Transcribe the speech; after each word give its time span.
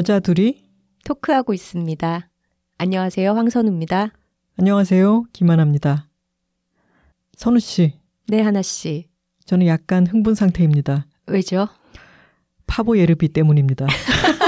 여자 0.00 0.18
둘이 0.18 0.64
토크하고 1.04 1.52
있습니다. 1.52 2.30
안녕하세요. 2.78 3.32
황선우입니다. 3.32 4.12
안녕하세요. 4.58 5.24
김하나입니다. 5.34 6.08
선우 7.36 7.58
씨. 7.60 7.92
네, 8.26 8.40
하나 8.40 8.62
씨. 8.62 9.08
저는 9.44 9.66
약간 9.66 10.06
흥분 10.06 10.34
상태입니다. 10.34 11.06
왜죠? 11.26 11.68
파보 12.66 12.96
예르비 12.96 13.28
때문입니다. 13.28 13.86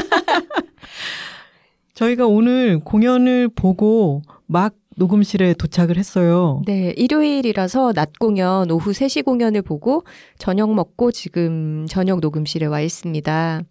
저희가 1.95 2.27
오늘 2.27 2.78
공연을 2.78 3.48
보고 3.48 4.23
막 4.46 4.74
녹음실에 4.96 5.55
도착을 5.55 5.96
했어요. 5.96 6.62
네, 6.66 6.92
일요일이라서 6.96 7.92
낮 7.92 8.18
공연, 8.18 8.70
오후 8.70 8.91
3시 8.91 9.24
공연을 9.24 9.62
보고 9.62 10.05
저녁 10.38 10.74
먹고 10.74 11.12
지금 11.12 11.87
저녁 11.88 12.20
녹음실에 12.20 12.66
와 12.66 12.80
있습니다. 12.80 13.62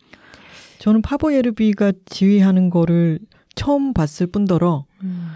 저는 0.80 1.02
파보 1.02 1.34
예르비가 1.34 1.94
지휘하는 2.05 2.70
거를 2.70 3.20
처음 3.55 3.94
봤을 3.94 4.27
뿐더러 4.27 4.85
음. 5.03 5.27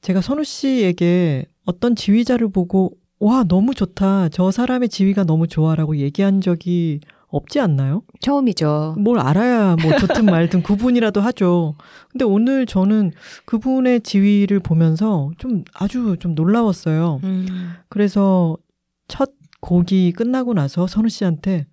제가 0.00 0.20
선우 0.20 0.44
씨에게 0.44 1.46
어떤 1.64 1.96
지휘자를 1.96 2.50
보고 2.50 2.92
와 3.18 3.44
너무 3.44 3.74
좋다 3.74 4.28
저 4.28 4.50
사람의 4.50 4.88
지휘가 4.88 5.24
너무 5.24 5.46
좋아라고 5.46 5.96
얘기한 5.96 6.40
적이 6.40 7.00
없지 7.32 7.58
않나요? 7.60 8.02
처음이죠. 8.20 8.96
뭘 8.98 9.18
알아야 9.18 9.76
뭐 9.82 9.96
좋든 9.98 10.26
말든 10.26 10.62
구분이라도 10.62 11.20
하죠. 11.20 11.74
근데 12.10 12.24
오늘 12.24 12.66
저는 12.66 13.10
그분의 13.46 14.02
지휘를 14.02 14.60
보면서 14.60 15.30
좀 15.38 15.64
아주 15.74 16.16
좀 16.20 16.34
놀라웠어요. 16.34 17.20
음. 17.24 17.72
그래서 17.88 18.56
첫 19.08 19.32
곡이 19.60 20.12
끝나고 20.12 20.54
나서 20.54 20.86
선우 20.86 21.08
씨한테 21.08 21.66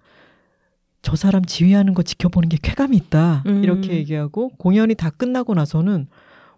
저 1.01 1.15
사람 1.15 1.43
지휘하는 1.45 1.93
거 1.93 2.03
지켜보는 2.03 2.49
게 2.49 2.57
쾌감이 2.61 2.95
있다. 2.97 3.43
음. 3.47 3.63
이렇게 3.63 3.93
얘기하고 3.95 4.49
공연이 4.57 4.95
다 4.95 5.09
끝나고 5.09 5.53
나서는 5.53 6.07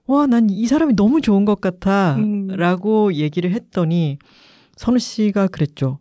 와, 0.07 0.25
난 0.27 0.49
이 0.49 0.65
사람이 0.67 0.95
너무 0.95 1.21
좋은 1.21 1.45
것 1.45 1.61
같아. 1.61 2.15
음. 2.17 2.47
라고 2.47 3.13
얘기를 3.13 3.51
했더니 3.51 4.17
선우 4.75 4.97
씨가 4.99 5.47
그랬죠. 5.47 5.99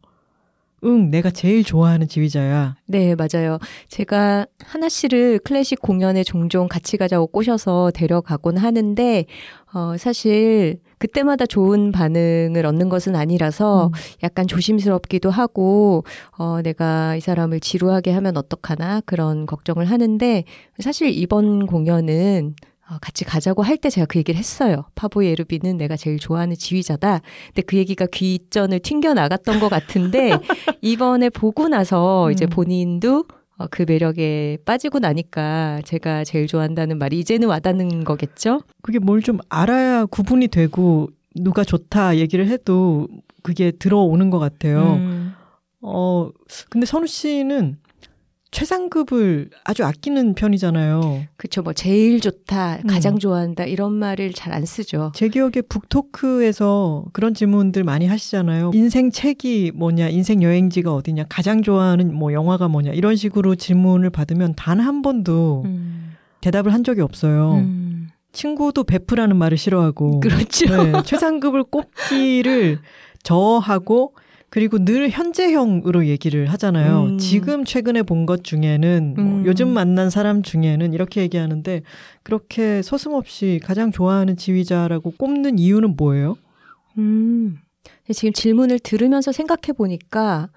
응, 0.84 1.10
내가 1.10 1.30
제일 1.30 1.62
좋아하는 1.62 2.08
지휘자야. 2.08 2.76
네, 2.86 3.14
맞아요. 3.14 3.58
제가 3.88 4.46
하나 4.64 4.88
씨를 4.88 5.38
클래식 5.40 5.80
공연에 5.82 6.24
종종 6.24 6.68
같이 6.68 6.96
가자고 6.96 7.26
꼬셔서 7.26 7.90
데려가곤 7.94 8.56
하는데, 8.56 9.26
어, 9.74 9.96
사실 9.98 10.80
그때마다 10.98 11.46
좋은 11.46 11.92
반응을 11.92 12.64
얻는 12.64 12.88
것은 12.88 13.14
아니라서 13.14 13.88
음. 13.88 13.92
약간 14.22 14.46
조심스럽기도 14.46 15.30
하고, 15.30 16.04
어, 16.38 16.62
내가 16.62 17.14
이 17.16 17.20
사람을 17.20 17.60
지루하게 17.60 18.12
하면 18.12 18.36
어떡하나 18.38 19.02
그런 19.02 19.44
걱정을 19.46 19.84
하는데, 19.84 20.44
사실 20.78 21.10
이번 21.10 21.66
공연은 21.66 22.54
어, 22.62 22.69
같이 23.00 23.24
가자고 23.24 23.62
할 23.62 23.76
때 23.76 23.88
제가 23.90 24.06
그 24.06 24.18
얘기를 24.18 24.38
했어요. 24.38 24.84
파보 24.94 25.24
예르비는 25.24 25.76
내가 25.76 25.96
제일 25.96 26.18
좋아하는 26.18 26.56
지휘자다. 26.56 27.20
근데 27.46 27.62
그 27.62 27.76
얘기가 27.76 28.06
귀전을 28.12 28.80
튕겨 28.80 29.14
나갔던 29.14 29.60
것 29.60 29.68
같은데 29.68 30.30
이번에 30.82 31.28
보고 31.30 31.68
나서 31.68 32.26
음. 32.26 32.32
이제 32.32 32.46
본인도 32.46 33.24
어, 33.58 33.66
그 33.70 33.84
매력에 33.86 34.58
빠지고 34.64 34.98
나니까 35.00 35.82
제가 35.84 36.24
제일 36.24 36.46
좋아한다는 36.46 36.98
말이 36.98 37.18
이제는 37.18 37.46
와닿는 37.48 38.04
거겠죠? 38.04 38.60
그게 38.82 38.98
뭘 38.98 39.20
좀 39.22 39.38
알아야 39.50 40.06
구분이 40.06 40.48
되고 40.48 41.08
누가 41.36 41.62
좋다 41.62 42.16
얘기를 42.16 42.48
해도 42.48 43.06
그게 43.42 43.70
들어오는 43.70 44.30
것 44.30 44.38
같아요. 44.38 44.94
음. 44.94 45.34
어, 45.82 46.30
근데 46.70 46.86
선우 46.86 47.06
씨는 47.06 47.78
최상급을 48.50 49.50
아주 49.64 49.84
아끼는 49.84 50.34
편이잖아요. 50.34 51.22
그렇죠. 51.36 51.62
뭐 51.62 51.72
제일 51.72 52.20
좋다, 52.20 52.78
음. 52.78 52.86
가장 52.88 53.14
음. 53.14 53.18
좋아한다 53.18 53.64
이런 53.64 53.92
말을 53.92 54.32
잘 54.32 54.50
안 54.52 54.64
쓰죠. 54.66 55.12
제 55.14 55.28
기억에 55.28 55.62
북토크에서 55.68 57.04
그런 57.12 57.34
질문들 57.34 57.84
많이 57.84 58.06
하시잖아요. 58.06 58.72
인생 58.74 59.10
책이 59.12 59.72
뭐냐, 59.76 60.08
인생 60.08 60.42
여행지가 60.42 60.92
어디냐, 60.92 61.26
가장 61.28 61.62
좋아하는 61.62 62.12
뭐 62.12 62.32
영화가 62.32 62.66
뭐냐 62.68 62.90
이런 62.92 63.14
식으로 63.16 63.54
질문을 63.54 64.10
받으면 64.10 64.54
단 64.56 64.80
한 64.80 65.02
번도 65.02 65.62
음. 65.66 66.16
대답을 66.40 66.72
한 66.72 66.82
적이 66.84 67.02
없어요. 67.02 67.54
음. 67.56 68.08
친구도 68.32 68.84
베프라는 68.84 69.36
말을 69.36 69.58
싫어하고 69.58 70.20
그렇죠. 70.20 70.84
네, 70.84 70.92
최상급을 71.04 71.64
꼽기를 71.64 72.78
저하고 73.22 74.14
그리고 74.50 74.84
늘 74.84 75.10
현재형으로 75.10 76.06
얘기를 76.06 76.46
하잖아요. 76.46 77.02
음. 77.04 77.18
지금 77.18 77.64
최근에 77.64 78.02
본 78.02 78.26
것 78.26 78.42
중에는 78.44 79.14
뭐 79.16 79.24
음. 79.24 79.46
요즘 79.46 79.68
만난 79.68 80.10
사람 80.10 80.42
중에는 80.42 80.92
이렇게 80.92 81.22
얘기하는데 81.22 81.82
그렇게 82.24 82.82
서슴없이 82.82 83.60
가장 83.62 83.92
좋아하는 83.92 84.36
지휘자라고 84.36 85.12
꼽는 85.16 85.58
이유는 85.58 85.94
뭐예요? 85.96 86.36
음. 86.98 87.58
지금 88.12 88.32
질문을 88.32 88.80
들으면서 88.80 89.32
생각해 89.32 89.72
보니까 89.76 90.48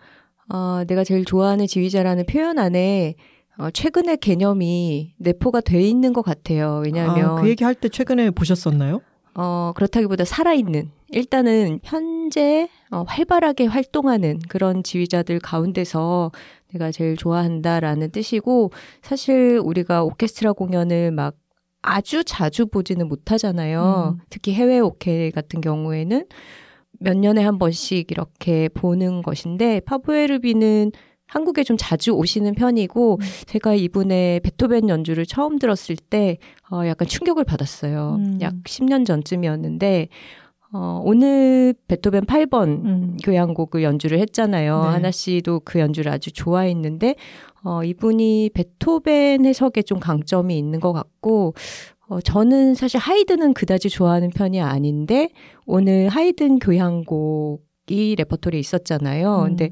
어, 0.49 0.83
내가 0.87 1.03
제일 1.03 1.23
좋아하는 1.23 1.67
지휘자라는 1.67 2.25
표현 2.25 2.57
안에 2.59 3.15
어, 3.57 3.69
최근의 3.69 4.17
개념이 4.17 5.13
내포가 5.19 5.61
돼 5.61 5.81
있는 5.81 6.11
것 6.13 6.23
같아요. 6.23 6.81
왜냐하면 6.83 7.37
아, 7.37 7.41
그 7.41 7.47
얘기 7.47 7.63
할 7.63 7.75
때 7.75 7.87
최근에 7.89 8.31
보셨었나요? 8.31 9.01
어, 9.35 9.71
그렇다기보다 9.75 10.25
살아있는 10.25 10.89
일단은 11.11 11.79
현재 11.83 12.67
어, 12.93 13.03
활발하게 13.07 13.65
활동하는 13.65 14.39
그런 14.47 14.83
지휘자들 14.83 15.39
가운데서 15.39 16.31
내가 16.71 16.91
제일 16.91 17.17
좋아한다라는 17.17 18.11
뜻이고 18.11 18.71
사실 19.01 19.59
우리가 19.63 20.03
오케스트라 20.03 20.53
공연을 20.53 21.11
막 21.11 21.35
아주 21.81 22.23
자주 22.23 22.67
보지는 22.67 23.07
못하잖아요. 23.07 24.15
음. 24.17 24.23
특히 24.29 24.53
해외 24.53 24.79
오케 24.79 25.31
같은 25.31 25.59
경우에는 25.59 26.25
몇 26.99 27.17
년에 27.17 27.43
한 27.43 27.57
번씩 27.57 28.11
이렇게 28.11 28.69
보는 28.69 29.23
것인데 29.23 29.81
파브에르비는 29.81 30.91
한국에 31.25 31.63
좀 31.63 31.77
자주 31.79 32.11
오시는 32.11 32.53
편이고 32.53 33.15
음. 33.19 33.25
제가 33.47 33.73
이분의 33.73 34.41
베토벤 34.41 34.87
연주를 34.87 35.25
처음 35.25 35.57
들었을 35.57 35.95
때 35.95 36.37
어, 36.71 36.85
약간 36.85 37.07
충격을 37.07 37.43
받았어요. 37.43 38.17
음. 38.19 38.37
약 38.41 38.53
10년 38.63 39.05
전쯤이었는데 39.05 40.09
어, 40.75 40.99
오늘 41.05 41.75
베토벤 41.87 42.25
8번 42.25 42.83
음. 42.83 43.17
교향곡을 43.23 43.83
연주를 43.83 44.19
했잖아요. 44.19 44.81
네. 44.81 44.87
하나 44.89 45.11
씨도 45.11 45.61
그 45.63 45.79
연주를 45.79 46.11
아주 46.11 46.31
좋아했는데, 46.31 47.15
어, 47.63 47.83
이분이 47.83 48.49
베토벤 48.55 49.45
해석에 49.45 49.83
좀 49.83 49.99
강점이 49.99 50.57
있는 50.57 50.79
것 50.79 50.91
같고, 50.91 51.53
어, 52.09 52.21
저는 52.21 52.73
사실 52.73 52.99
하이든은 52.99 53.53
그다지 53.53 53.89
좋아하는 53.89 54.31
편이 54.31 54.61
아닌데, 54.61 55.29
오늘 55.67 56.09
하이든 56.09 56.57
교향곡이 56.57 58.15
레퍼토리에 58.17 58.59
있었잖아요. 58.59 59.41
음. 59.41 59.43
근데 59.49 59.69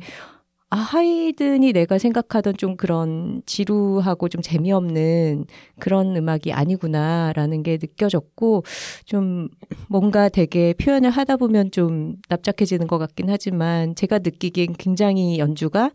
아, 0.74 0.78
하이든이 0.78 1.74
내가 1.74 1.98
생각하던 1.98 2.56
좀 2.56 2.78
그런 2.78 3.42
지루하고 3.46 4.30
좀 4.30 4.42
재미없는 4.42 5.44
그런 5.80 6.16
음악이 6.16 6.54
아니구나라는 6.54 7.62
게 7.62 7.78
느껴졌고, 7.82 8.64
좀 9.04 9.50
뭔가 9.90 10.30
되게 10.30 10.74
표현을 10.74 11.10
하다 11.10 11.36
보면 11.36 11.72
좀 11.72 12.16
납작해지는 12.30 12.88
것 12.88 13.00
같긴 13.00 13.30
하지만, 13.30 13.96
제가 13.96 14.20
느끼기엔 14.20 14.76
굉장히 14.78 15.40
연주가, 15.40 15.92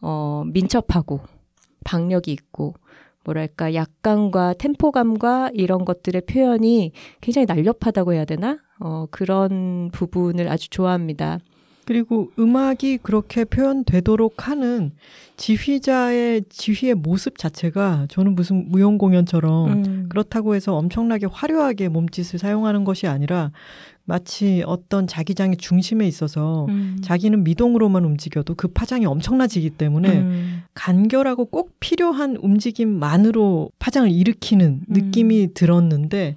어, 0.00 0.44
민첩하고, 0.46 1.18
박력이 1.84 2.30
있고, 2.30 2.74
뭐랄까, 3.24 3.74
약간과 3.74 4.54
템포감과 4.54 5.50
이런 5.54 5.84
것들의 5.84 6.22
표현이 6.26 6.92
굉장히 7.20 7.46
날렵하다고 7.46 8.12
해야 8.14 8.24
되나? 8.24 8.58
어, 8.78 9.06
그런 9.10 9.90
부분을 9.92 10.48
아주 10.48 10.70
좋아합니다. 10.70 11.40
그리고 11.90 12.30
음악이 12.38 12.98
그렇게 12.98 13.44
표현되도록 13.44 14.46
하는 14.46 14.92
지휘자의 15.36 16.44
지휘의 16.48 16.94
모습 16.94 17.36
자체가 17.36 18.06
저는 18.08 18.36
무슨 18.36 18.70
무용 18.70 18.96
공연처럼 18.96 19.72
음. 19.72 20.06
그렇다고 20.08 20.54
해서 20.54 20.76
엄청나게 20.76 21.26
화려하게 21.26 21.88
몸짓을 21.88 22.38
사용하는 22.38 22.84
것이 22.84 23.08
아니라 23.08 23.50
마치 24.04 24.62
어떤 24.66 25.08
자기장의 25.08 25.56
중심에 25.56 26.06
있어서 26.06 26.66
음. 26.68 26.98
자기는 27.02 27.42
미동으로만 27.42 28.04
움직여도 28.04 28.54
그 28.54 28.68
파장이 28.68 29.04
엄청나지기 29.06 29.70
때문에 29.70 30.20
음. 30.20 30.62
간결하고 30.74 31.46
꼭 31.46 31.72
필요한 31.80 32.36
움직임만으로 32.36 33.72
파장을 33.80 34.08
일으키는 34.08 34.66
음. 34.66 34.84
느낌이 34.88 35.54
들었는데 35.54 36.36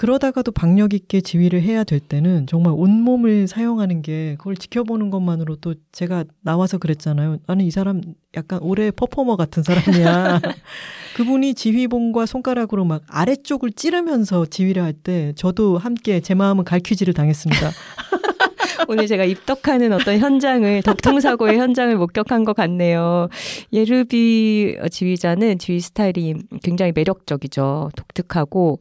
그러다가도 0.00 0.52
박력 0.52 0.94
있게 0.94 1.20
지휘를 1.20 1.60
해야 1.60 1.84
될 1.84 2.00
때는 2.00 2.46
정말 2.46 2.72
온몸을 2.74 3.46
사용하는 3.46 4.00
게 4.00 4.34
그걸 4.38 4.56
지켜보는 4.56 5.10
것만으로도 5.10 5.74
제가 5.92 6.24
나와서 6.40 6.78
그랬잖아요. 6.78 7.36
나는 7.46 7.66
이 7.66 7.70
사람 7.70 8.00
약간 8.34 8.60
올해 8.62 8.90
퍼포머 8.90 9.36
같은 9.36 9.62
사람이야. 9.62 10.40
그분이 11.16 11.52
지휘봉과 11.52 12.24
손가락으로 12.24 12.86
막 12.86 13.02
아래쪽을 13.08 13.72
찌르면서 13.72 14.46
지휘를 14.46 14.82
할 14.82 14.94
때 14.94 15.34
저도 15.36 15.76
함께 15.76 16.20
제 16.20 16.34
마음은 16.34 16.64
갈퀴질을 16.64 17.12
당했습니다. 17.12 17.70
오늘 18.88 19.06
제가 19.06 19.24
입덕하는 19.24 19.92
어떤 19.92 20.18
현장을 20.18 20.82
덕통사고의 20.82 21.58
현장을 21.58 21.94
목격한 21.96 22.44
것 22.44 22.56
같네요. 22.56 23.28
예르비 23.70 24.78
지휘자는 24.90 25.58
지휘 25.58 25.80
스타일이 25.80 26.36
굉장히 26.62 26.92
매력적이죠. 26.94 27.90
독특하고 27.94 28.80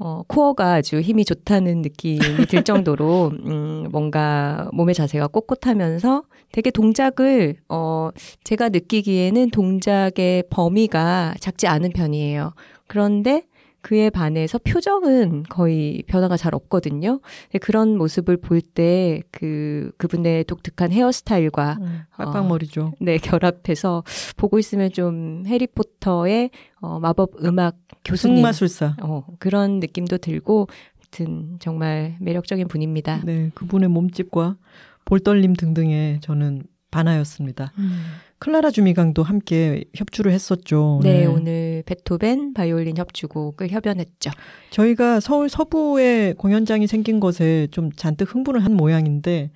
어, 0.00 0.22
코어가 0.28 0.74
아주 0.74 1.00
힘이 1.00 1.24
좋다는 1.24 1.82
느낌이 1.82 2.46
들 2.48 2.62
정도로, 2.62 3.32
음, 3.46 3.88
뭔가 3.90 4.68
몸의 4.72 4.94
자세가 4.94 5.28
꼿꼿하면서 5.28 6.22
되게 6.52 6.70
동작을, 6.70 7.56
어, 7.68 8.10
제가 8.44 8.68
느끼기에는 8.68 9.50
동작의 9.50 10.44
범위가 10.50 11.34
작지 11.40 11.66
않은 11.66 11.90
편이에요. 11.90 12.52
그런데 12.86 13.42
그에 13.80 14.10
반해서 14.10 14.58
표정은 14.58 15.44
거의 15.48 16.02
변화가 16.08 16.36
잘 16.36 16.52
없거든요. 16.54 17.20
그런 17.60 17.96
모습을 17.96 18.36
볼 18.36 18.60
때 18.60 19.22
그 19.30 19.92
그분의 19.98 20.44
독특한 20.44 20.90
헤어스타일과 20.92 21.78
음, 21.80 22.00
빡빡머리죠. 22.16 22.82
어, 22.86 22.92
네 23.00 23.18
결합해서 23.18 24.02
보고 24.36 24.58
있으면 24.58 24.90
좀 24.92 25.44
해리포터의 25.46 26.50
어, 26.80 26.98
마법 26.98 27.44
음악 27.44 27.76
교수님 28.08 28.42
마술사 28.42 28.96
어, 29.02 29.24
그런 29.38 29.80
느낌도 29.80 30.18
들고 30.18 30.68
하여튼 30.96 31.58
정말 31.60 32.16
매력적인 32.20 32.68
분입니다. 32.68 33.22
네 33.24 33.50
그분의 33.54 33.88
몸집과 33.88 34.56
볼떨림 35.04 35.54
등등에 35.54 36.18
저는 36.22 36.64
반하였습니다. 36.90 37.72
음. 37.78 38.02
클라라 38.38 38.70
주미강도 38.70 39.22
함께 39.22 39.84
협주를 39.94 40.32
했었죠. 40.32 41.00
네, 41.02 41.20
네, 41.20 41.26
오늘 41.26 41.82
베토벤 41.86 42.54
바이올린 42.54 42.96
협주곡을 42.96 43.70
협연했죠. 43.70 44.30
저희가 44.70 45.20
서울 45.20 45.48
서부에 45.48 46.34
공연장이 46.38 46.86
생긴 46.86 47.20
것에 47.20 47.66
좀 47.70 47.90
잔뜩 47.92 48.34
흥분을 48.34 48.64
한 48.64 48.74
모양인데 48.74 49.50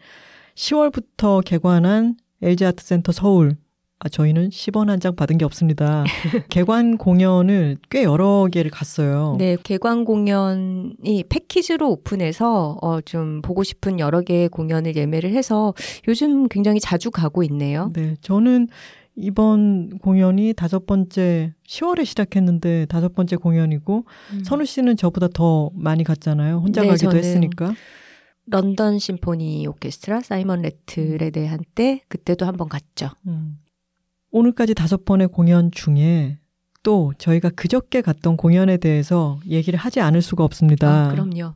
10월부터 0.57 1.45
개관한 1.45 2.17
LG 2.43 2.65
아트센터 2.65 3.13
서울 3.13 3.57
아, 4.05 4.09
저희는 4.09 4.49
10원 4.49 4.89
한 4.89 4.99
장 4.99 5.15
받은 5.15 5.39
게 5.39 5.45
없습니다. 5.45 6.05
개관 6.51 6.97
공연을 6.99 7.77
꽤 7.91 8.03
여러 8.03 8.49
개를 8.51 8.71
갔어요. 8.71 9.37
네, 9.39 9.57
개관 9.63 10.05
공연이 10.05 11.25
패키지로 11.29 11.89
오픈해서 11.91 12.79
어, 12.83 13.01
좀 13.01 13.43
보고 13.43 13.63
싶은 13.63 13.99
여러 14.01 14.21
개의 14.23 14.49
공연을 14.49 14.97
예매를 14.97 15.33
해서 15.33 15.73
요즘 16.09 16.49
굉장히 16.49 16.81
자주 16.81 17.11
가고 17.11 17.43
있네요. 17.45 17.91
네, 17.95 18.15
저는 18.21 18.69
이번 19.15 19.99
공연이 19.99 20.53
다섯 20.55 20.87
번째 20.87 21.53
10월에 21.69 22.05
시작했는데 22.05 22.87
다섯 22.87 23.15
번째 23.15 23.37
공연이고 23.37 24.05
음. 24.33 24.45
선우 24.45 24.65
씨는 24.65 24.97
저보다 24.97 25.29
더 25.33 25.71
많이 25.75 26.03
갔잖아요. 26.03 26.59
혼자 26.59 26.83
네, 26.83 26.89
가기도 26.89 27.17
했으니까. 27.17 27.75
런던 28.47 28.99
심포니 28.99 29.67
오케스트라 29.69 30.21
사이먼 30.23 30.63
레틀에 30.63 31.31
대한 31.31 31.61
때 31.75 32.01
그때도 32.09 32.47
한번 32.47 32.69
갔죠. 32.69 33.11
음. 33.29 33.59
오늘까지 34.33 34.75
다섯 34.75 35.05
번의 35.05 35.29
공연 35.29 35.71
중에 35.71 36.39
또 36.83 37.13
저희가 37.19 37.51
그저께 37.51 38.01
갔던 38.01 38.37
공연에 38.37 38.79
대해서 38.79 39.39
얘기를 39.47 39.79
하지 39.79 40.01
않을 40.01 40.23
수가 40.23 40.43
없습니다. 40.43 41.07
아, 41.07 41.09
그럼요. 41.11 41.55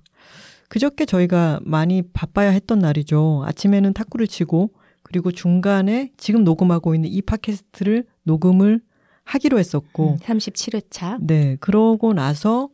그저께 0.68 1.06
저희가 1.06 1.60
많이 1.62 2.02
바빠야 2.12 2.50
했던 2.50 2.78
날이죠. 2.78 3.42
아침에는 3.46 3.92
탁구를 3.92 4.26
치고 4.26 4.70
그리고 5.02 5.32
중간에 5.32 6.12
지금 6.16 6.44
녹음하고 6.44 6.94
있는 6.94 7.08
이 7.10 7.22
팟캐스트를 7.22 8.04
녹음을 8.24 8.80
하기로 9.24 9.58
했었고 9.58 10.12
음, 10.12 10.16
37회차. 10.18 11.18
네. 11.20 11.56
그러고 11.60 12.12
나서 12.12 12.68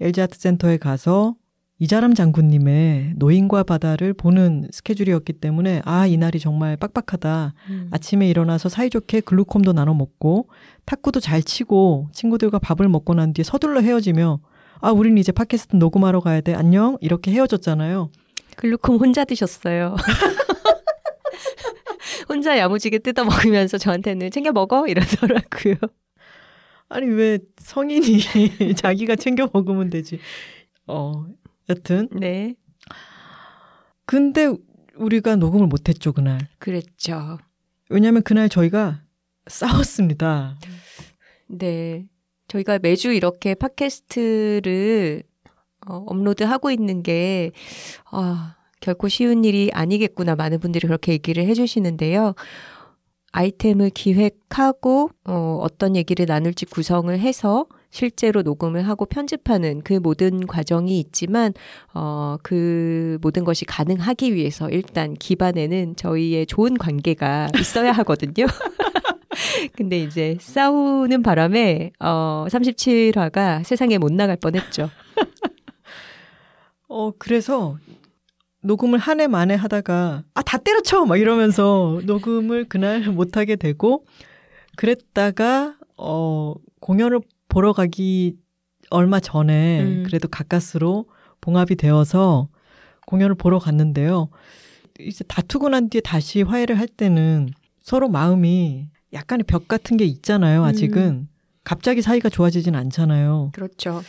LG 0.00 0.22
아트 0.22 0.38
센터에 0.38 0.76
가서 0.76 1.36
이자람 1.78 2.14
장군님의 2.14 3.12
노인과 3.16 3.64
바다를 3.64 4.14
보는 4.14 4.68
스케줄이었기 4.72 5.34
때문에 5.34 5.82
아 5.84 6.06
이날이 6.06 6.40
정말 6.40 6.74
빡빡하다. 6.78 7.52
음. 7.68 7.88
아침에 7.90 8.26
일어나서 8.28 8.70
사이좋게 8.70 9.20
글루콤도 9.20 9.74
나눠 9.74 9.92
먹고 9.92 10.48
탁구도 10.86 11.20
잘 11.20 11.42
치고 11.42 12.08
친구들과 12.12 12.58
밥을 12.60 12.88
먹고 12.88 13.12
난 13.12 13.34
뒤에 13.34 13.44
서둘러 13.44 13.82
헤어지며 13.82 14.40
아 14.80 14.90
우린 14.90 15.18
이제 15.18 15.32
팟캐스트 15.32 15.76
녹음하러 15.76 16.20
가야 16.20 16.40
돼 16.40 16.54
안녕 16.54 16.96
이렇게 17.02 17.30
헤어졌잖아요. 17.32 18.10
글루콤 18.56 18.96
혼자 18.96 19.26
드셨어요. 19.26 19.96
혼자 22.30 22.56
야무지게 22.56 23.00
뜯어 23.00 23.24
먹으면서 23.24 23.76
저한테는 23.76 24.30
챙겨 24.30 24.50
먹어 24.50 24.86
이러더라고요. 24.86 25.74
아니 26.88 27.06
왜 27.08 27.38
성인이 27.58 28.20
자기가 28.76 29.16
챙겨 29.16 29.46
먹으면 29.52 29.90
되지. 29.90 30.20
어 30.86 31.26
여튼. 31.68 32.08
네. 32.12 32.54
근데 34.04 34.48
우리가 34.96 35.36
녹음을 35.36 35.66
못했죠, 35.66 36.12
그날. 36.12 36.48
그랬죠. 36.58 37.38
왜냐하면 37.88 38.22
그날 38.22 38.48
저희가 38.48 39.02
싸웠습니다. 39.46 40.58
네. 41.48 42.06
저희가 42.48 42.78
매주 42.80 43.12
이렇게 43.12 43.54
팟캐스트를 43.54 45.22
어, 45.88 46.04
업로드하고 46.06 46.70
있는 46.70 47.02
게, 47.02 47.52
아, 48.10 48.56
결코 48.80 49.08
쉬운 49.08 49.44
일이 49.44 49.70
아니겠구나. 49.72 50.34
많은 50.34 50.58
분들이 50.58 50.86
그렇게 50.86 51.12
얘기를 51.12 51.44
해주시는데요. 51.46 52.34
아이템을 53.32 53.90
기획하고, 53.90 55.10
어, 55.24 55.58
어떤 55.62 55.94
얘기를 55.94 56.26
나눌지 56.26 56.66
구성을 56.66 57.16
해서 57.18 57.66
실제로 57.90 58.42
녹음을 58.42 58.86
하고 58.88 59.06
편집하는 59.06 59.80
그 59.82 59.94
모든 59.94 60.46
과정이 60.46 60.98
있지만 61.00 61.52
어, 61.94 62.36
그 62.42 63.18
모든 63.22 63.44
것이 63.44 63.64
가능하기 63.64 64.34
위해서 64.34 64.68
일단 64.68 65.14
기반에는 65.14 65.96
저희의 65.96 66.46
좋은 66.46 66.76
관계가 66.76 67.48
있어야 67.58 67.92
하거든요. 67.92 68.46
근데 69.76 69.98
이제 70.00 70.36
싸우는 70.40 71.22
바람에 71.22 71.92
어 72.00 72.46
37화가 72.48 73.64
세상에 73.64 73.98
못 73.98 74.12
나갈 74.12 74.36
뻔했죠. 74.36 74.90
어 76.88 77.10
그래서 77.18 77.76
녹음을 78.62 78.98
한 78.98 79.20
해 79.20 79.26
만에 79.26 79.54
하다가 79.54 80.24
아 80.34 80.42
다 80.42 80.58
때려쳐 80.58 81.04
막 81.04 81.16
이러면서 81.18 82.00
녹음을 82.04 82.64
그날 82.68 83.00
못 83.10 83.36
하게 83.36 83.56
되고 83.56 84.04
그랬다가 84.76 85.76
어 85.96 86.54
공연을 86.80 87.20
보러 87.48 87.72
가기 87.72 88.36
얼마 88.90 89.20
전에 89.20 89.82
음. 89.82 90.02
그래도 90.06 90.28
가까스로 90.28 91.06
봉합이 91.40 91.76
되어서 91.76 92.48
공연을 93.06 93.34
보러 93.34 93.58
갔는데요. 93.58 94.28
이제 95.00 95.24
다투고 95.24 95.68
난 95.68 95.88
뒤에 95.88 96.00
다시 96.00 96.42
화해를 96.42 96.78
할 96.78 96.88
때는 96.88 97.48
서로 97.80 98.08
마음이 98.08 98.88
약간의 99.12 99.44
벽 99.46 99.68
같은 99.68 99.96
게 99.96 100.04
있잖아요, 100.04 100.64
아직은. 100.64 101.02
음. 101.02 101.28
갑자기 101.64 102.00
사이가 102.00 102.28
좋아지진 102.28 102.74
않잖아요. 102.74 103.50
그렇죠. 103.52 104.02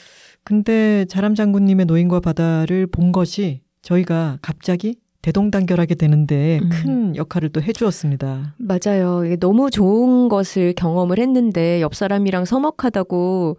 근데 0.44 1.06
자람 1.06 1.36
장군님의 1.36 1.88
노인과 1.88 2.20
바다를 2.20 2.88
본 2.88 3.12
것이 3.12 3.62
저희가 3.82 4.38
갑자기 4.42 4.96
대동단결하게 5.28 5.96
되는데 5.96 6.60
음. 6.64 6.70
큰 6.70 7.16
역할을 7.18 7.50
또 7.50 7.62
해주었습니다. 7.62 8.56
맞아요. 8.58 9.24
너무 9.42 9.70
좋은 9.70 10.30
것을 10.30 10.74
경험을 10.74 11.20
했는데 11.20 11.82
옆 11.82 11.96
사람이랑 11.96 12.46
서먹하다고 12.46 13.58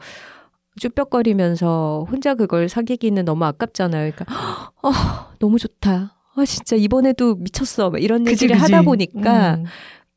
쭈뼛거리면서 0.81 2.07
혼자 2.11 2.35
그걸 2.35 2.71
사귀기는 2.71 3.23
너무 3.27 3.45
아깝잖아요. 3.45 4.13
그러니까 4.13 4.25
어, 4.83 4.91
너무 5.39 5.59
좋다. 5.59 6.17
아 6.37 6.45
진짜 6.47 6.75
이번에도 6.75 7.35
미쳤어. 7.35 7.93
이런 7.99 8.25
그치, 8.25 8.45
얘기를 8.47 8.59
그치. 8.59 8.73
하다 8.73 8.85
보니까 8.85 9.57
음. 9.57 9.65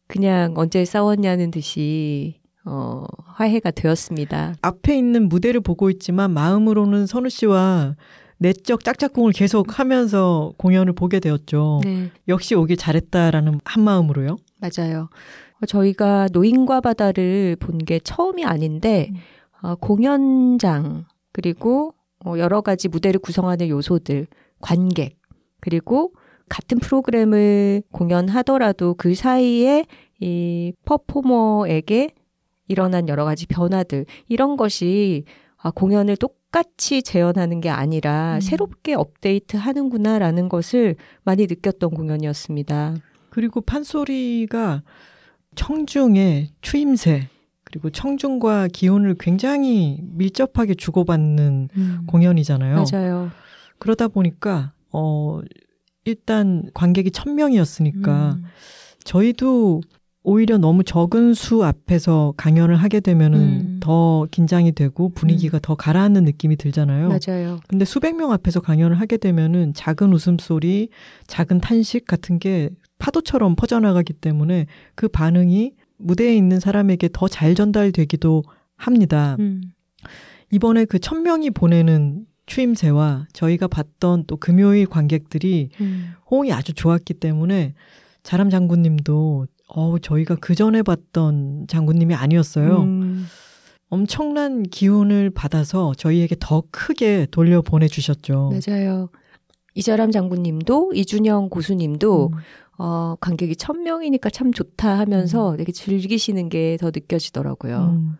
그냥 0.07 0.53
언제 0.55 0.85
싸웠냐는 0.85 1.51
듯이 1.51 2.39
어, 2.63 3.03
화해가 3.25 3.71
되었습니다. 3.71 4.55
앞에 4.61 4.97
있는 4.97 5.27
무대를 5.27 5.59
보고 5.59 5.89
있지만 5.89 6.31
마음으로는 6.31 7.07
선우 7.07 7.27
씨와 7.27 7.95
내적 8.41 8.83
짝짝꿍을 8.83 9.33
계속 9.33 9.77
하면서 9.79 10.51
공연을 10.57 10.93
보게 10.93 11.19
되었죠. 11.19 11.81
네. 11.83 12.09
역시 12.27 12.55
오길 12.55 12.75
잘했다라는 12.75 13.59
한 13.63 13.83
마음으로요. 13.83 14.37
맞아요. 14.59 15.09
어, 15.61 15.65
저희가 15.67 16.27
노인과 16.33 16.81
바다를 16.81 17.55
본 17.59 17.77
게 17.77 17.99
처음이 17.99 18.43
아닌데 18.43 19.11
음. 19.11 19.17
어, 19.61 19.75
공연장 19.75 21.05
그리고 21.31 21.93
어, 22.25 22.33
여러 22.39 22.61
가지 22.61 22.87
무대를 22.87 23.19
구성하는 23.19 23.69
요소들, 23.69 24.25
관객 24.59 25.17
그리고 25.59 26.13
같은 26.49 26.79
프로그램을 26.79 27.83
공연하더라도 27.91 28.95
그 28.95 29.13
사이에 29.13 29.85
이 30.19 30.73
퍼포머에게 30.85 32.09
일어난 32.67 33.07
여러 33.07 33.23
가지 33.25 33.45
변화들 33.45 34.05
이런 34.27 34.57
것이 34.57 35.25
아, 35.57 35.69
공연을 35.69 36.17
똑 36.17 36.40
같이 36.51 37.01
재현하는 37.01 37.61
게 37.61 37.69
아니라 37.69 38.35
음. 38.35 38.41
새롭게 38.41 38.93
업데이트 38.93 39.57
하는구나라는 39.57 40.49
것을 40.49 40.95
많이 41.23 41.47
느꼈던 41.47 41.91
공연이었습니다. 41.91 42.95
그리고 43.29 43.61
판소리가 43.61 44.83
청중의 45.55 46.51
추임새, 46.61 47.29
그리고 47.63 47.89
청중과 47.89 48.67
기운을 48.67 49.15
굉장히 49.19 49.99
밀접하게 50.01 50.75
주고받는 50.75 51.69
음. 51.75 52.03
공연이잖아요. 52.07 52.83
맞아요. 52.91 53.31
그러다 53.77 54.09
보니까 54.09 54.73
어 54.91 55.39
일단 56.03 56.69
관객이 56.73 57.11
천명이었으니까 57.11 58.33
음. 58.33 58.43
저희도 59.05 59.81
오히려 60.23 60.57
너무 60.57 60.83
적은 60.83 61.33
수 61.33 61.63
앞에서 61.63 62.33
강연을 62.37 62.75
하게 62.75 62.99
되면은 62.99 63.39
음. 63.39 63.77
더 63.81 64.27
긴장이 64.29 64.73
되고 64.73 65.09
분위기가 65.09 65.57
음. 65.57 65.59
더 65.63 65.75
가라앉는 65.75 66.25
느낌이 66.25 66.57
들잖아요. 66.57 67.09
맞아요. 67.09 67.59
근데 67.67 67.85
수백 67.85 68.15
명 68.15 68.31
앞에서 68.31 68.59
강연을 68.61 68.99
하게 68.99 69.17
되면은 69.17 69.73
작은 69.73 70.13
웃음소리, 70.13 70.89
작은 71.25 71.59
탄식 71.59 72.05
같은 72.05 72.37
게 72.37 72.69
파도처럼 72.99 73.55
퍼져나가기 73.55 74.13
때문에 74.13 74.67
그 74.93 75.07
반응이 75.07 75.73
무대에 75.97 76.35
있는 76.35 76.59
사람에게 76.59 77.09
더 77.13 77.27
잘 77.27 77.55
전달되기도 77.55 78.43
합니다. 78.75 79.35
음. 79.39 79.61
이번에 80.51 80.85
그 80.85 80.99
천명이 80.99 81.51
보내는 81.51 82.25
추임새와 82.45 83.27
저희가 83.33 83.67
봤던 83.67 84.25
또 84.27 84.35
금요일 84.37 84.85
관객들이 84.85 85.69
음. 85.79 86.13
호응이 86.29 86.51
아주 86.51 86.73
좋았기 86.73 87.15
때문에 87.15 87.73
자람 88.23 88.49
장군님도 88.49 89.47
어 89.73 89.97
저희가 89.99 90.35
그 90.35 90.53
전에 90.55 90.81
봤던 90.83 91.67
장군님이 91.67 92.13
아니었어요. 92.15 92.81
음. 92.83 93.25
엄청난 93.89 94.63
기운을 94.63 95.31
받아서 95.31 95.93
저희에게 95.95 96.35
더 96.39 96.63
크게 96.71 97.27
돌려 97.31 97.61
보내주셨죠. 97.61 98.51
맞아요. 98.67 99.09
이자람 99.73 100.11
장군님도 100.11 100.91
이준영 100.93 101.49
고수님도 101.49 102.31
음. 102.33 102.37
어, 102.77 103.15
관객이 103.19 103.55
천명이니까 103.55 104.29
참 104.29 104.51
좋다 104.51 104.97
하면서 104.97 105.51
음. 105.51 105.57
되게 105.57 105.71
즐기시는 105.71 106.49
게 106.49 106.77
더 106.79 106.87
느껴지더라고요. 106.87 107.77
음. 107.79 108.17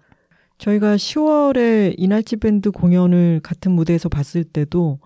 저희가 0.57 0.95
10월에 0.95 1.95
이날치 1.97 2.35
밴드 2.37 2.69
공연을 2.71 3.39
같은 3.43 3.71
무대에서 3.71 4.09
봤을 4.09 4.43
때도 4.43 4.99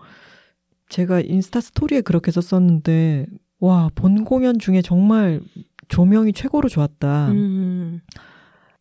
제가 0.90 1.20
인스타 1.20 1.60
스토리에 1.60 2.02
그렇게 2.02 2.30
썼었는데 2.30 3.26
와, 3.58 3.88
본 3.94 4.24
공연 4.24 4.58
중에 4.58 4.82
정말 4.82 5.40
조명이 5.88 6.32
최고로 6.32 6.68
좋았다. 6.68 7.28
음. 7.28 8.00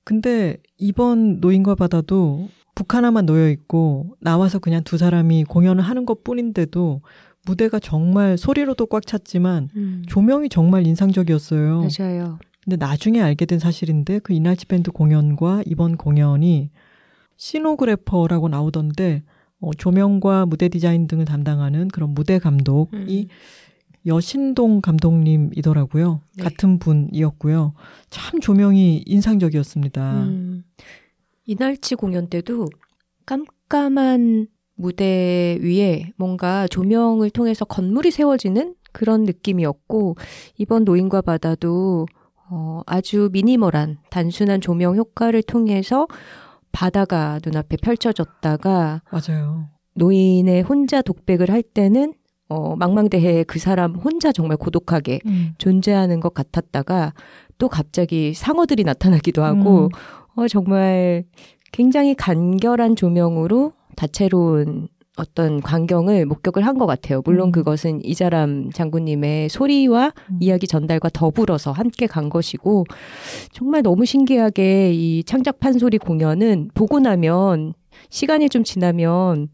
근데 0.03 0.57
이번 0.77 1.39
노인과 1.39 1.75
바다도 1.75 2.49
북 2.75 2.93
하나만 2.93 3.25
놓여 3.25 3.49
있고 3.49 4.15
나와서 4.19 4.59
그냥 4.59 4.83
두 4.83 4.97
사람이 4.97 5.45
공연을 5.45 5.83
하는 5.83 6.05
것 6.05 6.23
뿐인데도 6.23 7.01
무대가 7.45 7.79
정말 7.79 8.37
소리로도 8.37 8.87
꽉 8.87 9.05
찼지만 9.05 9.69
음. 9.75 10.03
조명이 10.07 10.49
정말 10.49 10.85
인상적이었어요. 10.85 11.87
맞아요. 11.99 12.39
근데 12.63 12.77
나중에 12.77 13.21
알게 13.21 13.45
된 13.45 13.59
사실인데 13.59 14.19
그 14.19 14.33
이날치 14.33 14.65
밴드 14.65 14.91
공연과 14.91 15.63
이번 15.65 15.97
공연이 15.97 16.71
시노그래퍼라고 17.37 18.49
나오던데 18.49 19.23
어, 19.61 19.71
조명과 19.73 20.47
무대 20.47 20.67
디자인 20.67 21.07
등을 21.07 21.25
담당하는 21.25 21.87
그런 21.87 22.09
무대 22.09 22.39
감독이 22.39 23.27
음. 23.29 23.35
여신동 24.05 24.81
감독님이더라고요. 24.81 26.21
네. 26.37 26.43
같은 26.43 26.79
분이었고요. 26.79 27.73
참 28.09 28.39
조명이 28.39 29.03
인상적이었습니다. 29.05 30.23
음. 30.23 30.63
이날치 31.45 31.95
공연 31.95 32.29
때도 32.29 32.67
깜깜한 33.25 34.47
무대 34.75 35.57
위에 35.61 36.11
뭔가 36.17 36.67
조명을 36.67 37.29
통해서 37.29 37.65
건물이 37.65 38.11
세워지는 38.11 38.75
그런 38.91 39.23
느낌이었고 39.23 40.15
이번 40.57 40.83
노인과 40.83 41.21
바다도 41.21 42.05
어, 42.49 42.81
아주 42.85 43.29
미니멀한 43.31 43.97
단순한 44.09 44.61
조명 44.61 44.95
효과를 44.95 45.43
통해서 45.43 46.07
바다가 46.71 47.39
눈앞에 47.43 47.77
펼쳐졌다가 47.77 49.01
맞아요. 49.11 49.69
노인의 49.95 50.61
혼자 50.61 51.01
독백을 51.01 51.49
할 51.49 51.63
때는 51.63 52.13
어, 52.49 52.75
망망대해에 52.75 53.43
그 53.43 53.59
사람 53.59 53.95
혼자 53.95 54.31
정말 54.31 54.57
고독하게 54.57 55.19
음. 55.25 55.53
존재하는 55.57 56.19
것 56.19 56.33
같았다가 56.33 57.13
또 57.57 57.69
갑자기 57.69 58.33
상어들이 58.33 58.83
나타나기도 58.83 59.43
하고 59.43 59.85
음. 59.85 59.89
어, 60.35 60.47
정말 60.47 61.23
굉장히 61.71 62.13
간결한 62.13 62.95
조명으로 62.95 63.73
다채로운 63.95 64.87
어떤 65.17 65.61
광경을 65.61 66.25
목격을 66.25 66.65
한 66.65 66.77
것 66.77 66.85
같아요. 66.85 67.21
물론 67.23 67.47
음. 67.49 67.51
그것은 67.53 68.03
이자람 68.03 68.69
장군님의 68.71 69.47
소리와 69.47 70.11
음. 70.29 70.37
이야기 70.41 70.67
전달과 70.67 71.09
더불어서 71.13 71.71
함께 71.71 72.05
간 72.05 72.27
것이고 72.29 72.83
정말 73.53 73.81
너무 73.81 74.05
신기하게 74.05 74.91
이 74.93 75.23
창작 75.23 75.59
판소리 75.59 75.97
공연은 75.97 76.69
보고 76.73 76.99
나면 76.99 77.73
시간이 78.09 78.49
좀 78.49 78.65
지나면 78.65 79.47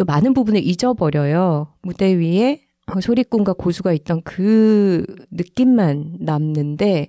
또 0.00 0.06
많은 0.06 0.32
부분을 0.32 0.66
잊어버려요. 0.66 1.74
무대 1.82 2.14
위에 2.14 2.62
소리꾼과 3.02 3.52
고수가 3.52 3.92
있던 3.92 4.22
그 4.24 5.04
느낌만 5.30 6.16
남는데 6.20 7.08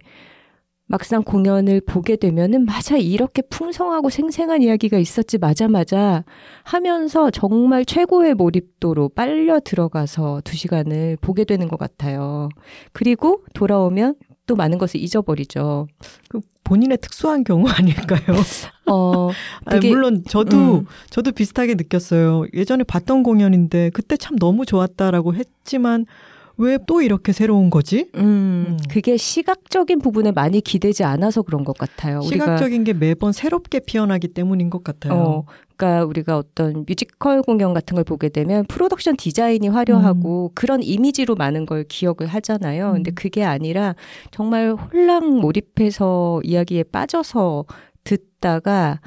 막상 0.88 1.24
공연을 1.24 1.80
보게 1.88 2.18
되면은 2.18 2.66
맞아 2.66 2.98
이렇게 2.98 3.44
풍성하고 3.44 4.10
생생한 4.10 4.62
이야기가 4.62 4.98
있었지 4.98 5.38
맞아 5.38 5.70
맞아 5.70 6.26
하면서 6.64 7.32
정말 7.32 7.86
최고의 7.86 8.34
몰입도로 8.34 9.08
빨려 9.16 9.62
들어가서 9.62 10.42
두 10.44 10.58
시간을 10.58 11.18
보게 11.22 11.46
되는 11.46 11.70
것 11.70 11.80
같아요. 11.80 12.50
그리고 12.92 13.46
돌아오면 13.54 14.16
또 14.52 14.56
많은 14.58 14.78
것을 14.78 15.00
잊어버리죠. 15.00 15.88
그 16.28 16.42
본인의 16.66 16.98
특수한 16.98 17.46
경우 17.46 17.66
아닐까요? 17.72 18.38
어, 18.86 19.30
되게, 19.72 19.88
아니, 19.88 19.90
물론 19.96 20.24
저도 20.28 20.80
음. 20.80 20.86
저도 21.10 21.32
비슷하게 21.32 21.76
느꼈어요. 21.76 22.48
예전에 22.54 22.84
봤던 22.84 23.24
공연인데 23.24 23.92
그때 23.92 24.18
참 24.18 24.36
너무 24.38 24.66
좋았다라고 24.66 25.36
했지만 25.36 26.06
왜 26.62 26.78
또 26.88 27.02
이렇게 27.02 27.32
새로운 27.32 27.70
거지? 27.70 28.10
음, 28.16 28.66
음, 28.68 28.78
그게 28.90 29.18
시각적인 29.18 30.00
부분에 30.00 30.32
많이 30.32 30.62
기대지 30.62 31.04
않아서 31.04 31.42
그런 31.42 31.64
것 31.64 31.78
같아요. 31.78 32.22
시각적인 32.22 32.84
게 32.84 32.94
매번 32.94 33.32
새롭게 33.32 33.80
피어나기 33.80 34.28
때문인 34.28 34.70
것 34.70 34.84
같아요. 34.84 35.14
어, 35.14 35.46
그러니까 35.78 36.06
우리가 36.06 36.38
어떤 36.38 36.86
뮤지컬 36.88 37.42
공연 37.42 37.74
같은 37.74 37.96
걸 37.96 38.04
보게 38.04 38.30
되면 38.30 38.66
프로덕션 38.68 39.18
디자인이 39.18 39.68
화려하고 39.68 40.50
음. 40.52 40.54
그런 40.54 40.84
이미지로 40.84 41.36
많은 41.36 41.66
걸 41.66 41.84
기억을 41.88 42.28
하잖아요. 42.28 42.90
음. 42.90 42.94
근데 42.94 43.12
그게 43.12 43.44
아니라 43.44 43.96
정말 44.32 44.72
홀랑 44.74 45.40
몰입해서 45.40 46.42
이야기에 46.44 46.84
빠져서 46.84 47.66
듣다가 48.04 49.00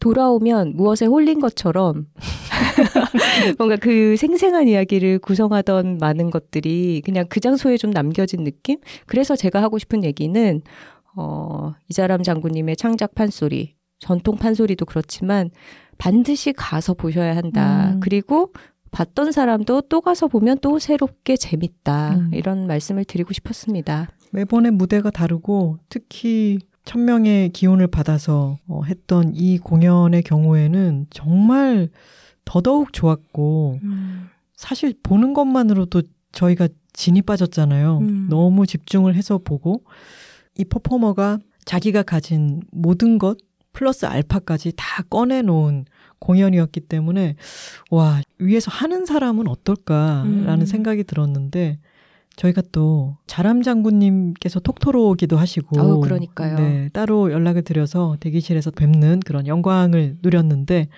돌아오면 0.00 0.72
무엇에 0.76 1.06
홀린 1.06 1.40
것처럼 1.40 2.06
뭔가 3.58 3.76
그 3.76 4.16
생생한 4.16 4.68
이야기를 4.68 5.20
구성하던 5.20 5.98
많은 5.98 6.30
것들이 6.30 7.02
그냥 7.04 7.26
그 7.28 7.40
장소에 7.40 7.76
좀 7.76 7.90
남겨진 7.90 8.44
느낌? 8.44 8.78
그래서 9.06 9.36
제가 9.36 9.62
하고 9.62 9.78
싶은 9.78 10.02
얘기는 10.04 10.62
어, 11.16 11.74
이자람 11.88 12.22
장군님의 12.22 12.76
창작 12.76 13.14
판소리, 13.14 13.74
전통 13.98 14.36
판소리도 14.36 14.86
그렇지만 14.86 15.50
반드시 15.98 16.52
가서 16.52 16.94
보셔야 16.94 17.36
한다. 17.36 17.92
음. 17.94 18.00
그리고 18.00 18.52
봤던 18.90 19.32
사람도 19.32 19.82
또 19.82 20.00
가서 20.00 20.26
보면 20.26 20.58
또 20.60 20.78
새롭게 20.78 21.36
재밌다. 21.36 22.14
음. 22.14 22.30
이런 22.32 22.66
말씀을 22.66 23.04
드리고 23.04 23.32
싶었습니다. 23.32 24.08
매번의 24.32 24.72
무대가 24.72 25.10
다르고 25.10 25.78
특히 25.88 26.58
천명의 26.84 27.50
기운을 27.50 27.86
받아서 27.88 28.58
어, 28.66 28.82
했던 28.84 29.32
이 29.34 29.58
공연의 29.58 30.22
경우에는 30.22 31.06
정말 31.10 31.88
더더욱 32.44 32.92
좋았고 32.92 33.78
음. 33.82 34.28
사실 34.56 34.94
보는 35.02 35.34
것만으로도 35.34 36.02
저희가 36.32 36.68
진이 36.92 37.22
빠졌잖아요. 37.22 37.98
음. 37.98 38.26
너무 38.28 38.66
집중을 38.66 39.14
해서 39.14 39.38
보고 39.38 39.84
이 40.56 40.64
퍼포머가 40.64 41.38
자기가 41.64 42.02
가진 42.02 42.60
모든 42.72 43.18
것 43.18 43.38
플러스 43.72 44.06
알파까지 44.06 44.72
다 44.76 45.02
꺼내놓은 45.08 45.84
공연이었기 46.18 46.80
때문에 46.80 47.36
와 47.90 48.20
위에서 48.38 48.70
하는 48.70 49.06
사람은 49.06 49.48
어떨까라는 49.48 50.60
음. 50.60 50.66
생각이 50.66 51.04
들었는데 51.04 51.78
저희가 52.40 52.62
또 52.72 53.14
자람 53.26 53.62
장군님께서 53.62 54.60
톡토로기도 54.60 55.36
하시고 55.36 55.80
어, 55.80 56.00
그러니까요. 56.00 56.56
네, 56.56 56.88
따로 56.92 57.30
연락을 57.32 57.62
드려서 57.62 58.16
대기실에서 58.20 58.70
뵙는 58.70 59.20
그런 59.20 59.46
영광을 59.46 60.16
누렸는데 60.22 60.88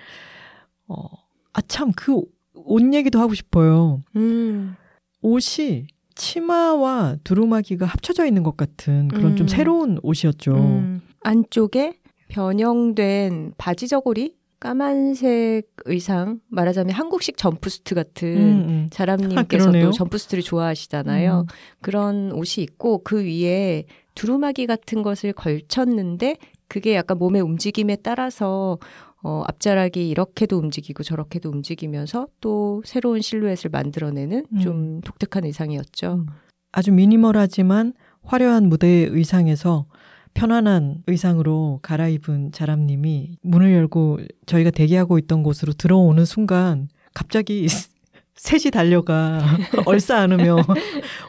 어, 0.87 1.05
아참 1.53 1.91
그 1.91 2.33
옷 2.65 2.93
얘기도 2.93 3.19
하고 3.19 3.33
싶어요. 3.33 4.01
음. 4.15 4.75
옷이 5.21 5.87
치마와 6.15 7.17
두루마기가 7.23 7.85
합쳐져 7.85 8.25
있는 8.25 8.43
것 8.43 8.57
같은 8.57 9.07
그런 9.07 9.31
음. 9.31 9.35
좀 9.35 9.47
새로운 9.47 9.99
옷이었죠. 10.03 10.53
음. 10.55 11.01
안쪽에 11.21 11.99
변형된 12.29 13.53
바지 13.57 13.87
저고리 13.87 14.35
까만색 14.63 15.73
의상 15.83 16.39
말하자면 16.47 16.95
한국식 16.95 17.35
점프스트 17.35 17.95
같은 17.95 18.27
음, 18.37 18.69
음. 18.69 18.87
자람님께서도 18.91 19.87
아, 19.89 19.91
점프스트를 19.91 20.41
좋아하시잖아요. 20.41 21.41
음. 21.41 21.45
그런 21.81 22.31
옷이 22.31 22.63
있고 22.63 23.03
그 23.03 23.25
위에 23.25 23.83
두루마기 24.15 24.65
같은 24.65 25.03
것을 25.03 25.33
걸쳤는데 25.33 26.37
그게 26.69 26.95
약간 26.95 27.17
몸의 27.17 27.41
움직임에 27.41 27.97
따라서 27.97 28.79
어, 29.21 29.43
앞자락이 29.47 30.07
이렇게도 30.07 30.57
움직이고 30.57 31.03
저렇게도 31.03 31.49
움직이면서 31.49 32.27
또 32.39 32.81
새로운 32.85 33.19
실루엣을 33.19 33.69
만들어내는 33.69 34.45
음. 34.49 34.59
좀 34.59 35.01
독특한 35.01 35.43
의상이었죠. 35.43 36.13
음. 36.13 36.27
아주 36.71 36.93
미니멀하지만 36.93 37.91
화려한 38.23 38.69
무대의 38.69 39.07
의상에서 39.07 39.87
편안한 40.33 41.03
의상으로 41.07 41.79
갈아입은 41.81 42.51
자람님이 42.51 43.37
문을 43.41 43.73
열고 43.73 44.19
저희가 44.45 44.71
대기하고 44.71 45.17
있던 45.19 45.43
곳으로 45.43 45.73
들어오는 45.73 46.25
순간 46.25 46.89
갑자기 47.13 47.67
셋이 48.35 48.71
달려가 48.71 49.41
얼싸 49.85 50.17
안으며 50.17 50.57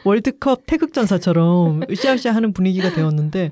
월드컵 0.03 0.65
태극전사처럼 0.65 1.81
으쌰으쌰 1.89 2.31
하는 2.33 2.51
분위기가 2.51 2.91
되었는데 2.91 3.51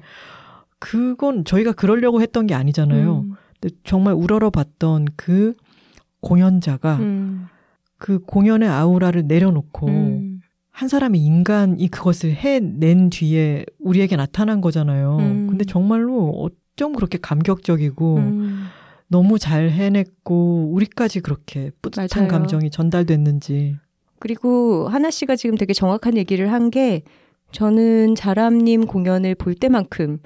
그건 0.79 1.45
저희가 1.45 1.71
그러려고 1.71 2.21
했던 2.21 2.45
게 2.47 2.55
아니잖아요. 2.55 3.19
음. 3.19 3.35
근데 3.59 3.75
정말 3.85 4.15
우러러 4.15 4.49
봤던 4.49 5.07
그 5.15 5.53
공연자가 6.19 6.95
음. 6.95 7.47
그 7.97 8.19
공연의 8.19 8.67
아우라를 8.67 9.27
내려놓고 9.27 9.87
음. 9.87 10.32
한 10.73 10.89
사람의 10.89 11.21
인간이 11.21 11.87
그것을 11.89 12.31
해낸 12.33 13.09
뒤에 13.11 13.63
우리에게 13.79 14.15
나타난 14.15 14.59
거잖아요. 14.59 15.17
음. 15.19 15.47
근데 15.47 15.63
정말로 15.65 16.29
어쩜 16.31 16.93
그렇게 16.93 17.19
감격적이고 17.21 18.15
음. 18.17 18.65
너무 19.07 19.37
잘 19.37 19.69
해냈고 19.69 20.71
우리까지 20.73 21.19
그렇게 21.21 21.69
뿌듯한 21.83 22.07
맞아요. 22.23 22.27
감정이 22.27 22.71
전달됐는지. 22.71 23.75
그리고 24.19 24.87
하나 24.87 25.11
씨가 25.11 25.35
지금 25.35 25.55
되게 25.57 25.73
정확한 25.73 26.17
얘기를 26.17 26.51
한 26.51 26.71
게 26.71 27.03
저는 27.51 28.15
자람님 28.15 28.87
공연을 28.87 29.35
볼 29.35 29.53
때만큼 29.53 30.17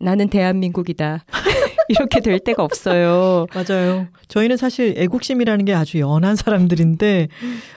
나는 0.00 0.28
대한민국이다. 0.30 1.26
이렇게 1.88 2.20
될 2.20 2.38
때가 2.38 2.62
없어요. 2.62 3.46
맞아요. 3.54 4.06
저희는 4.28 4.56
사실 4.56 4.94
애국심이라는 4.96 5.64
게 5.64 5.74
아주 5.74 5.98
연한 5.98 6.36
사람들인데, 6.36 7.28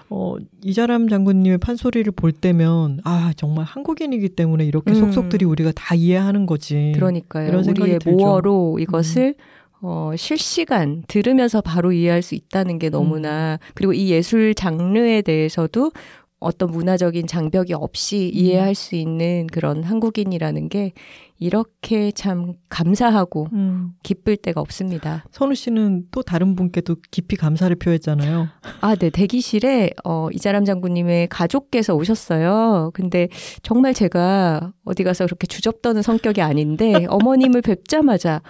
어, 0.09 0.35
이자람 0.63 1.09
장군님의 1.09 1.57
판소리를 1.57 2.11
볼 2.13 2.31
때면, 2.31 3.01
아, 3.03 3.33
정말 3.35 3.65
한국인이기 3.65 4.29
때문에 4.29 4.65
이렇게 4.65 4.91
음. 4.91 4.95
속속들이 4.95 5.45
우리가 5.45 5.71
다 5.75 5.95
이해하는 5.95 6.45
거지. 6.45 6.93
그러니까요. 6.95 7.61
우리의 7.67 7.99
모어로 8.05 8.75
음. 8.75 8.79
이것을 8.79 9.35
음. 9.37 9.57
어, 9.81 10.11
실시간 10.15 11.03
들으면서 11.07 11.61
바로 11.61 11.91
이해할 11.91 12.21
수 12.21 12.35
있다는 12.35 12.79
게 12.79 12.89
너무나 12.89 13.59
음. 13.61 13.71
그리고 13.75 13.93
이 13.93 14.09
예술 14.09 14.55
장르에 14.55 15.21
대해서도 15.21 15.91
어떤 16.39 16.71
문화적인 16.71 17.25
장벽이 17.27 17.73
없이 17.73 18.31
음. 18.33 18.39
이해할 18.39 18.75
수 18.75 18.95
있는 18.95 19.47
그런 19.47 19.83
한국인이라는 19.83 20.69
게 20.69 20.93
이렇게 21.39 22.11
참 22.11 22.53
감사하고 22.69 23.47
음. 23.53 23.91
기쁠 24.03 24.37
때가 24.37 24.59
없습니다. 24.61 25.23
선우 25.31 25.53
씨는 25.55 26.05
또 26.11 26.23
다른 26.23 26.55
분께도 26.55 26.97
깊이 27.11 27.35
감사를 27.35 27.75
표했잖아요. 27.75 28.47
아, 28.81 28.95
네. 28.95 29.09
대기실에 29.09 29.91
어, 30.03 30.29
이자람 30.31 30.65
장군님의 30.65 31.27
가족께서 31.29 31.95
오셨어요. 31.95 32.91
근데 32.93 33.29
정말 33.61 33.93
제가 33.93 34.73
어디 34.83 35.03
가서 35.03 35.25
그렇게 35.25 35.45
주접떠는 35.47 36.01
성격이 36.01 36.41
아닌데 36.41 37.05
어머님을 37.07 37.61
뵙자마자 37.67 38.41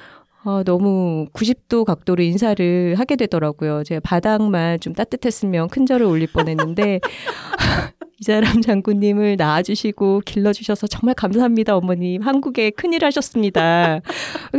어, 0.47 0.63
너무 0.63 1.27
90도 1.33 1.83
각도로 1.83 2.23
인사를 2.23 2.95
하게 2.97 3.17
되더라고요. 3.17 3.83
제가 3.83 3.99
바닥만 4.01 4.79
좀 4.79 4.93
따뜻했으면 4.93 5.67
큰 5.67 5.85
절을 5.85 6.05
올릴 6.05 6.27
뻔했는데 6.27 7.01
이자람 8.21 8.61
장군님을 8.61 9.35
낳아주시고 9.37 10.21
길러주셔서 10.25 10.87
정말 10.87 11.15
감사합니다, 11.15 11.75
어머님. 11.75 12.21
한국에 12.21 12.69
큰일 12.69 13.03
하셨습니다. 13.03 13.99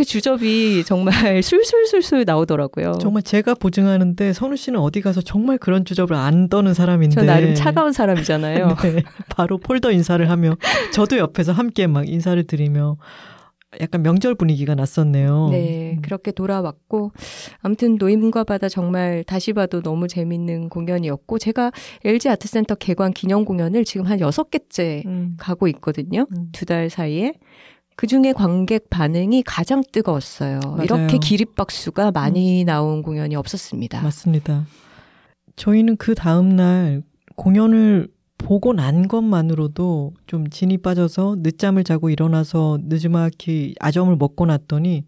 주접이 0.07 0.85
정말 0.85 1.43
술술술술 1.43 2.25
나오더라고요. 2.27 2.99
정말 3.01 3.23
제가 3.23 3.55
보증하는데 3.55 4.35
선우 4.35 4.57
씨는 4.57 4.79
어디 4.79 5.01
가서 5.01 5.23
정말 5.23 5.57
그런 5.57 5.87
주접을 5.87 6.13
안 6.13 6.51
떠는 6.51 6.75
사람인데. 6.75 7.15
저 7.15 7.23
나름 7.23 7.55
차가운 7.55 7.93
사람이잖아요. 7.93 8.77
네, 8.85 9.03
바로 9.31 9.57
폴더 9.57 9.93
인사를 9.93 10.29
하며 10.29 10.55
저도 10.93 11.17
옆에서 11.17 11.53
함께 11.53 11.87
막 11.87 12.07
인사를 12.07 12.45
드리며 12.45 12.99
약간 13.81 14.03
명절 14.03 14.35
분위기가 14.35 14.75
났었네요. 14.75 15.49
네, 15.51 15.93
음. 15.97 16.03
그렇게 16.03 16.33
돌아왔고 16.33 17.13
아무튼 17.61 17.97
노인과 17.97 18.45
바다 18.45 18.69
정말 18.69 19.25
다시 19.25 19.53
봐도 19.53 19.83
너무 19.83 20.09
재밌는 20.09 20.71
공연이었고 20.71 21.39
제가 21.39 21.73
LG 22.05 22.31
아트센터 22.31 22.77
개관 22.77 23.13
기념 23.13 23.45
공연을 23.45 23.85
지금 23.85 24.07
한 24.07 24.21
여섯 24.21 24.51
개째 24.51 25.03
음. 25.07 25.37
가고 25.39 25.69
있거든요. 25.69 26.27
음. 26.37 26.49
두달 26.53 26.89
사이에. 26.89 27.35
그 27.95 28.07
중에 28.07 28.33
관객 28.33 28.89
반응이 28.91 29.43
가장 29.43 29.83
뜨거웠어요. 29.93 30.61
맞아요. 30.63 30.85
이렇게 30.85 31.19
기립박수가 31.19 32.13
많이 32.13 32.63
음. 32.63 32.67
나온 32.67 33.03
공연이 33.03 33.35
없었습니다. 33.35 34.01
맞습니다. 34.01 34.67
저희는 35.57 35.97
그 35.97 36.15
다음날 36.15 37.03
공연을 37.35 38.09
보고 38.39 38.73
난 38.73 39.09
것만으로도 39.09 40.15
좀 40.27 40.49
진이 40.49 40.79
빠져서 40.79 41.37
늦잠을 41.41 41.85
자고 41.85 42.09
일어나서 42.09 42.79
늦지막히 42.85 43.75
아점을 43.81 44.15
먹고 44.17 44.47
났더니 44.47 45.05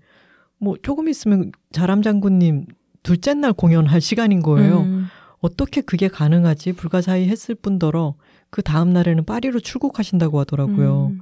뭐 0.58 0.76
조금 0.82 1.08
있으면 1.08 1.52
자람 1.72 2.02
장군님 2.02 2.66
둘째 3.02 3.32
날 3.34 3.52
공연할 3.52 4.00
시간인 4.00 4.42
거예요. 4.42 4.80
음. 4.80 5.06
어떻게 5.40 5.80
그게 5.80 6.08
가능하지? 6.08 6.74
불가사의 6.74 7.28
했을 7.28 7.54
뿐더러 7.54 8.14
그 8.50 8.62
다음 8.62 8.92
날에는 8.92 9.24
파리로 9.24 9.60
출국하신다고 9.60 10.38
하더라고요. 10.40 11.12
음. 11.12 11.20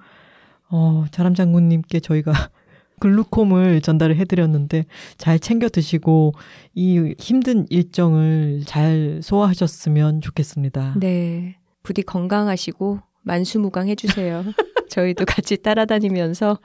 어, 0.70 1.04
자람 1.12 1.34
장군님께 1.34 2.00
저희가 2.00 2.32
글루콤을 3.00 3.80
전달을 3.80 4.16
해드렸는데 4.16 4.86
잘 5.18 5.38
챙겨 5.38 5.68
드시고 5.68 6.32
이 6.74 7.14
힘든 7.18 7.64
일정을 7.70 8.62
잘 8.66 9.20
소화하셨으면 9.22 10.20
좋겠습니다. 10.20 10.94
네. 10.98 11.57
부디 11.88 12.02
건강하시고 12.02 13.00
만수무강 13.22 13.88
해주세요. 13.88 14.44
저희도 14.90 15.24
같이 15.24 15.56
따라다니면서 15.56 16.58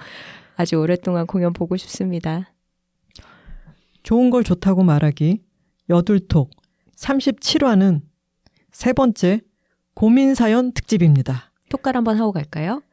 아주 0.57 0.75
오랫동안 0.75 1.27
공연 1.27 1.53
보고 1.53 1.77
싶습니다. 1.77 2.51
좋은 4.03 4.29
걸 4.29 4.43
좋다고 4.43 4.83
말하기 4.83 5.41
여둘톡 5.89 6.51
37화는 6.97 8.01
세 8.73 8.91
번째 8.91 9.39
고민 9.93 10.36
사연 10.36 10.73
특집입니다. 10.73 11.53
톡갈 11.69 11.95
한번 11.95 12.17
하고 12.19 12.33
갈까요? 12.33 12.83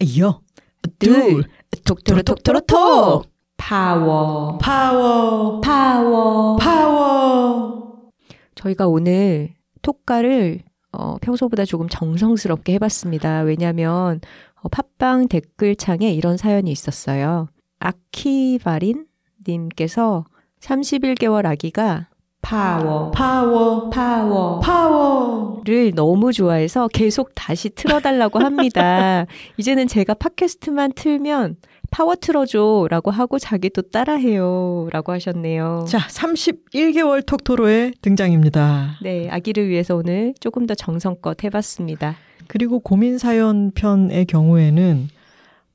여둘 0.00 1.42
톡토로 1.84 2.22
톡토로 2.22 2.60
톡 2.60 3.26
파워 3.56 4.58
파워 4.58 5.60
파워 5.60 6.56
파워 6.56 8.10
저희가 8.54 8.86
오늘 8.86 9.54
톡갈을 9.82 10.69
어, 10.92 11.16
평소보다 11.20 11.64
조금 11.64 11.88
정성스럽게 11.88 12.74
해봤습니다. 12.74 13.40
왜냐하면 13.40 14.20
어, 14.62 14.68
팟빵 14.68 15.28
댓글창에 15.28 16.12
이런 16.12 16.36
사연이 16.36 16.70
있었어요. 16.70 17.48
아키바린 17.78 19.06
님께서 19.46 20.24
31개월 20.60 21.46
아기가 21.46 22.08
파워, 22.42 23.10
파워, 23.10 23.90
파워, 23.90 24.60
파워를 24.60 25.92
너무 25.94 26.32
좋아해서 26.32 26.88
계속 26.88 27.34
다시 27.34 27.70
틀어달라고 27.70 28.38
합니다. 28.38 29.26
이제는 29.58 29.86
제가 29.88 30.14
팟캐스트만 30.14 30.92
틀면 30.94 31.56
파워 31.90 32.14
틀어줘 32.14 32.86
라고 32.88 33.10
하고 33.10 33.38
자기도 33.38 33.82
따라해요 33.82 34.88
라고 34.92 35.12
하셨네요. 35.12 35.86
자, 35.88 35.98
31개월 35.98 37.24
톡토로의 37.26 37.94
등장입니다. 38.00 38.98
네, 39.02 39.28
아기를 39.28 39.68
위해서 39.68 39.96
오늘 39.96 40.34
조금 40.40 40.66
더 40.66 40.74
정성껏 40.74 41.42
해봤습니다. 41.44 42.16
그리고 42.46 42.80
고민사연 42.80 43.72
편의 43.72 44.24
경우에는 44.26 45.08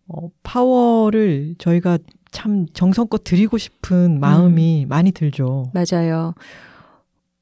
어, 0.07 0.29
파워를 0.43 1.55
저희가 1.57 1.97
참 2.31 2.65
정성껏 2.73 3.23
드리고 3.23 3.57
싶은 3.57 4.19
마음이 4.19 4.85
음. 4.85 4.89
많이 4.89 5.11
들죠. 5.11 5.71
맞아요. 5.73 6.33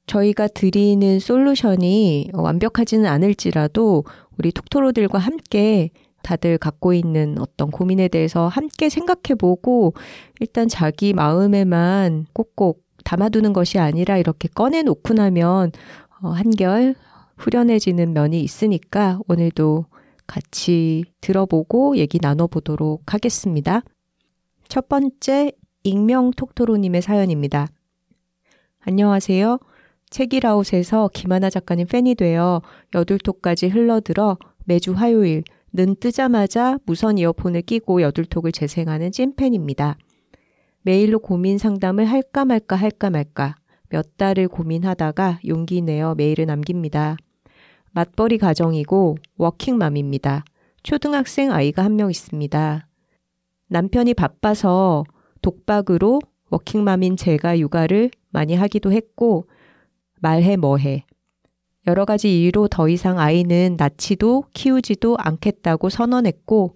저희가 0.06 0.48
드리는 0.48 1.20
솔루션이 1.20 2.32
완벽하지는 2.34 3.06
않을지라도 3.06 4.04
우리 4.38 4.52
톡토로들과 4.52 5.18
함께 5.18 5.92
다들 6.24 6.58
갖고 6.58 6.94
있는 6.94 7.38
어떤 7.40 7.70
고민에 7.70 8.08
대해서 8.08 8.48
함께 8.48 8.90
생각해보고 8.90 9.94
일단 10.40 10.68
자기 10.68 11.14
마음에만 11.14 12.26
꼭꼭 12.34 12.84
담아두는 13.04 13.54
것이 13.54 13.78
아니라 13.78 14.18
이렇게 14.18 14.48
꺼내놓고 14.48 15.14
나면 15.14 15.72
어, 16.22 16.30
한결 16.30 16.96
후련해지는 17.38 18.14
면이 18.14 18.42
있으니까 18.42 19.20
오늘도 19.28 19.86
같이 20.26 21.04
들어보고 21.22 21.98
얘기 21.98 22.18
나눠보도록 22.22 23.14
하겠습니다. 23.14 23.82
첫 24.70 24.88
번째, 24.88 25.52
익명 25.84 26.32
톡토로님의 26.32 27.02
사연입니다. 27.02 27.68
안녕하세요. 28.80 29.60
책이라웃에서 30.10 31.10
김하나 31.14 31.50
작가님 31.50 31.88
팬이 31.88 32.16
되어 32.16 32.62
여둘톡까지 32.94 33.68
흘러들어 33.68 34.38
매주 34.66 34.94
화요일 34.94 35.44
는 35.76 35.96
뜨자마자 36.00 36.78
무선 36.86 37.18
이어폰을 37.18 37.64
끼고 37.64 38.04
여둘톡을 38.04 38.52
재생하는 38.52 39.12
찐팬입니다. 39.12 39.98
메일로 40.84 41.18
고민 41.20 41.58
상담을 41.58 42.06
할까 42.06 42.46
말까 42.46 42.76
할까 42.76 43.10
말까 43.10 43.56
몇 43.90 44.18
달을 44.18 44.48
고민하다가 44.50 45.40
용기 45.48 45.82
내어 45.82 46.14
메일을 46.14 46.46
남깁니다. 46.46 47.18
맞벌이 47.92 48.38
가정이고 48.38 49.18
워킹맘입니다. 49.38 50.44
초등학생 50.84 51.52
아이가 51.52 51.84
한 51.84 51.96
명 51.96 52.12
있습니다. 52.12 52.88
남편이 53.70 54.14
바빠서 54.14 55.04
독박으로 55.42 56.20
워킹맘인 56.52 57.18
제가 57.18 57.58
육아를 57.58 58.12
많이 58.30 58.56
하기도 58.56 58.92
했고 58.92 59.48
말해 60.22 60.56
뭐해. 60.56 61.06
여러 61.86 62.06
가지 62.06 62.40
이유로 62.40 62.70
더 62.70 62.88
이상 62.88 63.20
아이는 63.20 63.76
낳지도 63.78 64.46
키우지도 64.54 65.18
않겠다고 65.20 65.90
선언했고 65.90 66.72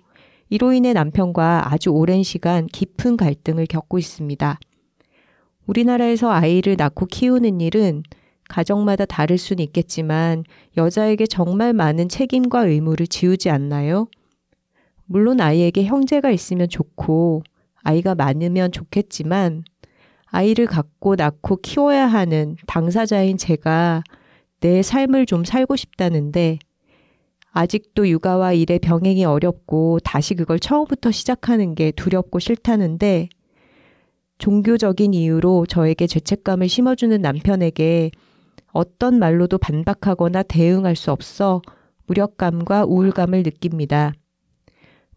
이로 0.50 0.74
인해 0.74 0.92
남편과 0.92 1.72
아주 1.72 1.92
오랜 1.92 2.24
시간 2.24 2.66
깊은 2.68 3.16
갈등을 3.16 3.68
겪고 3.68 4.00
있습니다. 4.00 4.60
우리나라에서 5.66 6.30
아이를 6.32 6.76
낳고 6.78 7.06
키우는 7.06 7.62
일은 7.62 8.04
가정마다 8.50 9.06
다를 9.06 9.38
수는 9.38 9.64
있겠지만 9.64 10.44
여자에게 10.76 11.26
정말 11.26 11.74
많은 11.74 12.10
책임과 12.10 12.66
의무를 12.66 13.08
지우지 13.08 13.50
않나요? 13.50 14.08
물론 15.06 15.40
아이에게 15.40 15.86
형제가 15.86 16.32
있으면 16.32 16.68
좋고 16.68 17.44
아이가 17.82 18.14
많으면 18.16 18.74
좋겠지만 18.74 19.64
아이를 20.26 20.66
갖고 20.66 21.16
낳고 21.16 21.58
키워야 21.58 22.08
하는 22.08 22.58
당사자인 22.68 23.38
제가 23.38 24.04
내 24.60 24.82
삶을 24.82 25.26
좀 25.26 25.44
살고 25.44 25.76
싶다는데 25.76 26.60
아직도 27.52 28.08
육아와 28.10 28.54
일의 28.54 28.80
병행이 28.80 29.26
어렵고 29.26 30.00
다시 30.04 30.36
그걸 30.36 30.60
처음부터 30.60 31.12
시작하는 31.12 31.76
게 31.76 31.92
두렵고 31.92 32.40
싫다는데 32.40 33.30
종교적인 34.38 35.14
이유로 35.14 35.66
저에게 35.66 36.06
죄책감을 36.06 36.70
심어주는 36.70 37.20
남편에게 37.20 38.12
어떤 38.72 39.18
말로도 39.18 39.58
반박하거나 39.58 40.44
대응할 40.44 40.96
수 40.96 41.12
없어 41.12 41.62
무력감과 42.06 42.86
우울감을 42.86 43.44
느낍니다. 43.44 44.14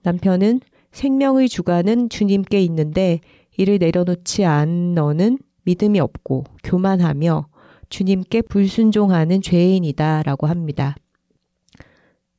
남편은 0.02 0.60
생명의 0.92 1.48
주관은 1.48 2.08
주님께 2.08 2.60
있는데 2.62 3.20
이를 3.56 3.78
내려놓지 3.78 4.44
않은 4.44 4.94
너는 4.94 5.38
믿음이 5.64 6.00
없고 6.00 6.44
교만하며 6.64 7.49
주님께 7.90 8.42
불순종하는 8.42 9.42
죄인이다 9.42 10.22
라고 10.22 10.46
합니다. 10.46 10.96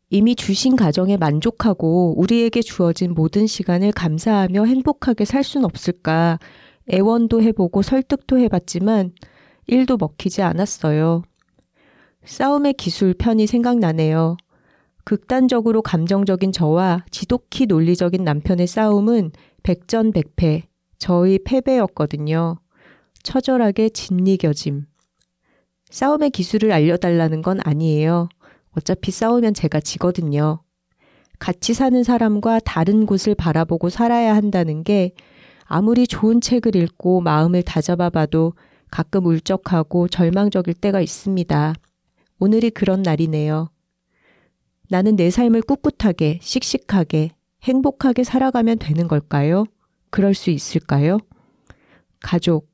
이미 0.09 0.35
주신 0.35 0.75
가정에 0.75 1.15
만족하고 1.15 2.15
우리에게 2.17 2.61
주어진 2.61 3.13
모든 3.13 3.47
시간을 3.47 3.91
감사하며 3.91 4.65
행복하게 4.65 5.23
살 5.23 5.43
수는 5.43 5.63
없을까 5.65 6.39
애원도 6.91 7.41
해보고 7.41 7.81
설득도 7.81 8.37
해봤지만 8.39 9.13
일도 9.67 9.97
먹히지 9.97 10.41
않았어요. 10.41 11.23
싸움의 12.25 12.73
기술 12.73 13.13
편이 13.13 13.47
생각나네요. 13.47 14.37
극단적으로 15.03 15.81
감정적인 15.81 16.51
저와 16.51 17.05
지독히 17.09 17.65
논리적인 17.65 18.23
남편의 18.23 18.67
싸움은 18.67 19.31
백전백패, 19.63 20.63
저의 20.97 21.39
패배였거든요. 21.43 22.57
처절하게 23.23 23.89
진리겨짐. 23.89 24.90
싸움의 25.91 26.31
기술을 26.31 26.71
알려달라는 26.71 27.41
건 27.41 27.59
아니에요. 27.63 28.29
어차피 28.71 29.11
싸우면 29.11 29.53
제가 29.53 29.79
지거든요. 29.81 30.63
같이 31.37 31.73
사는 31.73 32.03
사람과 32.03 32.59
다른 32.59 33.05
곳을 33.05 33.35
바라보고 33.35 33.89
살아야 33.89 34.35
한다는 34.35 34.83
게 34.83 35.13
아무리 35.65 36.07
좋은 36.07 36.41
책을 36.41 36.75
읽고 36.75 37.21
마음을 37.21 37.63
다잡아 37.63 38.09
봐도 38.09 38.53
가끔 38.89 39.25
울적하고 39.25 40.07
절망적일 40.07 40.73
때가 40.75 41.01
있습니다. 41.01 41.73
오늘이 42.39 42.69
그런 42.69 43.01
날이네요. 43.01 43.69
나는 44.89 45.15
내 45.15 45.29
삶을 45.29 45.61
꿋꿋하게, 45.61 46.39
씩씩하게, 46.41 47.31
행복하게 47.63 48.23
살아가면 48.23 48.79
되는 48.79 49.07
걸까요? 49.07 49.65
그럴 50.09 50.33
수 50.33 50.49
있을까요? 50.49 51.19
가족, 52.19 52.70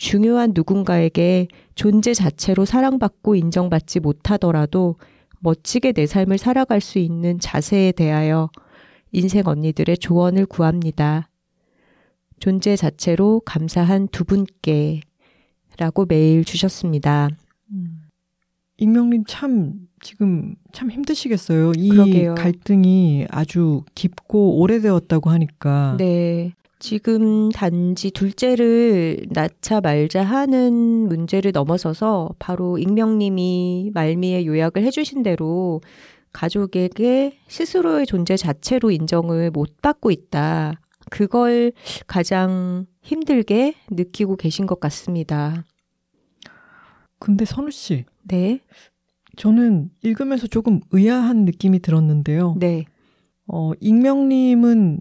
중요한 0.00 0.52
누군가에게 0.54 1.46
존재 1.74 2.14
자체로 2.14 2.64
사랑받고 2.64 3.34
인정받지 3.34 4.00
못하더라도 4.00 4.96
멋지게 5.40 5.92
내 5.92 6.06
삶을 6.06 6.38
살아갈 6.38 6.80
수 6.80 6.98
있는 6.98 7.38
자세에 7.38 7.92
대하여 7.92 8.48
인생 9.12 9.42
언니들의 9.44 9.98
조언을 9.98 10.46
구합니다. 10.46 11.28
존재 12.38 12.76
자체로 12.76 13.42
감사한 13.44 14.08
두 14.08 14.24
분께 14.24 15.02
라고 15.76 16.06
메일 16.06 16.46
주셨습니다. 16.46 17.28
음. 17.70 18.08
익명님 18.78 19.24
참 19.28 19.86
지금 20.00 20.54
참 20.72 20.90
힘드시겠어요. 20.90 21.72
이 21.76 21.90
그러게요. 21.90 22.34
갈등이 22.36 23.26
아주 23.28 23.84
깊고 23.94 24.60
오래되었다고 24.60 25.28
하니까. 25.28 25.96
네. 25.98 26.54
지금 26.80 27.50
단지 27.50 28.10
둘째를 28.10 29.26
낳자 29.28 29.82
말자 29.82 30.22
하는 30.22 31.08
문제를 31.08 31.52
넘어서서 31.52 32.30
바로 32.38 32.78
익명님이 32.78 33.90
말미에 33.92 34.46
요약을 34.46 34.82
해주신 34.82 35.22
대로 35.22 35.82
가족에게 36.32 37.38
스스로의 37.48 38.06
존재 38.06 38.36
자체로 38.36 38.90
인정을 38.90 39.50
못 39.50 39.82
받고 39.82 40.10
있다. 40.10 40.80
그걸 41.10 41.72
가장 42.06 42.86
힘들게 43.02 43.74
느끼고 43.90 44.36
계신 44.36 44.66
것 44.66 44.80
같습니다. 44.80 45.66
근데 47.18 47.44
선우 47.44 47.70
씨. 47.70 48.06
네. 48.22 48.60
저는 49.36 49.90
읽으면서 50.02 50.46
조금 50.46 50.80
의아한 50.92 51.44
느낌이 51.44 51.80
들었는데요. 51.80 52.56
네. 52.58 52.86
어, 53.46 53.72
익명님은 53.80 55.00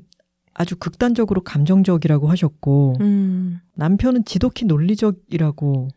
아주 0.54 0.76
극단적으로 0.76 1.42
감정적이라고 1.42 2.30
하셨고, 2.30 2.96
음. 3.02 3.60
남편은 3.76 4.26
지독히 4.26 4.66
논리적이라고 4.66 5.90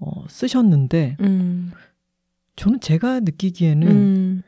어, 0.00 0.24
쓰셨는데, 0.28 1.16
음. 1.20 1.72
저는 2.56 2.80
제가 2.80 3.20
느끼기에는 3.20 3.88
음. 3.88 4.42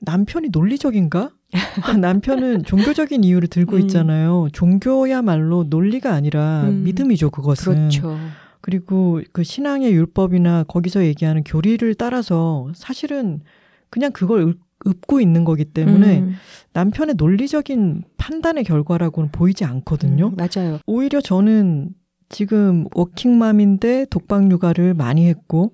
남편이 0.00 0.48
논리적인가? 0.50 1.30
남편은 2.00 2.64
종교적인 2.64 3.24
이유를 3.24 3.48
들고 3.48 3.76
음. 3.76 3.80
있잖아요. 3.82 4.48
종교야말로 4.52 5.64
논리가 5.64 6.12
아니라 6.12 6.64
음. 6.64 6.84
믿음이죠, 6.84 7.30
그것은. 7.30 7.74
그렇죠. 7.74 8.18
그리고 8.60 9.22
그 9.32 9.44
신앙의 9.44 9.92
율법이나 9.92 10.64
거기서 10.64 11.04
얘기하는 11.04 11.42
교리를 11.44 11.94
따라서 11.94 12.70
사실은 12.74 13.40
그냥 13.88 14.12
그걸 14.12 14.54
읊고 14.86 15.20
있는 15.20 15.44
거기 15.44 15.64
때문에 15.64 16.20
음. 16.20 16.34
남편의 16.72 17.16
논리적인 17.16 18.04
판단의 18.16 18.64
결과라고는 18.64 19.30
보이지 19.32 19.64
않거든요. 19.64 20.28
음, 20.28 20.36
맞아요. 20.36 20.78
오히려 20.86 21.20
저는 21.20 21.90
지금 22.28 22.84
워킹맘인데 22.94 24.06
독박 24.10 24.50
육아를 24.50 24.94
많이 24.94 25.26
했고 25.26 25.72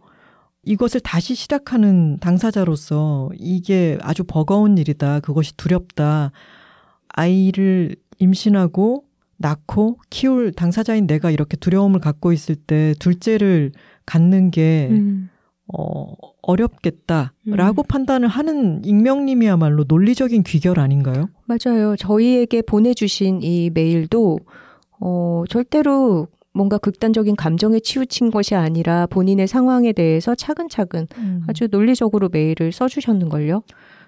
이것을 0.62 1.00
다시 1.00 1.34
시작하는 1.34 2.16
당사자로서 2.18 3.30
이게 3.38 3.98
아주 4.00 4.24
버거운 4.24 4.78
일이다. 4.78 5.20
그것이 5.20 5.56
두렵다. 5.56 6.32
아이를 7.08 7.96
임신하고 8.18 9.04
낳고 9.36 9.98
키울 10.10 10.52
당사자인 10.52 11.06
내가 11.06 11.30
이렇게 11.30 11.56
두려움을 11.56 12.00
갖고 12.00 12.32
있을 12.32 12.54
때 12.54 12.94
둘째를 12.98 13.72
갖는 14.06 14.50
게 14.50 14.88
음. 14.90 15.28
어, 15.72 16.12
어렵겠다라고 16.42 17.82
음. 17.82 17.88
판단을 17.88 18.28
하는 18.28 18.84
익명님이야말로 18.84 19.84
논리적인 19.88 20.42
귀결 20.42 20.78
아닌가요? 20.78 21.28
맞아요. 21.46 21.96
저희에게 21.96 22.62
보내주신 22.62 23.40
이 23.42 23.70
메일도 23.72 24.38
어, 25.00 25.44
절대로 25.48 26.28
뭔가 26.52 26.78
극단적인 26.78 27.34
감정에 27.34 27.80
치우친 27.80 28.30
것이 28.30 28.54
아니라 28.54 29.06
본인의 29.06 29.48
상황에 29.48 29.92
대해서 29.92 30.34
차근차근 30.34 31.08
음. 31.18 31.42
아주 31.48 31.66
논리적으로 31.70 32.28
메일을 32.30 32.70
써주셨는걸요. 32.70 33.62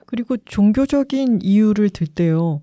그리고 0.06 0.36
종교적인 0.36 1.40
이유를 1.42 1.90
들 1.90 2.06
때요. 2.06 2.60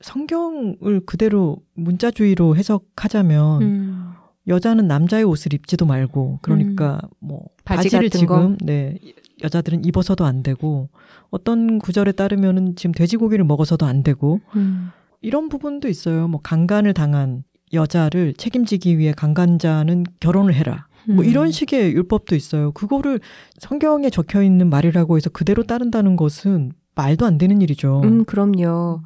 성경을 0.00 1.00
그대로 1.06 1.58
문자주의로 1.74 2.56
해석하자면 2.56 3.62
음. 3.62 4.12
여자는 4.46 4.86
남자의 4.86 5.24
옷을 5.24 5.54
입지도 5.54 5.86
말고 5.86 6.38
그러니까 6.42 7.00
음. 7.02 7.08
뭐 7.20 7.44
바지 7.64 7.88
바지를 7.88 8.10
지금 8.10 8.56
거? 8.56 8.64
네 8.64 8.98
여자들은 9.42 9.84
입어서도 9.84 10.24
안 10.24 10.42
되고 10.42 10.88
어떤 11.30 11.78
구절에 11.78 12.12
따르면은 12.12 12.76
지금 12.76 12.92
돼지고기를 12.92 13.44
먹어서도 13.44 13.86
안 13.86 14.02
되고 14.02 14.40
음. 14.56 14.90
이런 15.20 15.48
부분도 15.48 15.88
있어요. 15.88 16.28
뭐 16.28 16.40
강간을 16.42 16.94
당한 16.94 17.44
여자를 17.72 18.34
책임지기 18.34 18.98
위해 18.98 19.12
강간자는 19.16 20.04
결혼을 20.20 20.54
해라. 20.54 20.86
뭐 21.06 21.24
음. 21.24 21.24
이런 21.24 21.50
식의 21.50 21.92
율법도 21.92 22.34
있어요. 22.34 22.72
그거를 22.72 23.20
성경에 23.58 24.10
적혀 24.10 24.42
있는 24.42 24.70
말이라고 24.70 25.16
해서 25.16 25.30
그대로 25.30 25.62
따른다는 25.64 26.16
것은 26.16 26.72
말도 26.94 27.26
안 27.26 27.38
되는 27.38 27.60
일이죠. 27.60 28.02
음, 28.04 28.24
그럼요. 28.24 29.02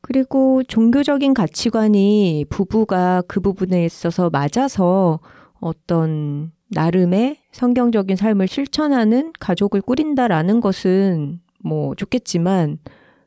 그리고 0.00 0.62
종교적인 0.62 1.34
가치관이 1.34 2.46
부부가 2.48 3.22
그 3.26 3.40
부분에 3.40 3.84
있어서 3.84 4.30
맞아서 4.30 5.20
어떤 5.60 6.52
나름의 6.70 7.38
성경적인 7.52 8.16
삶을 8.16 8.46
실천하는 8.46 9.32
가족을 9.40 9.80
꾸린다라는 9.80 10.60
것은 10.60 11.40
뭐 11.64 11.94
좋겠지만 11.94 12.78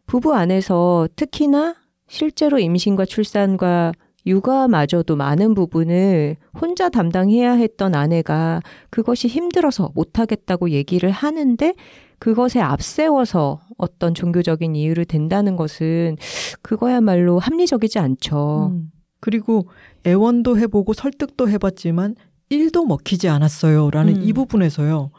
부부 0.05 0.33
안에서 0.33 1.07
특히나 1.15 1.75
실제로 2.07 2.59
임신과 2.59 3.05
출산과 3.05 3.93
육아마저도 4.25 5.15
많은 5.15 5.55
부분을 5.55 6.37
혼자 6.59 6.89
담당해야 6.89 7.53
했던 7.53 7.95
아내가 7.95 8.61
그것이 8.89 9.27
힘들어서 9.27 9.91
못하겠다고 9.95 10.69
얘기를 10.71 11.09
하는데 11.09 11.73
그것에 12.21 12.59
앞세워서 12.59 13.61
어떤 13.79 14.13
종교적인 14.13 14.75
이유를 14.75 15.05
댄다는 15.05 15.55
것은 15.55 16.17
그거야말로 16.61 17.39
합리적이지 17.39 17.97
않죠. 17.97 18.69
음. 18.71 18.91
그리고 19.19 19.67
애원도 20.05 20.59
해보고 20.59 20.93
설득도 20.93 21.49
해봤지만 21.49 22.15
1도 22.51 22.85
먹히지 22.85 23.27
않았어요. 23.27 23.89
라는 23.89 24.17
음. 24.17 24.21
이 24.21 24.33
부분에서요. 24.33 25.09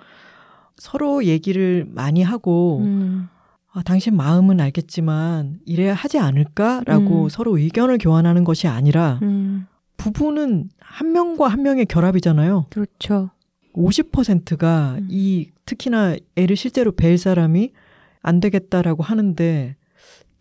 서로 0.77 1.25
얘기를 1.25 1.85
많이 1.89 2.23
하고, 2.23 2.83
음. 2.85 3.29
아, 3.73 3.83
당신 3.83 4.17
마음은 4.17 4.61
알겠지만 4.61 5.59
이래야 5.67 5.95
하지 5.95 6.21
않을까라고 6.21 7.25
음. 7.25 7.29
서로 7.29 7.59
의견을 7.59 7.99
교환하는 7.99 8.45
것이 8.45 8.69
아니라 8.69 9.19
음. 9.23 9.67
부부는 9.97 10.69
한 10.79 11.11
명과 11.11 11.49
한 11.49 11.63
명의 11.63 11.85
결합이잖아요. 11.85 12.67
그렇죠. 12.71 13.31
50%가 13.75 14.99
음. 15.01 15.09
이 15.11 15.49
특히나 15.73 16.17
애를 16.37 16.57
실제로 16.57 16.93
뵐 16.93 17.17
사람이 17.17 17.73
안 18.21 18.41
되겠다라고 18.41 19.03
하는데 19.03 19.77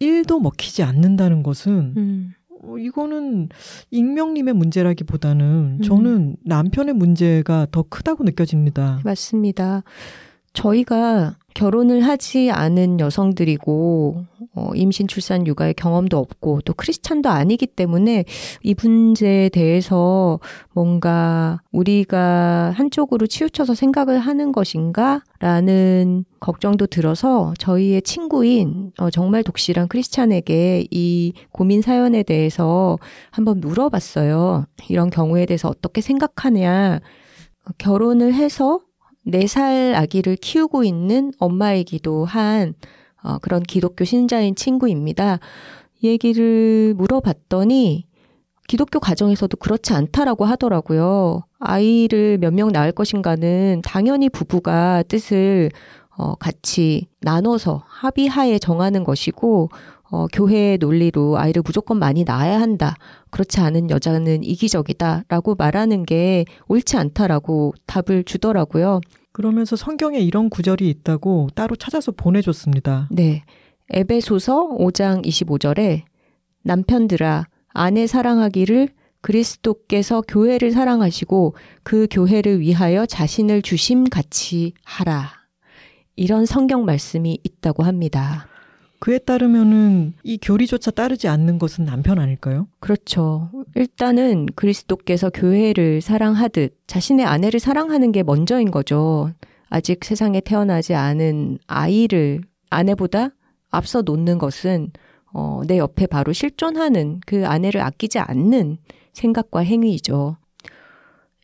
1도 0.01 0.41
먹히지 0.41 0.83
않는다는 0.83 1.43
것은 1.43 1.93
음. 1.95 2.33
어, 2.63 2.77
이거는 2.77 3.49
익명님의 3.91 4.53
문제라기보다는 4.53 5.77
음. 5.79 5.81
저는 5.81 6.35
남편의 6.43 6.95
문제가 6.95 7.65
더 7.71 7.83
크다고 7.83 8.23
느껴집니다. 8.23 8.99
맞습니다. 9.03 9.83
저희가 10.53 11.37
결혼을 11.53 12.01
하지 12.01 12.49
않은 12.51 12.99
여성들이고 12.99 14.25
어, 14.55 14.71
임신, 14.73 15.07
출산, 15.07 15.45
육아의 15.45 15.73
경험도 15.73 16.17
없고 16.17 16.61
또 16.61 16.73
크리스찬도 16.73 17.29
아니기 17.29 17.67
때문에 17.67 18.25
이 18.63 18.75
문제에 18.81 19.49
대해서 19.49 20.39
뭔가 20.73 21.61
우리가 21.71 22.73
한쪽으로 22.75 23.27
치우쳐서 23.27 23.75
생각을 23.75 24.19
하는 24.19 24.51
것인가라는 24.51 26.25
걱정도 26.39 26.87
들어서 26.87 27.53
저희의 27.59 28.01
친구인 28.01 28.91
어, 28.97 29.09
정말 29.09 29.43
독실한 29.43 29.87
크리스찬에게 29.87 30.87
이 30.89 31.33
고민 31.51 31.81
사연에 31.81 32.23
대해서 32.23 32.97
한번 33.29 33.59
물어봤어요. 33.59 34.65
이런 34.89 35.09
경우에 35.09 35.45
대해서 35.45 35.69
어떻게 35.69 36.01
생각하냐. 36.01 36.99
결혼을 37.77 38.33
해서 38.33 38.79
4살 39.27 39.93
아기를 39.95 40.35
키우고 40.37 40.83
있는 40.83 41.31
엄마이기도 41.39 42.25
한 42.25 42.73
어, 43.23 43.37
그런 43.39 43.61
기독교 43.63 44.03
신자인 44.03 44.55
친구입니다. 44.55 45.39
얘기를 46.03 46.93
물어봤더니 46.97 48.05
기독교 48.67 48.99
가정에서도 48.99 49.57
그렇지 49.57 49.93
않다라고 49.93 50.45
하더라고요. 50.45 51.43
아이를 51.59 52.37
몇 52.39 52.53
명 52.53 52.71
낳을 52.71 52.91
것인가는 52.93 53.81
당연히 53.83 54.29
부부가 54.29 55.03
뜻을 55.07 55.69
어, 56.17 56.35
같이 56.35 57.07
나눠서 57.21 57.83
합의하에 57.87 58.59
정하는 58.59 59.03
것이고 59.03 59.69
어, 60.11 60.27
교회의 60.27 60.77
논리로 60.77 61.39
아이를 61.39 61.63
무조건 61.65 61.97
많이 61.97 62.25
낳아야 62.25 62.59
한다. 62.59 62.95
그렇지 63.29 63.61
않은 63.61 63.89
여자는 63.89 64.43
이기적이다. 64.43 65.23
라고 65.29 65.55
말하는 65.55 66.03
게 66.03 66.45
옳지 66.67 66.97
않다라고 66.97 67.73
답을 67.87 68.25
주더라고요. 68.25 68.99
그러면서 69.31 69.77
성경에 69.77 70.19
이런 70.19 70.49
구절이 70.49 70.89
있다고 70.89 71.47
따로 71.55 71.77
찾아서 71.77 72.11
보내줬습니다. 72.11 73.07
네. 73.09 73.43
에베소서 73.89 74.77
5장 74.77 75.25
25절에 75.25 76.03
남편들아, 76.63 77.45
아내 77.69 78.05
사랑하기를 78.05 78.89
그리스도께서 79.21 80.21
교회를 80.27 80.71
사랑하시고 80.71 81.55
그 81.83 82.07
교회를 82.11 82.59
위하여 82.59 83.05
자신을 83.05 83.61
주심 83.61 84.03
같이 84.03 84.73
하라. 84.83 85.31
이런 86.17 86.45
성경 86.45 86.83
말씀이 86.83 87.39
있다고 87.43 87.83
합니다. 87.83 88.50
그에 89.01 89.17
따르면은 89.17 90.13
이 90.23 90.37
교리조차 90.39 90.91
따르지 90.91 91.27
않는 91.27 91.57
것은 91.57 91.85
남편 91.85 92.19
아닐까요? 92.19 92.67
그렇죠. 92.79 93.49
일단은 93.73 94.45
그리스도께서 94.55 95.31
교회를 95.31 96.01
사랑하듯 96.01 96.77
자신의 96.85 97.25
아내를 97.25 97.59
사랑하는 97.59 98.11
게 98.11 98.21
먼저인 98.21 98.69
거죠. 98.69 99.31
아직 99.71 100.05
세상에 100.05 100.39
태어나지 100.39 100.93
않은 100.93 101.57
아이를 101.65 102.41
아내보다 102.69 103.31
앞서 103.71 104.03
놓는 104.03 104.37
것은 104.37 104.91
어, 105.33 105.61
내 105.65 105.79
옆에 105.79 106.05
바로 106.05 106.31
실존하는 106.31 107.21
그 107.25 107.47
아내를 107.47 107.81
아끼지 107.81 108.19
않는 108.19 108.77
생각과 109.13 109.61
행위이죠. 109.61 110.37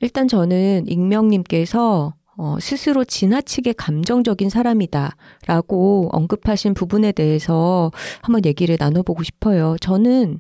일단 0.02 0.28
저는 0.28 0.86
익명님께서 0.88 2.14
어, 2.38 2.58
스스로 2.60 3.04
지나치게 3.04 3.74
감정적인 3.74 4.50
사람이다 4.50 5.16
라고 5.48 6.10
언급하신 6.12 6.76
부분에 6.76 7.12
대해서 7.12 7.92
한번 8.22 8.46
얘기를 8.46 8.78
나눠보고 8.80 9.24
싶어요. 9.24 9.76
저는 9.82 10.40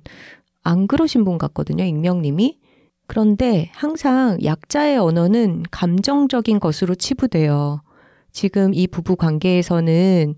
안 0.63 0.88
그러신 0.88 1.25
분 1.25 1.38
같거든요, 1.38 1.83
익명님이. 1.83 2.60
그런데 3.07 3.71
항상 3.73 4.38
약자의 4.43 4.97
언어는 4.97 5.63
감정적인 5.71 6.60
것으로 6.60 6.93
치부돼요. 6.93 7.81
지금 8.31 8.73
이 8.73 8.86
부부 8.86 9.15
관계에서는 9.15 10.36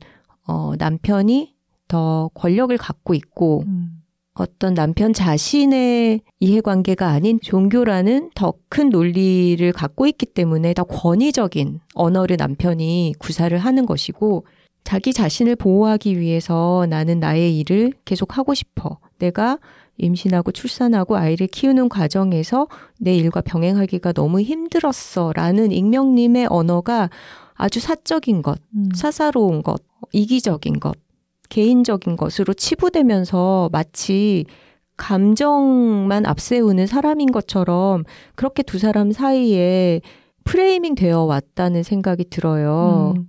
어, 0.48 0.74
남편이 0.78 1.56
더 1.88 2.30
권력을 2.36 2.76
갖고 2.78 3.14
있고 3.16 3.64
음. 3.66 3.99
어떤 4.40 4.74
남편 4.74 5.14
자신의 5.14 6.22
이해관계가 6.40 7.08
아닌 7.08 7.40
종교라는 7.42 8.32
더 8.36 8.54
큰 8.70 8.90
논리를 8.90 9.72
갖고 9.74 10.08
있기 10.08 10.28
때문에 10.28 10.74
더 10.74 10.84
권위적인 10.84 11.80
언어를 11.96 12.38
남편이 12.38 13.16
구사를 13.20 13.58
하는 13.58 13.86
것이고 13.86 14.46
자기 14.84 15.12
자신을 15.12 15.56
보호하기 15.56 16.20
위해서 16.20 16.86
나는 16.90 17.20
나의 17.20 17.58
일을 17.60 17.94
계속 18.06 18.38
하고 18.38 18.54
싶어. 18.54 19.00
내가 19.18 19.58
임신하고 19.98 20.52
출산하고 20.52 21.18
아이를 21.18 21.48
키우는 21.48 21.90
과정에서 21.90 22.68
내 23.00 23.16
일과 23.16 23.42
병행하기가 23.42 24.14
너무 24.14 24.40
힘들었어. 24.40 25.34
라는 25.36 25.72
익명님의 25.72 26.48
언어가 26.50 27.10
아주 27.56 27.80
사적인 27.80 28.42
것, 28.42 28.60
음. 28.76 28.90
사사로운 28.96 29.62
것, 29.62 29.82
이기적인 30.14 30.80
것, 30.80 30.96
개인적인 31.50 32.16
것으로 32.16 32.54
치부되면서 32.54 33.70
마치 33.72 34.46
감정만 34.98 36.26
앞세우는 36.26 36.88
사람인 36.88 37.32
것처럼 37.32 38.04
그렇게 38.36 38.64
두 38.64 38.80
사람 38.80 39.12
사이에 39.12 40.02
프레이밍 40.44 40.96
되어 40.96 41.24
왔다는 41.24 41.84
생각이 41.84 42.26
들어요. 42.30 43.14
음, 43.16 43.28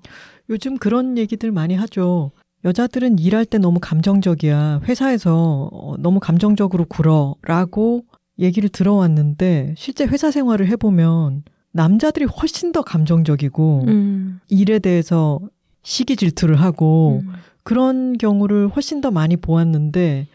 요즘 0.49 0.77
그런 0.79 1.17
얘기들 1.17 1.53
많이 1.53 1.75
하죠. 1.75 2.33
여자들은 2.65 3.19
일할 3.19 3.47
때 3.47 3.59
너무 3.59 3.79
감정적이야. 3.81 4.83
회사에서 4.85 5.71
어, 5.73 5.97
너무 5.99 6.21
감정적으로 6.21 6.85
굴어. 6.85 7.37
라고 7.43 8.05
얘기를 8.39 8.69
들어왔는데, 8.69 9.75
실제 9.77 10.05
회사 10.07 10.31
생활을 10.31 10.67
해보면, 10.69 11.45
남자들이 11.73 12.25
훨씬 12.25 12.73
더 12.73 12.83
감정적이고, 12.83 13.85
음. 13.87 14.41
일에 14.49 14.79
대해서 14.79 15.41
시기 15.83 16.17
질투를 16.17 16.57
하고, 16.57 17.21
음. 17.25 17.33
그런 17.63 18.17
경우를 18.19 18.69
훨씬 18.69 19.01
더 19.01 19.11
많이 19.11 19.37
보았는데 19.37 20.27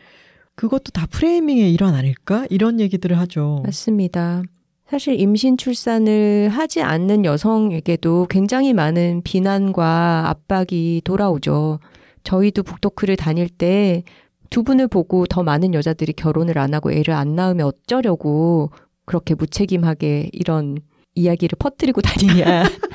그것도 0.56 0.92
다 0.94 1.06
프레이밍의 1.10 1.74
일환 1.74 1.96
아닐까? 1.96 2.46
이런 2.50 2.80
얘기들을 2.80 3.18
하죠. 3.20 3.62
맞습니다. 3.66 4.44
사실 4.88 5.20
임신 5.20 5.58
출산을 5.58 6.50
하지 6.50 6.82
않는 6.82 7.26
여성에게도 7.26 8.28
굉장히 8.30 8.74
많은 8.74 9.22
비난과 9.24 10.30
압박이 10.30 11.02
돌아오죠. 11.04 11.80
저희도 12.24 12.64
북토크를 12.64 13.16
다닐 13.16 13.50
때 13.50 14.04
두 14.50 14.64
분을 14.64 14.88
보고 14.88 15.26
더 15.26 15.44
많은 15.44 15.74
여자들이 15.74 16.14
결혼을 16.14 16.58
안 16.58 16.74
하고 16.74 16.92
애를 16.92 17.14
안 17.14 17.36
낳으면 17.36 17.68
어쩌려고 17.68 18.72
그렇게 19.06 19.36
무책임하게 19.36 20.30
이런 20.34 20.78
이야기를 21.16 21.58
퍼뜨리고 21.60 22.02
다니냐. 22.02 22.64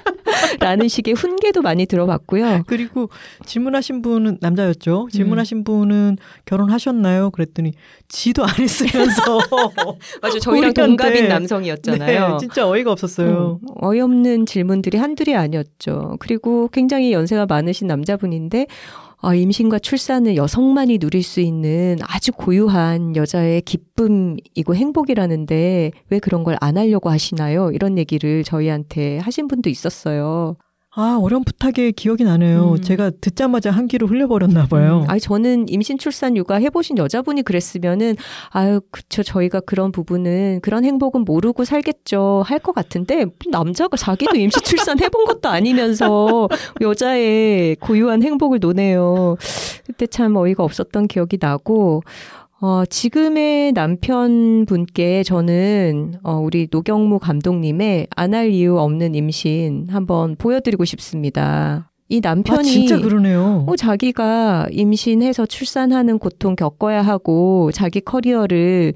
라는 0.61 0.89
식의 0.89 1.15
훈계도 1.15 1.63
많이 1.63 1.87
들어봤고요. 1.87 2.65
그리고 2.67 3.11
질문하신 3.45 4.03
분은 4.03 4.39
남자였죠. 4.41 5.09
질문하신 5.13 5.59
음. 5.59 5.65
분은 5.65 6.17
결혼하셨나요? 6.45 7.31
그랬더니 7.31 7.73
지도 8.09 8.45
안 8.45 8.51
했으면서 8.59 9.39
맞아 10.23 10.39
저희랑 10.39 10.75
동갑인 10.75 11.29
남성이었잖아요. 11.29 12.29
네, 12.29 12.37
진짜 12.39 12.69
어이가 12.69 12.93
없었어요. 12.93 13.61
음, 13.63 13.69
어이없는 13.81 14.47
질문들이 14.47 14.99
한둘이 14.99 15.35
아니었죠. 15.37 16.17
그리고 16.21 16.69
굉장히 16.69 17.13
연세가 17.13 17.47
많으신 17.47 17.87
남자분인데 17.87 18.67
아, 19.23 19.35
임신과 19.35 19.81
출산은 19.81 20.37
여성만이 20.37 20.99
누릴 20.99 21.23
수 21.23 21.41
있는 21.41 21.99
아주 22.03 22.33
고유한 22.33 23.17
여자의 23.17 23.61
기쁨이고 23.63 24.75
행복이라는데 24.75 25.91
왜 26.09 26.19
그런 26.21 26.43
걸 26.45 26.57
안 26.61 26.77
하려고 26.79 27.11
하시나요? 27.11 27.71
이런 27.73 27.97
얘기를 27.99 28.45
저희한테 28.45 29.19
하신 29.19 29.47
분도 29.49 29.69
있었어요. 29.71 30.57
아, 30.97 31.19
어렴풋하게 31.23 31.93
기억이 31.93 32.25
나네요. 32.25 32.73
음. 32.73 32.83
제가 32.83 33.13
듣자마자 33.21 33.71
한기로 33.71 34.09
흘려버렸나 34.09 34.67
봐요. 34.67 35.03
음. 35.05 35.11
아니, 35.11 35.21
저는 35.21 35.69
임신, 35.69 35.99
출산, 35.99 36.37
육아 36.37 36.57
해보신 36.57 36.99
여자분이 36.99 37.43
그랬으면은, 37.43 38.17
아유, 38.51 38.81
그쵸, 38.91 39.23
저희가 39.23 39.61
그런 39.61 39.93
부분은, 39.93 40.59
그런 40.63 40.85
행복은 40.85 41.25
모르고 41.25 41.65
살겠죠. 41.65 42.43
할 42.45 42.59
것 42.59 42.75
같은데, 42.75 43.27
남자가 43.53 43.97
자기도 43.97 44.35
임신, 44.37 44.61
출산 44.65 44.99
해본 45.01 45.27
것도 45.27 45.49
아니면서, 45.49 46.49
여자의 46.83 47.77
고유한 47.77 48.25
행복을 48.25 48.59
노네요. 48.61 49.37
그때 49.87 50.09
참 50.09 50.35
어이가 50.35 50.65
없었던 50.65 51.07
기억이 51.07 51.39
나고, 51.41 52.03
어, 52.63 52.85
지금의 52.85 53.73
남편분께 53.73 55.23
저는, 55.23 56.15
어, 56.23 56.35
우리 56.37 56.69
노경무 56.71 57.19
감독님의 57.19 58.09
안 58.15 58.35
할 58.35 58.51
이유 58.51 58.79
없는 58.79 59.15
임신 59.15 59.87
한번 59.91 60.37
보여드리고 60.37 60.85
싶습니다. 60.85 61.91
이 62.11 62.21
남편이. 62.21 62.59
아, 62.59 62.63
진짜 62.63 62.99
그러네요. 62.99 63.65
어, 63.67 63.77
자기가 63.77 64.67
임신해서 64.73 65.47
출산하는 65.47 66.19
고통 66.19 66.55
겪어야 66.55 67.01
하고, 67.03 67.71
자기 67.73 68.01
커리어를 68.01 68.93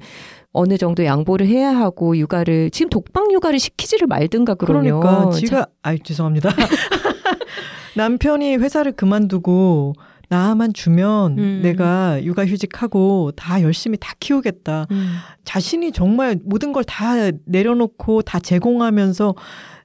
어느 0.51 0.77
정도 0.77 1.03
양보를 1.03 1.47
해야 1.47 1.75
하고, 1.75 2.15
육아를, 2.17 2.69
지금 2.69 2.89
독방 2.89 3.31
육아를 3.31 3.57
시키지를 3.57 4.05
말든가 4.07 4.53
그러면. 4.55 4.99
그러니까, 4.99 5.31
지가, 5.31 5.65
아 5.81 5.95
죄송합니다. 5.97 6.49
남편이 7.95 8.57
회사를 8.57 8.91
그만두고, 8.91 9.93
나만 10.29 10.73
주면 10.73 11.37
음. 11.37 11.59
내가 11.63 12.23
육아휴직하고 12.23 13.31
다 13.35 13.61
열심히 13.61 13.97
다 13.99 14.13
키우겠다. 14.19 14.87
음. 14.91 15.15
자신이 15.43 15.91
정말 15.91 16.37
모든 16.43 16.73
걸 16.73 16.83
다 16.83 17.13
내려놓고 17.45 18.21
다 18.21 18.39
제공하면서 18.39 19.35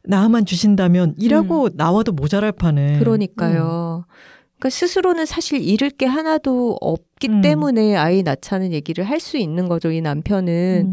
나만 0.05 0.44
주신다면 0.46 1.14
일하고 1.18 1.64
음. 1.64 1.70
나와도 1.74 2.12
모자랄 2.12 2.53
판에. 2.53 2.98
그러니까요. 2.98 4.05
음. 4.07 4.11
그러니까 4.59 4.70
스스로는 4.70 5.24
사실 5.26 5.61
잃을 5.62 5.88
게 5.90 6.05
하나도 6.07 6.76
없기 6.81 7.29
음. 7.29 7.40
때문에 7.40 7.96
아이 7.96 8.22
낳자는 8.22 8.72
얘기를 8.72 9.05
할 9.05 9.18
수 9.20 9.37
있는 9.38 9.68
거죠. 9.68 9.90
이 9.90 10.00
남편은. 10.00 10.92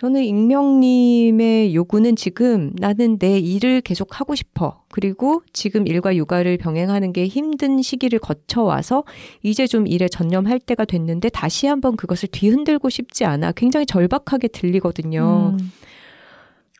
음. 0.00 0.06
저는 0.10 0.24
익명님의 0.24 1.74
요구는 1.74 2.16
지금 2.16 2.72
나는 2.74 3.18
내 3.18 3.38
일을 3.38 3.82
계속 3.82 4.18
하고 4.18 4.34
싶어. 4.34 4.82
그리고 4.90 5.42
지금 5.52 5.86
일과 5.86 6.16
육아를 6.16 6.56
병행하는 6.56 7.12
게 7.12 7.26
힘든 7.26 7.82
시기를 7.82 8.18
거쳐와서 8.18 9.04
이제 9.42 9.66
좀 9.66 9.86
일에 9.86 10.08
전념할 10.08 10.58
때가 10.58 10.86
됐는데 10.86 11.28
다시 11.28 11.66
한번 11.66 11.96
그것을 11.96 12.28
뒤흔들고 12.32 12.88
싶지 12.88 13.24
않아. 13.26 13.52
굉장히 13.52 13.84
절박하게 13.84 14.48
들리거든요. 14.48 15.56
음. 15.60 15.72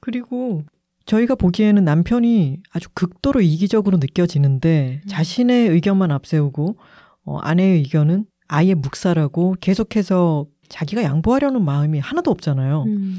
그리고 0.01 0.65
저희가 1.05 1.35
보기에는 1.35 1.85
남편이 1.85 2.61
아주 2.73 2.89
극도로 2.95 3.41
이기적으로 3.43 3.99
느껴지는데 3.99 5.03
음. 5.05 5.09
자신의 5.09 5.69
의견만 5.69 6.11
앞세우고 6.11 6.77
어, 7.25 7.39
아내의 7.39 7.79
의견은 7.79 8.25
아예 8.49 8.75
묵살하고 8.75 9.57
계속해서 9.61 10.47
자기가 10.71 11.03
양보하려는 11.03 11.63
마음이 11.63 11.99
하나도 11.99 12.31
없잖아요. 12.31 12.85
음. 12.85 13.19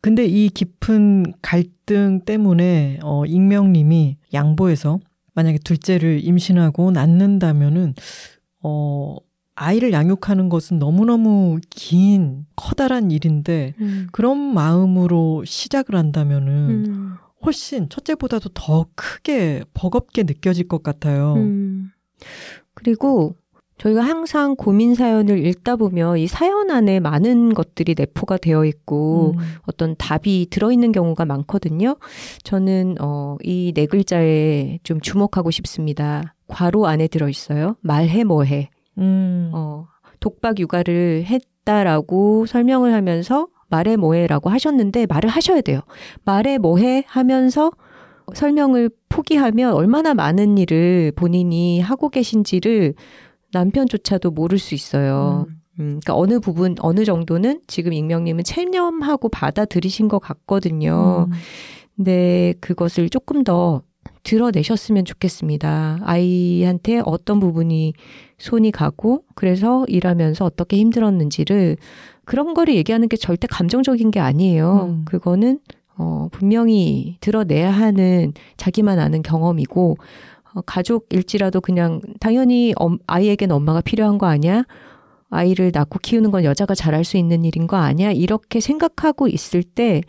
근데 0.00 0.24
이 0.24 0.48
깊은 0.48 1.34
갈등 1.42 2.20
때문에 2.24 3.00
어 3.02 3.26
익명님이 3.26 4.16
양보해서 4.32 5.00
만약에 5.34 5.58
둘째를 5.58 6.24
임신하고 6.24 6.92
낳는다면은 6.92 7.94
어 8.62 9.16
아이를 9.54 9.92
양육하는 9.92 10.48
것은 10.48 10.78
너무너무 10.78 11.58
긴 11.68 12.46
커다란 12.54 13.10
일인데 13.10 13.74
음. 13.80 14.06
그런 14.12 14.38
마음으로 14.38 15.44
시작을 15.44 15.96
한다면은 15.96 16.86
음. 16.86 17.14
훨씬 17.44 17.88
첫째보다도 17.88 18.50
더 18.54 18.86
크게 18.94 19.64
버겁게 19.74 20.22
느껴질 20.22 20.68
것 20.68 20.82
같아요. 20.82 21.34
음. 21.34 21.90
그리고 22.74 23.36
저희가 23.78 24.02
항상 24.02 24.56
고민 24.56 24.94
사연을 24.94 25.46
읽다 25.46 25.76
보면 25.76 26.18
이 26.18 26.26
사연 26.26 26.70
안에 26.70 27.00
많은 27.00 27.54
것들이 27.54 27.94
내포가 27.96 28.36
되어 28.36 28.64
있고 28.64 29.34
음. 29.38 29.44
어떤 29.66 29.94
답이 29.96 30.48
들어있는 30.50 30.92
경우가 30.92 31.24
많거든요. 31.24 31.96
저는 32.42 32.96
어, 33.00 33.36
이 33.42 33.72
네 33.74 33.86
글자에 33.86 34.78
좀 34.82 35.00
주목하고 35.00 35.50
싶습니다. 35.52 36.34
괄호 36.48 36.86
안에 36.86 37.06
들어있어요. 37.08 37.76
말해 37.80 38.24
뭐해. 38.24 38.70
음. 38.98 39.50
어, 39.54 39.86
독박 40.20 40.58
육아를 40.58 41.24
했다라고 41.26 42.46
설명을 42.46 42.92
하면서 42.92 43.46
말해 43.68 43.96
뭐해라고 43.96 44.50
하셨는데 44.50 45.06
말을 45.06 45.28
하셔야 45.30 45.60
돼요. 45.60 45.80
말해 46.24 46.58
뭐해 46.58 47.04
하면서 47.06 47.70
설명을 48.34 48.90
포기하면 49.08 49.72
얼마나 49.74 50.14
많은 50.14 50.58
일을 50.58 51.12
본인이 51.16 51.80
하고 51.80 52.08
계신지를 52.08 52.94
남편조차도 53.52 54.30
모를 54.30 54.58
수 54.58 54.74
있어요. 54.74 55.46
음. 55.48 55.54
음, 55.80 56.00
그러니까 56.00 56.16
어느 56.16 56.40
부분, 56.40 56.74
어느 56.80 57.04
정도는 57.04 57.60
지금 57.66 57.92
익명님은 57.92 58.44
체념하고 58.44 59.28
받아들이신 59.28 60.08
것 60.08 60.18
같거든요. 60.18 61.28
음. 61.28 61.32
근데 61.96 62.54
그것을 62.60 63.08
조금 63.10 63.44
더 63.44 63.82
드러내셨으면 64.24 65.04
좋겠습니다. 65.04 66.00
아이한테 66.02 67.00
어떤 67.04 67.40
부분이 67.40 67.94
손이 68.38 68.70
가고, 68.72 69.24
그래서 69.34 69.84
일하면서 69.88 70.44
어떻게 70.44 70.76
힘들었는지를 70.78 71.76
그런 72.24 72.54
거를 72.54 72.74
얘기하는 72.74 73.08
게 73.08 73.16
절대 73.16 73.46
감정적인 73.46 74.10
게 74.10 74.20
아니에요. 74.20 74.86
음. 74.90 75.04
그거는 75.04 75.60
어, 75.96 76.28
분명히 76.30 77.16
드러내야 77.20 77.70
하는 77.70 78.32
자기만 78.56 79.00
아는 79.00 79.22
경험이고, 79.22 79.96
어, 79.96 80.37
가족일지라도 80.66 81.60
그냥 81.60 82.00
당연히 82.20 82.72
엄, 82.76 82.98
아이에겐 83.06 83.50
엄마가 83.50 83.80
필요한 83.80 84.18
거 84.18 84.26
아니야? 84.26 84.64
아이를 85.30 85.70
낳고 85.74 85.98
키우는 85.98 86.30
건 86.30 86.44
여자가 86.44 86.74
잘할 86.74 87.04
수 87.04 87.16
있는 87.16 87.44
일인 87.44 87.66
거 87.66 87.76
아니야? 87.76 88.10
이렇게 88.12 88.60
생각하고 88.60 89.28
있을 89.28 89.62
때 89.62 90.00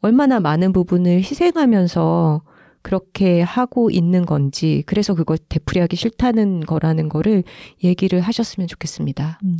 얼마나 0.00 0.40
많은 0.40 0.72
부분을 0.72 1.18
희생하면서 1.18 2.42
그렇게 2.82 3.42
하고 3.42 3.90
있는 3.90 4.24
건지, 4.24 4.82
그래서 4.86 5.14
그걸 5.14 5.36
되풀이하기 5.48 5.96
싫다는 5.96 6.60
거라는 6.60 7.08
거를 7.08 7.42
얘기를 7.82 8.20
하셨으면 8.20 8.68
좋겠습니다. 8.68 9.40
음. 9.44 9.58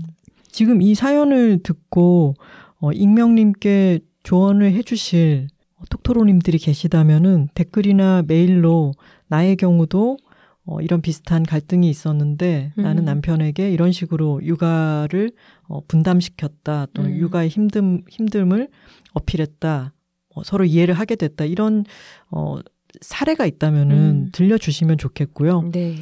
지금 0.51 0.81
이 0.81 0.95
사연을 0.95 1.63
듣고, 1.63 2.35
어, 2.79 2.93
익명님께 2.93 4.01
조언을 4.23 4.73
해주실 4.73 5.49
톡토로님들이 5.91 6.59
계시다면은 6.59 7.49
댓글이나 7.55 8.23
메일로 8.27 8.93
나의 9.29 9.57
경우도 9.57 10.17
어, 10.65 10.81
이런 10.83 11.01
비슷한 11.01 11.45
갈등이 11.45 11.89
있었는데 11.89 12.73
음. 12.77 12.83
나는 12.83 13.05
남편에게 13.07 13.71
이런 13.71 13.91
식으로 13.91 14.41
육아를 14.45 15.33
어, 15.67 15.81
분담시켰다 15.87 16.89
또는 16.93 17.13
음. 17.13 17.17
육아의 17.17 17.49
힘듦 17.49 18.07
힘듦을 18.11 18.69
어필했다 19.15 19.95
어, 20.35 20.43
서로 20.45 20.65
이해를 20.65 20.95
하게 20.95 21.17
됐다 21.17 21.47
이런 21.47 21.85
어, 22.31 22.57
사례가 23.01 23.47
있다면은 23.47 23.97
음. 23.97 24.29
들려주시면 24.33 24.99
좋겠고요. 24.99 25.71
네. 25.73 25.99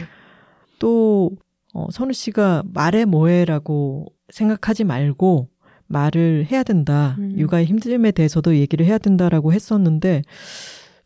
또 0.78 1.30
어, 1.72 1.86
선우 1.90 2.12
씨가 2.12 2.64
말해 2.72 3.04
뭐해라고 3.04 4.06
생각하지 4.30 4.84
말고 4.84 5.48
말을 5.86 6.46
해야 6.50 6.62
된다. 6.62 7.16
음. 7.18 7.38
육아의 7.38 7.66
힘듦에 7.66 8.14
대해서도 8.14 8.56
얘기를 8.56 8.84
해야 8.84 8.98
된다라고 8.98 9.52
했었는데 9.52 10.22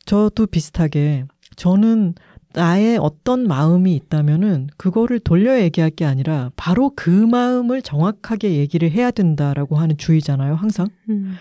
저도 0.06 0.46
비슷하게 0.46 1.26
저는 1.60 2.14
나의 2.54 2.96
어떤 2.96 3.46
마음이 3.46 3.94
있다면은 3.94 4.68
그거를 4.78 5.20
돌려 5.20 5.60
얘기할 5.60 5.90
게 5.90 6.06
아니라 6.06 6.50
바로 6.56 6.90
그 6.96 7.10
마음을 7.10 7.82
정확하게 7.82 8.56
얘기를 8.56 8.90
해야 8.90 9.10
된다라고 9.10 9.76
하는 9.76 9.98
주의잖아요, 9.98 10.54
항상. 10.54 10.88
음. 11.10 11.34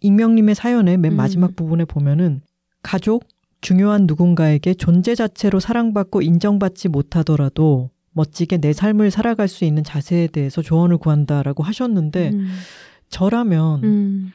익명님의 0.00 0.56
사연의 0.56 0.96
맨 0.96 1.12
음. 1.12 1.16
마지막 1.16 1.50
음. 1.50 1.54
부분에 1.54 1.84
보면은 1.84 2.40
가족, 2.82 3.24
중요한 3.60 4.06
누군가에게 4.08 4.74
존재 4.74 5.14
자체로 5.14 5.60
사랑받고 5.60 6.22
인정받지 6.22 6.88
못하더라도 6.88 7.90
멋지게 8.14 8.56
내 8.56 8.72
삶을 8.72 9.12
살아갈 9.12 9.46
수 9.46 9.64
있는 9.64 9.84
자세에 9.84 10.26
대해서 10.26 10.60
조언을 10.60 10.98
구한다라고 10.98 11.62
하셨는데 11.62 12.30
음. 12.30 12.48
저라면 13.10 13.84
음. 13.84 14.32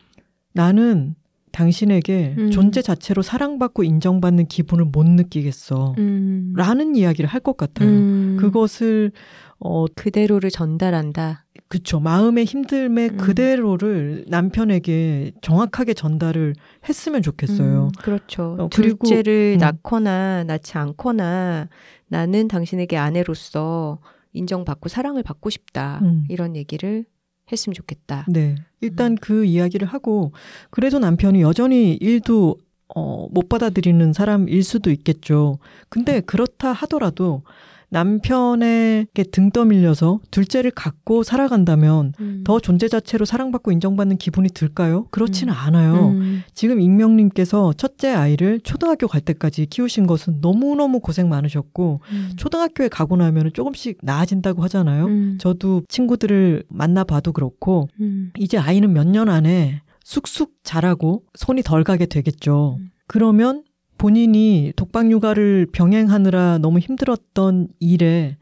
나는 0.54 1.16
당신에게 1.58 2.36
음. 2.38 2.52
존재 2.52 2.84
자체로 2.84 3.24
사랑받고 3.24 3.84
인정받는 3.84 4.46
기분을 4.46 4.86
못 4.86 5.06
느끼겠어. 5.08 5.96
음. 5.98 6.54
라는 6.56 6.96
이야기를 6.96 7.28
할 7.28 7.42
것 7.42 7.56
같아요. 7.58 7.88
음. 7.90 8.38
그것을, 8.40 9.12
어, 9.60 9.86
그대로를 9.96 10.50
전달한다. 10.52 11.46
그쵸. 11.68 12.00
마음의 12.00 12.46
힘듦의 12.46 13.12
음. 13.14 13.18
그대로를 13.18 14.26
남편에게 14.28 15.32
정확하게 15.42 15.94
전달을 15.96 16.54
했으면 16.88 17.22
좋겠어요. 17.22 17.86
음, 17.86 17.92
그렇죠. 18.02 18.56
어, 18.60 18.70
둘째를 18.70 19.56
음. 19.58 19.60
낳거나 19.60 20.44
낳지 20.44 20.78
않거나 20.78 21.70
나는 22.08 22.48
당신에게 22.48 22.98
아내로서 22.98 24.00
인정받고 24.34 24.90
사랑을 24.90 25.24
받고 25.24 25.50
싶다. 25.50 26.00
음. 26.04 26.26
이런 26.30 26.56
얘기를 26.56 27.06
했으면 27.52 27.74
좋겠다. 27.74 28.26
네. 28.28 28.56
일단 28.82 29.14
음. 29.14 29.18
그 29.20 29.46
이야기를 29.46 29.88
하고 29.88 30.32
그래도 30.70 31.00
남편이 31.00 31.42
여전히 31.42 31.94
일도 31.96 32.58
어, 32.96 33.28
못 33.32 33.50
받아들이는 33.50 34.14
사람일 34.14 34.64
수도 34.64 34.92
있겠죠. 34.92 35.60
근데 35.90 36.22
그렇다 36.22 36.72
하더라도 36.72 37.44
남편에게 37.90 39.24
등 39.32 39.50
떠밀려서 39.52 40.20
둘째를 40.32 40.72
갖고 40.72 41.24
살아간다면 41.24 42.14
음. 42.20 42.44
더 42.46 42.60
존재 42.60 42.88
자체로 42.88 43.26
사랑받고 43.26 43.72
인정받는 43.72 44.18
기분이 44.18 44.50
들까요? 44.50 45.08
그렇지는 45.12 45.54
음. 45.54 45.58
않아요. 45.58 46.10
음. 46.10 46.44
지금 46.54 46.82
익명님께서 46.82 47.74
첫째 47.74 48.10
아이를 48.10 48.60
초등학교 48.62 49.08
갈 49.08 49.22
때까지 49.22 49.68
키우신 49.68 50.06
것은 50.08 50.40
너무너무 50.42 51.00
고생 51.00 51.30
많으셨고, 51.30 52.02
음. 52.12 52.32
초등학교에 52.36 52.90
가고 52.90 53.16
나면 53.16 53.52
조금씩 53.54 54.00
나아진다고 54.04 54.62
하잖아요. 54.64 55.06
음. 55.06 55.38
저도 55.40 55.84
친구들을 55.88 56.64
만나봐도 56.70 57.32
그렇고, 57.32 57.88
음. 58.02 58.32
이제 58.38 58.58
아이는 58.58 58.92
몇 58.94 59.08
년 59.08 59.30
안에 59.30 59.82
쑥쑥 60.04 60.52
자라고 60.64 61.24
손이 61.36 61.64
덜 61.64 61.84
가게 61.86 62.06
되겠죠. 62.06 62.78
그러면 63.08 63.64
본인이 63.98 64.74
독박 64.76 65.12
육아를 65.12 65.68
병행하느라 65.72 66.60
너무 66.60 66.80
힘들었던 66.80 67.70
일에 67.80 68.38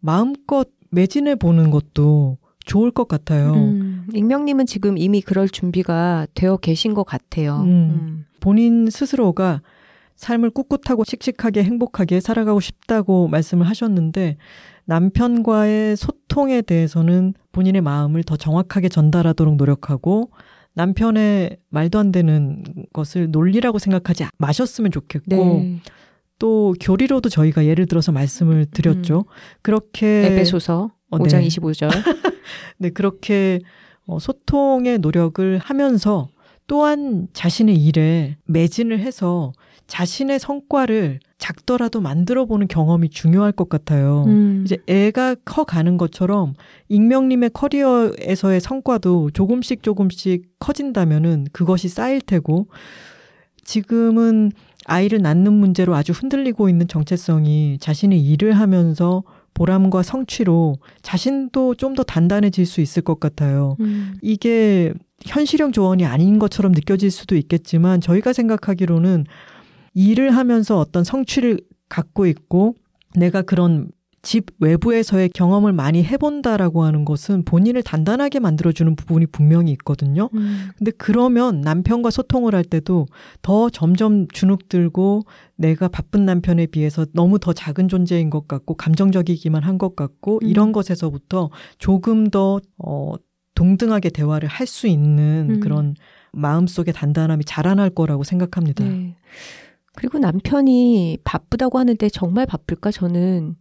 마음껏 0.00 0.68
매진해 0.90 1.34
보는 1.34 1.70
것도 1.70 2.38
좋을 2.64 2.90
것 2.90 3.08
같아요. 3.08 3.54
음, 3.54 4.06
익명님은 4.12 4.66
지금 4.66 4.98
이미 4.98 5.20
그럴 5.20 5.48
준비가 5.48 6.26
되어 6.34 6.56
계신 6.56 6.94
것 6.94 7.04
같아요. 7.04 7.60
음, 7.60 7.68
음. 7.68 8.24
본인 8.40 8.90
스스로가 8.90 9.62
삶을 10.16 10.50
꿋꿋하고 10.50 11.04
씩씩하게 11.04 11.62
행복하게 11.62 12.20
살아가고 12.20 12.60
싶다고 12.60 13.28
말씀을 13.28 13.66
하셨는데 13.66 14.36
남편과의 14.84 15.96
소통에 15.96 16.62
대해서는 16.62 17.34
본인의 17.52 17.82
마음을 17.82 18.22
더 18.24 18.36
정확하게 18.36 18.88
전달하도록 18.88 19.56
노력하고 19.56 20.30
남편의 20.78 21.56
말도 21.70 21.98
안 21.98 22.12
되는 22.12 22.62
것을 22.92 23.32
논리라고 23.32 23.80
생각하지 23.80 24.26
마셨으면 24.38 24.92
좋겠고 24.92 25.34
네. 25.34 25.80
또 26.38 26.72
교리로도 26.80 27.30
저희가 27.30 27.66
예를 27.66 27.86
들어서 27.86 28.12
말씀을 28.12 28.66
드렸죠. 28.66 29.24
음. 29.26 29.32
그렇게 29.60 30.06
에베소서 30.26 30.92
어, 31.10 31.18
5장 31.18 31.40
네. 31.40 31.48
25절. 31.48 31.90
네, 32.78 32.90
그렇게 32.90 33.58
어, 34.06 34.20
소통의 34.20 34.98
노력을 34.98 35.58
하면서 35.58 36.28
또한 36.68 37.26
자신의 37.32 37.74
일에 37.76 38.36
매진을 38.44 39.00
해서 39.00 39.52
자신의 39.88 40.38
성과를 40.38 41.18
작더라도 41.38 42.00
만들어 42.00 42.44
보는 42.46 42.68
경험이 42.68 43.08
중요할 43.08 43.52
것 43.52 43.68
같아요. 43.68 44.24
음. 44.26 44.62
이제 44.64 44.76
애가 44.86 45.36
커 45.44 45.64
가는 45.64 45.96
것처럼 45.96 46.54
익명님의 46.88 47.50
커리어에서의 47.54 48.60
성과도 48.60 49.30
조금씩 49.30 49.82
조금씩 49.82 50.44
커진다면은 50.60 51.46
그것이 51.52 51.88
쌓일 51.88 52.20
테고 52.20 52.68
지금은 53.64 54.52
아이를 54.84 55.20
낳는 55.20 55.52
문제로 55.52 55.94
아주 55.94 56.12
흔들리고 56.12 56.68
있는 56.68 56.88
정체성이 56.88 57.78
자신의 57.80 58.20
일을 58.22 58.52
하면서 58.52 59.22
보람과 59.54 60.02
성취로 60.02 60.76
자신도 61.02 61.74
좀 61.74 61.94
더 61.94 62.02
단단해질 62.04 62.64
수 62.64 62.80
있을 62.80 63.02
것 63.02 63.18
같아요. 63.18 63.76
음. 63.80 64.14
이게 64.22 64.92
현실형 65.26 65.72
조언이 65.72 66.04
아닌 66.04 66.38
것처럼 66.38 66.72
느껴질 66.72 67.10
수도 67.10 67.34
있겠지만 67.34 68.00
저희가 68.00 68.32
생각하기로는 68.32 69.26
일을 69.98 70.30
하면서 70.36 70.78
어떤 70.78 71.02
성취를 71.02 71.58
갖고 71.88 72.26
있고 72.26 72.74
내가 73.16 73.42
그런 73.42 73.90
집 74.20 74.46
외부에서의 74.60 75.30
경험을 75.30 75.72
많이 75.72 76.04
해본다라고 76.04 76.84
하는 76.84 77.04
것은 77.04 77.44
본인을 77.44 77.82
단단하게 77.82 78.40
만들어주는 78.40 78.94
부분이 78.96 79.26
분명히 79.26 79.72
있거든요. 79.72 80.28
음. 80.34 80.70
근데 80.76 80.92
그러면 80.98 81.60
남편과 81.62 82.10
소통을 82.10 82.54
할 82.54 82.64
때도 82.64 83.06
더 83.42 83.70
점점 83.70 84.28
주눅들고 84.28 85.22
내가 85.56 85.88
바쁜 85.88 86.24
남편에 86.26 86.66
비해서 86.66 87.06
너무 87.12 87.38
더 87.38 87.52
작은 87.52 87.88
존재인 87.88 88.28
것 88.30 88.46
같고 88.46 88.74
감정적이기만 88.74 89.62
한 89.62 89.78
것 89.78 89.96
같고 89.96 90.40
음. 90.42 90.48
이런 90.48 90.72
것에서부터 90.72 91.50
조금 91.78 92.28
더, 92.30 92.60
어, 92.78 93.14
동등하게 93.54 94.10
대화를 94.10 94.48
할 94.48 94.66
수 94.66 94.86
있는 94.86 95.46
음. 95.50 95.60
그런 95.60 95.94
마음속의 96.32 96.92
단단함이 96.94 97.44
자라날 97.44 97.90
거라고 97.90 98.22
생각합니다. 98.24 98.84
네. 98.84 99.16
그리고 99.98 100.18
남편이 100.20 101.18
바쁘다고 101.24 101.76
하는데 101.76 102.08
정말 102.08 102.46
바쁠까? 102.46 102.92
저는 102.92 103.56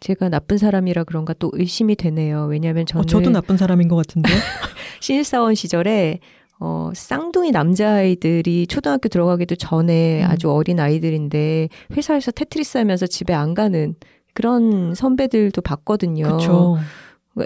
제가 0.00 0.30
나쁜 0.30 0.56
사람이라 0.56 1.04
그런가 1.04 1.34
또 1.34 1.50
의심이 1.52 1.96
되네요. 1.96 2.46
왜냐하면 2.46 2.86
저는 2.86 3.02
어, 3.02 3.06
저도 3.06 3.28
나쁜 3.28 3.58
사람인 3.58 3.86
것 3.88 3.96
같은데 3.96 4.30
신입사원 5.02 5.54
시절에 5.54 6.20
어, 6.60 6.92
쌍둥이 6.94 7.50
남자아이들이 7.50 8.68
초등학교 8.68 9.10
들어가기도 9.10 9.54
전에 9.56 10.24
음. 10.24 10.30
아주 10.30 10.50
어린 10.50 10.80
아이들인데 10.80 11.68
회사에서 11.94 12.30
테트리스 12.30 12.78
하면서 12.78 13.06
집에 13.06 13.34
안 13.34 13.52
가는 13.52 13.96
그런 14.32 14.94
선배들도 14.94 15.60
봤거든요. 15.60 16.38
그쵸. 16.38 16.78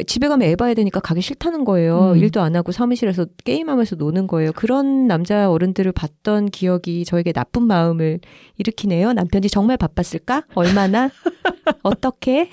집에 0.07 0.29
가면 0.29 0.49
애 0.49 0.55
봐야 0.55 0.75
되니까 0.75 1.01
가기 1.01 1.21
싫다는 1.21 1.65
거예요. 1.65 2.13
음. 2.13 2.17
일도 2.17 2.41
안 2.41 2.55
하고 2.55 2.71
사무실에서 2.71 3.27
게임하면서 3.45 3.97
노는 3.97 4.29
거예요. 4.29 4.53
그런 4.53 5.09
남자 5.09 5.51
어른들을 5.51 5.91
봤던 5.93 6.51
기억이 6.51 7.05
저에게 7.05 7.33
나쁜 7.33 7.65
마음을 7.65 8.21
일으키네요. 8.59 9.13
남편이 9.13 9.49
정말 9.49 9.77
바빴을까? 9.77 10.45
얼마나? 10.55 11.11
어떻게? 11.83 12.49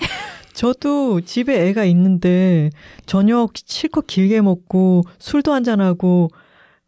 저도 0.52 1.20
집에 1.20 1.68
애가 1.68 1.84
있는데 1.84 2.70
저녁 3.06 3.52
실컷 3.54 4.08
길게 4.08 4.40
먹고 4.40 5.04
술도 5.20 5.52
한잔하고 5.52 6.30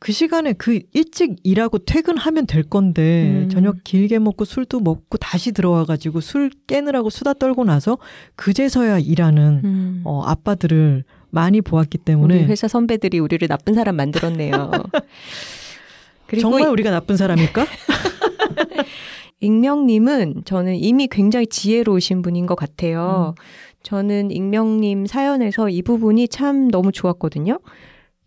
그 0.00 0.12
시간에 0.12 0.54
그 0.54 0.80
일찍 0.94 1.36
일하고 1.44 1.78
퇴근하면 1.78 2.46
될 2.46 2.62
건데 2.62 3.44
음. 3.44 3.48
저녁 3.50 3.84
길게 3.84 4.18
먹고 4.18 4.46
술도 4.46 4.80
먹고 4.80 5.18
다시 5.18 5.52
들어와가지고 5.52 6.22
술 6.22 6.50
깨느라고 6.66 7.10
수다 7.10 7.34
떨고 7.34 7.64
나서 7.64 7.98
그제서야 8.34 8.98
일하는 8.98 9.60
음. 9.62 10.00
어, 10.04 10.22
아빠들을 10.24 11.04
많이 11.28 11.60
보았기 11.60 11.98
때문에 11.98 12.44
회사 12.46 12.66
선배들이 12.66 13.18
우리를 13.18 13.46
나쁜 13.46 13.74
사람 13.74 13.96
만들었네요. 13.96 14.70
정말 16.40 16.68
우리가 16.70 16.90
나쁜 16.90 17.18
사람일까? 17.18 17.66
익명님은 19.40 20.42
저는 20.46 20.76
이미 20.76 21.08
굉장히 21.08 21.46
지혜로우신 21.46 22.22
분인 22.22 22.46
것 22.46 22.54
같아요. 22.54 23.34
음. 23.36 23.42
저는 23.82 24.30
익명님 24.30 25.04
사연에서 25.04 25.68
이 25.68 25.82
부분이 25.82 26.28
참 26.28 26.68
너무 26.68 26.90
좋았거든요. 26.90 27.58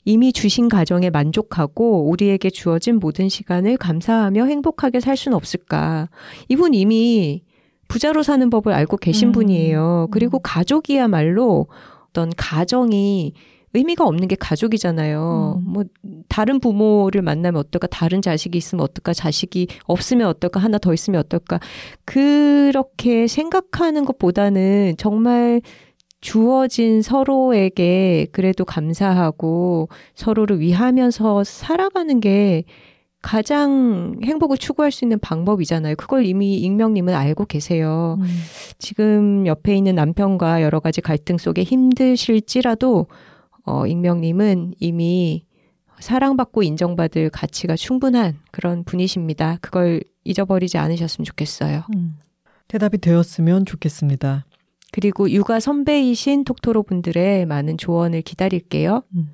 이미 0.05 0.33
주신 0.33 0.67
가정에 0.67 1.09
만족하고 1.09 2.09
우리에게 2.09 2.49
주어진 2.49 2.99
모든 2.99 3.29
시간을 3.29 3.77
감사하며 3.77 4.45
행복하게 4.45 4.99
살 4.99 5.15
수는 5.15 5.35
없을까. 5.35 6.09
이분 6.49 6.73
이미 6.73 7.43
부자로 7.87 8.23
사는 8.23 8.49
법을 8.49 8.73
알고 8.73 8.97
계신 8.97 9.29
음. 9.29 9.31
분이에요. 9.31 10.07
그리고 10.11 10.39
가족이야말로 10.39 11.67
어떤 12.09 12.31
가정이 12.35 13.33
의미가 13.75 14.05
없는 14.05 14.27
게 14.27 14.35
가족이잖아요. 14.35 15.61
음. 15.63 15.71
뭐 15.71 15.83
다른 16.29 16.59
부모를 16.59 17.21
만나면 17.21 17.59
어떨까? 17.59 17.87
다른 17.87 18.21
자식이 18.21 18.57
있으면 18.57 18.83
어떨까? 18.83 19.13
자식이 19.13 19.67
없으면 19.85 20.27
어떨까? 20.27 20.59
하나 20.59 20.77
더 20.77 20.93
있으면 20.93 21.19
어떨까? 21.19 21.59
그렇게 22.05 23.27
생각하는 23.27 24.05
것보다는 24.05 24.95
정말 24.97 25.61
주어진 26.23 27.01
서로에게 27.01 28.27
그래도 28.31 28.63
감사하고 28.63 29.89
서로를 30.15 30.61
위하면서 30.61 31.43
살아가는 31.43 32.21
게 32.21 32.63
가장 33.21 34.15
행복을 34.23 34.57
추구할 34.57 34.93
수 34.93 35.03
있는 35.03 35.19
방법이잖아요. 35.19 35.95
그걸 35.97 36.25
이미 36.25 36.55
익명님은 36.55 37.13
알고 37.13 37.45
계세요. 37.45 38.17
음. 38.21 38.25
지금 38.79 39.45
옆에 39.45 39.75
있는 39.75 39.95
남편과 39.95 40.61
여러 40.61 40.79
가지 40.79 41.01
갈등 41.01 41.37
속에 41.37 41.63
힘드실지라도, 41.63 43.07
어, 43.65 43.85
익명님은 43.85 44.75
이미 44.79 45.45
사랑받고 45.99 46.63
인정받을 46.63 47.31
가치가 47.31 47.75
충분한 47.75 48.39
그런 48.51 48.85
분이십니다. 48.85 49.57
그걸 49.59 50.01
잊어버리지 50.23 50.77
않으셨으면 50.77 51.25
좋겠어요. 51.25 51.83
음. 51.95 52.15
대답이 52.69 52.99
되었으면 52.99 53.65
좋겠습니다. 53.65 54.45
그리고 54.93 55.29
육아 55.31 55.59
선배이신 55.59 56.43
톡토로 56.43 56.83
분들의 56.83 57.47
많은 57.47 57.79
조언을 57.79 58.21
기다릴게요. 58.21 59.01
음. 59.15 59.31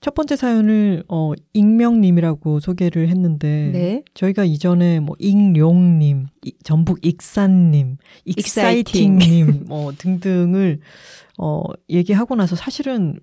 첫 0.00 0.14
번째 0.14 0.36
사연을 0.36 1.02
어 1.08 1.32
익명님이라고 1.52 2.60
소개를 2.60 3.08
했는데 3.08 3.70
네. 3.72 4.02
저희가 4.14 4.44
이전에 4.44 5.00
뭐 5.00 5.16
익룡님, 5.18 6.28
전북 6.62 7.04
익산님, 7.04 7.96
익사이팅님 8.24 9.64
뭐 9.66 9.92
등등을 9.98 10.78
어 11.38 11.62
얘기하고 11.90 12.36
나서 12.36 12.54
사실은 12.54 13.18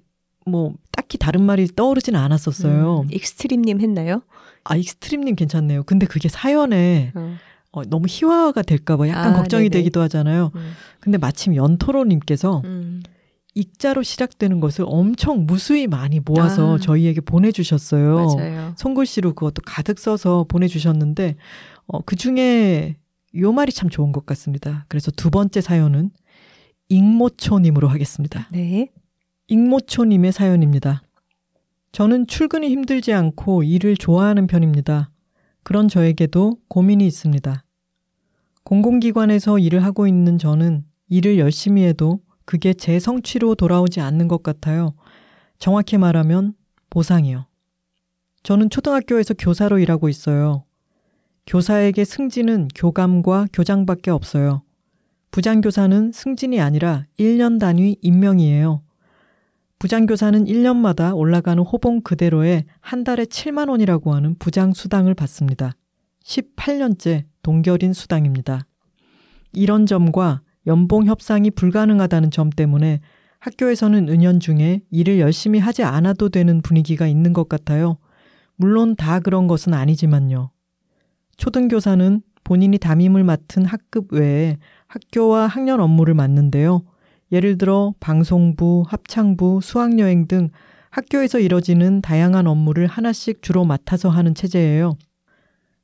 뭐 0.45 0.73
딱히 0.91 1.17
다른 1.17 1.41
말이 1.43 1.67
떠오르지는 1.67 2.19
않았었어요. 2.19 3.01
음, 3.05 3.07
익스트림님 3.11 3.79
했나요? 3.79 4.21
아 4.65 4.75
익스트림님 4.75 5.35
괜찮네요. 5.35 5.83
근데 5.83 6.05
그게 6.05 6.27
사연에 6.27 7.13
어. 7.15 7.35
어, 7.71 7.83
너무 7.83 8.07
희화화가 8.09 8.63
될까봐 8.63 9.07
약간 9.09 9.33
아, 9.33 9.37
걱정이 9.37 9.69
네네. 9.69 9.79
되기도 9.79 10.01
하잖아요. 10.01 10.51
음. 10.55 10.71
근데 10.99 11.17
마침 11.17 11.55
연토로님께서 11.55 12.61
음. 12.65 13.03
익자로 13.55 14.03
시작되는 14.03 14.59
것을 14.59 14.85
엄청 14.87 15.45
무수히 15.45 15.87
많이 15.87 16.19
모아서 16.19 16.75
아. 16.75 16.79
저희에게 16.79 17.21
보내주셨어요. 17.21 18.35
맞아요. 18.37 18.73
손글씨로 18.77 19.33
그것도 19.33 19.61
가득 19.65 19.99
써서 19.99 20.45
보내주셨는데, 20.47 21.35
어, 21.87 22.01
그 22.01 22.15
중에 22.15 22.95
요 23.37 23.51
말이 23.51 23.71
참 23.71 23.89
좋은 23.89 24.11
것 24.11 24.25
같습니다. 24.25 24.85
그래서 24.87 25.11
두 25.11 25.29
번째 25.29 25.61
사연은 25.61 26.11
익모초님으로 26.89 27.87
하겠습니다. 27.87 28.47
네. 28.51 28.91
익모초님의 29.47 30.31
사연입니다. 30.31 31.03
저는 31.91 32.27
출근이 32.27 32.69
힘들지 32.69 33.13
않고 33.13 33.63
일을 33.63 33.97
좋아하는 33.97 34.47
편입니다. 34.47 35.11
그런 35.69 35.87
저에게도 35.87 36.57
고민이 36.67 37.05
있습니다. 37.05 37.63
공공기관에서 38.63 39.59
일을 39.59 39.83
하고 39.83 40.07
있는 40.07 40.39
저는 40.39 40.83
일을 41.09 41.37
열심히 41.37 41.83
해도 41.83 42.21
그게 42.43 42.73
제 42.73 42.97
성취로 42.97 43.53
돌아오지 43.53 44.01
않는 44.01 44.27
것 44.27 44.41
같아요. 44.41 44.95
정확히 45.59 45.99
말하면 45.99 46.55
보상이요. 46.89 47.45
저는 48.41 48.71
초등학교에서 48.71 49.35
교사로 49.35 49.77
일하고 49.77 50.09
있어요. 50.09 50.63
교사에게 51.45 52.03
승진은 52.03 52.69
교감과 52.73 53.49
교장밖에 53.53 54.09
없어요. 54.09 54.63
부장교사는 55.29 56.11
승진이 56.11 56.59
아니라 56.59 57.05
1년 57.19 57.59
단위 57.59 57.95
임명이에요. 58.01 58.81
부장교사는 59.79 60.43
1년마다 60.43 61.15
올라가는 61.15 61.63
호봉 61.63 62.01
그대로에 62.01 62.65
한 62.81 63.05
달에 63.05 63.23
7만 63.23 63.69
원이라고 63.69 64.13
하는 64.13 64.35
부장 64.37 64.73
수당을 64.73 65.13
받습니다. 65.15 65.71
18년째 66.25 67.23
동결인 67.43 67.93
수당입니다. 67.93 68.67
이런 69.53 69.85
점과 69.85 70.41
연봉 70.67 71.05
협상이 71.05 71.49
불가능하다는 71.51 72.29
점 72.29 72.49
때문에 72.49 72.99
학교에서는 73.39 74.09
은연중에 74.09 74.81
일을 74.91 75.19
열심히 75.19 75.59
하지 75.59 75.83
않아도 75.83 76.27
되는 76.27 76.61
분위기가 76.61 77.07
있는 77.07 77.31
것 77.31 77.47
같아요. 77.47 77.97
물론 78.57 78.97
다 78.97 79.21
그런 79.21 79.47
것은 79.47 79.73
아니지만요. 79.73 80.51
초등교사는 81.37 82.21
본인이 82.43 82.77
담임을 82.77 83.23
맡은 83.23 83.63
학급 83.63 84.11
외에 84.11 84.57
학교와 84.87 85.47
학년 85.47 85.79
업무를 85.79 86.13
맡는데요. 86.15 86.83
예를 87.31 87.57
들어 87.57 87.93
방송부, 87.99 88.83
합창부, 88.87 89.59
수학여행 89.61 90.27
등 90.27 90.49
학교에서 90.89 91.39
이뤄지는 91.39 92.01
다양한 92.01 92.47
업무를 92.47 92.87
하나씩 92.87 93.41
주로 93.41 93.63
맡아서 93.65 94.09
하는 94.09 94.33
체제예요. 94.33 94.97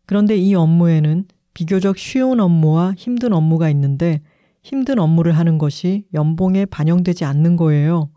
그런데 0.08 0.36
이 0.36 0.56
업무에는 0.56 1.26
비교적 1.54 1.98
쉬운 1.98 2.40
업무와 2.40 2.94
힘든 2.98 3.34
업무가 3.34 3.70
있는데 3.70 4.22
힘든 4.64 5.00
업무를 5.00 5.34
하는 5.38 5.58
것이 5.58 6.06
연봉에 6.14 6.66
반영되지 6.66 7.24
않는 7.26 7.56
거예요. 7.56 8.10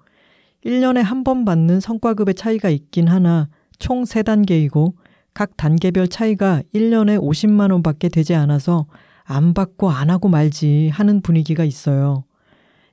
1년에 0.64 1.02
한 1.02 1.22
번 1.24 1.44
받는 1.44 1.80
성과급의 1.80 2.34
차이가 2.34 2.68
있긴 2.70 3.08
하나 3.08 3.48
총 3.78 4.04
3단계이고 4.04 4.94
각 5.34 5.56
단계별 5.56 6.08
차이가 6.08 6.62
1년에 6.74 7.20
50만 7.20 7.70
원 7.70 7.82
밖에 7.82 8.08
되지 8.08 8.34
않아서 8.34 8.86
안 9.24 9.54
받고 9.54 9.90
안 9.90 10.10
하고 10.10 10.28
말지 10.28 10.88
하는 10.92 11.20
분위기가 11.20 11.64
있어요. 11.64 12.24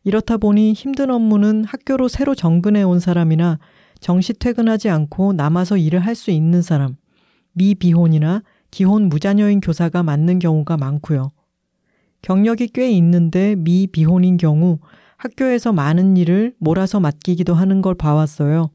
이렇다 0.05 0.37
보니 0.37 0.73
힘든 0.73 1.09
업무는 1.09 1.65
학교로 1.65 2.07
새로 2.07 2.35
정근해 2.35 2.83
온 2.83 2.99
사람이나 2.99 3.57
정시 3.99 4.33
퇴근하지 4.33 4.89
않고 4.89 5.33
남아서 5.33 5.77
일을 5.77 5.99
할 5.99 6.13
수 6.15 6.29
있는 6.29 6.61
사람, 6.61 6.95
미비혼이나 7.53 8.43
기혼 8.69 9.09
무자녀인 9.09 9.59
교사가 9.59 10.03
맡는 10.03 10.37
경우가 10.39 10.77
많고요. 10.77 11.31
경력이 12.21 12.67
꽤 12.67 12.91
있는데 12.91 13.55
미비혼인 13.55 14.37
경우 14.37 14.77
학교에서 15.17 15.73
많은 15.73 16.17
일을 16.17 16.53
몰아서 16.59 16.99
맡기기도 16.99 17.55
하는 17.55 17.81
걸 17.81 17.95
봐왔어요. 17.95 18.69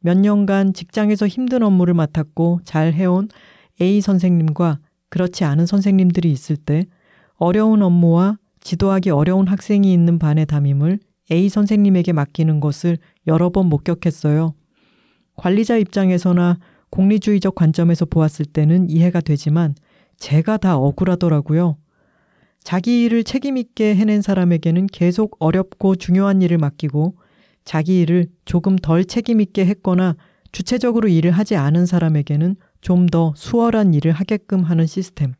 몇 0.00 0.18
년간 0.18 0.74
직장에서 0.74 1.26
힘든 1.26 1.62
업무를 1.62 1.94
맡았고 1.94 2.60
잘 2.64 2.92
해온 2.92 3.28
A 3.80 4.02
선생님과 4.02 4.80
그렇지 5.08 5.44
않은 5.44 5.64
선생님들이 5.64 6.30
있을 6.30 6.56
때 6.56 6.84
어려운 7.36 7.82
업무와 7.82 8.36
지도하기 8.60 9.10
어려운 9.10 9.46
학생이 9.46 9.92
있는 9.92 10.18
반의 10.18 10.46
담임을 10.46 10.98
A 11.30 11.48
선생님에게 11.48 12.12
맡기는 12.12 12.60
것을 12.60 12.98
여러 13.26 13.50
번 13.50 13.66
목격했어요. 13.66 14.54
관리자 15.36 15.76
입장에서나 15.76 16.58
공리주의적 16.90 17.54
관점에서 17.54 18.06
보았을 18.06 18.46
때는 18.46 18.88
이해가 18.90 19.20
되지만 19.20 19.74
제가 20.16 20.56
다 20.56 20.76
억울하더라고요. 20.76 21.76
자기 22.62 23.04
일을 23.04 23.24
책임있게 23.24 23.94
해낸 23.94 24.20
사람에게는 24.20 24.88
계속 24.88 25.36
어렵고 25.38 25.96
중요한 25.96 26.42
일을 26.42 26.58
맡기고 26.58 27.14
자기 27.64 28.00
일을 28.00 28.26
조금 28.44 28.76
덜 28.76 29.04
책임있게 29.04 29.64
했거나 29.66 30.16
주체적으로 30.50 31.08
일을 31.08 31.30
하지 31.30 31.56
않은 31.56 31.86
사람에게는 31.86 32.56
좀 32.80 33.06
더 33.06 33.32
수월한 33.36 33.94
일을 33.94 34.12
하게끔 34.12 34.62
하는 34.62 34.86
시스템. 34.86 35.34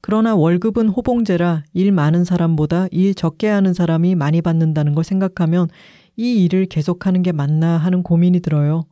그러나 0.00 0.34
월급은 0.34 0.88
호봉제라 0.88 1.64
일 1.74 1.92
많은 1.92 2.24
사람보다 2.24 2.88
일 2.90 3.14
적게 3.14 3.48
하는 3.48 3.74
사람이 3.74 4.14
많이 4.14 4.40
받는다는 4.40 4.94
걸 4.94 5.04
생각하면 5.04 5.68
이 6.16 6.44
일을 6.44 6.66
계속하는 6.66 7.22
게 7.22 7.32
맞나 7.32 7.76
하는 7.76 8.02
고민이 8.02 8.40
들어요. 8.40 8.84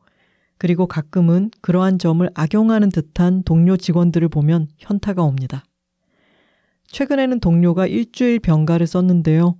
그리고 0.58 0.86
가끔은 0.86 1.50
그러한 1.60 1.98
점을 1.98 2.28
악용하는 2.34 2.90
듯한 2.90 3.42
동료 3.44 3.76
직원들을 3.76 4.28
보면 4.28 4.68
현타가 4.78 5.22
옵니다. 5.22 5.64
최근에는 6.86 7.40
동료가 7.40 7.86
일주일 7.86 8.40
병가를 8.40 8.86
썼는데요. 8.86 9.56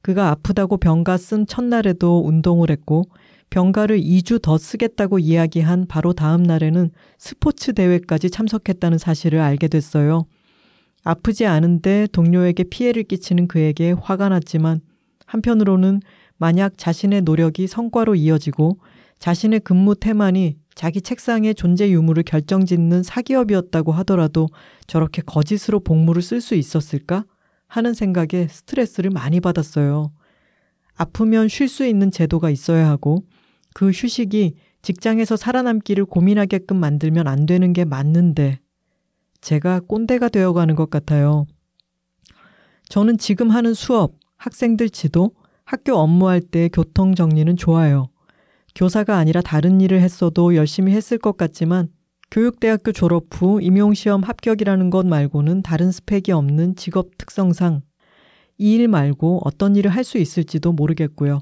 그가 0.00 0.30
아프다고 0.30 0.78
병가 0.78 1.16
쓴 1.16 1.46
첫날에도 1.46 2.24
운동을 2.24 2.70
했고 2.70 3.04
병가를 3.50 4.00
2주 4.00 4.40
더 4.40 4.58
쓰겠다고 4.58 5.18
이야기한 5.18 5.86
바로 5.88 6.12
다음 6.12 6.42
날에는 6.42 6.90
스포츠 7.18 7.72
대회까지 7.72 8.30
참석했다는 8.30 8.98
사실을 8.98 9.40
알게 9.40 9.68
됐어요. 9.68 10.26
아프지 11.04 11.46
않은데 11.46 12.06
동료에게 12.12 12.64
피해를 12.64 13.04
끼치는 13.04 13.48
그에게 13.48 13.92
화가 13.92 14.28
났지만 14.28 14.80
한편으로는 15.26 16.00
만약 16.36 16.76
자신의 16.76 17.22
노력이 17.22 17.66
성과로 17.66 18.14
이어지고 18.14 18.78
자신의 19.18 19.60
근무 19.60 19.94
태만이 19.96 20.56
자기 20.74 21.00
책상의 21.00 21.54
존재 21.56 21.90
유무를 21.90 22.22
결정짓는 22.22 23.02
사기업이었다고 23.02 23.90
하더라도 23.92 24.48
저렇게 24.86 25.22
거짓으로 25.22 25.80
복무를 25.80 26.22
쓸 26.22 26.40
수 26.40 26.54
있었을까? 26.54 27.24
하는 27.66 27.94
생각에 27.94 28.46
스트레스를 28.48 29.10
많이 29.10 29.40
받았어요. 29.40 30.12
아프면 30.96 31.48
쉴 31.48 31.68
수 31.68 31.84
있는 31.84 32.10
제도가 32.10 32.50
있어야 32.50 32.88
하고 32.88 33.24
그 33.74 33.90
휴식이 33.90 34.54
직장에서 34.82 35.36
살아남기를 35.36 36.04
고민하게끔 36.06 36.78
만들면 36.78 37.28
안 37.28 37.44
되는 37.44 37.72
게 37.72 37.84
맞는데 37.84 38.60
제가 39.40 39.80
꼰대가 39.80 40.28
되어가는 40.28 40.74
것 40.76 40.90
같아요. 40.90 41.46
저는 42.88 43.18
지금 43.18 43.50
하는 43.50 43.74
수업, 43.74 44.14
학생들 44.36 44.90
지도, 44.90 45.32
학교 45.64 45.94
업무할 45.96 46.40
때 46.40 46.68
교통 46.72 47.14
정리는 47.14 47.56
좋아요. 47.56 48.08
교사가 48.74 49.16
아니라 49.16 49.40
다른 49.40 49.80
일을 49.80 50.00
했어도 50.00 50.54
열심히 50.54 50.92
했을 50.92 51.18
것 51.18 51.36
같지만 51.36 51.88
교육대학교 52.30 52.92
졸업 52.92 53.26
후 53.32 53.60
임용시험 53.60 54.22
합격이라는 54.22 54.90
것 54.90 55.06
말고는 55.06 55.62
다른 55.62 55.90
스펙이 55.90 56.32
없는 56.32 56.76
직업 56.76 57.16
특성상 57.18 57.82
이 58.58 58.76
일 58.76 58.88
말고 58.88 59.40
어떤 59.44 59.76
일을 59.76 59.90
할 59.92 60.04
수 60.04 60.18
있을지도 60.18 60.72
모르겠고요. 60.72 61.40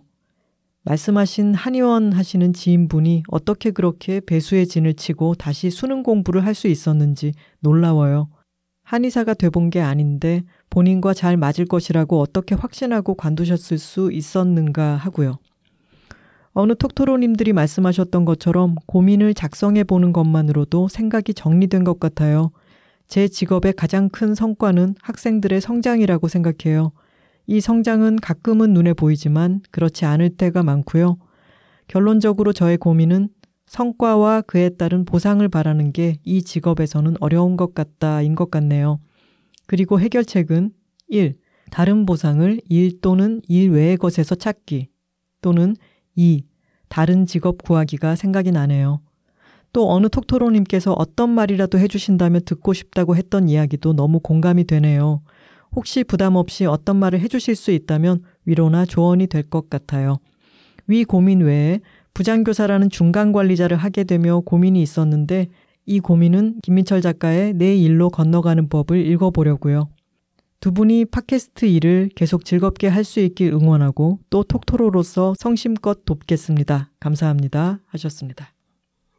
말씀하신 0.87 1.55
한의원 1.55 2.12
하시는 2.12 2.53
지인분이 2.53 3.24
어떻게 3.28 3.72
그렇게 3.72 4.20
배수의 4.20 4.68
진을 4.68 4.95
치고 4.95 5.34
다시 5.34 5.68
수능 5.68 6.05
공부를 6.05 6.45
할 6.45 6.55
수 6.55 6.68
있었는지 6.68 7.34
놀라워요. 7.61 8.28
한의사가 8.84 9.34
돼본 9.34 9.68
게 9.70 9.80
아닌데 9.80 10.43
본인과 10.70 11.12
잘 11.12 11.37
맞을 11.37 11.66
것이라고 11.66 12.20
어떻게 12.20 12.55
확신하고 12.55 13.14
관두셨을 13.16 13.78
수 13.78 14.11
있었는가 14.12 14.95
하고요. 14.97 15.39
어느 16.53 16.74
톡토로님들이 16.74 17.53
말씀하셨던 17.53 18.24
것처럼 18.24 18.76
고민을 18.87 19.34
작성해 19.34 19.84
보는 19.84 20.12
것만으로도 20.12 20.89
생각이 20.89 21.34
정리된 21.34 21.84
것 21.84 22.01
같아요. 22.01 22.53
제 23.09 23.28
직업의 23.28 23.74
가장 23.74 24.09
큰 24.09 24.34
성과는 24.34 24.95
학생들의 25.03 25.61
성장이라고 25.61 26.28
생각해요. 26.28 26.93
이 27.47 27.61
성장은 27.61 28.16
가끔은 28.16 28.72
눈에 28.72 28.92
보이지만 28.92 29.61
그렇지 29.70 30.05
않을 30.05 30.30
때가 30.30 30.62
많고요. 30.62 31.18
결론적으로 31.88 32.53
저의 32.53 32.76
고민은 32.76 33.28
성과와 33.66 34.42
그에 34.42 34.70
따른 34.70 35.05
보상을 35.05 35.47
바라는 35.49 35.92
게 35.92 36.16
이 36.24 36.42
직업에서는 36.42 37.16
어려운 37.20 37.57
것 37.57 37.74
같다인 37.74 38.34
것 38.34 38.51
같네요. 38.51 39.01
그리고 39.66 40.01
해결책은 40.01 40.70
1. 41.09 41.36
다른 41.70 42.07
보상을 42.07 42.61
일 42.68 43.01
또는 43.01 43.40
일 43.49 43.70
외의 43.70 43.97
것에서 43.97 44.34
찾기 44.34 44.88
또는 45.42 45.74
2. 46.14 46.44
다른 46.88 47.26
직업 47.26 47.62
구하기가 47.62 48.14
생각이 48.16 48.53
나네요. 48.53 49.01
또 49.72 49.90
어느 49.90 50.09
톡토로님께서 50.09 50.92
어떤 50.92 51.30
말이라도 51.30 51.78
해주신다면 51.78 52.42
듣고 52.44 52.72
싶다고 52.72 53.16
했던 53.16 53.49
이야기도 53.49 53.92
너무 53.92 54.20
공감이 54.20 54.64
되네요. 54.64 55.22
혹시 55.75 56.05
부담 56.05 56.37
없이 56.37 56.64
어떤 56.67 56.97
말을 56.97 57.21
해주실 57.21 57.57
수 57.57 57.71
있다면 57.71 58.23
위로나 58.45 58.87
조언이 58.87 59.27
될 59.27 59.43
것 59.43 59.69
같아요. 59.71 60.19
위 60.87 61.05
고민 61.05 61.41
외에 61.41 61.81
부장교사라는 62.14 62.91
중간 62.91 63.33
관리자를 63.33 63.77
하게 63.77 64.05
되며 64.05 64.41
고민이 64.41 64.81
있었는데 64.83 65.49
이 65.85 66.01
고민은 66.01 66.61
김민철 66.62 67.01
작가의 67.03 67.55
내 67.55 67.77
일로 67.77 68.09
건너가는 68.11 68.69
법을 68.69 69.07
읽어보려고요. 69.07 69.89
두 70.59 70.73
분이 70.73 71.05
팟캐스트 71.05 71.67
일을 71.67 72.09
계속 72.17 72.45
즐겁게 72.45 72.89
할 72.89 73.05
수 73.05 73.21
있길 73.21 73.53
응원하고 73.53 74.19
또 74.31 74.43
톡토로로서 74.43 75.35
성심껏 75.39 76.05
돕겠습니다. 76.07 76.91
감사합니다. 76.99 77.81
하셨습니다. 77.87 78.53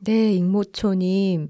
네, 0.04 0.34
익모초님. 0.34 1.50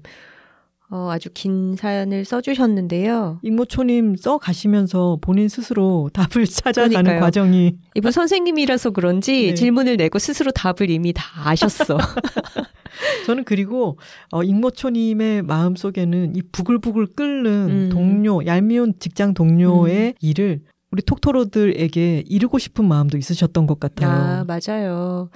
어, 0.90 1.10
아주 1.10 1.28
긴 1.34 1.76
사연을 1.76 2.24
써주셨는데요. 2.24 3.40
익모초님 3.42 4.16
써 4.16 4.38
가시면서 4.38 5.18
본인 5.20 5.48
스스로 5.48 6.08
답을 6.14 6.46
찾아가는 6.48 6.88
그러니까요. 6.90 7.20
과정이. 7.20 7.76
이분 7.94 8.10
선생님이라서 8.10 8.90
그런지 8.90 9.48
네. 9.48 9.54
질문을 9.54 9.98
내고 9.98 10.18
스스로 10.18 10.50
답을 10.50 10.88
이미 10.90 11.12
다 11.12 11.24
아셨어. 11.44 11.98
저는 13.26 13.44
그리고 13.44 13.98
어, 14.32 14.42
익모초님의 14.42 15.42
마음 15.42 15.76
속에는 15.76 16.34
이 16.36 16.42
부글부글 16.52 17.08
끓는 17.14 17.50
음. 17.68 17.88
동료, 17.90 18.44
얄미운 18.46 18.94
직장 18.98 19.34
동료의 19.34 20.08
음. 20.08 20.12
일을 20.20 20.62
우리 20.90 21.02
톡토로들에게 21.02 22.24
이르고 22.26 22.58
싶은 22.58 22.86
마음도 22.86 23.18
있으셨던 23.18 23.66
것 23.66 23.78
같아요. 23.78 24.08
아, 24.10 24.44
맞아요. 24.46 25.28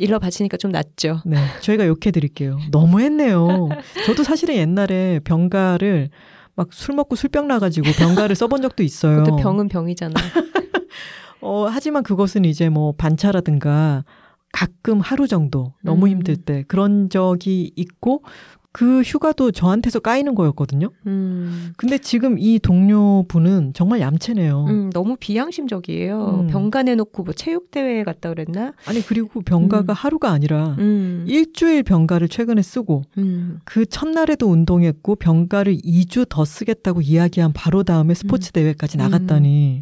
일러 0.00 0.18
바치니까 0.18 0.56
좀 0.56 0.70
낫죠. 0.72 1.20
네. 1.24 1.36
저희가 1.60 1.86
욕해 1.86 2.10
드릴게요. 2.12 2.58
너무했네요. 2.70 3.68
저도 4.06 4.22
사실은 4.24 4.54
옛날에 4.56 5.20
병가를 5.24 6.10
막 6.56 6.68
술 6.72 6.94
먹고 6.94 7.16
술병 7.16 7.48
나가지고 7.48 7.90
병가를 7.92 8.36
써본 8.36 8.60
적도 8.62 8.82
있어요. 8.82 9.22
그것도 9.22 9.36
병은 9.36 9.68
병이잖아. 9.68 10.14
어, 11.40 11.66
하지만 11.70 12.02
그것은 12.02 12.44
이제 12.44 12.68
뭐 12.68 12.92
반차라든가 12.92 14.04
가끔 14.52 15.00
하루 15.00 15.26
정도 15.28 15.72
너무 15.82 16.06
음. 16.06 16.10
힘들 16.10 16.36
때 16.36 16.64
그런 16.68 17.08
적이 17.08 17.72
있고 17.76 18.24
그 18.72 19.00
휴가도 19.00 19.50
저한테서 19.50 19.98
까이는 19.98 20.34
거였거든요. 20.36 20.90
음. 21.06 21.72
근데 21.76 21.98
지금 21.98 22.38
이 22.38 22.60
동료분은 22.60 23.72
정말 23.74 24.00
얌체네요. 24.00 24.64
음, 24.68 24.90
너무 24.90 25.16
비양심적이에요. 25.18 26.40
음. 26.42 26.46
병가 26.46 26.84
내놓고 26.84 27.24
뭐 27.24 27.34
체육대회에 27.34 28.04
갔다 28.04 28.28
그랬나? 28.28 28.72
아니, 28.86 29.04
그리고 29.04 29.40
병가가 29.40 29.92
음. 29.92 29.94
하루가 29.94 30.30
아니라 30.30 30.76
음. 30.78 31.24
일주일 31.26 31.82
병가를 31.82 32.28
최근에 32.28 32.62
쓰고 32.62 33.02
음. 33.18 33.58
그 33.64 33.86
첫날에도 33.86 34.46
운동했고 34.46 35.16
병가를 35.16 35.78
2주 35.78 36.28
더 36.28 36.44
쓰겠다고 36.44 37.00
이야기한 37.00 37.52
바로 37.52 37.82
다음에 37.82 38.14
스포츠 38.14 38.52
대회까지 38.52 38.98
나갔다니. 38.98 39.80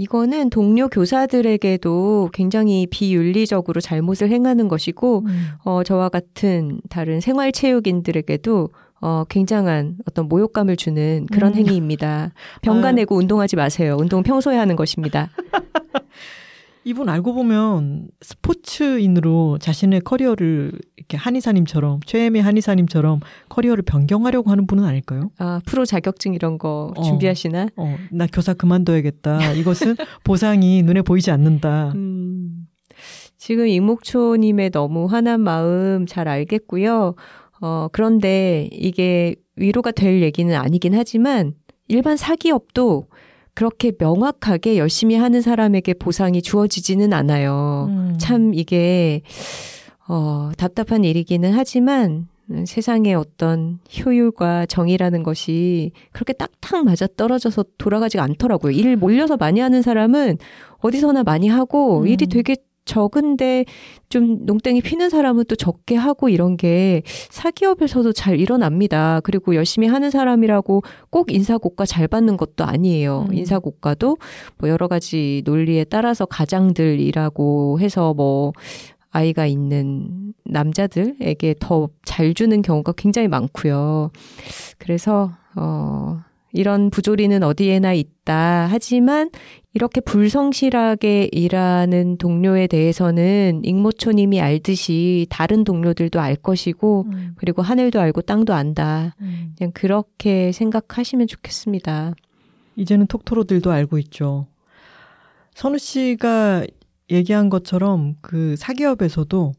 이거는 0.00 0.48
동료 0.48 0.88
교사들에게도 0.88 2.30
굉장히 2.32 2.86
비윤리적으로 2.90 3.82
잘못을 3.82 4.30
행하는 4.30 4.66
것이고, 4.66 5.24
음. 5.26 5.48
어, 5.62 5.82
저와 5.82 6.08
같은 6.08 6.80
다른 6.88 7.20
생활체육인들에게도 7.20 8.70
어, 9.02 9.24
굉장한 9.28 9.96
어떤 10.06 10.26
모욕감을 10.28 10.76
주는 10.76 11.26
그런 11.30 11.52
음. 11.52 11.56
행위입니다. 11.58 12.32
병가 12.62 12.92
내고 12.92 13.16
운동하지 13.16 13.56
마세요. 13.56 13.96
운동 13.98 14.22
평소에 14.22 14.56
하는 14.56 14.74
것입니다. 14.74 15.28
이분 16.84 17.08
알고 17.08 17.34
보면 17.34 18.08
스포츠인으로 18.22 19.58
자신의 19.60 20.00
커리어를 20.00 20.72
이렇게 20.96 21.16
한의사님처럼 21.16 22.00
최애미 22.06 22.40
한의사님처럼 22.40 23.20
커리어를 23.48 23.82
변경하려고 23.82 24.50
하는 24.50 24.66
분은 24.66 24.84
아닐까요? 24.84 25.30
아 25.38 25.60
프로 25.66 25.84
자격증 25.84 26.32
이런 26.34 26.56
거 26.56 26.92
어, 26.96 27.02
준비하시나? 27.02 27.68
어, 27.76 27.96
나 28.10 28.26
교사 28.26 28.54
그만둬야겠다. 28.54 29.52
이것은 29.52 29.96
보상이 30.24 30.82
눈에 30.82 31.02
보이지 31.02 31.30
않는다. 31.30 31.92
음, 31.94 32.66
지금 33.36 33.66
이목초님의 33.66 34.70
너무 34.70 35.06
화난 35.06 35.40
마음 35.40 36.06
잘 36.06 36.28
알겠고요. 36.28 37.14
어 37.60 37.88
그런데 37.92 38.70
이게 38.72 39.34
위로가 39.56 39.90
될 39.90 40.22
얘기는 40.22 40.54
아니긴 40.54 40.94
하지만 40.94 41.52
일반 41.88 42.16
사기업도 42.16 43.08
그렇게 43.60 43.92
명확하게 43.98 44.78
열심히 44.78 45.16
하는 45.16 45.42
사람에게 45.42 45.92
보상이 45.92 46.40
주어지지는 46.40 47.12
않아요. 47.12 47.88
음. 47.90 48.14
참 48.18 48.54
이게 48.54 49.20
어, 50.08 50.50
답답한 50.56 51.04
일이기는 51.04 51.52
하지만 51.52 52.26
세상의 52.64 53.14
어떤 53.14 53.78
효율과 53.98 54.64
정의라는 54.64 55.22
것이 55.22 55.92
그렇게 56.12 56.32
딱딱 56.32 56.86
맞아 56.86 57.06
떨어져서 57.06 57.66
돌아가지 57.76 58.18
않더라고요. 58.18 58.72
일 58.72 58.96
몰려서 58.96 59.36
많이 59.36 59.60
하는 59.60 59.82
사람은 59.82 60.38
어디서나 60.78 61.22
많이 61.22 61.48
하고 61.48 62.00
음. 62.00 62.06
일이 62.06 62.28
되게 62.28 62.56
적은데 62.90 63.64
좀 64.08 64.44
농땡이 64.44 64.80
피는 64.82 65.08
사람은 65.10 65.44
또 65.48 65.54
적게 65.54 65.96
하고 65.96 66.28
이런 66.28 66.56
게 66.56 67.02
사기업에서도 67.30 68.12
잘 68.12 68.40
일어납니다. 68.40 69.20
그리고 69.22 69.54
열심히 69.54 69.86
하는 69.86 70.10
사람이라고 70.10 70.82
꼭 71.10 71.32
인사고가 71.32 71.86
잘 71.86 72.08
받는 72.08 72.36
것도 72.36 72.64
아니에요. 72.64 73.26
음. 73.30 73.34
인사고가도 73.34 74.18
뭐 74.58 74.68
여러 74.68 74.88
가지 74.88 75.42
논리에 75.44 75.84
따라서 75.84 76.26
가장들이라고 76.26 77.78
해서 77.80 78.12
뭐 78.14 78.52
아이가 79.12 79.46
있는 79.46 80.34
남자들에게 80.44 81.54
더 81.60 81.88
잘 82.04 82.34
주는 82.34 82.60
경우가 82.60 82.92
굉장히 82.96 83.28
많고요. 83.28 84.10
그래서 84.78 85.30
어 85.56 86.20
이런 86.52 86.90
부조리는 86.90 87.42
어디에나 87.42 87.92
있다. 87.92 88.66
하지만 88.68 89.30
이렇게 89.72 90.00
불성실하게 90.00 91.28
일하는 91.30 92.16
동료에 92.16 92.66
대해서는 92.66 93.60
익모초님이 93.64 94.40
알듯이 94.40 95.26
다른 95.30 95.62
동료들도 95.62 96.20
알 96.20 96.34
것이고, 96.34 97.06
음. 97.12 97.34
그리고 97.36 97.62
하늘도 97.62 98.00
알고 98.00 98.22
땅도 98.22 98.52
안다. 98.52 99.14
음. 99.20 99.54
그냥 99.56 99.70
그렇게 99.72 100.50
생각하시면 100.50 101.28
좋겠습니다. 101.28 102.14
이제는 102.76 103.06
톡토로들도 103.06 103.70
알고 103.70 103.98
있죠. 103.98 104.46
선우 105.54 105.78
씨가 105.78 106.66
얘기한 107.10 107.48
것처럼 107.48 108.16
그 108.20 108.56
사기업에서도 108.56 109.52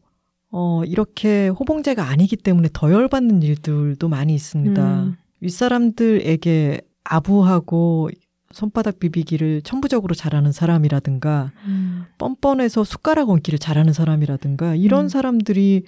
어, 0.54 0.84
이렇게 0.86 1.48
호봉제가 1.48 2.10
아니기 2.10 2.36
때문에 2.36 2.70
더 2.74 2.92
열받는 2.92 3.44
일들도 3.44 4.10
많이 4.10 4.34
있습니다. 4.34 5.04
음. 5.04 5.16
윗사람들에게 5.40 6.82
아부하고 7.04 8.10
손바닥 8.54 9.00
비비기를 9.00 9.62
천부적으로 9.64 10.16
잘하는 10.16 10.52
사람이라든가 10.52 11.52
음. 11.66 12.06
뻔뻔해서 12.18 12.84
숟가락 12.84 13.30
얹기를 13.30 13.60
잘하는 13.60 13.94
사람이라든가 13.94 14.76
이런 14.76 15.06
음. 15.06 15.10
사람들이 15.10 15.84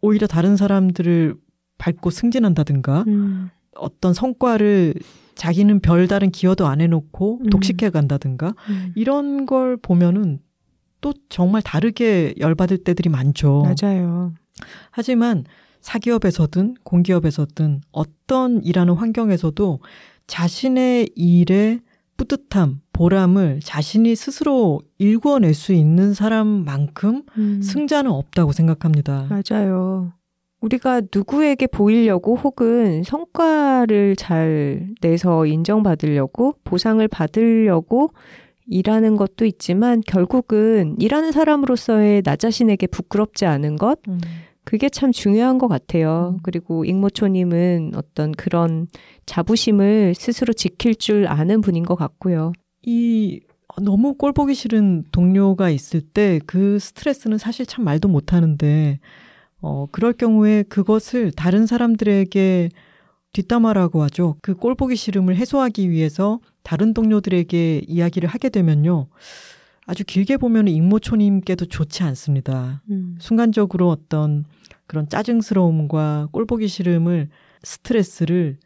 오히려 0.00 0.26
다른 0.26 0.56
사람들을 0.56 1.34
밟고 1.78 2.10
승진한다든가 2.10 3.04
음. 3.06 3.50
어떤 3.74 4.12
성과를 4.14 4.94
자기는 5.34 5.80
별다른 5.80 6.30
기여도 6.30 6.66
안 6.66 6.80
해놓고 6.80 7.40
음. 7.44 7.50
독식해 7.50 7.90
간다든가 7.90 8.54
음. 8.68 8.92
이런 8.96 9.46
걸 9.46 9.76
보면은 9.76 10.40
또 11.00 11.14
정말 11.28 11.62
다르게 11.62 12.34
열받을 12.38 12.78
때들이 12.78 13.08
많죠. 13.08 13.62
맞아요. 13.62 14.32
하지만 14.90 15.44
사기업에서든 15.80 16.74
공기업에서든 16.82 17.82
어떤 17.92 18.62
일하는 18.64 18.94
환경에서도 18.94 19.78
자신의 20.26 21.10
일에 21.14 21.80
뿌듯함, 22.18 22.82
보람을 22.92 23.60
자신이 23.62 24.14
스스로 24.14 24.82
일구어낼 24.98 25.54
수 25.54 25.72
있는 25.72 26.12
사람만큼 26.12 27.22
음. 27.38 27.62
승자는 27.62 28.10
없다고 28.10 28.52
생각합니다. 28.52 29.28
맞아요. 29.30 30.12
우리가 30.60 31.02
누구에게 31.14 31.68
보이려고 31.68 32.36
혹은 32.36 33.04
성과를 33.04 34.16
잘 34.16 34.88
내서 35.00 35.46
인정받으려고 35.46 36.56
보상을 36.64 37.06
받으려고 37.06 38.12
일하는 38.66 39.16
것도 39.16 39.46
있지만 39.46 40.02
결국은 40.04 40.96
일하는 40.98 41.30
사람으로서의 41.32 42.22
나 42.22 42.34
자신에게 42.34 42.88
부끄럽지 42.88 43.46
않은 43.46 43.76
것, 43.76 44.00
음. 44.08 44.20
그게 44.68 44.90
참 44.90 45.12
중요한 45.12 45.56
것 45.56 45.66
같아요. 45.66 46.34
음. 46.34 46.40
그리고 46.42 46.84
익모초님은 46.84 47.92
어떤 47.96 48.32
그런 48.32 48.86
자부심을 49.24 50.14
스스로 50.14 50.52
지킬 50.52 50.94
줄 50.94 51.26
아는 51.26 51.62
분인 51.62 51.84
것 51.86 51.94
같고요. 51.94 52.52
이 52.82 53.40
너무 53.80 54.12
꼴 54.14 54.34
보기 54.34 54.54
싫은 54.54 55.04
동료가 55.10 55.70
있을 55.70 56.02
때 56.02 56.40
그 56.46 56.78
스트레스는 56.78 57.38
사실 57.38 57.64
참 57.64 57.82
말도 57.86 58.08
못 58.08 58.34
하는데, 58.34 58.98
어, 59.62 59.86
그럴 59.90 60.12
경우에 60.12 60.64
그것을 60.68 61.32
다른 61.32 61.64
사람들에게 61.66 62.68
뒷담화라고 63.32 64.02
하죠. 64.02 64.36
그 64.42 64.54
꼴 64.54 64.74
보기 64.74 64.96
싫음을 64.96 65.34
해소하기 65.36 65.88
위해서 65.90 66.40
다른 66.62 66.92
동료들에게 66.92 67.84
이야기를 67.86 68.28
하게 68.28 68.50
되면요. 68.50 69.08
아주 69.88 70.04
길게 70.04 70.36
보면 70.36 70.68
임모초님께도 70.68 71.64
좋지 71.64 72.02
않습니다. 72.02 72.82
음. 72.90 73.16
순간적으로 73.18 73.88
어떤 73.88 74.44
그런 74.86 75.08
짜증스러움과 75.08 76.28
꼴보기 76.30 76.68
싫음을 76.68 77.30
스트레스를 77.62 78.58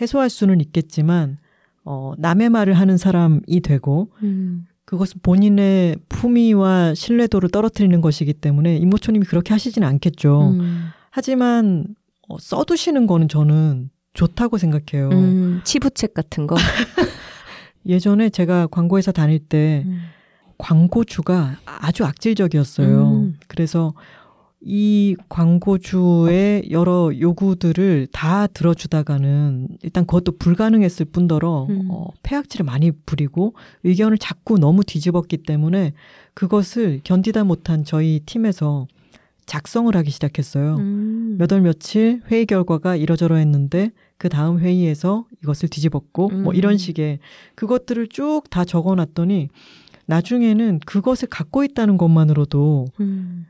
해소할 0.00 0.30
수는 0.30 0.62
있겠지만 0.62 1.36
어, 1.84 2.14
남의 2.16 2.48
말을 2.48 2.72
하는 2.72 2.96
사람이 2.96 3.60
되고 3.62 4.10
음. 4.22 4.64
그것은 4.86 5.20
본인의 5.22 5.96
품위와 6.08 6.94
신뢰도를 6.94 7.50
떨어뜨리는 7.50 8.00
것이기 8.00 8.32
때문에 8.32 8.78
임모초님이 8.78 9.26
그렇게 9.26 9.52
하시지는 9.52 9.86
않겠죠. 9.86 10.52
음. 10.52 10.86
하지만 11.10 11.88
어, 12.26 12.38
써두시는 12.38 13.06
거는 13.06 13.28
저는 13.28 13.90
좋다고 14.14 14.56
생각해요. 14.56 15.10
음, 15.10 15.60
치부책 15.62 16.14
같은 16.14 16.46
거. 16.46 16.56
예전에 17.84 18.30
제가 18.30 18.66
광고회사 18.68 19.12
다닐 19.12 19.40
때 19.40 19.84
음. 19.86 20.00
광고주가 20.60 21.58
아주 21.64 22.04
악질적이었어요. 22.04 23.10
음. 23.12 23.38
그래서 23.48 23.94
이 24.62 25.16
광고주의 25.30 26.64
여러 26.70 27.10
요구들을 27.18 28.08
다 28.12 28.46
들어주다가는 28.46 29.68
일단 29.82 30.04
그것도 30.04 30.36
불가능했을 30.36 31.06
뿐더러 31.06 31.66
음. 31.70 31.88
어, 31.90 32.08
폐악질을 32.22 32.66
많이 32.66 32.90
부리고 32.90 33.54
의견을 33.84 34.18
자꾸 34.18 34.58
너무 34.58 34.84
뒤집었기 34.84 35.38
때문에 35.38 35.94
그것을 36.34 37.00
견디다 37.04 37.44
못한 37.44 37.84
저희 37.84 38.20
팀에서 38.26 38.86
작성을 39.46 39.94
하기 39.96 40.10
시작했어요. 40.10 40.76
음. 40.76 41.36
몇월 41.38 41.62
며칠 41.62 42.20
회의 42.30 42.44
결과가 42.44 42.96
이러저러 42.96 43.36
했는데 43.36 43.90
그 44.18 44.28
다음 44.28 44.60
회의에서 44.60 45.24
이것을 45.42 45.70
뒤집었고 45.70 46.28
뭐 46.28 46.38
음. 46.38 46.42
뭐 46.44 46.52
이런 46.52 46.76
식의 46.76 47.18
그것들을 47.54 48.08
쭉 48.08 48.42
다 48.50 48.66
적어놨더니 48.66 49.48
나중에는 50.10 50.80
그것을 50.84 51.28
갖고 51.28 51.62
있다는 51.62 51.96
것만으로도 51.96 52.86
음. 52.98 53.46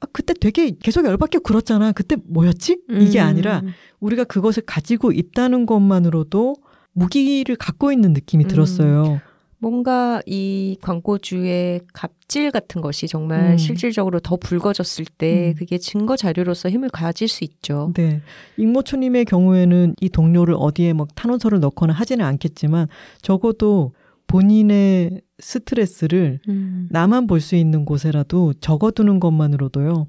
아, 0.00 0.06
그때 0.12 0.32
되게 0.32 0.70
계속 0.80 1.04
열받게 1.04 1.38
굴었잖아. 1.38 1.92
그때 1.92 2.16
뭐였지? 2.24 2.78
이게 2.88 3.20
음. 3.20 3.26
아니라 3.26 3.62
우리가 3.98 4.22
그것을 4.24 4.62
가지고 4.64 5.10
있다는 5.10 5.66
것만으로도 5.66 6.54
무기를 6.92 7.56
갖고 7.56 7.90
있는 7.90 8.12
느낌이 8.12 8.44
음. 8.44 8.48
들었어요. 8.48 9.20
뭔가 9.58 10.20
이 10.26 10.76
광고주의 10.82 11.80
갑질 11.92 12.50
같은 12.50 12.80
것이 12.80 13.08
정말 13.08 13.52
음. 13.52 13.56
실질적으로 13.56 14.20
더 14.20 14.36
붉어졌을 14.36 15.06
때 15.06 15.48
음. 15.48 15.54
그게 15.58 15.78
증거 15.78 16.16
자료로서 16.16 16.68
힘을 16.68 16.90
가질 16.90 17.26
수 17.26 17.42
있죠. 17.44 17.92
네. 17.96 18.20
임모초님의 18.58 19.24
경우에는 19.24 19.94
이 20.00 20.08
동료를 20.10 20.54
어디에 20.56 20.92
막 20.92 21.08
탄원서를 21.16 21.58
넣거나 21.60 21.92
하지는 21.92 22.24
않겠지만 22.24 22.86
적어도 23.22 23.94
본인의 24.26 25.22
스트레스를 25.38 26.40
음. 26.48 26.88
나만 26.90 27.26
볼 27.26 27.40
수 27.40 27.56
있는 27.56 27.84
곳에라도 27.84 28.52
적어두는 28.54 29.20
것만으로도요. 29.20 30.06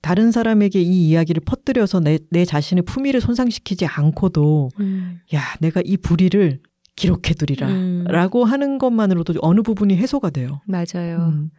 다른 0.00 0.30
사람에게 0.30 0.80
이 0.80 1.08
이야기를 1.08 1.42
퍼뜨려서 1.44 2.00
내, 2.00 2.18
내 2.30 2.44
자신의 2.44 2.82
품위를 2.82 3.20
손상시키지 3.20 3.84
않고도, 3.86 4.70
음. 4.80 5.20
야, 5.34 5.40
내가 5.60 5.82
이 5.84 5.96
불의를 5.96 6.60
기록해두리라. 6.96 7.68
음. 7.68 8.04
라고 8.08 8.44
하는 8.44 8.78
것만으로도 8.78 9.34
어느 9.42 9.62
부분이 9.62 9.96
해소가 9.96 10.30
돼요. 10.30 10.60
맞아요. 10.66 11.32
음. 11.32 11.50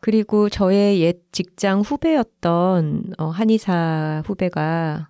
그리고 0.00 0.48
저의 0.48 1.00
옛 1.00 1.16
직장 1.32 1.80
후배였던 1.80 3.14
어, 3.18 3.26
한의사 3.28 4.22
후배가 4.26 5.08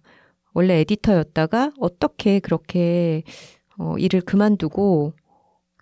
원래 0.55 0.81
에디터였다가 0.81 1.73
어떻게 1.79 2.39
그렇게 2.41 3.23
어, 3.79 3.95
일을 3.99 4.23
그만두고 4.23 5.13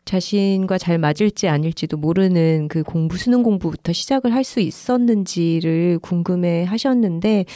자신과 0.04 0.78
잘 0.78 0.98
맞을지 0.98 1.48
아닐지도 1.48 1.96
모르는 1.96 2.68
그 2.68 2.82
공부, 2.82 3.16
수능 3.16 3.42
공부부터 3.42 3.92
시작을 3.92 4.32
할 4.32 4.44
수 4.44 4.60
있었는지를 4.60 5.98
궁금해 6.00 6.64
하셨는데 6.64 7.46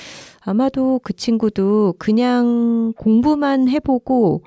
아마도 0.40 1.00
그 1.04 1.12
친구도 1.12 1.94
그냥 1.98 2.94
공부만 2.96 3.68
해보고 3.68 4.42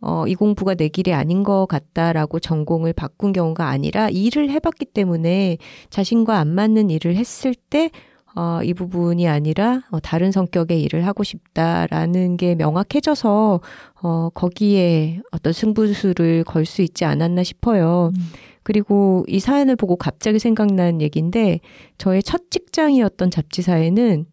어, 0.00 0.26
이 0.28 0.34
공부가 0.34 0.74
내 0.74 0.88
길이 0.88 1.12
아닌 1.12 1.42
것 1.42 1.66
같다라고 1.66 2.38
전공을 2.40 2.92
바꾼 2.92 3.32
경우가 3.32 3.66
아니라 3.68 4.10
일을 4.10 4.50
해봤기 4.50 4.84
때문에 4.84 5.56
자신과 5.90 6.38
안 6.38 6.48
맞는 6.48 6.90
일을 6.90 7.16
했을 7.16 7.54
때 7.54 7.90
어, 8.38 8.60
이 8.62 8.72
부분이 8.72 9.26
아니라 9.26 9.82
어, 9.90 9.98
다른 9.98 10.30
성격의 10.30 10.80
일을 10.82 11.04
하고 11.04 11.24
싶다라는 11.24 12.36
게 12.36 12.54
명확해져서 12.54 13.60
어, 14.00 14.28
거기에 14.32 15.20
어떤 15.32 15.52
승부수를 15.52 16.44
걸 16.44 16.64
수 16.64 16.82
있지 16.82 17.04
않았나 17.04 17.42
싶어요. 17.42 18.12
음. 18.16 18.22
그리고 18.62 19.24
이 19.26 19.40
사연을 19.40 19.74
보고 19.74 19.96
갑자기 19.96 20.38
생각난 20.38 21.00
얘기인데 21.00 21.58
저의 21.96 22.22
첫 22.22 22.50
직장이었던 22.50 23.30
잡지사에는 23.32 24.26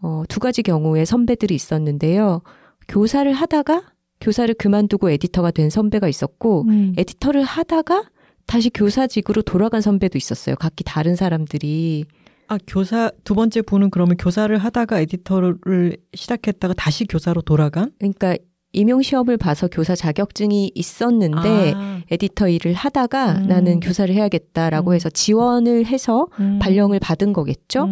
어, 0.00 0.24
두 0.28 0.40
가지 0.40 0.62
경우의 0.64 1.06
선배들이 1.06 1.54
있었는데요. 1.54 2.42
교사를 2.88 3.32
하다가 3.32 3.82
교사를 4.20 4.52
그만두고 4.54 5.10
에디터가 5.10 5.52
된 5.52 5.70
선배가 5.70 6.08
있었고 6.08 6.64
음. 6.66 6.94
에디터를 6.96 7.44
하다가 7.44 8.10
다시 8.46 8.70
교사직으로 8.70 9.42
돌아간 9.42 9.80
선배도 9.82 10.18
있었어요. 10.18 10.56
각기 10.56 10.82
다른 10.82 11.14
사람들이. 11.14 12.06
아, 12.52 12.58
교사 12.66 13.10
두 13.24 13.34
번째 13.34 13.62
분은 13.62 13.88
그러면 13.88 14.18
교사를 14.18 14.56
하다가 14.58 15.00
에디터를 15.00 15.96
시작했다가 16.14 16.74
다시 16.74 17.06
교사로 17.06 17.40
돌아간? 17.40 17.92
그러니까 17.98 18.36
임용 18.74 19.00
시험을 19.00 19.38
봐서 19.38 19.68
교사 19.68 19.94
자격증이 19.94 20.72
있었는데 20.74 21.72
아. 21.74 22.00
에디터 22.10 22.48
일을 22.48 22.74
하다가 22.74 23.38
음. 23.38 23.46
나는 23.46 23.80
교사를 23.80 24.14
해야겠다라고 24.14 24.90
음. 24.90 24.94
해서 24.94 25.08
지원을 25.08 25.86
해서 25.86 26.26
음. 26.40 26.58
발령을 26.60 26.98
받은 27.00 27.32
거겠죠. 27.32 27.88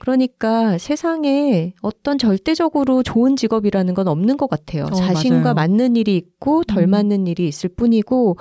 음. 0.00 0.10
그러니까 0.10 0.78
세상에 0.78 1.74
어떤 1.82 2.18
절대적으로 2.18 3.02
좋은 3.02 3.36
직업이라는 3.36 3.94
건 3.94 4.08
없는 4.08 4.36
것 4.38 4.48
같아요. 4.48 4.84
어, 4.84 4.90
자신과 4.90 5.54
맞아요. 5.54 5.54
맞는 5.54 5.96
일이 5.96 6.16
있고 6.16 6.64
덜 6.64 6.84
음. 6.84 6.90
맞는 6.90 7.26
일이 7.26 7.46
있을 7.46 7.68
뿐이고, 7.68 8.36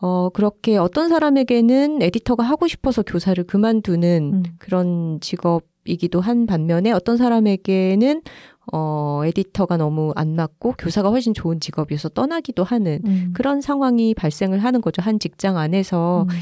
어, 0.00 0.28
그렇게 0.30 0.76
어떤 0.76 1.08
사람에게는 1.08 2.02
에디터가 2.02 2.42
하고 2.42 2.66
싶어서 2.66 3.02
교사를 3.02 3.42
그만두는 3.44 4.30
음. 4.34 4.42
그런 4.58 5.18
직업이기도 5.20 6.20
한 6.20 6.46
반면에 6.46 6.90
어떤 6.90 7.16
사람에게는 7.16 8.22
어, 8.72 9.20
에디터가 9.26 9.76
너무 9.76 10.12
안 10.16 10.34
맞고 10.34 10.74
교사가 10.78 11.10
훨씬 11.10 11.34
좋은 11.34 11.60
직업이어서 11.60 12.08
떠나기도 12.08 12.64
하는 12.64 13.00
음. 13.06 13.32
그런 13.34 13.60
상황이 13.60 14.14
발생을 14.14 14.58
하는 14.58 14.80
거죠. 14.80 15.02
한 15.02 15.18
직장 15.18 15.58
안에서. 15.58 16.26
음. 16.28 16.34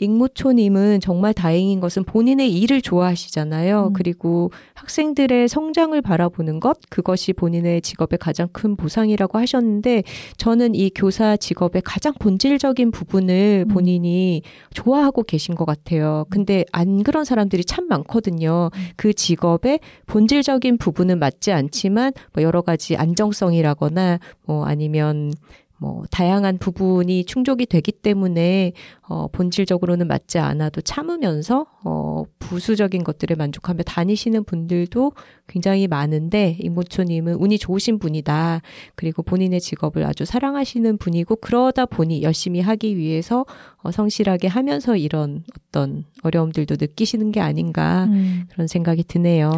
익무초님은 0.00 1.00
정말 1.00 1.32
다행인 1.32 1.80
것은 1.80 2.04
본인의 2.04 2.52
일을 2.52 2.82
좋아하시잖아요. 2.82 3.88
음. 3.88 3.92
그리고 3.92 4.50
학생들의 4.74 5.48
성장을 5.48 6.00
바라보는 6.02 6.60
것, 6.60 6.78
그것이 6.90 7.32
본인의 7.32 7.82
직업의 7.82 8.18
가장 8.18 8.48
큰 8.52 8.76
보상이라고 8.76 9.38
하셨는데, 9.38 10.02
저는 10.36 10.74
이 10.74 10.90
교사 10.94 11.36
직업의 11.36 11.82
가장 11.84 12.12
본질적인 12.18 12.90
부분을 12.90 13.66
음. 13.68 13.72
본인이 13.72 14.42
좋아하고 14.74 15.22
계신 15.22 15.54
것 15.54 15.64
같아요. 15.64 16.26
근데 16.30 16.64
안 16.72 17.02
그런 17.04 17.24
사람들이 17.24 17.64
참 17.64 17.86
많거든요. 17.86 18.70
음. 18.74 18.80
그 18.96 19.14
직업의 19.14 19.80
본질적인 20.06 20.78
부분은 20.78 21.18
맞지 21.18 21.52
않 21.52 21.60
않지만 21.60 22.12
뭐 22.32 22.42
여러 22.42 22.62
가지 22.62 22.96
안정성이라거나 22.96 24.18
뭐 24.46 24.64
아니면 24.64 25.32
뭐 25.80 26.04
다양한 26.10 26.58
부분이 26.58 27.24
충족이 27.24 27.64
되기 27.64 27.90
때문에 27.90 28.72
어 29.00 29.28
본질적으로는 29.28 30.08
맞지 30.08 30.38
않아도 30.38 30.82
참으면서 30.82 31.64
어 31.84 32.24
부수적인 32.38 33.02
것들에 33.02 33.34
만족하며 33.34 33.84
다니시는 33.84 34.44
분들도 34.44 35.12
굉장히 35.48 35.88
많은데 35.88 36.58
이모초 36.60 37.04
님은 37.04 37.36
운이 37.36 37.56
좋으신 37.56 37.98
분이다. 37.98 38.60
그리고 38.94 39.22
본인의 39.22 39.62
직업을 39.62 40.04
아주 40.04 40.26
사랑하시는 40.26 40.98
분이고 40.98 41.36
그러다 41.36 41.86
보니 41.86 42.22
열심히 42.22 42.60
하기 42.60 42.98
위해서 42.98 43.46
어 43.78 43.90
성실하게 43.90 44.48
하면서 44.48 44.96
이런 44.96 45.44
어떤 45.68 46.04
어려움들도 46.22 46.76
느끼시는 46.78 47.32
게 47.32 47.40
아닌가 47.40 48.04
음. 48.10 48.44
그런 48.52 48.66
생각이 48.66 49.02
드네요. 49.04 49.52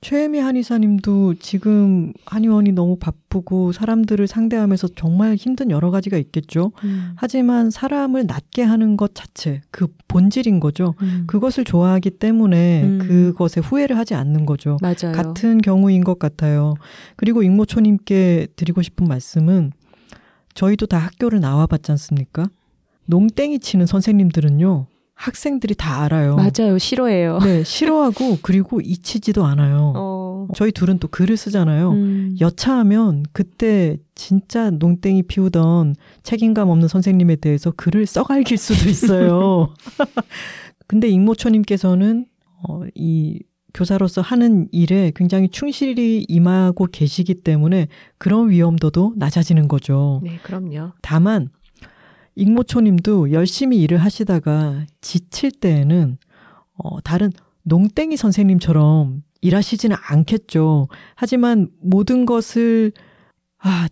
최혜미 0.00 0.38
한의사님도 0.38 1.34
지금 1.40 2.12
한의원이 2.24 2.70
너무 2.72 2.96
바쁘고 2.96 3.72
사람들을 3.72 4.26
상대하면서 4.28 4.88
정말 4.94 5.34
힘든 5.34 5.70
여러 5.70 5.90
가지가 5.90 6.16
있겠죠. 6.18 6.70
음. 6.84 7.14
하지만 7.16 7.70
사람을 7.70 8.26
낫게 8.26 8.62
하는 8.62 8.96
것 8.96 9.14
자체, 9.14 9.60
그 9.72 9.88
본질인 10.06 10.60
거죠. 10.60 10.94
음. 11.02 11.24
그것을 11.26 11.64
좋아하기 11.64 12.10
때문에 12.10 12.82
음. 12.84 12.98
그것에 12.98 13.60
후회를 13.60 13.98
하지 13.98 14.14
않는 14.14 14.46
거죠. 14.46 14.76
맞아요. 14.80 15.12
같은 15.12 15.58
경우인 15.58 16.04
것 16.04 16.20
같아요. 16.20 16.74
그리고 17.16 17.42
익모초님께 17.42 18.48
드리고 18.54 18.82
싶은 18.82 19.08
말씀은 19.08 19.72
저희도 20.54 20.86
다 20.86 20.98
학교를 20.98 21.40
나와봤지 21.40 21.90
않습니까? 21.92 22.48
농땡이 23.06 23.58
치는 23.58 23.86
선생님들은요. 23.86 24.86
학생들이 25.18 25.74
다 25.74 26.04
알아요. 26.04 26.36
맞아요. 26.36 26.78
싫어해요. 26.78 27.40
네, 27.40 27.64
싫어하고 27.64 28.38
그리고 28.40 28.80
잊히지도 28.80 29.44
않아요. 29.44 29.92
어. 29.96 30.46
저희 30.54 30.70
둘은 30.70 31.00
또 31.00 31.08
글을 31.08 31.36
쓰잖아요. 31.36 31.90
음. 31.90 32.36
여차하면 32.40 33.24
그때 33.32 33.98
진짜 34.14 34.70
농땡이 34.70 35.24
피우던 35.24 35.96
책임감 36.22 36.68
없는 36.68 36.86
선생님에 36.86 37.36
대해서 37.36 37.72
글을 37.72 38.06
써갈길 38.06 38.56
수도 38.58 38.88
있어요. 38.88 39.74
근데 40.86 41.08
익모초님께서는 41.08 42.26
어, 42.68 42.82
이 42.94 43.40
교사로서 43.74 44.22
하는 44.22 44.68
일에 44.70 45.12
굉장히 45.14 45.48
충실히 45.48 46.24
임하고 46.28 46.86
계시기 46.86 47.34
때문에 47.34 47.88
그런 48.18 48.50
위험도도 48.50 49.14
낮아지는 49.16 49.66
거죠. 49.66 50.20
네, 50.22 50.38
그럼요. 50.44 50.92
다만 51.02 51.50
익모초님도 52.38 53.32
열심히 53.32 53.80
일을 53.82 53.98
하시다가 53.98 54.86
지칠 55.00 55.50
때에는 55.50 56.18
어, 56.76 57.00
다른 57.00 57.32
농땡이 57.64 58.16
선생님처럼 58.16 59.22
일하시지는 59.40 59.96
않겠죠. 60.00 60.88
하지만 61.16 61.68
모든 61.80 62.26
것을 62.26 62.92
아 63.58 63.88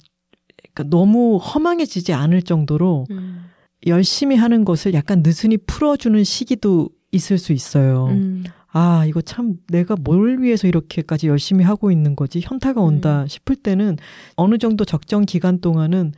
그러니까 0.72 0.97
너무 0.97 1.36
허망해지지 1.38 2.12
않을 2.12 2.42
정도로 2.42 3.07
음. 3.11 3.47
열심히 3.86 4.36
하는 4.36 4.64
것을 4.64 4.94
약간 4.94 5.22
느슨히 5.22 5.57
풀어주는 5.57 6.22
시기도 6.22 6.88
있을 7.11 7.38
수 7.38 7.53
있어요. 7.53 8.07
음. 8.07 8.44
아, 8.68 9.07
이거 9.07 9.22
참 9.22 9.55
내가 9.68 9.97
뭘 9.99 10.42
위해서 10.42 10.68
이렇게까지 10.68 11.28
열심히 11.28 11.64
하고 11.64 11.90
있는 11.90 12.14
거지? 12.14 12.40
현타가 12.42 12.80
온다 12.80 13.22
음. 13.22 13.26
싶을 13.26 13.57
때는 13.57 13.97
어느 14.36 14.59
정도 14.59 14.84
적정 14.84 15.24
기간 15.24 15.61
동안은 15.61 16.12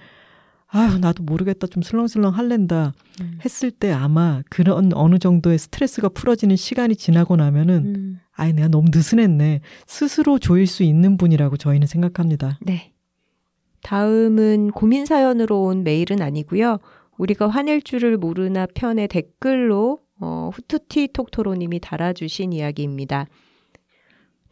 아유, 0.71 0.99
나도 0.99 1.23
모르겠다. 1.23 1.67
좀 1.67 1.83
슬렁슬렁 1.83 2.35
할랜다. 2.35 2.93
음. 3.23 3.39
했을 3.45 3.71
때 3.71 3.91
아마 3.91 4.43
그런 4.51 4.93
어느 4.93 5.19
정도의 5.19 5.59
스트레스가 5.59 6.11
풀어지는 6.11 6.57
시간이 6.57 6.95
지나고 6.97 7.37
나면은 7.37 7.77
음. 7.87 8.21
아이, 8.33 8.53
내가 8.53 8.69
너무 8.69 8.89
느슨했네. 8.93 9.61
스스로 9.87 10.39
조일 10.39 10.67
수 10.67 10.83
있는 10.83 11.17
분이라고 11.17 11.57
저희는 11.57 11.87
생각합니다. 11.87 12.59
네. 12.61 12.93
다음은 13.83 14.73
고민 14.73 15.07
사연으로 15.07 15.65
온 15.65 15.85
메일은 15.85 16.21
아니고요. 16.21 16.79
우리가 17.17 17.49
화낼 17.49 17.81
줄을 17.81 18.17
모르나 18.19 18.67
편의 18.67 19.09
댓글로 19.09 20.01
어, 20.21 20.51
후투티 20.53 21.09
톡토로님이 21.13 21.81
달아주신 21.81 22.53
이야기입니다. 22.53 23.27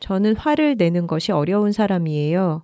저는 0.00 0.36
화를 0.36 0.76
내는 0.76 1.06
것이 1.06 1.32
어려운 1.32 1.72
사람이에요. 1.72 2.62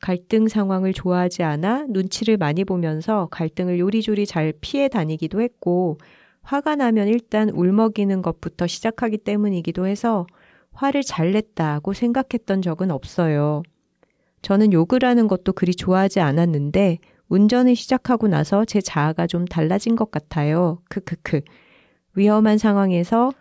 갈등 0.00 0.48
상황을 0.48 0.92
좋아하지 0.92 1.42
않아 1.42 1.86
눈치를 1.88 2.36
많이 2.36 2.64
보면서 2.64 3.28
갈등을 3.30 3.78
요리조리 3.78 4.26
잘 4.26 4.52
피해 4.60 4.88
다니기도 4.88 5.40
했고, 5.40 5.98
화가 6.42 6.76
나면 6.76 7.08
일단 7.08 7.50
울먹이는 7.50 8.22
것부터 8.22 8.66
시작하기 8.66 9.18
때문이기도 9.18 9.86
해서 9.86 10.26
화를 10.72 11.02
잘 11.02 11.32
냈다고 11.32 11.92
생각했던 11.92 12.62
적은 12.62 12.90
없어요. 12.90 13.62
저는 14.42 14.72
욕을 14.72 15.00
하는 15.02 15.26
것도 15.26 15.52
그리 15.52 15.74
좋아하지 15.74 16.20
않았는데, 16.20 16.98
운전을 17.28 17.76
시작하고 17.76 18.28
나서 18.28 18.64
제 18.64 18.80
자아가 18.80 19.26
좀 19.26 19.44
달라진 19.44 19.96
것 19.96 20.10
같아요. 20.10 20.78
크크크. 20.88 21.40
위험한 22.14 22.56
상황에서 22.56 23.32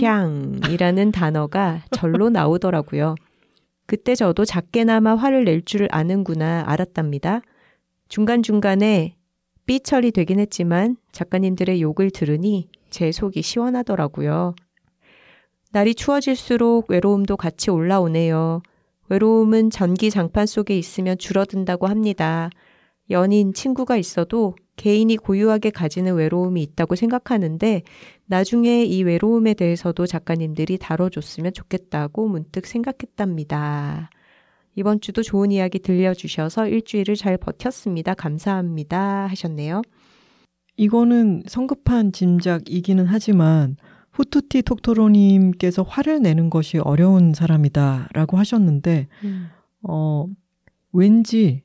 샹이라는 0.00 1.12
단어가 1.12 1.82
절로 1.90 2.28
나오더라고요. 2.28 3.14
그때 3.86 4.14
저도 4.14 4.44
작게나마 4.44 5.14
화를 5.14 5.44
낼 5.44 5.62
줄 5.64 5.88
아는구나 5.90 6.64
알았답니다. 6.66 7.42
중간중간에 8.08 9.16
삐 9.66 9.80
처리 9.80 10.10
되긴 10.10 10.40
했지만 10.40 10.96
작가님들의 11.12 11.80
욕을 11.82 12.10
들으니 12.10 12.68
제 12.90 13.12
속이 13.12 13.42
시원하더라고요. 13.42 14.54
날이 15.70 15.94
추워질수록 15.94 16.90
외로움도 16.90 17.36
같이 17.36 17.70
올라오네요. 17.70 18.62
외로움은 19.08 19.70
전기 19.70 20.10
장판 20.10 20.46
속에 20.46 20.76
있으면 20.76 21.16
줄어든다고 21.18 21.86
합니다. 21.86 22.50
연인, 23.10 23.52
친구가 23.52 23.96
있어도 23.96 24.56
개인이 24.76 25.14
고유하게 25.16 25.70
가지는 25.70 26.14
외로움이 26.14 26.62
있다고 26.62 26.96
생각하는데 26.96 27.82
나중에 28.32 28.82
이 28.86 29.02
외로움에 29.02 29.52
대해서도 29.52 30.06
작가님들이 30.06 30.78
다뤄줬으면 30.78 31.52
좋겠다고 31.52 32.28
문득 32.28 32.66
생각했답니다. 32.66 34.08
이번 34.74 35.02
주도 35.02 35.22
좋은 35.22 35.52
이야기 35.52 35.78
들려주셔서 35.78 36.68
일주일을 36.68 37.14
잘 37.14 37.36
버텼습니다. 37.36 38.14
감사합니다. 38.14 39.26
하셨네요. 39.26 39.82
이거는 40.78 41.42
성급한 41.46 42.12
짐작이기는 42.12 43.04
하지만 43.04 43.76
후투티 44.12 44.62
톡토로님께서 44.62 45.82
화를 45.82 46.22
내는 46.22 46.48
것이 46.48 46.78
어려운 46.78 47.34
사람이다 47.34 48.08
라고 48.14 48.38
하셨는데, 48.38 49.08
음. 49.24 49.48
어, 49.82 50.26
왠지 50.90 51.64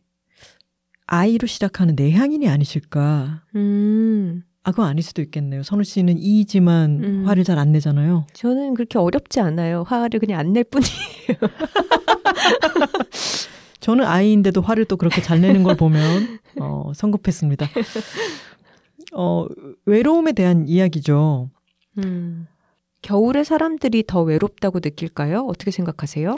아이로 1.05 1.47
시작하는 1.47 1.95
내향인이 1.95 2.49
아니실까. 2.49 3.45
음. 3.55 4.43
아, 4.68 4.72
그건 4.72 4.88
아닐 4.89 5.01
수도 5.01 5.22
있겠네요. 5.22 5.63
선우 5.63 5.86
씨는 5.86 6.18
이지만 6.18 7.01
음. 7.01 7.24
화를 7.26 7.45
잘 7.45 7.57
안 7.57 7.72
내잖아요. 7.72 8.26
저는 8.34 8.74
그렇게 8.74 8.99
어렵지 8.99 9.39
않아요. 9.39 9.84
화를 9.88 10.20
그냥 10.20 10.39
안 10.41 10.51
낼 10.51 10.65
뿐이에요. 10.65 11.39
저는 13.80 14.03
아이인데도 14.05 14.59
화를 14.61 14.84
또 14.86 14.97
그렇게 14.97 15.22
잘 15.22 15.39
내는 15.39 15.63
걸 15.63 15.78
보면, 15.78 16.39
어, 16.59 16.91
성급했습니다. 16.93 17.65
어, 19.15 19.45
외로움에 19.86 20.34
대한 20.34 20.68
이야기죠. 20.68 21.49
음. 21.99 22.47
겨울에 23.01 23.45
사람들이 23.45 24.03
더 24.05 24.22
외롭다고 24.24 24.80
느낄까요? 24.84 25.45
어떻게 25.47 25.72
생각하세요? 25.72 26.36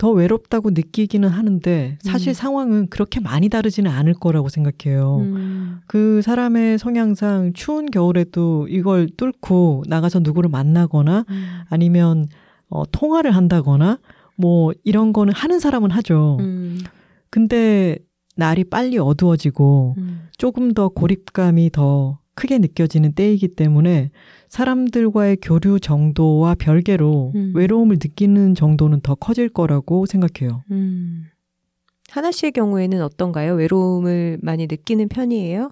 더 0.00 0.10
외롭다고 0.12 0.70
느끼기는 0.70 1.28
하는데 1.28 1.98
사실 2.00 2.30
음. 2.30 2.32
상황은 2.32 2.86
그렇게 2.88 3.20
많이 3.20 3.50
다르지는 3.50 3.90
않을 3.90 4.14
거라고 4.14 4.48
생각해요. 4.48 5.18
음. 5.18 5.80
그 5.86 6.22
사람의 6.22 6.78
성향상 6.78 7.52
추운 7.52 7.84
겨울에도 7.84 8.66
이걸 8.70 9.10
뚫고 9.14 9.84
나가서 9.88 10.20
누구를 10.20 10.48
만나거나 10.48 11.26
음. 11.28 11.44
아니면 11.68 12.28
어, 12.70 12.84
통화를 12.90 13.32
한다거나 13.32 13.98
뭐 14.36 14.72
이런 14.84 15.12
거는 15.12 15.34
하는 15.34 15.60
사람은 15.60 15.90
하죠. 15.90 16.38
음. 16.40 16.78
근데 17.28 17.98
날이 18.36 18.64
빨리 18.64 18.96
어두워지고 18.96 19.96
음. 19.98 20.28
조금 20.38 20.72
더 20.72 20.88
고립감이 20.88 21.72
더 21.72 22.20
크게 22.36 22.56
느껴지는 22.56 23.12
때이기 23.12 23.48
때문에 23.48 24.12
사람들과의 24.50 25.38
교류 25.40 25.78
정도와 25.78 26.56
별개로 26.56 27.32
음. 27.36 27.52
외로움을 27.54 27.96
느끼는 28.02 28.56
정도는 28.56 29.00
더 29.00 29.14
커질 29.14 29.48
거라고 29.48 30.06
생각해요. 30.06 30.64
음. 30.72 31.26
하나 32.10 32.32
씨의 32.32 32.50
경우에는 32.52 33.00
어떤가요? 33.00 33.54
외로움을 33.54 34.38
많이 34.42 34.66
느끼는 34.66 35.08
편이에요? 35.08 35.70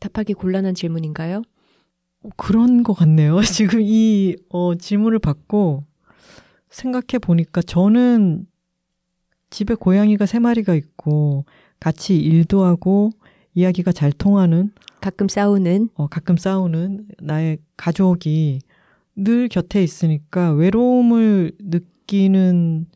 답하기 0.00 0.34
곤란한 0.34 0.74
질문인가요? 0.74 1.42
어, 2.22 2.28
그런 2.36 2.82
것 2.82 2.92
같네요. 2.92 3.40
지금 3.40 3.80
이 3.80 4.36
어, 4.50 4.74
질문을 4.74 5.18
받고 5.18 5.84
생각해 6.68 7.18
보니까 7.22 7.62
저는 7.62 8.46
집에 9.48 9.74
고양이가 9.74 10.26
세 10.26 10.38
마리가 10.40 10.74
있고 10.74 11.46
같이 11.80 12.18
일도 12.18 12.64
하고 12.64 13.12
이야기가 13.54 13.92
잘 13.92 14.12
통하는 14.12 14.72
가끔 15.06 15.28
싸우는 15.28 15.90
어 15.94 16.08
가끔 16.08 16.36
싸우는 16.36 17.06
나의 17.20 17.58
가족이 17.76 18.58
늘 19.14 19.46
곁에 19.46 19.80
있으니까 19.80 20.50
외로움을 20.50 21.52
느끼는 21.60 22.86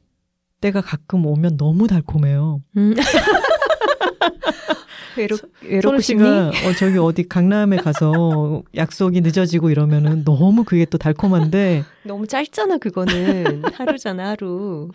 때가 0.61 0.81
가끔 0.81 1.25
오면 1.25 1.57
너무 1.57 1.87
달콤해요. 1.87 2.63
음. 2.77 2.95
외로 5.17 5.37
외롭고 5.63 6.01
싶니? 6.01 6.29
어, 6.29 6.53
저기 6.81 6.99
어디 6.99 7.29
강남에 7.29 7.77
가서 7.77 8.65
약속이 8.75 9.21
늦어지고 9.21 9.71
이러면은 9.71 10.25
너무 10.25 10.65
그게 10.65 10.87
또 10.87 10.99
달콤한데 10.99 11.85
너무 12.03 12.27
짧잖아 12.27 12.79
그거는 12.79 13.63
하루잖아 13.73 14.31
하루. 14.31 14.91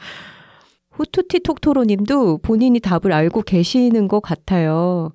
후투티 0.91 1.43
톡토로님도 1.43 2.39
본인이 2.39 2.81
답을 2.81 3.13
알고 3.13 3.43
계시는 3.43 4.09
것 4.09 4.19
같아요. 4.19 5.13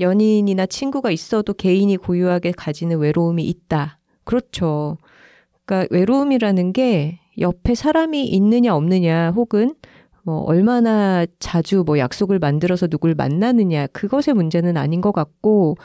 연인이나 0.00 0.66
친구가 0.66 1.10
있어도 1.10 1.52
개인이 1.52 1.94
고유하게 1.96 2.52
가지는 2.52 2.98
외로움이 2.98 3.44
있다. 3.44 3.98
그렇죠. 4.24 4.98
그러니까 5.64 5.94
외로움이라는 5.94 6.72
게 6.72 7.20
옆에 7.38 7.74
사람이 7.74 8.26
있느냐 8.26 8.74
없느냐 8.74 9.30
혹은 9.30 9.74
뭐 10.22 10.40
얼마나 10.40 11.26
자주 11.38 11.84
뭐 11.86 11.98
약속을 11.98 12.38
만들어서 12.38 12.86
누굴 12.86 13.14
만나느냐 13.14 13.86
그것의 13.88 14.34
문제는 14.34 14.76
아닌 14.76 15.00
것 15.00 15.12
같고 15.12 15.76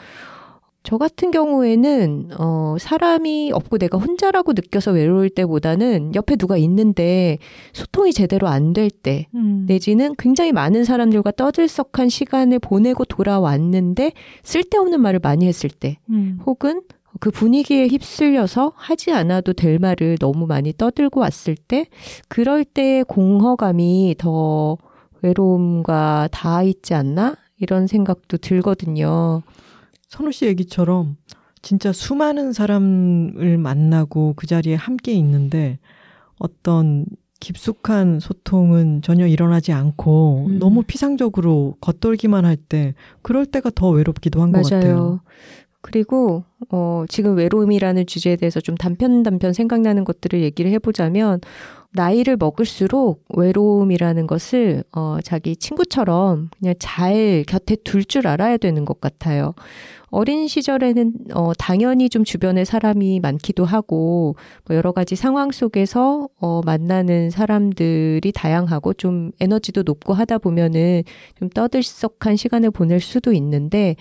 저 0.86 0.98
같은 0.98 1.32
경우에는 1.32 2.28
어 2.38 2.76
사람이 2.78 3.50
없고 3.52 3.78
내가 3.78 3.98
혼자라고 3.98 4.52
느껴서 4.52 4.92
외로울 4.92 5.30
때보다는 5.30 6.14
옆에 6.14 6.36
누가 6.36 6.56
있는데 6.58 7.38
소통이 7.72 8.12
제대로 8.12 8.46
안 8.46 8.72
될때 8.72 9.26
음. 9.34 9.64
내지는 9.66 10.14
굉장히 10.16 10.52
많은 10.52 10.84
사람들과 10.84 11.32
떠들썩한 11.32 12.08
시간을 12.08 12.60
보내고 12.60 13.04
돌아왔는데 13.04 14.12
쓸데없는 14.44 15.00
말을 15.00 15.18
많이 15.20 15.48
했을 15.48 15.70
때 15.70 15.98
음. 16.08 16.38
혹은 16.46 16.82
그 17.18 17.32
분위기에 17.32 17.88
휩쓸려서 17.88 18.72
하지 18.76 19.10
않아도 19.10 19.54
될 19.54 19.80
말을 19.80 20.18
너무 20.20 20.46
많이 20.46 20.72
떠들고 20.72 21.18
왔을 21.18 21.56
때 21.56 21.86
그럴 22.28 22.64
때 22.64 23.02
공허감이 23.02 24.14
더 24.18 24.76
외로움과 25.22 26.28
닿아 26.30 26.62
있지 26.62 26.94
않나 26.94 27.34
이런 27.58 27.88
생각도 27.88 28.36
들거든요. 28.36 29.42
선우 30.08 30.32
씨 30.32 30.46
얘기처럼 30.46 31.16
진짜 31.62 31.92
수많은 31.92 32.52
사람을 32.52 33.58
만나고 33.58 34.34
그 34.36 34.46
자리에 34.46 34.74
함께 34.74 35.12
있는데 35.12 35.78
어떤 36.38 37.06
깊숙한 37.40 38.20
소통은 38.20 39.02
전혀 39.02 39.26
일어나지 39.26 39.72
않고 39.72 40.46
음. 40.48 40.58
너무 40.58 40.82
피상적으로 40.82 41.76
겉돌기만 41.80 42.44
할 42.44 42.56
때 42.56 42.94
그럴 43.22 43.46
때가 43.46 43.70
더 43.74 43.90
외롭기도 43.90 44.40
한 44.42 44.52
것 44.52 44.62
같아요. 44.62 45.20
그리고 45.82 46.44
어 46.70 47.04
지금 47.08 47.36
외로움이라는 47.36 48.06
주제에 48.06 48.36
대해서 48.36 48.60
좀 48.60 48.74
단편 48.74 49.22
단편 49.22 49.52
생각나는 49.52 50.04
것들을 50.04 50.40
얘기를 50.42 50.70
해보자면 50.72 51.40
나이를 51.96 52.36
먹을수록 52.36 53.24
외로움이라는 53.34 54.26
것을 54.28 54.84
어 54.92 55.18
자기 55.24 55.56
친구처럼 55.56 56.50
그냥 56.60 56.74
잘 56.78 57.44
곁에 57.48 57.76
둘 57.84 58.04
줄 58.04 58.28
알아야 58.28 58.56
되는 58.58 58.84
것 58.84 59.00
같아요. 59.00 59.54
어린 60.10 60.46
시절에는 60.46 61.12
어 61.34 61.52
당연히 61.58 62.08
좀 62.08 62.22
주변에 62.24 62.64
사람이 62.64 63.18
많기도 63.20 63.64
하고 63.64 64.36
뭐 64.66 64.76
여러 64.76 64.92
가지 64.92 65.16
상황 65.16 65.50
속에서 65.50 66.28
어 66.40 66.60
만나는 66.64 67.30
사람들이 67.30 68.30
다양하고 68.32 68.94
좀 68.94 69.32
에너지도 69.40 69.82
높고 69.82 70.14
하다 70.14 70.38
보면은 70.38 71.02
좀 71.38 71.48
떠들썩한 71.50 72.36
시간을 72.36 72.70
보낼 72.70 73.00
수도 73.00 73.32
있는데 73.32 73.96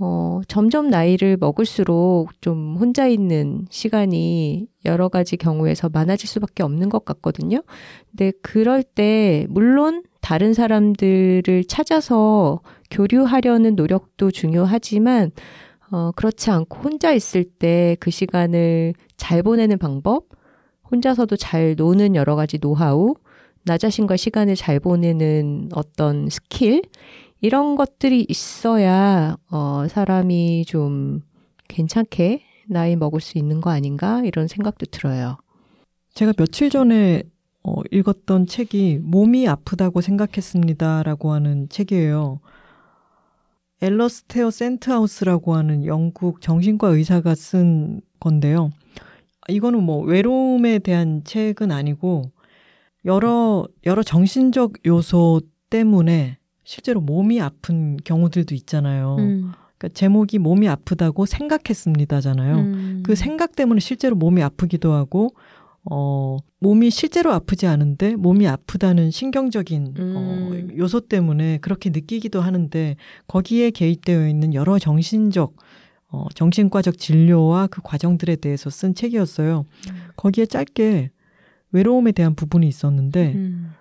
어, 0.00 0.40
점점 0.46 0.88
나이를 0.90 1.36
먹을수록 1.38 2.40
좀 2.40 2.76
혼자 2.78 3.08
있는 3.08 3.66
시간이 3.70 4.68
여러 4.84 5.08
가지 5.08 5.36
경우에서 5.36 5.88
많아질 5.88 6.28
수밖에 6.28 6.62
없는 6.62 6.88
것 6.88 7.04
같거든요. 7.04 7.62
근데 8.10 8.32
그럴 8.42 8.82
때, 8.84 9.46
물론 9.50 10.04
다른 10.20 10.54
사람들을 10.54 11.64
찾아서 11.64 12.60
교류하려는 12.90 13.74
노력도 13.74 14.30
중요하지만, 14.30 15.32
어, 15.90 16.12
그렇지 16.12 16.50
않고 16.50 16.78
혼자 16.80 17.12
있을 17.12 17.44
때 17.44 17.96
그 18.00 18.10
시간을 18.10 18.94
잘 19.16 19.42
보내는 19.42 19.78
방법, 19.78 20.26
혼자서도 20.90 21.36
잘 21.36 21.74
노는 21.76 22.14
여러 22.14 22.36
가지 22.36 22.58
노하우, 22.58 23.14
나 23.64 23.76
자신과 23.78 24.16
시간을 24.16 24.54
잘 24.54 24.80
보내는 24.80 25.70
어떤 25.74 26.28
스킬, 26.30 26.82
이런 27.40 27.76
것들이 27.76 28.26
있어야 28.28 29.36
어, 29.50 29.86
사람이 29.88 30.64
좀 30.66 31.22
괜찮게 31.68 32.42
나이 32.68 32.96
먹을 32.96 33.20
수 33.20 33.38
있는 33.38 33.60
거 33.60 33.70
아닌가 33.70 34.22
이런 34.24 34.48
생각도 34.48 34.86
들어요. 34.86 35.36
제가 36.14 36.32
며칠 36.32 36.70
전에 36.70 37.22
어, 37.62 37.80
읽었던 37.90 38.46
책이 38.46 39.00
몸이 39.02 39.46
아프다고 39.48 40.00
생각했습니다라고 40.00 41.32
하는 41.32 41.68
책이에요. 41.68 42.40
엘러스테어 43.80 44.50
센트하우스라고 44.50 45.54
하는 45.54 45.84
영국 45.84 46.40
정신과 46.40 46.88
의사가 46.88 47.34
쓴 47.36 48.00
건데요. 48.18 48.70
이거는 49.48 49.82
뭐 49.82 50.02
외로움에 50.02 50.80
대한 50.80 51.22
책은 51.24 51.70
아니고 51.70 52.32
여러 53.04 53.66
여러 53.86 54.02
정신적 54.02 54.84
요소 54.84 55.42
때문에 55.70 56.37
실제로 56.68 57.00
몸이 57.00 57.40
아픈 57.40 57.96
경우들도 57.96 58.54
있잖아요. 58.54 59.16
음. 59.18 59.52
그러니까 59.78 59.88
제목이 59.94 60.38
몸이 60.38 60.68
아프다고 60.68 61.24
생각했습니다잖아요. 61.24 62.56
음. 62.56 63.02
그 63.06 63.14
생각 63.14 63.56
때문에 63.56 63.80
실제로 63.80 64.14
몸이 64.16 64.42
아프기도 64.42 64.92
하고 64.92 65.30
어, 65.90 66.36
몸이 66.58 66.90
실제로 66.90 67.32
아프지 67.32 67.66
않은데 67.66 68.16
몸이 68.16 68.46
아프다는 68.46 69.10
신경적인 69.10 69.94
어, 69.98 70.00
음. 70.02 70.68
어, 70.74 70.76
요소 70.76 71.08
때문에 71.08 71.56
그렇게 71.62 71.88
느끼기도 71.88 72.42
하는데 72.42 72.96
거기에 73.28 73.70
개입되어 73.70 74.28
있는 74.28 74.52
여러 74.52 74.78
정신적 74.78 75.56
어, 76.10 76.26
정신과적 76.34 76.98
진료와 76.98 77.68
그 77.68 77.80
과정들에 77.82 78.36
대해서 78.36 78.68
쓴 78.68 78.94
책이었어요. 78.94 79.64
음. 79.88 79.94
거기에 80.16 80.44
짧게 80.44 81.12
외로움에 81.72 82.12
대한 82.12 82.34
부분이 82.34 82.68
있었는데 82.68 83.32
음. 83.36 83.72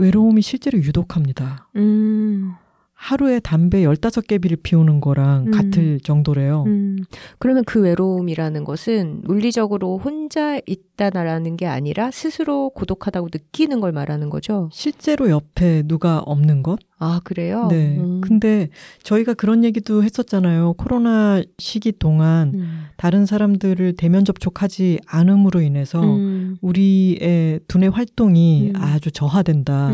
외로움이 0.00 0.42
실제로 0.42 0.78
유독합니다. 0.78 1.68
음. 1.76 2.54
하루에 3.00 3.40
담배 3.40 3.80
15개비를 3.84 4.58
피우는 4.62 5.00
거랑 5.00 5.46
음. 5.46 5.50
같을 5.52 6.00
정도래요. 6.00 6.64
음. 6.66 6.98
그러면 7.38 7.64
그 7.64 7.80
외로움이라는 7.80 8.62
것은 8.64 9.22
물리적으로 9.24 9.96
혼자 9.96 10.60
있다라는 10.66 11.56
게 11.56 11.66
아니라 11.66 12.10
스스로 12.10 12.68
고독하다고 12.68 13.28
느끼는 13.32 13.80
걸 13.80 13.92
말하는 13.92 14.28
거죠? 14.28 14.68
실제로 14.70 15.30
옆에 15.30 15.82
누가 15.86 16.18
없는 16.18 16.62
것? 16.62 16.78
아, 16.98 17.22
그래요? 17.24 17.68
네. 17.70 17.96
음. 17.98 18.20
근데 18.20 18.68
저희가 19.02 19.32
그런 19.32 19.64
얘기도 19.64 20.04
했었잖아요. 20.04 20.74
코로나 20.74 21.42
시기 21.56 21.92
동안 21.92 22.52
음. 22.54 22.82
다른 22.98 23.24
사람들을 23.24 23.96
대면 23.96 24.26
접촉하지 24.26 25.00
않음으로 25.06 25.62
인해서 25.62 26.02
음. 26.02 26.58
우리의 26.60 27.60
두뇌 27.66 27.88
활동이 27.88 28.72
음. 28.74 28.76
아주 28.76 29.10
저하된다. 29.10 29.90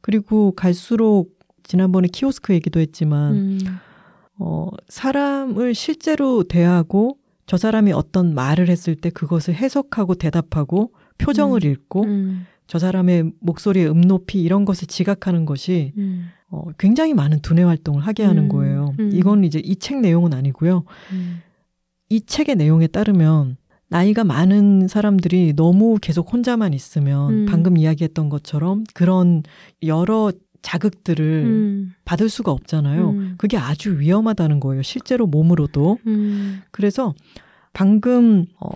그리고 0.00 0.50
갈수록 0.56 1.33
지난번에 1.64 2.08
키오스크 2.08 2.52
얘기도 2.54 2.80
했지만, 2.80 3.34
음. 3.34 3.58
어, 4.38 4.68
사람을 4.88 5.74
실제로 5.74 6.42
대하고 6.44 7.18
저 7.46 7.56
사람이 7.56 7.92
어떤 7.92 8.34
말을 8.34 8.68
했을 8.68 8.94
때 8.96 9.10
그것을 9.10 9.54
해석하고 9.54 10.14
대답하고 10.14 10.92
표정을 11.18 11.64
음. 11.64 11.70
읽고 11.70 12.04
음. 12.04 12.46
저 12.66 12.78
사람의 12.78 13.32
목소리의 13.40 13.88
음높이 13.90 14.40
이런 14.42 14.64
것을 14.64 14.88
지각하는 14.88 15.44
것이 15.44 15.92
음. 15.98 16.28
어, 16.50 16.64
굉장히 16.78 17.12
많은 17.14 17.40
두뇌 17.42 17.62
활동을 17.62 18.02
하게 18.02 18.24
하는 18.24 18.44
음. 18.44 18.48
거예요. 18.48 18.94
음. 18.98 19.10
이건 19.12 19.44
이제 19.44 19.60
이 19.62 19.76
책 19.76 20.00
내용은 20.00 20.32
아니고요. 20.32 20.84
이 22.08 22.20
책의 22.20 22.56
내용에 22.56 22.86
따르면 22.86 23.56
나이가 23.88 24.24
많은 24.24 24.88
사람들이 24.88 25.52
너무 25.54 25.98
계속 26.00 26.32
혼자만 26.32 26.72
있으면 26.72 27.46
방금 27.46 27.76
이야기했던 27.76 28.28
것처럼 28.28 28.84
그런 28.94 29.42
여러 29.82 30.32
자극들을 30.64 31.24
음. 31.44 31.94
받을 32.06 32.28
수가 32.28 32.50
없잖아요. 32.50 33.10
음. 33.10 33.34
그게 33.36 33.58
아주 33.58 34.00
위험하다는 34.00 34.60
거예요. 34.60 34.82
실제로 34.82 35.26
몸으로도. 35.26 35.98
음. 36.06 36.62
그래서 36.70 37.14
방금 37.74 38.46
어 38.58 38.70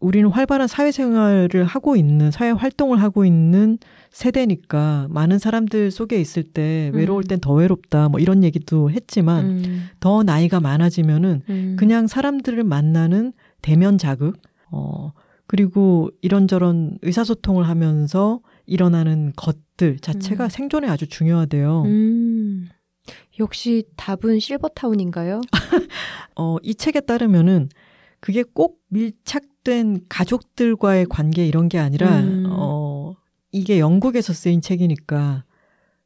우리는 0.00 0.28
활발한 0.28 0.68
사회생활을 0.68 1.64
하고 1.64 1.96
있는 1.96 2.30
사회 2.30 2.50
활동을 2.50 3.00
하고 3.00 3.24
있는 3.24 3.78
세대니까 4.10 5.06
많은 5.10 5.38
사람들 5.38 5.90
속에 5.90 6.20
있을 6.20 6.42
때 6.42 6.90
음. 6.92 6.98
외로울 6.98 7.24
땐 7.24 7.40
더 7.40 7.52
외롭다 7.52 8.08
뭐 8.08 8.20
이런 8.20 8.42
얘기도 8.42 8.90
했지만 8.90 9.44
음. 9.44 9.88
더 10.00 10.22
나이가 10.22 10.60
많아지면은 10.60 11.42
음. 11.48 11.76
그냥 11.78 12.06
사람들을 12.06 12.64
만나는 12.64 13.32
대면 13.62 13.98
자극 13.98 14.40
어 14.70 15.12
그리고 15.46 16.10
이런저런 16.22 16.98
의사소통을 17.02 17.68
하면서 17.68 18.40
일어나는 18.66 19.32
것들 19.36 19.98
자체가 19.98 20.44
음. 20.44 20.48
생존에 20.48 20.88
아주 20.88 21.06
중요하대요. 21.06 21.82
음. 21.82 22.68
역시 23.38 23.84
답은 23.96 24.38
실버타운인가요? 24.38 25.40
어, 26.36 26.56
이 26.62 26.74
책에 26.74 27.00
따르면은 27.00 27.68
그게 28.20 28.42
꼭 28.42 28.80
밀착된 28.88 30.06
가족들과의 30.08 31.06
관계 31.06 31.46
이런 31.46 31.68
게 31.68 31.78
아니라 31.78 32.20
음. 32.20 32.46
어, 32.48 33.14
이게 33.52 33.78
영국에서 33.78 34.32
쓰인 34.32 34.60
책이니까 34.60 35.44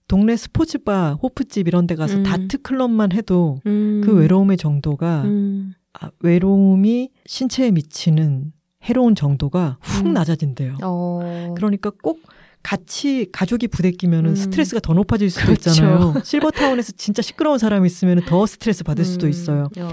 동네 0.09 0.37
스포츠바, 0.37 1.19
호프집 1.23 1.69
이런 1.69 1.87
데 1.87 1.95
가서 1.95 2.17
음. 2.19 2.23
다트 2.23 2.63
클럽만 2.63 3.13
해도 3.13 3.61
음. 3.67 4.01
그 4.03 4.15
외로움의 4.17 4.57
정도가 4.57 5.23
음. 5.25 5.75
아, 5.93 6.11
외로움이 6.21 7.11
신체에 7.27 7.71
미치는 7.71 8.53
해로운 8.85 9.15
정도가 9.15 9.79
훅 9.81 10.07
음. 10.07 10.13
낮아진대요. 10.15 10.79
어. 10.83 11.55
그러니까 11.57 11.91
꼭 12.03 12.21
같이 12.63 13.29
가족이 13.33 13.69
부대끼면 13.69 14.25
은 14.27 14.31
음. 14.31 14.37
스트레스가 14.37 14.81
더 14.81 14.93
높아질 14.95 15.31
수도 15.31 15.47
그렇죠. 15.47 15.71
있잖아요. 15.71 16.15
실버타운에서 16.25 16.93
진짜 16.97 17.23
시끄러운 17.23 17.59
사람이 17.59 17.87
있으면 17.87 18.23
더 18.27 18.47
스트레스 18.47 18.85
받을 18.85 19.05
수도 19.05 19.27
음. 19.27 19.31
있어요. 19.31 19.69
어. 19.79 19.89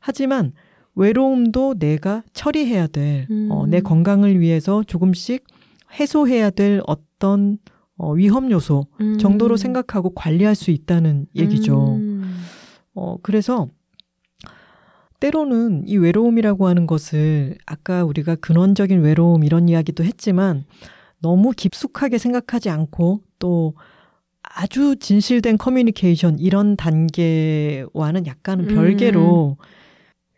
하지만 0.00 0.52
외로움도 0.94 1.78
내가 1.78 2.22
처리해야 2.32 2.86
될, 2.88 3.26
음. 3.30 3.48
어, 3.50 3.66
내 3.66 3.80
건강을 3.80 4.38
위해서 4.40 4.82
조금씩 4.84 5.44
해소해야 5.98 6.50
될 6.50 6.80
어떤 6.86 7.58
어, 7.96 8.12
위험 8.12 8.50
요소 8.50 8.86
음. 9.00 9.18
정도로 9.18 9.56
생각하고 9.56 10.14
관리할 10.14 10.54
수 10.54 10.70
있다는 10.70 11.26
얘기죠. 11.36 11.96
음. 11.96 12.36
어, 12.94 13.16
그래서 13.22 13.68
때로는 15.20 15.84
이 15.86 15.96
외로움이라고 15.96 16.66
하는 16.66 16.86
것을 16.86 17.56
아까 17.66 18.04
우리가 18.04 18.34
근원적인 18.36 19.00
외로움 19.00 19.44
이런 19.44 19.68
이야기도 19.68 20.04
했지만 20.04 20.64
너무 21.24 21.52
깊숙하게 21.56 22.18
생각하지 22.18 22.68
않고 22.68 23.22
또 23.38 23.72
아주 24.42 24.96
진실된 24.96 25.56
커뮤니케이션 25.56 26.38
이런 26.38 26.76
단계와는 26.76 28.26
약간은 28.26 28.66
별개로 28.66 29.56
음. 29.58 29.64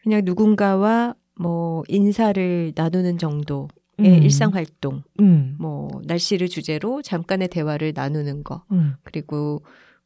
그냥 0.00 0.22
누군가와 0.24 1.16
뭐 1.34 1.82
인사를 1.88 2.72
나누는 2.76 3.18
정도의 3.18 3.68
음. 3.98 4.04
일상 4.04 4.54
활동, 4.54 5.02
음. 5.18 5.56
뭐 5.58 5.88
날씨를 6.04 6.48
주제로 6.48 7.02
잠깐의 7.02 7.48
대화를 7.48 7.92
나누는 7.92 8.44
거, 8.44 8.62
음. 8.70 8.94
그리고 9.02 9.62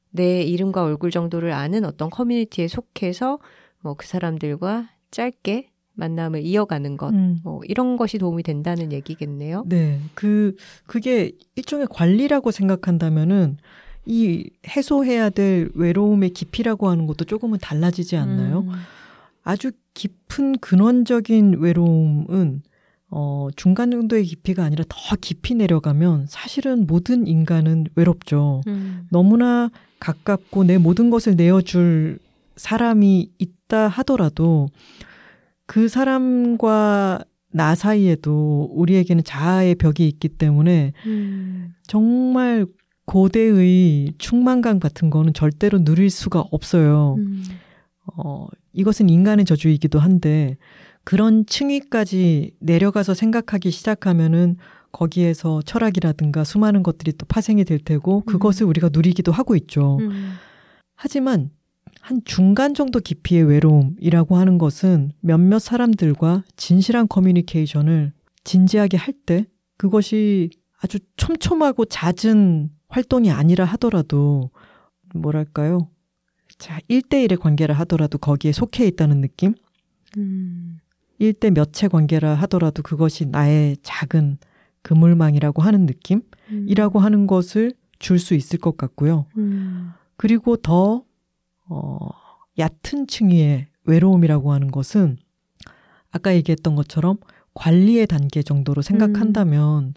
내 0.09 0.43
이름과 0.43 0.83
얼굴 0.83 1.11
정도를 1.11 1.53
아는 1.53 1.85
어떤 1.85 2.09
커뮤니티에 2.09 2.69
속해서 2.69 3.39
뭐 3.83 3.95
그 3.95 4.07
사람들과 4.07 4.89
짧게 5.11 5.70
만남을 5.95 6.43
이어가는 6.43 6.97
것, 6.97 7.13
음. 7.13 7.39
뭐 7.43 7.61
이런 7.65 7.97
것이 7.97 8.19
도움이 8.19 8.43
된다는 8.43 8.93
얘기겠네요. 8.93 9.65
네, 9.67 10.01
그 10.15 10.57
그게 10.87 11.33
일종의 11.57 11.87
관리라고 11.91 12.51
생각한다면은 12.51 13.59
이 14.07 14.49
해소해야 14.67 15.31
될 15.31 15.71
외로움의 15.75 16.31
깊이라고 16.31 16.89
하는 16.89 17.07
것도 17.07 17.25
조금은 17.25 17.59
달라지지 17.61 18.17
않나요? 18.17 18.61
음. 18.61 18.73
아주 19.43 19.73
깊은 19.95 20.59
근원적인 20.59 21.59
외로움은 21.59 22.63
어, 23.11 23.49
중간 23.57 23.91
정도의 23.91 24.25
깊이가 24.25 24.65
아니라 24.65 24.85
더 24.89 25.17
깊이 25.21 25.55
내려가면 25.55 26.27
사실은 26.29 26.87
모든 26.87 27.27
인간은 27.27 27.89
외롭죠. 27.97 28.63
음. 28.69 29.07
너무나 29.11 29.71
가깝고 29.99 30.65
내 30.65 30.79
모든 30.79 31.11
것을 31.11 31.37
내어줄 31.37 32.21
사람이 32.57 33.33
있다 33.39 33.89
하더라도 33.89 34.69
그 35.71 35.87
사람과 35.87 37.21
나 37.53 37.77
사이에도 37.77 38.69
우리에게는 38.73 39.23
자아의 39.23 39.77
벽이 39.77 40.09
있기 40.09 40.31
때문에 40.31 40.93
음. 41.07 41.75
정말 41.87 42.67
고대의 43.05 44.15
충만감 44.19 44.81
같은 44.81 45.11
거는 45.11 45.33
절대로 45.33 45.85
누릴 45.85 46.11
수가 46.11 46.41
없어요. 46.51 47.15
음. 47.19 47.45
어, 48.17 48.49
이것은 48.73 49.09
인간의 49.09 49.45
저주이기도 49.45 50.01
한데 50.01 50.57
그런 51.05 51.47
층위까지 51.47 52.51
내려가서 52.59 53.15
생각하기 53.15 53.71
시작하면은 53.71 54.57
거기에서 54.91 55.63
철학이라든가 55.63 56.43
수많은 56.43 56.83
것들이 56.83 57.13
또 57.13 57.27
파생이 57.27 57.65
될 57.65 57.79
테고 57.79 58.25
음. 58.27 58.27
그것을 58.27 58.67
음. 58.67 58.71
우리가 58.71 58.89
누리기도 58.93 59.31
하고 59.31 59.55
있죠. 59.55 59.99
음. 60.01 60.33
하지만 60.97 61.51
한 62.01 62.21
중간 62.25 62.75
정도 62.75 62.99
깊이의 63.01 63.45
외로움이라고 63.45 64.37
하는 64.37 64.59
것은 64.59 65.13
몇몇 65.21 65.59
사람들과 65.59 66.45
진실한 66.57 67.07
커뮤니케이션을 67.09 68.13
진지하게 68.45 68.97
할 68.97 69.15
때 69.27 69.47
그것이 69.77 70.51
아주 70.83 70.99
촘촘하고 71.17 71.85
잦은 71.85 72.71
활동이 72.89 73.31
아니라 73.31 73.65
하더라도 73.67 74.51
뭐랄까요? 75.15 75.89
자, 76.59 76.79
1대1의 76.89 77.39
관계를 77.39 77.79
하더라도 77.81 78.19
거기에 78.19 78.53
속해 78.53 78.87
있다는 78.87 79.21
느낌? 79.21 79.55
음. 80.17 80.79
1대 81.21 81.51
몇채 81.51 81.89
관계라 81.89 82.35
하더라도 82.35 82.83
그것이 82.83 83.27
나의 83.27 83.77
작은 83.83 84.39
그물망이라고 84.83 85.63
하는 85.63 85.87
느낌이라고 85.87 86.99
음. 86.99 87.05
하는 87.05 87.27
것을 87.27 87.73
줄 87.99 88.19
수 88.19 88.35
있을 88.35 88.59
것 88.59 88.77
같고요. 88.79 89.27
음. 89.37 89.93
그리고 90.17 90.57
더, 90.57 91.05
어, 91.71 91.97
얕은 92.59 93.07
층위의 93.07 93.67
외로움이라고 93.85 94.53
하는 94.53 94.71
것은 94.71 95.17
아까 96.11 96.35
얘기했던 96.35 96.75
것처럼 96.75 97.17
관리의 97.55 98.07
단계 98.07 98.43
정도로 98.43 98.83
생각한다면 98.83 99.85
음. 99.85 99.95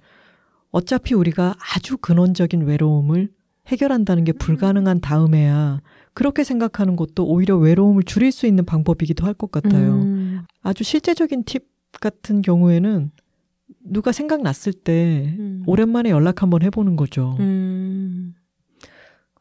어차피 0.71 1.13
우리가 1.13 1.55
아주 1.75 1.97
근원적인 1.97 2.61
외로움을 2.61 3.29
해결한다는 3.67 4.23
게 4.23 4.31
불가능한 4.33 5.01
다음에야 5.01 5.81
그렇게 6.13 6.43
생각하는 6.43 6.95
것도 6.95 7.25
오히려 7.25 7.57
외로움을 7.57 8.03
줄일 8.03 8.31
수 8.31 8.45
있는 8.47 8.65
방법이기도 8.65 9.25
할 9.25 9.33
것 9.33 9.51
같아요. 9.51 9.95
음. 9.95 10.43
아주 10.61 10.83
실제적인 10.83 11.43
팁 11.45 11.65
같은 11.99 12.41
경우에는 12.41 13.11
누가 13.85 14.11
생각났을 14.11 14.73
때 14.73 15.35
음. 15.39 15.63
오랜만에 15.65 16.09
연락 16.09 16.41
한번 16.41 16.61
해보는 16.63 16.95
거죠. 16.95 17.35
음. 17.39 18.35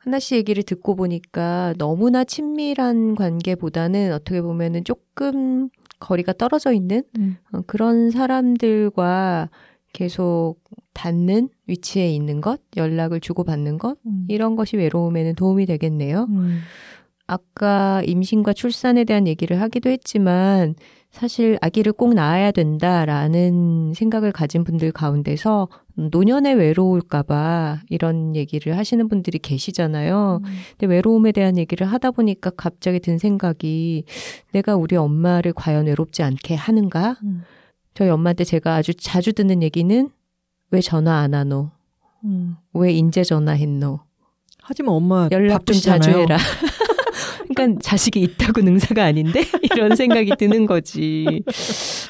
하나 0.05 0.19
씨 0.19 0.35
얘기를 0.35 0.65
듣고 0.65 0.97
보니까 0.97 1.75
너무나 1.79 2.25
친밀한 2.25 3.15
관계보다는 3.15 4.13
어떻게 4.13 4.43
보면은 4.43 4.83
조금 4.83 5.69
거리가 6.01 6.33
떨어져 6.33 6.73
있는 6.73 7.05
음. 7.19 7.37
어, 7.53 7.61
그런 7.67 8.11
사람들과 8.11 9.49
계속 9.93 10.57
닿는 10.93 11.51
위치에 11.69 12.11
있는 12.11 12.41
것, 12.41 12.61
연락을 12.77 13.21
주고받는 13.21 13.79
것, 13.79 13.99
음. 14.07 14.25
이런 14.29 14.57
것이 14.57 14.77
외로움에는 14.77 15.37
도움이 15.37 15.67
되겠네요. 15.67 16.27
음. 16.31 16.61
아까 17.29 18.03
임신과 18.05 18.55
출산에 18.55 19.05
대한 19.05 19.29
얘기를 19.29 19.61
하기도 19.61 19.91
했지만, 19.91 20.75
사실 21.11 21.59
아기를 21.61 21.93
꼭 21.93 22.15
낳아야 22.15 22.51
된다라는 22.51 23.93
생각을 23.95 24.33
가진 24.33 24.65
분들 24.65 24.93
가운데서 24.93 25.69
노년에 25.95 26.53
외로울까봐 26.53 27.81
이런 27.89 28.35
얘기를 28.37 28.77
하시는 28.77 29.09
분들이 29.09 29.39
계시잖아요. 29.39 30.41
음. 30.43 30.51
근데 30.79 30.87
외로움에 30.95 31.33
대한 31.33 31.59
얘기를 31.59 31.87
하다 31.87 32.13
보니까 32.13 32.51
갑자기 32.57 33.01
든 33.01 33.19
생각이 33.19 34.05
내가 34.53 34.77
우리 34.77 34.97
엄마를 34.97 35.53
과연 35.53 35.87
외롭지 35.87 36.23
않게 36.23 36.55
하는가? 36.55 37.17
음. 37.23 37.43
저희 37.95 38.09
엄마한테 38.09 38.45
제가 38.45 38.77
아주 38.77 38.95
자주 38.95 39.33
듣는 39.33 39.63
얘기는 39.63 40.09
왜 40.71 40.81
전화 40.81 41.19
안 41.19 41.35
하노? 41.35 41.71
음. 42.25 42.57
왜 42.73 42.93
인제 42.93 43.25
전화했노? 43.25 44.01
하지만 44.63 44.95
엄마 44.95 45.29
연락 45.33 45.67
좀 45.67 45.77
자주 45.77 46.11
해라. 46.11 46.37
그러니까 47.55 47.81
자식이 47.83 48.21
있다고 48.21 48.61
능사가 48.63 49.05
아닌데 49.05 49.45
이런 49.75 49.97
생각이 49.97 50.33
드는 50.39 50.67
거지. 50.67 51.43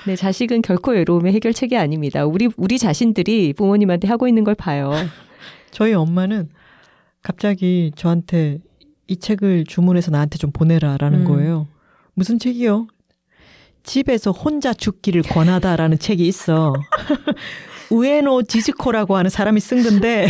네, 0.07 0.17
자식은 0.17 0.63
결코 0.63 0.93
외로움의 0.93 1.33
해결책이 1.35 1.77
아닙니다. 1.77 2.25
우리 2.25 2.49
우리 2.57 2.79
자신들이 2.79 3.53
부모님한테 3.55 4.09
하고 4.09 4.29
있는 4.29 4.45
걸 4.45 4.55
봐요. 4.55 4.93
저희 5.71 5.93
엄마는 5.95 6.49
갑자기 7.23 7.93
저한테 7.95 8.59
이 9.07 9.17
책을 9.17 9.65
주문해서 9.65 10.11
나한테 10.11 10.39
좀 10.39 10.53
보내라라는 10.53 11.21
음. 11.21 11.25
거예요. 11.25 11.69
무슨 12.15 12.39
책이요? 12.39 12.89
집에서 13.85 14.31
혼자 14.31 14.73
죽기를 14.73 15.23
권하다라는 15.23 15.99
책이 15.99 16.27
있어. 16.27 16.73
우에노 17.91 18.43
지즈코라고 18.45 19.17
하는 19.17 19.29
사람이 19.29 19.61
쓴 19.61 19.83
건데 19.83 20.29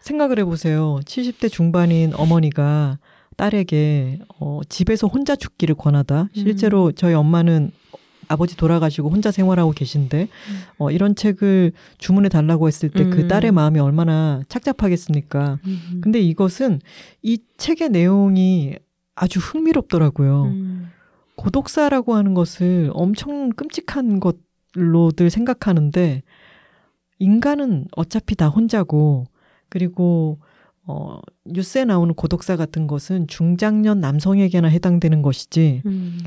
생각을 0.00 0.38
해보세요. 0.38 1.00
70대 1.04 1.50
중반인 1.50 2.12
어머니가 2.14 2.98
딸에게 3.38 4.18
어, 4.40 4.60
집에서 4.68 5.06
혼자 5.06 5.36
죽기를 5.36 5.76
권하다. 5.76 6.28
실제로 6.34 6.86
음. 6.86 6.92
저희 6.94 7.14
엄마는 7.14 7.70
아버지 8.26 8.56
돌아가시고 8.56 9.08
혼자 9.08 9.30
생활하고 9.30 9.70
계신데 9.70 10.22
음. 10.22 10.60
어, 10.78 10.90
이런 10.90 11.14
책을 11.14 11.72
주문해 11.98 12.28
달라고 12.28 12.66
했을 12.66 12.90
때그 12.90 13.22
음. 13.22 13.28
딸의 13.28 13.52
마음이 13.52 13.78
얼마나 13.78 14.42
착잡하겠습니까? 14.48 15.60
음. 15.64 16.00
근데 16.02 16.20
이것은 16.20 16.80
이 17.22 17.38
책의 17.56 17.90
내용이 17.90 18.74
아주 19.14 19.38
흥미롭더라고요. 19.38 20.42
음. 20.44 20.90
고독사라고 21.36 22.16
하는 22.16 22.34
것을 22.34 22.90
엄청 22.92 23.50
끔찍한 23.50 24.20
것로들 24.20 25.30
생각하는데 25.30 26.22
인간은 27.20 27.86
어차피 27.96 28.34
다 28.34 28.48
혼자고 28.48 29.26
그리고 29.68 30.38
어 30.88 31.20
뉴스에 31.44 31.84
나오는 31.84 32.14
고독사 32.14 32.56
같은 32.56 32.86
것은 32.86 33.26
중장년 33.26 34.00
남성에게나 34.00 34.68
해당되는 34.68 35.20
것이지 35.20 35.82
음. 35.84 36.18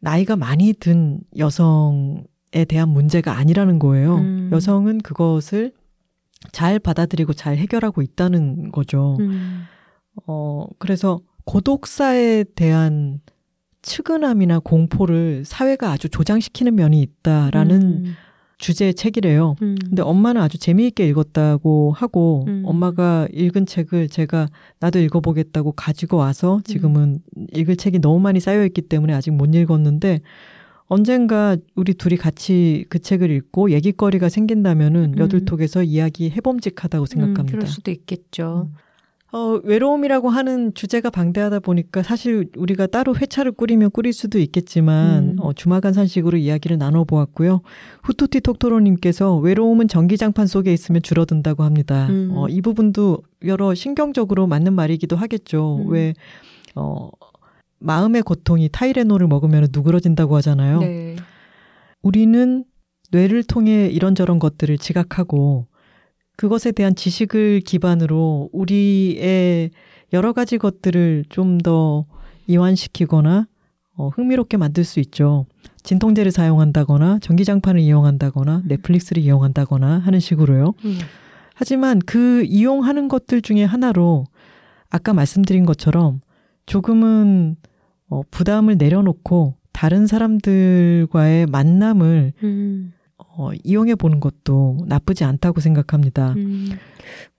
나이가 0.00 0.36
많이 0.36 0.74
든 0.74 1.18
여성에 1.38 2.66
대한 2.68 2.90
문제가 2.90 3.36
아니라는 3.38 3.78
거예요. 3.78 4.16
음. 4.16 4.50
여성은 4.52 4.98
그것을 4.98 5.72
잘 6.52 6.78
받아들이고 6.78 7.32
잘 7.32 7.56
해결하고 7.56 8.02
있다는 8.02 8.70
거죠. 8.70 9.16
음. 9.18 9.62
어 10.26 10.66
그래서 10.78 11.20
고독사에 11.46 12.44
대한 12.54 13.20
측은함이나 13.80 14.58
공포를 14.58 15.44
사회가 15.46 15.90
아주 15.90 16.10
조장시키는 16.10 16.74
면이 16.74 17.00
있다라는 17.00 17.82
음. 17.82 18.14
주제의 18.58 18.94
책이래요. 18.94 19.56
음. 19.60 19.76
근데 19.84 20.02
엄마는 20.02 20.40
아주 20.40 20.58
재미있게 20.58 21.06
읽었다고 21.08 21.92
하고 21.92 22.44
음. 22.48 22.62
엄마가 22.64 23.28
읽은 23.32 23.66
책을 23.66 24.08
제가 24.08 24.48
나도 24.80 24.98
읽어보겠다고 24.98 25.72
가지고 25.72 26.16
와서 26.16 26.60
지금은 26.64 27.20
음. 27.36 27.46
읽을 27.52 27.76
책이 27.76 28.00
너무 28.00 28.18
많이 28.20 28.40
쌓여있기 28.40 28.82
때문에 28.82 29.12
아직 29.12 29.32
못 29.32 29.54
읽었는데 29.54 30.20
언젠가 30.86 31.56
우리 31.74 31.94
둘이 31.94 32.16
같이 32.16 32.86
그 32.88 32.98
책을 32.98 33.30
읽고 33.30 33.72
얘기거리가 33.72 34.28
생긴다면은 34.28 35.14
음. 35.14 35.18
여둘톡에서 35.18 35.82
이야기 35.82 36.30
해봄직하다고 36.30 37.06
생각합니다. 37.06 37.42
음, 37.42 37.46
그럴 37.46 37.66
수도 37.66 37.90
있겠죠. 37.90 38.70
음. 39.32 39.36
어, 39.36 39.60
외로움이라고 39.64 40.30
하는 40.30 40.72
주제가 40.74 41.10
방대하다 41.10 41.60
보니까 41.60 42.02
사실 42.02 42.48
우리가 42.56 42.86
따로 42.86 43.14
회차를 43.14 43.52
꾸리면 43.52 43.90
꾸릴 43.90 44.12
수도 44.12 44.38
있겠지만 44.38 45.30
음. 45.30 45.36
어, 45.40 45.52
주마간 45.52 45.92
산식으로 45.92 46.38
이야기를 46.38 46.78
나눠보았고요. 46.78 47.60
후토티 48.04 48.40
톡토로님께서 48.40 49.36
외로움은 49.36 49.88
전기장판 49.88 50.46
속에 50.46 50.72
있으면 50.72 51.02
줄어든다고 51.02 51.64
합니다. 51.64 52.06
음. 52.08 52.30
어, 52.34 52.48
이 52.48 52.60
부분도 52.60 53.18
여러 53.44 53.74
신경적으로 53.74 54.46
맞는 54.46 54.72
말이기도 54.72 55.16
하겠죠. 55.16 55.82
음. 55.84 55.90
왜 55.90 56.14
어, 56.74 57.10
마음의 57.78 58.22
고통이 58.22 58.68
타이레놀을 58.72 59.26
먹으면 59.26 59.68
누그러진다고 59.72 60.36
하잖아요. 60.36 60.80
네. 60.80 61.16
우리는 62.02 62.64
뇌를 63.10 63.44
통해 63.44 63.88
이런저런 63.88 64.38
것들을 64.38 64.78
지각하고 64.78 65.66
그것에 66.36 66.72
대한 66.72 66.94
지식을 66.94 67.60
기반으로 67.60 68.50
우리의 68.52 69.70
여러 70.12 70.32
가지 70.32 70.58
것들을 70.58 71.24
좀 71.28 71.58
더 71.58 72.06
이완시키거나 72.46 73.46
어, 73.96 74.08
흥미롭게 74.08 74.56
만들 74.56 74.84
수 74.84 75.00
있죠. 75.00 75.46
진통제를 75.82 76.32
사용한다거나 76.32 77.18
전기장판을 77.20 77.80
이용한다거나 77.80 78.62
넷플릭스를 78.66 79.22
이용한다거나 79.22 79.98
하는 79.98 80.20
식으로요. 80.20 80.74
음. 80.84 80.98
하지만 81.54 82.00
그 82.04 82.44
이용하는 82.44 83.08
것들 83.08 83.40
중에 83.40 83.64
하나로 83.64 84.26
아까 84.90 85.14
말씀드린 85.14 85.64
것처럼 85.64 86.20
조금은 86.66 87.56
어, 88.08 88.22
부담을 88.30 88.76
내려놓고 88.76 89.54
다른 89.72 90.06
사람들과의 90.06 91.46
만남을 91.46 92.32
음. 92.42 92.92
어, 93.36 93.50
이용해 93.64 93.96
보는 93.96 94.20
것도 94.20 94.78
나쁘지 94.86 95.24
않다고 95.24 95.60
생각합니다. 95.60 96.32
음. 96.32 96.70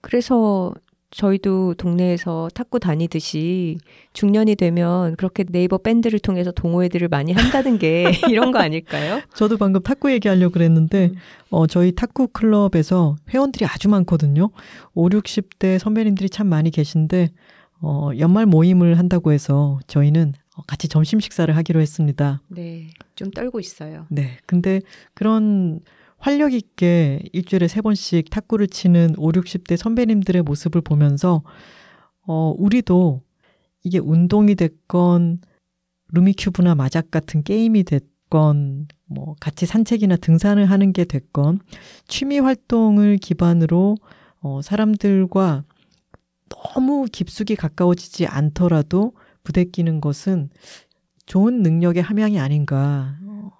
그래서 0.00 0.72
저희도 1.10 1.74
동네에서 1.74 2.50
탁구 2.54 2.80
다니듯이 2.80 3.78
중년이 4.12 4.56
되면 4.56 5.16
그렇게 5.16 5.42
네이버 5.44 5.78
밴드를 5.78 6.18
통해서 6.18 6.52
동호회들을 6.52 7.08
많이 7.08 7.32
한다는 7.32 7.78
게 7.78 8.10
이런 8.30 8.52
거 8.52 8.58
아닐까요? 8.58 9.20
저도 9.34 9.56
방금 9.56 9.82
탁구 9.82 10.12
얘기하려고 10.12 10.52
그랬는데, 10.52 11.06
음. 11.06 11.18
어, 11.50 11.66
저희 11.66 11.92
탁구 11.92 12.28
클럽에서 12.28 13.16
회원들이 13.30 13.64
아주 13.64 13.88
많거든요. 13.88 14.50
5, 14.94 15.08
60대 15.08 15.78
선배님들이 15.78 16.28
참 16.28 16.46
많이 16.46 16.70
계신데, 16.70 17.30
어, 17.80 18.10
연말 18.18 18.44
모임을 18.44 18.98
한다고 18.98 19.32
해서 19.32 19.78
저희는 19.86 20.34
같이 20.66 20.88
점심 20.88 21.20
식사를 21.20 21.54
하기로 21.54 21.80
했습니다. 21.80 22.42
네. 22.48 22.90
좀 23.14 23.30
떨고 23.30 23.60
있어요. 23.60 24.06
네. 24.10 24.38
근데 24.46 24.80
그런 25.14 25.80
활력 26.18 26.52
있게 26.52 27.20
일주일에 27.32 27.68
세 27.68 27.80
번씩 27.80 28.30
탁구를 28.30 28.66
치는 28.66 29.14
5, 29.16 29.32
60대 29.32 29.76
선배님들의 29.76 30.42
모습을 30.42 30.80
보면서 30.80 31.42
어, 32.26 32.54
우리도 32.58 33.22
이게 33.84 33.98
운동이 33.98 34.54
됐건 34.54 35.40
루미큐브나 36.08 36.74
마작 36.74 37.10
같은 37.10 37.42
게임이 37.42 37.84
됐건 37.84 38.88
뭐 39.06 39.36
같이 39.40 39.66
산책이나 39.66 40.16
등산을 40.16 40.66
하는 40.66 40.92
게 40.92 41.04
됐건 41.04 41.60
취미 42.08 42.38
활동을 42.38 43.16
기반으로 43.18 43.96
어, 44.40 44.60
사람들과 44.62 45.64
너무 46.48 47.06
깊숙이 47.10 47.56
가까워지지 47.56 48.26
않더라도 48.26 49.12
부대끼는 49.48 50.02
것은 50.02 50.50
좋은 51.24 51.62
능력의 51.62 52.02
함양이 52.02 52.38
아닌가. 52.38 53.16
어, 53.26 53.50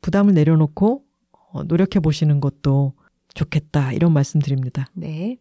부담을 0.00 0.32
내려놓고 0.32 1.02
어, 1.32 1.64
노력해 1.64 1.98
보시는 1.98 2.40
것도 2.40 2.92
좋겠다. 3.34 3.92
이런 3.92 4.12
말씀 4.12 4.40
드립니다. 4.40 4.86
네. 4.94 5.38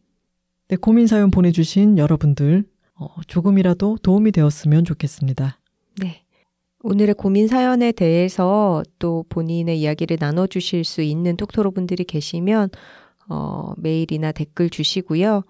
네, 0.68 0.76
고민 0.77 1.06
사연 1.06 1.30
보내주신 1.30 1.99
여러분들, 1.99 2.64
어, 2.95 3.07
조금이라도 3.27 3.97
도움이 4.01 4.31
되었으면 4.31 4.84
좋겠습니다. 4.84 5.60
네. 6.01 6.23
오늘의 6.81 7.14
고민 7.14 7.47
사연에 7.47 7.91
대해서 7.91 8.81
또 8.97 9.26
본인의 9.30 9.80
이야기를 9.80 10.18
나눠주실 10.19 10.84
수 10.84 11.01
있는 11.01 11.38
톡토로 11.38 11.72
분들이 11.72 12.03
계시면, 12.03 12.69
어, 13.27 13.73
메일이나 13.77 14.31
댓글 14.31 14.72
주시고요. 14.72 15.43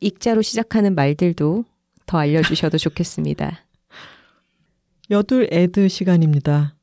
익자로 0.00 0.42
시작하는 0.42 0.96
말들도 0.96 1.64
더 2.12 2.18
알려주셔도 2.18 2.76
좋겠습니다. 2.76 3.64
여둘 5.10 5.48
애드 5.50 5.88
시간입니다. 5.88 6.74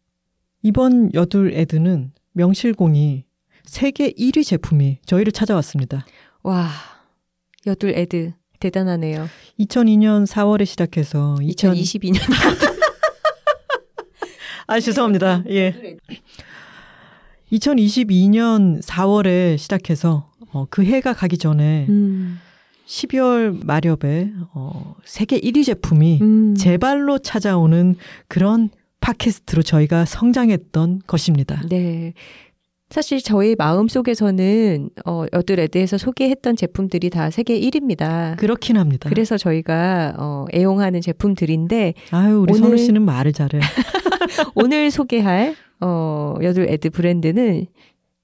이번 0.64 1.14
여둘 1.14 1.54
애드는 1.54 2.14
명실공히 2.32 3.26
세계 3.64 4.10
1위 4.10 4.44
제품이 4.44 4.98
저희를 5.06 5.32
찾아왔습니다. 5.32 6.04
와, 6.42 6.68
여둘 7.68 7.92
애드 7.92 8.34
대단하네요. 8.60 9.30
2002년 9.60 10.26
4월에 10.26 10.66
시작해서 10.66 11.38
2022년. 11.40 12.22
아, 14.66 14.80
죄송합니다. 14.80 15.44
예. 15.50 15.98
2022년 17.52 18.82
4월에 18.82 19.60
시작해서 19.60 20.32
어, 20.52 20.66
그 20.72 20.84
해가 20.84 21.14
가기 21.14 21.38
전에 21.38 21.86
음. 21.88 22.40
12월 22.90 23.64
말엽에 23.66 24.32
어, 24.54 24.96
세계 25.06 25.40
1위 25.40 25.64
제품이 25.64 26.20
음. 26.22 26.56
제 26.56 26.78
발로 26.78 27.20
찾아오는 27.20 27.96
그런 28.28 28.70
팟캐스트로 29.00 29.62
저희가 29.62 30.06
성장했던 30.06 31.04
것입니다. 31.06 31.62
네. 31.70 32.14
사실 32.90 33.22
저희 33.22 33.56
마음 33.56 33.88
속에서는 33.88 34.90
어, 35.06 35.26
여드레드에서 35.32 36.00
소개했던 36.00 36.56
제품들이 36.56 37.12
다 37.12 37.30
세계 37.30 37.60
1위입니다. 37.60 38.36
그렇긴 38.38 38.78
합니다. 38.78 39.08
그래서 39.08 39.38
저희가 39.38 40.16
어, 40.18 40.46
애용하는 40.52 41.02
제품들인 41.02 41.68
아유 42.10 42.40
우리 42.40 42.54
오늘, 42.54 42.56
선우 42.56 42.78
씨는 42.78 43.04
말을 43.04 43.34
잘해. 43.34 43.60
오늘 44.56 44.90
소개할 44.90 45.56
어, 45.80 46.34
여드레드 46.42 46.90
브랜드는 46.90 47.68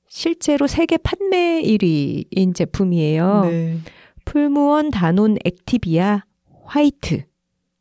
실제로 0.07 0.65
세계 0.65 0.97
판매 0.97 1.61
1위인 1.61 2.55
제품이에요. 2.55 3.41
네. 3.45 3.77
풀무원 4.25 4.91
다논 4.91 5.37
액티비아 5.45 6.23
화이트. 6.65 7.23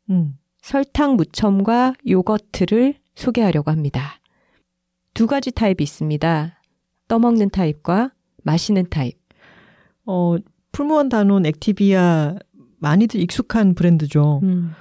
음. 0.09 0.37
설탕 0.61 1.15
무첨가 1.15 1.93
요거트를 2.07 2.95
소개하려고 3.15 3.71
합니다. 3.71 4.19
두 5.13 5.27
가지 5.27 5.51
타입이 5.51 5.77
있습니다. 5.81 6.59
떠먹는 7.07 7.49
타입과 7.49 8.11
마시는 8.43 8.85
타입. 8.89 9.17
어, 10.05 10.37
풀무원 10.71 11.09
다논 11.09 11.45
액티비아 11.45 12.35
많이들 12.79 13.19
익숙한 13.21 13.75
브랜드죠. 13.75 14.41
음. 14.43 14.71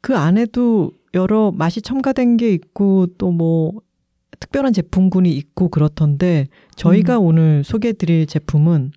그 0.00 0.16
안에도 0.16 0.92
여러 1.14 1.50
맛이 1.52 1.82
첨가된 1.82 2.36
게 2.36 2.52
있고 2.52 3.06
또 3.18 3.30
뭐 3.30 3.72
특별한 4.40 4.72
제품군이 4.72 5.30
있고 5.36 5.68
그렇던데 5.68 6.46
저희가 6.74 7.18
음. 7.18 7.24
오늘 7.24 7.62
소개해 7.62 7.92
드릴 7.92 8.26
제품은 8.26 8.92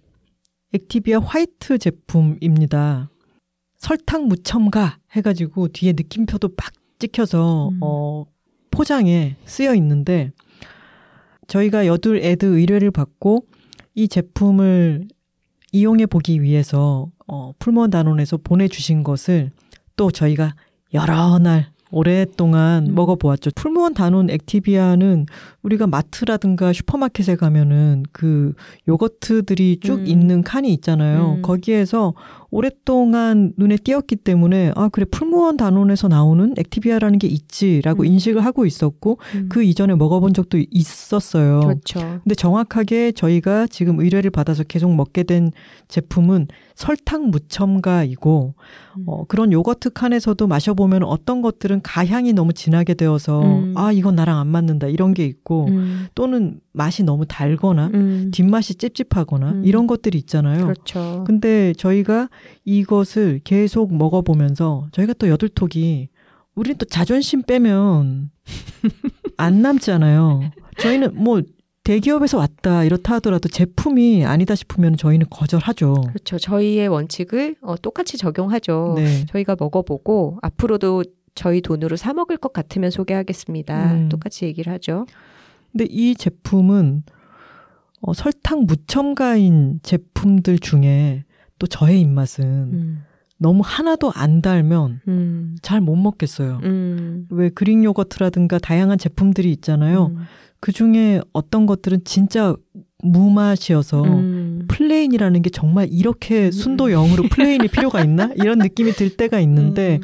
액티비아 0.73 1.19
화이트 1.19 1.77
제품입니다. 1.77 3.09
설탕 3.77 4.27
무첨가 4.27 4.97
해가지고 5.11 5.67
뒤에 5.67 5.91
느낌표도 5.91 6.55
빡 6.55 6.73
찍혀서 6.97 7.69
음. 7.69 7.79
어, 7.81 8.25
포장에 8.71 9.35
쓰여 9.45 9.75
있는데 9.75 10.31
저희가 11.47 11.85
여둘 11.85 12.17
ad 12.18 12.45
의뢰를 12.45 12.89
받고 12.89 13.45
이 13.93 14.07
제품을 14.07 15.07
이용해 15.71 16.07
보기 16.07 16.41
위해서 16.41 17.11
어, 17.27 17.51
풀무원 17.60 17.91
다논에서 17.91 18.38
보내주신 18.37 19.03
것을 19.03 19.51
또 19.95 20.09
저희가 20.09 20.55
여러 20.93 21.37
날 21.37 21.72
오랫동안 21.94 22.88
음. 22.88 22.95
먹어보았죠. 22.95 23.52
풀무원 23.56 23.94
다논 23.93 24.30
액티비아는 24.32 25.28
우리가 25.61 25.86
마트라든가 25.86 26.74
슈퍼마켓에 26.74 27.36
가면은 27.36 28.03
그 28.11 28.53
요거트들이 28.88 29.78
쭉 29.80 29.99
음. 29.99 30.07
있는 30.07 30.41
칸이 30.41 30.74
있잖아요. 30.74 31.36
음. 31.38 31.41
거기에서 31.44 32.15
오랫동안 32.49 33.53
눈에 33.57 33.78
띄었기 33.78 34.18
때문에 34.18 34.74
아 34.76 34.90
그래 34.90 35.06
풀무원 35.10 35.57
다논에서 35.57 36.07
나오는 36.07 36.53
액티비아라는 36.57 37.20
게 37.20 37.28
있지라고 37.28 38.03
음. 38.03 38.06
인식을 38.07 38.44
하고 38.44 38.65
있었고 38.65 39.20
음. 39.36 39.49
그 39.49 39.64
이전에 39.64 39.94
먹어본 39.95 40.34
적도 40.34 40.57
있었어요. 40.72 41.60
그렇죠. 41.61 41.99
근데 42.24 42.34
정확하게 42.36 43.11
저희가 43.11 43.68
지금 43.68 43.99
의뢰를 43.99 44.32
받아서 44.32 44.64
계속 44.64 44.94
먹게 44.95 45.24
된 45.24 45.52
제품은 45.88 46.48
설탕 46.75 47.29
무첨가이고 47.29 48.55
음. 48.97 49.03
어, 49.05 49.25
그런 49.25 49.51
요거트 49.51 49.91
칸에서도 49.91 50.45
마셔보면 50.47 51.03
어떤 51.03 51.41
것들은 51.41 51.81
가향이 51.81 52.33
너무 52.33 52.53
진하게 52.53 52.93
되어서 52.93 53.41
음. 53.41 53.73
아 53.77 53.91
이건 53.91 54.15
나랑 54.15 54.39
안 54.39 54.47
맞는다 54.47 54.87
이런 54.87 55.13
게 55.13 55.25
있고 55.25 55.67
음. 55.67 56.07
또는 56.15 56.59
맛이 56.71 57.03
너무 57.03 57.25
달거나 57.25 57.91
음. 57.93 58.31
뒷맛이 58.33 58.75
찝찝하거나 58.75 59.51
음. 59.51 59.65
이런 59.65 59.87
것들이 59.87 60.17
있잖아요. 60.19 60.65
그렇죠. 60.65 61.23
근데 61.25 61.73
저희가 61.73 62.29
이것을 62.65 63.41
계속 63.43 63.95
먹어보면서 63.95 64.87
저희가 64.91 65.13
또 65.13 65.29
여들톡이 65.29 66.09
우리는 66.55 66.77
또 66.77 66.85
자존심 66.85 67.43
빼면 67.43 68.31
안 69.37 69.61
남잖아요. 69.61 70.51
저희는 70.79 71.15
뭐 71.15 71.41
대기업에서 71.84 72.38
왔다 72.38 72.84
이렇다 72.84 73.15
하더라도 73.15 73.49
제품이 73.49 74.26
아니다 74.26 74.55
싶으면 74.55 74.95
저희는 74.95 75.27
거절하죠. 75.30 75.95
그렇죠. 76.07 76.38
저희의 76.39 76.88
원칙을 76.88 77.55
어, 77.61 77.76
똑같이 77.77 78.18
적용하죠. 78.18 78.93
네. 78.95 79.26
저희가 79.26 79.57
먹어보고 79.60 80.39
앞으로도 80.41 81.03
저희 81.35 81.61
돈으로 81.61 81.97
사 81.97 82.14
먹을 82.14 82.38
것 82.38 82.53
같으면 82.53 82.89
소개하겠습니다. 82.89 83.93
음. 83.93 84.10
똑같이 84.10 84.45
얘기를 84.45 84.72
하죠. 84.73 85.05
근데 85.72 85.85
이 85.89 86.15
제품은 86.15 87.03
어, 88.01 88.14
설탕 88.14 88.65
무첨가인 88.65 89.80
제품들 89.84 90.60
중에 90.60 91.26
또 91.60 91.68
저의 91.68 91.99
입맛은 92.01 92.43
음. 92.45 93.03
너무 93.38 93.61
하나도 93.65 94.11
안 94.15 94.41
달면 94.41 95.01
음. 95.07 95.57
잘못 95.61 95.95
먹겠어요. 95.97 96.61
음. 96.64 97.27
왜 97.30 97.49
그릭 97.49 97.84
요거트라든가 97.84 98.57
다양한 98.60 98.97
제품들이 98.97 99.51
있잖아요. 99.51 100.15
음. 100.64 100.65
그 100.65 100.72
중에 100.72 101.22
어떤 101.34 101.65
것들은 101.65 102.06
진짜 102.06 102.56
무맛이어서 103.03 104.03
음. 104.03 104.65
플레인이라는 104.69 105.41
게 105.41 105.49
정말 105.49 105.90
이렇게 105.91 106.52
순도 106.52 106.88
0으로 106.88 107.30
플레인이 107.30 107.68
필요가 107.68 108.02
있나? 108.02 108.31
이런 108.35 108.60
느낌이 108.60 108.94
들 108.94 109.18
때가 109.18 109.41
있는데 109.41 109.99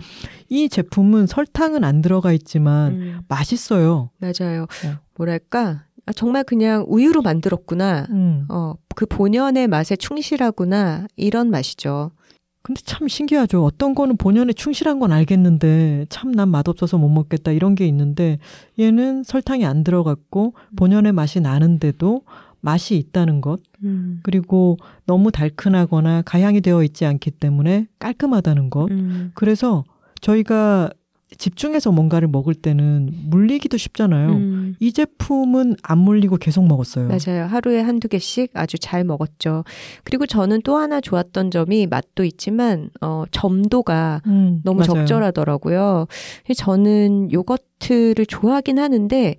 이 0.49 0.68
제품은 0.68 1.27
설탕은 1.27 1.86
안 1.86 2.02
들어가 2.02 2.34
있지만 2.34 2.91
음. 2.91 3.19
맛있어요. 3.30 4.10
맞아요. 4.18 4.64
어. 4.64 4.99
뭐랄까 5.15 5.86
아, 6.06 6.11
정말 6.11 6.44
그냥 6.44 6.86
우유로 6.90 7.22
만들었구나. 7.22 8.07
음. 8.10 8.45
어, 8.49 8.73
그 8.95 9.06
본연의 9.06 9.68
맛에 9.68 9.95
충실하구나. 9.95 11.07
이런 11.15 11.49
맛이죠. 11.52 12.11
근데 12.61 12.81
참 12.84 13.07
신기하죠. 13.07 13.64
어떤 13.64 13.95
거는 13.95 14.18
본연에 14.18 14.53
충실한 14.53 14.99
건 14.99 15.11
알겠는데 15.11 16.06
참 16.10 16.31
난 16.31 16.49
맛없어서 16.49 16.98
못 16.98 17.10
먹겠다 17.10 17.52
이런 17.52 17.73
게 17.76 17.88
있는데 17.88 18.38
얘는 18.77 19.23
설탕이 19.23 19.65
안 19.65 19.84
들어갔고 19.84 20.53
본연의 20.76 21.11
맛이 21.14 21.40
나는데도 21.40 22.22
맛이 22.61 22.98
있다는 22.98 23.40
것 23.41 23.61
음. 23.84 24.19
그리고 24.23 24.77
너무 25.06 25.31
달큰하거나 25.31 26.23
가향이 26.23 26.61
되어 26.61 26.84
있지 26.84 27.06
않기 27.06 27.31
때문에 27.31 27.88
깔끔하다는 27.99 28.69
것 28.69 28.91
음. 28.91 29.31
그래서 29.34 29.86
저희가 30.22 30.90
집중해서 31.38 31.91
뭔가를 31.91 32.27
먹을 32.27 32.56
때는 32.56 33.11
물리기도 33.26 33.77
쉽잖아요. 33.77 34.30
음. 34.31 34.76
이 34.80 34.91
제품은 34.91 35.76
안 35.84 35.97
물리고 35.99 36.38
계속 36.38 36.65
먹었어요. 36.65 37.07
맞아요. 37.07 37.45
하루에 37.45 37.81
한두 37.81 38.07
개씩 38.07 38.51
아주 38.56 38.77
잘 38.80 39.03
먹었죠. 39.03 39.64
그리고 40.03 40.26
저는 40.26 40.61
또 40.64 40.77
하나 40.77 40.99
좋았던 41.01 41.51
점이 41.51 41.88
맛도 41.88 42.23
있지만 42.23 42.89
어 43.01 43.26
점도가 43.31 44.22
음, 44.26 44.61
너무 44.64 44.80
맞아요. 44.80 45.06
적절하더라고요. 45.06 46.07
저는 46.56 47.31
요거트를 47.31 48.26
좋아하긴 48.26 48.80
하는데 48.80 49.35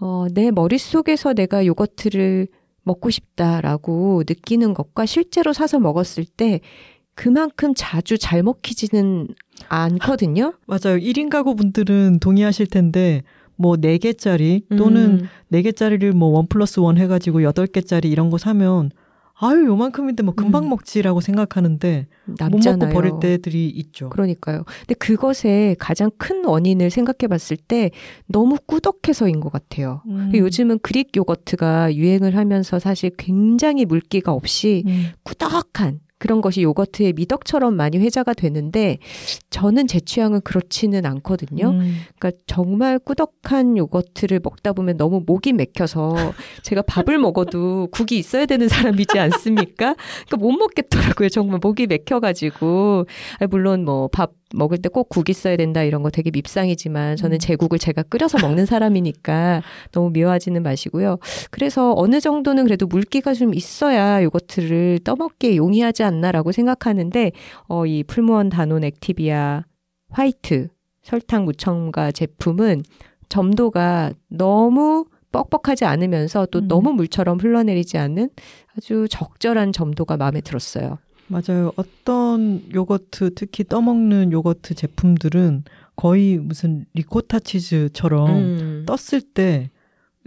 어, 0.00 0.26
내 0.32 0.50
머릿속에서 0.50 1.32
내가 1.34 1.66
요거트를 1.66 2.46
먹고 2.82 3.10
싶다라고 3.10 4.22
느끼는 4.28 4.74
것과 4.74 5.06
실제로 5.06 5.52
사서 5.52 5.80
먹었을 5.80 6.24
때 6.24 6.60
그만큼 7.14 7.72
자주 7.74 8.18
잘 8.18 8.42
먹히지는 8.42 9.28
않거든요. 9.68 10.54
맞아요. 10.66 10.98
1인 10.98 11.30
가구 11.30 11.54
분들은 11.54 12.20
동의하실 12.20 12.66
텐데 12.68 13.22
뭐 13.56 13.76
4개짜리 13.76 14.62
또는 14.76 15.20
음. 15.22 15.28
4개짜리를 15.52 16.12
뭐1 16.12 16.48
플러스 16.48 16.80
1 16.80 16.98
해가지고 16.98 17.40
8개짜리 17.40 18.06
이런 18.06 18.30
거 18.30 18.38
사면 18.38 18.90
아유 19.38 19.66
요만큼인데 19.66 20.22
뭐 20.22 20.34
금방 20.34 20.64
음. 20.64 20.70
먹지라고 20.70 21.20
생각하는데 21.20 22.06
남잖아요. 22.38 22.76
못 22.78 22.86
먹고 22.86 22.94
버릴 22.94 23.12
때들이 23.20 23.68
있죠. 23.68 24.08
그러니까요. 24.08 24.64
근데 24.80 24.94
그것의 24.94 25.76
가장 25.78 26.10
큰 26.16 26.46
원인을 26.46 26.90
생각해 26.90 27.28
봤을 27.28 27.58
때 27.58 27.90
너무 28.26 28.56
꾸덕해서인 28.66 29.40
것 29.40 29.52
같아요. 29.52 30.02
음. 30.06 30.32
요즘은 30.34 30.78
그릭 30.78 31.14
요거트가 31.14 31.94
유행을 31.94 32.34
하면서 32.36 32.78
사실 32.78 33.10
굉장히 33.18 33.84
물기가 33.84 34.32
없이 34.32 34.84
음. 34.86 35.08
꾸덕한 35.22 36.00
그런 36.18 36.40
것이 36.40 36.62
요거트의 36.62 37.12
미덕처럼 37.12 37.74
많이 37.74 37.98
회자가 37.98 38.32
되는데 38.32 38.98
저는 39.50 39.86
제 39.86 40.00
취향은 40.00 40.40
그렇지는 40.42 41.04
않거든요. 41.04 41.70
음. 41.70 41.96
그러니까 42.18 42.42
정말 42.46 42.98
꾸덕한 42.98 43.76
요거트를 43.76 44.40
먹다 44.42 44.72
보면 44.72 44.96
너무 44.96 45.22
목이 45.26 45.52
맥혀서 45.52 46.32
제가 46.62 46.82
밥을 46.82 47.18
먹어도 47.18 47.88
국이 47.90 48.18
있어야 48.18 48.46
되는 48.46 48.68
사람이지 48.68 49.18
않습니까? 49.18 49.94
그러니까 50.26 50.36
못 50.38 50.52
먹겠더라고요. 50.52 51.28
정말 51.28 51.60
목이 51.62 51.86
맥혀가지고 51.86 53.06
물론 53.50 53.84
뭐 53.84 54.08
밥 54.16 54.32
먹을 54.54 54.78
때 54.78 54.88
꼭국 54.88 55.28
있어야 55.28 55.56
된다 55.56 55.82
이런 55.82 56.02
거 56.02 56.10
되게 56.10 56.30
밉상이지만 56.30 57.16
저는 57.16 57.36
음. 57.36 57.38
제국을 57.38 57.78
제가 57.78 58.02
끓여서 58.04 58.38
먹는 58.38 58.66
사람이니까 58.66 59.62
너무 59.92 60.10
미워하지는 60.10 60.62
마시고요. 60.62 61.18
그래서 61.50 61.92
어느 61.96 62.20
정도는 62.20 62.64
그래도 62.64 62.86
물기가 62.86 63.34
좀 63.34 63.54
있어야 63.54 64.22
요거트를 64.22 65.00
떠먹기에 65.04 65.56
용이하지 65.56 66.04
않나라고 66.04 66.52
생각하는데 66.52 67.32
어, 67.68 67.86
이 67.86 68.04
풀무원 68.04 68.48
다논 68.48 68.84
액티비아 68.84 69.64
화이트 70.10 70.68
설탕 71.02 71.44
무첨가 71.44 72.12
제품은 72.12 72.82
점도가 73.28 74.12
너무 74.28 75.06
뻑뻑하지 75.32 75.84
않으면서 75.84 76.46
또 76.46 76.60
음. 76.60 76.68
너무 76.68 76.92
물처럼 76.92 77.38
흘러내리지 77.38 77.98
않는 77.98 78.30
아주 78.76 79.06
적절한 79.10 79.72
점도가 79.72 80.16
마음에 80.16 80.40
들었어요. 80.40 80.98
맞아요. 81.28 81.72
어떤 81.76 82.62
요거트, 82.72 83.34
특히 83.34 83.64
떠먹는 83.64 84.32
요거트 84.32 84.74
제품들은 84.74 85.64
거의 85.96 86.38
무슨 86.38 86.86
리코타 86.94 87.40
치즈처럼 87.40 88.30
음. 88.30 88.86
떴을 88.86 89.22
때 89.22 89.70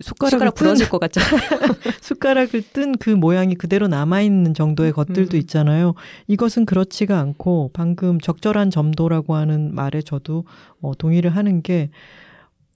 숟가락을 0.02 0.38
숟가락 0.38 0.56
부러질 0.56 0.90
것 0.90 1.00
같죠. 1.00 1.20
숟가락을 2.02 2.64
뜬 2.74 2.94
그 2.94 3.10
모양이 3.10 3.56
그대로 3.56 3.88
남아있는 3.88 4.54
정도의 4.54 4.92
것들도 4.94 5.38
음. 5.38 5.40
있잖아요. 5.40 5.94
이것은 6.28 6.66
그렇지가 6.66 7.20
않고 7.20 7.72
방금 7.74 8.20
적절한 8.20 8.72
점도라고 8.72 9.36
하는 9.36 9.74
말에 9.76 10.02
저도 10.02 10.46
어, 10.82 10.96
동의를 10.96 11.36
하는 11.36 11.62
게 11.62 11.90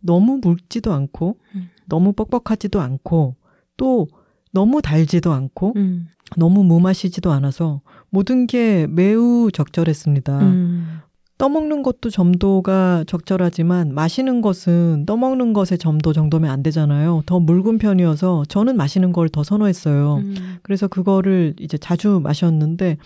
너무 0.01 0.39
묽지도 0.41 0.93
않고 0.93 1.37
음. 1.55 1.69
너무 1.87 2.13
뻑뻑하지도 2.13 2.81
않고 2.81 3.35
또 3.77 4.07
너무 4.51 4.81
달지도 4.81 5.33
않고 5.33 5.73
음. 5.77 6.07
너무 6.37 6.63
무마시지도 6.63 7.31
않아서 7.31 7.81
모든 8.13 8.45
게 8.45 8.85
매우 8.91 9.49
적절했습니다. 9.51 10.39
음. 10.39 10.99
떠먹는 11.39 11.81
것도 11.81 12.11
점도가 12.11 13.05
적절하지만 13.07 13.91
마시는 13.95 14.41
것은 14.41 15.07
떠먹는 15.07 15.53
것의 15.53 15.79
점도 15.79 16.13
정도면 16.13 16.51
안 16.51 16.61
되잖아요. 16.61 17.23
더 17.25 17.39
묽은 17.39 17.79
편이어서 17.79 18.43
저는 18.47 18.77
마시는 18.77 19.13
걸 19.13 19.29
더 19.29 19.43
선호했어요. 19.43 20.17
음. 20.17 20.35
그래서 20.61 20.87
그거를 20.87 21.55
이제 21.59 21.75
자주 21.79 22.19
마셨는데 22.23 22.97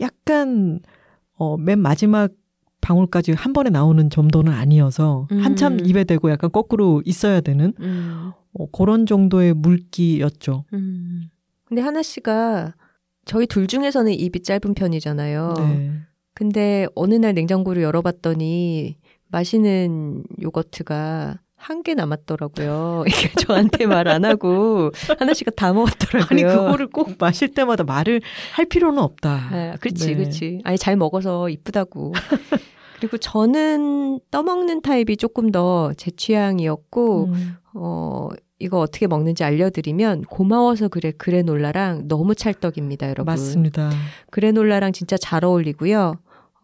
약간 0.00 0.80
어, 1.34 1.58
맨 1.58 1.78
마지막 1.80 2.30
방울까지 2.80 3.32
한 3.32 3.52
번에 3.52 3.68
나오는 3.68 4.08
점도는 4.08 4.50
아니어서 4.50 5.28
음. 5.30 5.40
한참 5.40 5.78
입에 5.84 6.04
대고 6.04 6.30
약간 6.30 6.50
거꾸로 6.50 7.02
있어야 7.04 7.42
되는 7.42 7.74
음. 7.80 8.32
어, 8.54 8.66
그런 8.72 9.04
정도의 9.04 9.52
물기였죠. 9.52 10.64
음. 10.72 11.28
근데 11.66 11.82
하나 11.82 12.02
씨가 12.02 12.72
저희 13.28 13.46
둘 13.46 13.66
중에서는 13.68 14.12
입이 14.12 14.42
짧은 14.42 14.74
편이잖아요. 14.74 15.54
네. 15.58 15.92
근데 16.34 16.86
어느 16.94 17.14
날 17.14 17.34
냉장고를 17.34 17.82
열어봤더니 17.82 18.96
마시는 19.28 20.24
요거트가 20.42 21.38
한 21.60 21.82
개 21.82 21.94
남았더라고요. 21.94 23.04
이게 23.08 23.28
저한테 23.40 23.86
말 23.86 24.06
안 24.08 24.24
하고 24.24 24.90
하나씩은 25.18 25.52
다 25.56 25.72
먹었더라고요. 25.72 26.28
아니 26.30 26.42
그거를 26.42 26.86
꼭 26.86 27.16
마실 27.18 27.52
때마다 27.52 27.82
말을 27.84 28.20
할 28.54 28.64
필요는 28.64 28.98
없다. 29.02 29.30
아, 29.50 29.76
그렇지, 29.80 30.06
네. 30.06 30.14
그렇지. 30.14 30.60
아니 30.64 30.78
잘 30.78 30.96
먹어서 30.96 31.48
이쁘다고. 31.48 32.14
그리고 33.00 33.18
저는 33.18 34.20
떠먹는 34.30 34.82
타입이 34.82 35.16
조금 35.16 35.50
더 35.52 35.92
제 35.96 36.10
취향이었고, 36.12 37.24
음. 37.26 37.56
어, 37.80 38.28
이거 38.58 38.80
어떻게 38.80 39.06
먹는지 39.06 39.44
알려드리면 39.44 40.22
고마워서 40.22 40.88
그래 40.88 41.12
그래놀라랑 41.16 42.08
너무 42.08 42.34
찰떡입니다, 42.34 43.08
여러분. 43.08 43.26
맞습니다. 43.26 43.90
그래놀라랑 44.30 44.92
진짜 44.92 45.16
잘 45.16 45.44
어울리고요. 45.44 46.14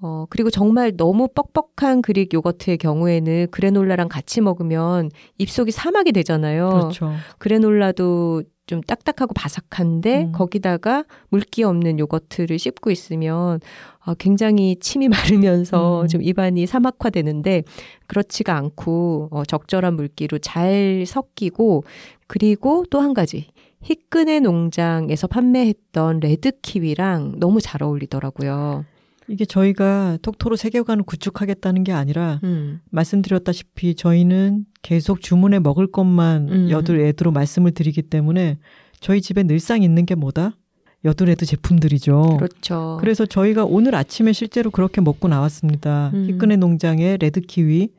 어, 0.00 0.26
그리고 0.28 0.50
정말 0.50 0.96
너무 0.96 1.28
뻑뻑한 1.28 2.02
그릭 2.02 2.34
요거트의 2.34 2.78
경우에는 2.78 3.46
그래놀라랑 3.52 4.08
같이 4.08 4.40
먹으면 4.40 5.10
입속이 5.38 5.70
사막이 5.70 6.12
되잖아요. 6.12 6.68
그렇죠. 6.68 7.12
그래놀라도 7.38 8.42
좀 8.66 8.80
딱딱하고 8.80 9.34
바삭한데 9.34 10.24
음. 10.24 10.32
거기다가 10.32 11.04
물기 11.28 11.62
없는 11.62 11.98
요거트를 11.98 12.58
씹고 12.58 12.90
있으면 12.90 13.60
아, 14.04 14.14
굉장히 14.18 14.76
침이 14.80 15.08
마르면서 15.08 16.02
음. 16.02 16.08
좀 16.08 16.22
입안이 16.22 16.66
사막화되는데 16.66 17.62
그렇지가 18.06 18.56
않고 18.56 19.28
어, 19.30 19.44
적절한 19.44 19.94
물기로 19.96 20.38
잘 20.38 21.04
섞이고 21.06 21.84
그리고 22.26 22.84
또 22.90 23.00
한 23.00 23.14
가지 23.14 23.46
희끈의 23.82 24.40
농장에서 24.40 25.26
판매했던 25.26 26.20
레드 26.20 26.52
키위랑 26.62 27.34
너무 27.38 27.60
잘 27.60 27.82
어울리더라고요. 27.82 28.84
이게 29.28 29.44
저희가 29.44 30.18
톡토로 30.22 30.56
세계관을 30.56 31.04
구축하겠다는 31.04 31.84
게 31.84 31.92
아니라 31.92 32.40
음. 32.44 32.80
말씀드렸다시피 32.90 33.94
저희는 33.94 34.66
계속 34.82 35.20
주문해 35.22 35.60
먹을 35.60 35.86
것만 35.90 36.48
음. 36.50 36.70
여둘애드로 36.70 37.30
말씀을 37.32 37.72
드리기 37.72 38.02
때문에 38.02 38.58
저희 39.00 39.20
집에 39.22 39.42
늘상 39.42 39.82
있는 39.82 40.04
게 40.06 40.14
뭐다? 40.14 40.56
여둘애드 41.04 41.44
제품들이죠. 41.44 42.38
그렇죠. 42.38 42.96
그래서 43.00 43.26
저희가 43.26 43.64
오늘 43.64 43.94
아침에 43.94 44.32
실제로 44.32 44.70
그렇게 44.70 45.00
먹고 45.00 45.28
나왔습니다. 45.28 46.10
음. 46.14 46.26
희끈의 46.28 46.56
농장에 46.56 47.18
레드 47.18 47.40
키위, 47.40 47.90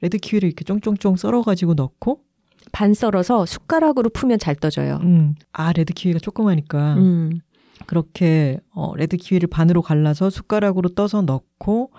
레드 0.00 0.18
키위를 0.18 0.48
이렇게 0.48 0.64
쫑쫑쫑 0.64 1.16
썰어가지고 1.16 1.74
넣고 1.74 2.20
반 2.72 2.94
썰어서 2.94 3.46
숟가락으로 3.46 4.10
풀면 4.10 4.38
잘 4.38 4.54
떠져요. 4.54 5.00
음. 5.02 5.34
아 5.52 5.72
레드 5.72 5.92
키위가 5.92 6.20
조그마니까. 6.20 6.94
음. 6.94 7.40
그렇게 7.86 8.58
어, 8.74 8.94
레드 8.96 9.16
키위를 9.16 9.48
반으로 9.48 9.82
갈라서 9.82 10.30
숟가락으로 10.30 10.90
떠서 10.90 11.22
넣고 11.22 11.90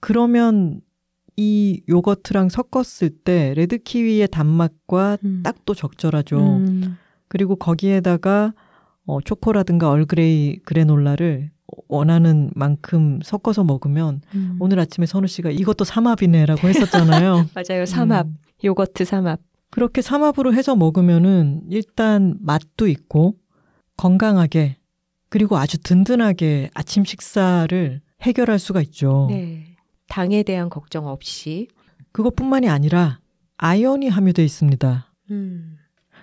그러면 0.00 0.80
이 1.36 1.82
요거트랑 1.88 2.48
섞었을 2.48 3.10
때 3.24 3.54
레드 3.56 3.78
키위의 3.78 4.28
단맛과 4.28 5.18
음. 5.24 5.42
딱또 5.44 5.74
적절하죠. 5.74 6.38
음. 6.38 6.96
그리고 7.28 7.56
거기에다가 7.56 8.54
어, 9.08 9.22
초코라든가 9.22 9.88
얼그레이 9.88 10.58
그래놀라를 10.58 11.50
원하는 11.88 12.50
만큼 12.54 13.20
섞어서 13.24 13.64
먹으면 13.64 14.20
음. 14.34 14.56
오늘 14.60 14.78
아침에 14.78 15.06
선우 15.06 15.26
씨가 15.26 15.50
이것도 15.50 15.84
삼합이네라고 15.84 16.68
했었잖아요. 16.68 17.46
맞아요. 17.56 17.86
삼합. 17.86 18.26
음. 18.26 18.36
요거트 18.62 19.06
삼합. 19.06 19.40
그렇게 19.70 20.02
삼합으로 20.02 20.52
해서 20.52 20.76
먹으면은 20.76 21.62
일단 21.70 22.36
맛도 22.40 22.86
있고 22.86 23.36
건강하게 23.96 24.76
그리고 25.30 25.56
아주 25.56 25.78
든든하게 25.78 26.68
아침 26.74 27.04
식사를 27.06 28.02
해결할 28.20 28.58
수가 28.58 28.82
있죠. 28.82 29.28
네. 29.30 29.74
당에 30.08 30.42
대한 30.42 30.68
걱정 30.68 31.06
없이. 31.06 31.68
그것뿐만이 32.12 32.68
아니라 32.68 33.20
아연이 33.56 34.08
함유되어 34.08 34.44
있습니다. 34.44 35.14
음. 35.30 35.78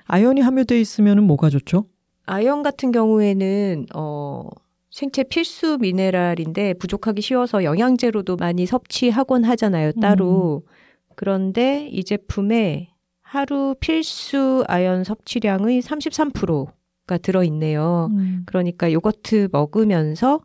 아연이 0.05 0.41
함유되어 0.41 0.77
있으면 0.77 1.23
뭐가 1.23 1.49
좋죠? 1.49 1.87
아연 2.26 2.64
같은 2.64 2.91
경우에는 2.91 3.88
어 3.95 4.49
생체 4.89 5.23
필수 5.23 5.77
미네랄인데 5.80 6.76
부족하기 6.76 7.22
쉬워서 7.22 7.64
영양제로도 7.64 8.38
많이 8.38 8.65
섭취하곤 8.65 9.43
하잖아요, 9.43 9.91
따로. 10.02 10.64
음. 10.65 10.72
그런데 11.15 11.88
이 11.91 12.03
제품에 12.03 12.89
하루 13.22 13.76
필수 13.80 14.64
아연 14.68 15.03
섭취량의 15.03 15.81
33%가 15.81 17.18
들어 17.18 17.43
있네요. 17.43 18.10
음. 18.11 18.43
그러니까 18.45 18.91
요거트 18.91 19.49
먹으면서 19.52 20.41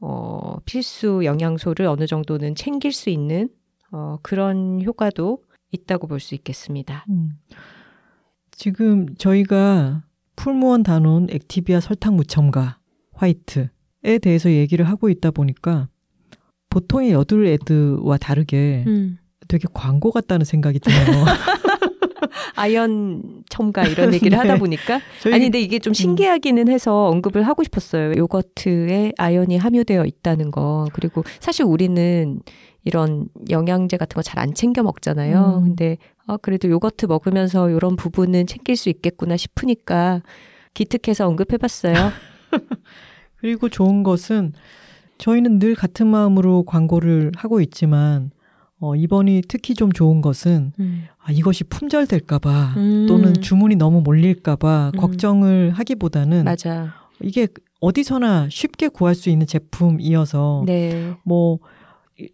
어, 0.00 0.56
필수 0.64 1.22
영양소를 1.24 1.86
어느 1.86 2.06
정도는 2.06 2.54
챙길 2.54 2.92
수 2.92 3.10
있는 3.10 3.50
어, 3.92 4.16
그런 4.22 4.82
효과도 4.82 5.42
있다고 5.72 6.06
볼 6.06 6.20
수 6.20 6.34
있겠습니다. 6.34 7.04
음. 7.10 7.32
지금 8.50 9.14
저희가 9.16 10.04
풀무원 10.40 10.82
단원 10.82 11.26
액티비아 11.30 11.80
설탕 11.80 12.16
무첨가 12.16 12.78
화이트에 13.12 14.18
대해서 14.22 14.50
얘기를 14.50 14.88
하고 14.88 15.10
있다 15.10 15.30
보니까 15.30 15.88
보통의 16.70 17.12
여둘 17.12 17.46
애드와 17.46 18.16
다르게 18.16 18.84
음. 18.86 19.18
되게 19.48 19.68
광고 19.74 20.10
같다는 20.10 20.46
생각이 20.46 20.78
들어요. 20.78 21.24
아연 22.56 23.42
첨가 23.50 23.84
이런 23.84 24.14
얘기를 24.14 24.30
네. 24.38 24.48
하다 24.48 24.58
보니까 24.58 25.00
저희, 25.20 25.34
아니 25.34 25.44
근데 25.44 25.60
이게 25.60 25.78
좀 25.78 25.90
음. 25.90 25.94
신기하기는 25.94 26.68
해서 26.68 27.08
언급을 27.08 27.46
하고 27.46 27.62
싶었어요. 27.62 28.14
요거트에 28.16 29.12
아연이 29.18 29.58
함유되어 29.58 30.06
있다는 30.06 30.50
거. 30.50 30.86
그리고 30.94 31.22
사실 31.40 31.66
우리는 31.66 32.40
이런 32.84 33.28
영양제 33.50 33.96
같은 33.96 34.14
거 34.14 34.22
잘 34.22 34.38
안 34.38 34.54
챙겨 34.54 34.82
먹잖아요. 34.82 35.58
음. 35.58 35.64
근데 35.64 35.98
아 36.26 36.36
그래도 36.36 36.68
요거트 36.68 37.06
먹으면서 37.06 37.68
이런 37.70 37.96
부분은 37.96 38.46
챙길 38.46 38.76
수 38.76 38.88
있겠구나 38.88 39.36
싶으니까 39.36 40.22
기특해서 40.74 41.26
언급해 41.26 41.56
봤어요. 41.58 41.94
그리고 43.36 43.68
좋은 43.68 44.02
것은 44.02 44.52
저희는 45.18 45.58
늘 45.58 45.74
같은 45.74 46.06
마음으로 46.06 46.62
광고를 46.64 47.32
하고 47.36 47.60
있지만 47.60 48.30
어, 48.78 48.96
이번이 48.96 49.42
특히 49.48 49.74
좀 49.74 49.92
좋은 49.92 50.22
것은 50.22 50.72
음. 50.80 51.04
아, 51.22 51.30
이것이 51.32 51.64
품절될까봐 51.64 52.74
음. 52.78 53.06
또는 53.06 53.34
주문이 53.34 53.76
너무 53.76 54.00
몰릴까봐 54.00 54.92
음. 54.94 54.98
걱정을 54.98 55.72
하기보다는 55.72 56.44
맞아. 56.44 56.94
이게 57.22 57.48
어디서나 57.80 58.48
쉽게 58.50 58.88
구할 58.88 59.14
수 59.14 59.28
있는 59.28 59.46
제품이어서 59.46 60.62
네. 60.66 61.14
뭐 61.24 61.58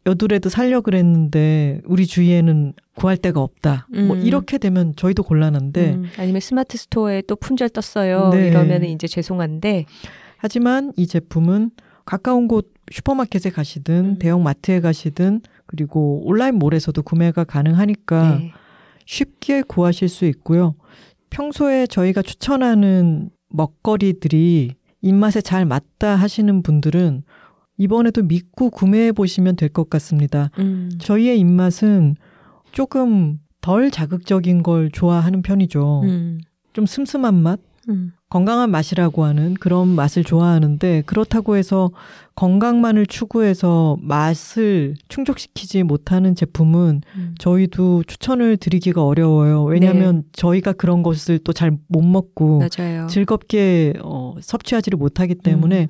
여드레도 0.06 0.48
살려 0.48 0.80
그랬는데 0.80 1.80
우리 1.84 2.06
주위에는 2.06 2.72
구할 2.94 3.16
데가 3.16 3.40
없다. 3.40 3.88
뭐 3.90 4.16
음. 4.16 4.22
이렇게 4.22 4.58
되면 4.58 4.94
저희도 4.96 5.22
곤란한데 5.22 5.94
음. 5.94 6.04
아니면 6.18 6.40
스마트 6.40 6.76
스토어에 6.78 7.22
또 7.22 7.36
품절 7.36 7.68
떴어요. 7.70 8.30
네. 8.30 8.48
이러면 8.48 8.84
이제 8.84 9.06
죄송한데 9.06 9.84
하지만 10.38 10.92
이 10.96 11.06
제품은 11.06 11.70
가까운 12.04 12.48
곳 12.48 12.72
슈퍼마켓에 12.90 13.50
가시든 13.50 13.94
음. 13.94 14.18
대형 14.18 14.42
마트에 14.42 14.80
가시든 14.80 15.40
그리고 15.66 16.22
온라인 16.24 16.56
몰에서도 16.56 17.00
구매가 17.02 17.44
가능하니까 17.44 18.38
네. 18.38 18.52
쉽게 19.04 19.62
구하실 19.62 20.08
수 20.08 20.24
있고요. 20.26 20.74
평소에 21.30 21.86
저희가 21.86 22.22
추천하는 22.22 23.30
먹거리들이 23.48 24.74
입맛에 25.02 25.40
잘 25.40 25.64
맞다 25.64 26.16
하시는 26.16 26.62
분들은 26.62 27.22
이번에도 27.78 28.23
믿고 28.23 28.70
구매해 28.70 29.12
보시면 29.12 29.57
될 29.57 29.69
것 29.69 29.90
같습니다. 29.90 30.51
음. 30.59 30.90
저희의 30.98 31.39
입맛은 31.40 32.16
조금 32.73 33.39
덜 33.61 33.90
자극적인 33.90 34.62
걸 34.62 34.90
좋아하는 34.90 35.43
편이죠. 35.43 36.03
음. 36.05 36.40
좀 36.73 36.86
슴슴한 36.86 37.35
맛, 37.35 37.59
음. 37.89 38.12
건강한 38.28 38.70
맛이라고 38.70 39.24
하는 39.24 39.55
그런 39.55 39.89
맛을 39.89 40.24
좋아하는데 40.24 41.03
그렇다고 41.07 41.57
해서 41.57 41.90
건강만을 42.35 43.07
추구해서 43.07 43.97
맛을 44.01 44.94
충족시키지 45.09 45.82
못하는 45.85 46.35
제품은 46.35 47.03
음. 47.16 47.35
저희도 47.39 48.03
추천을 48.05 48.57
드리기가 48.57 49.05
어려워요. 49.05 49.65
왜냐하면 49.65 50.16
네. 50.16 50.23
저희가 50.32 50.73
그런 50.73 51.03
것을 51.03 51.39
또 51.39 51.53
잘 51.53 51.77
못 51.89 52.03
먹고 52.03 52.61
맞아요. 52.61 53.07
즐겁게 53.07 53.94
어, 54.03 54.35
섭취하지를 54.40 54.98
못하기 54.98 55.36
때문에 55.36 55.82
음. 55.82 55.89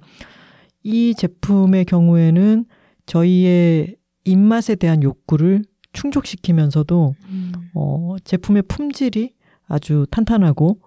이 0.87 1.15
제품의 1.17 1.85
경우에는 1.85 2.65
저희의 3.07 3.97
입맛에 4.25 4.77
대한 4.77 5.03
욕구를 5.03 5.65
충족시키면서도 5.93 7.17
음. 7.29 7.53
어, 7.75 8.15
제품의 8.23 8.63
품질이 8.69 9.35
아주 9.67 10.07
탄탄하고 10.13 10.79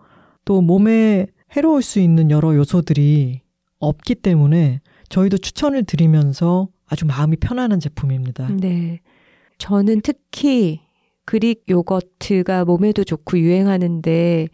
또 0.45 0.61
몸에 0.61 1.27
해로울 1.53 1.81
수 1.81 1.99
있는 1.99 2.31
여러 2.31 2.55
요소들이 2.55 3.41
없기 3.79 4.15
때문에 4.15 4.79
저희도 5.09 5.37
추천을 5.37 5.83
드리면서 5.83 6.69
아주 6.87 7.05
마음이 7.05 7.35
편안한 7.35 7.81
제품입니다. 7.81 8.47
네. 8.55 9.01
저는 9.57 9.99
특히 10.01 10.79
그릭 11.25 11.65
요거트가 11.67 12.63
몸에도 12.63 13.03
좋고 13.03 13.37
유행하는데 13.37 14.47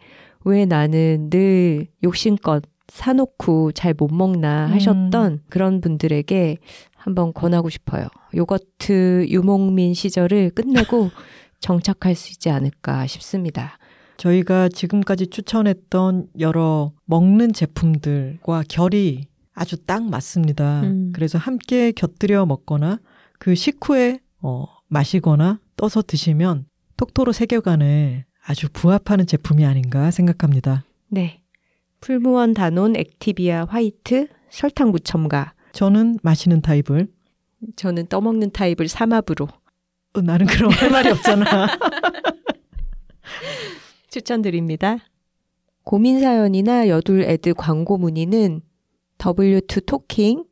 왜 0.44 0.64
나는 0.66 1.30
늘 1.30 1.86
욕심껏 2.02 2.64
사놓고 2.96 3.72
잘 3.72 3.94
못 3.96 4.12
먹나 4.12 4.68
하셨던 4.70 5.32
음. 5.32 5.38
그런 5.48 5.80
분들에게 5.80 6.58
한번 6.96 7.32
권하고 7.32 7.68
싶어요. 7.70 8.08
요거트 8.34 9.26
유목민 9.28 9.94
시절을 9.94 10.50
끝내고 10.50 11.10
정착할 11.60 12.14
수 12.14 12.32
있지 12.32 12.50
않을까 12.50 13.06
싶습니다. 13.06 13.78
저희가 14.16 14.68
지금까지 14.68 15.28
추천했던 15.28 16.28
여러 16.40 16.92
먹는 17.04 17.52
제품들과 17.52 18.64
결이 18.68 19.26
아주 19.54 19.76
딱 19.84 20.04
맞습니다. 20.04 20.82
음. 20.82 21.12
그래서 21.14 21.38
함께 21.38 21.92
곁들여 21.92 22.44
먹거나 22.46 22.98
그 23.38 23.54
식후에 23.54 24.20
어, 24.40 24.66
마시거나 24.88 25.60
떠서 25.76 26.02
드시면 26.02 26.66
톡토로 26.96 27.32
세계관에 27.32 28.24
아주 28.46 28.68
부합하는 28.72 29.26
제품이 29.26 29.64
아닌가 29.66 30.10
생각합니다. 30.10 30.84
네. 31.08 31.42
풀무원 32.00 32.54
다논 32.54 32.96
액티비아 32.96 33.66
화이트 33.66 34.28
설탕 34.50 34.90
무첨가. 34.90 35.54
저는 35.72 36.18
마시는 36.22 36.62
타입을. 36.62 37.08
저는 37.76 38.06
떠먹는 38.06 38.50
타입을 38.50 38.88
삼합으로. 38.88 39.48
어, 40.14 40.20
나는 40.20 40.46
그런 40.46 40.72
할 40.72 40.90
말이 40.90 41.10
없잖아. 41.10 41.66
추천드립니다. 44.10 44.98
고민 45.84 46.20
사연이나 46.20 46.88
여둘 46.88 47.22
애드 47.22 47.54
광고 47.54 47.98
문의는 47.98 48.62
w2 49.18 49.86
talking 49.86 50.44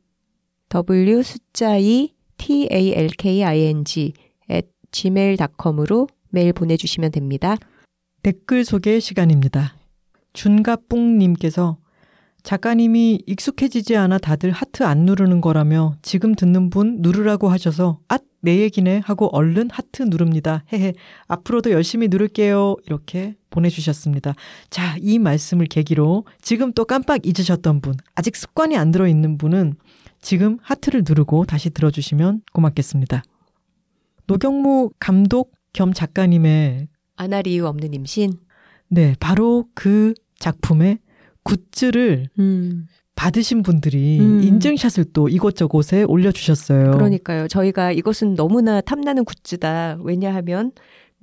w 0.69 1.23
숫자 1.23 1.77
2 1.77 2.13
t 2.37 2.67
a 2.71 2.91
l 2.91 3.09
k 3.17 3.43
i 3.43 3.61
n 3.61 3.83
g 3.85 4.13
at 4.49 4.67
gmail.com으로 4.91 6.07
메일 6.29 6.53
보내주시면 6.53 7.11
됩니다. 7.11 7.57
댓글 8.23 8.65
소개 8.65 8.99
시간입니다. 8.99 9.75
준가뿡님께서 10.35 11.77
작가님이 12.43 13.23
익숙해지지 13.25 13.97
않아 13.97 14.19
다들 14.19 14.51
하트 14.51 14.83
안 14.83 14.99
누르는 14.99 15.41
거라며 15.41 15.95
지금 16.03 16.35
듣는 16.35 16.69
분 16.69 16.97
누르라고 17.01 17.49
하셔서 17.49 17.99
앗, 18.07 18.21
내 18.41 18.59
얘기네 18.59 19.01
하고 19.03 19.35
얼른 19.35 19.71
하트 19.71 20.03
누릅니다. 20.03 20.63
헤헤. 20.71 20.93
앞으로도 21.27 21.71
열심히 21.71 22.07
누를게요. 22.07 22.75
이렇게 22.85 23.35
보내주셨습니다. 23.49 24.35
자, 24.69 24.95
이 25.01 25.17
말씀을 25.17 25.65
계기로 25.65 26.25
지금 26.39 26.71
또 26.73 26.85
깜빡 26.85 27.25
잊으셨던 27.25 27.81
분, 27.81 27.95
아직 28.13 28.35
습관이 28.35 28.77
안 28.77 28.91
들어있는 28.91 29.39
분은 29.39 29.73
지금 30.21 30.59
하트를 30.61 31.03
누르고 31.07 31.45
다시 31.45 31.71
들어주시면 31.71 32.41
고맙겠습니다. 32.53 33.23
노경무 34.27 34.91
감독 34.99 35.51
겸 35.73 35.93
작가님의 35.93 36.87
안할 37.15 37.47
이유 37.47 37.65
없는 37.65 37.95
임신. 37.95 38.33
네, 38.87 39.15
바로 39.19 39.65
그 39.73 40.13
작품의 40.45 40.99
굿즈를 41.43 42.27
음. 42.37 42.85
받으신 43.15 43.63
분들이 43.63 44.19
음. 44.19 44.43
인증샷을 44.43 45.05
또 45.13 45.27
이곳저곳에 45.27 46.03
올려주셨어요. 46.03 46.91
그러니까요. 46.91 47.47
저희가 47.47 47.91
이것은 47.91 48.35
너무나 48.35 48.81
탐나는 48.81 49.25
굿즈다. 49.25 49.99
왜냐하면 50.03 50.71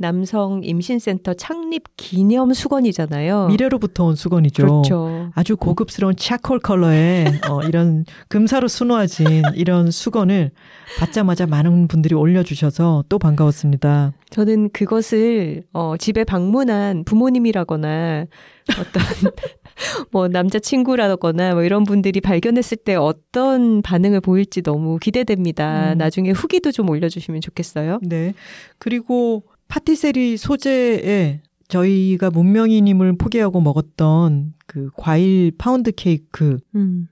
남성 0.02 0.62
임신센터 0.64 1.34
창립 1.34 1.84
기념 1.96 2.52
수건이잖아요. 2.52 3.46
미래로부터 3.46 4.04
온 4.04 4.16
수건이죠. 4.16 4.62
그렇죠. 4.64 5.30
아주 5.34 5.56
고급스러운 5.56 6.16
차콜 6.16 6.58
컬러의 6.58 7.26
어, 7.48 7.62
이런 7.62 8.04
금사로 8.28 8.66
수놓아진 8.66 9.42
이런 9.54 9.92
수건을 9.92 10.50
받자마자 10.98 11.46
많은 11.46 11.86
분들이 11.86 12.16
올려주셔서 12.16 13.04
또 13.08 13.18
반가웠습니다. 13.20 14.12
저는 14.30 14.70
그것을 14.70 15.62
어, 15.72 15.94
집에 15.96 16.24
방문한 16.24 17.04
부모님이라거나 17.04 18.26
어떤 18.70 19.02
뭐 20.10 20.28
남자친구라거나 20.28 21.54
뭐 21.54 21.62
이런 21.62 21.84
분들이 21.84 22.20
발견했을 22.20 22.78
때 22.78 22.96
어떤 22.96 23.82
반응을 23.82 24.20
보일지 24.20 24.62
너무 24.62 24.98
기대됩니다. 24.98 25.92
음. 25.92 25.98
나중에 25.98 26.30
후기도 26.30 26.72
좀 26.72 26.90
올려주시면 26.90 27.40
좋겠어요. 27.40 28.00
네. 28.02 28.34
그리고 28.78 29.44
파티세리 29.73 30.36
소재에 30.36 31.40
저희가 31.69 32.28
문명이님을 32.28 33.16
포기하고 33.16 33.62
먹었던 33.62 34.53
그 34.66 34.90
과일 34.99 35.51
파운드 35.57 35.93
케이크가 35.93 36.59
음. 36.74 37.09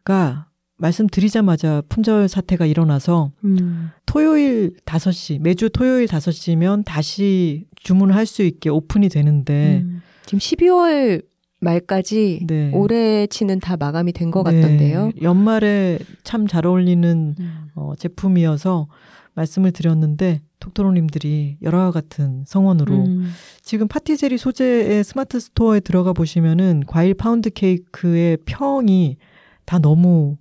말씀드리자마자 0.77 1.83
품절 1.89 2.29
사태가 2.29 2.67
일어나서 2.67 3.33
음. 3.45 3.89
토요일 4.05 4.75
5시, 4.85 5.41
매주 5.41 5.71
토요일 5.71 6.07
5시면 6.07 6.85
다시 6.85 7.65
주문을 7.77 8.15
할수 8.15 8.43
있게 8.43 8.69
오픈이 8.69 9.09
되는데 9.09 9.81
음. 9.83 10.03
지금 10.27 10.39
12월 10.39 11.25
말까지 11.61 12.45
네. 12.47 12.73
올해치는 12.75 13.61
다 13.61 13.79
마감이 13.79 14.13
된것 14.13 14.45
네. 14.45 14.61
같던데요. 14.61 15.13
연말에 15.23 15.99
참 16.25 16.47
잘 16.47 16.67
어울리는 16.67 17.35
음. 17.39 17.69
어, 17.75 17.95
제품이어서 17.97 18.87
말씀을 19.35 19.73
드렸는데 19.73 20.41
톡토로님들이 20.61 21.59
열화와 21.63 21.91
같은 21.91 22.45
성원으로 22.47 22.95
음. 22.95 23.31
지금 23.63 23.89
파티세리 23.89 24.39
소재의 24.39 25.03
스마트 25.05 25.41
스토어에 25.41 25.81
들어가 25.81 26.13
보시면은 26.13 26.85
과일 26.87 27.15
파운드 27.15 27.51
케이크의 27.51 28.39
평이 28.45 29.17
다 29.65 29.79
너무 29.79 30.37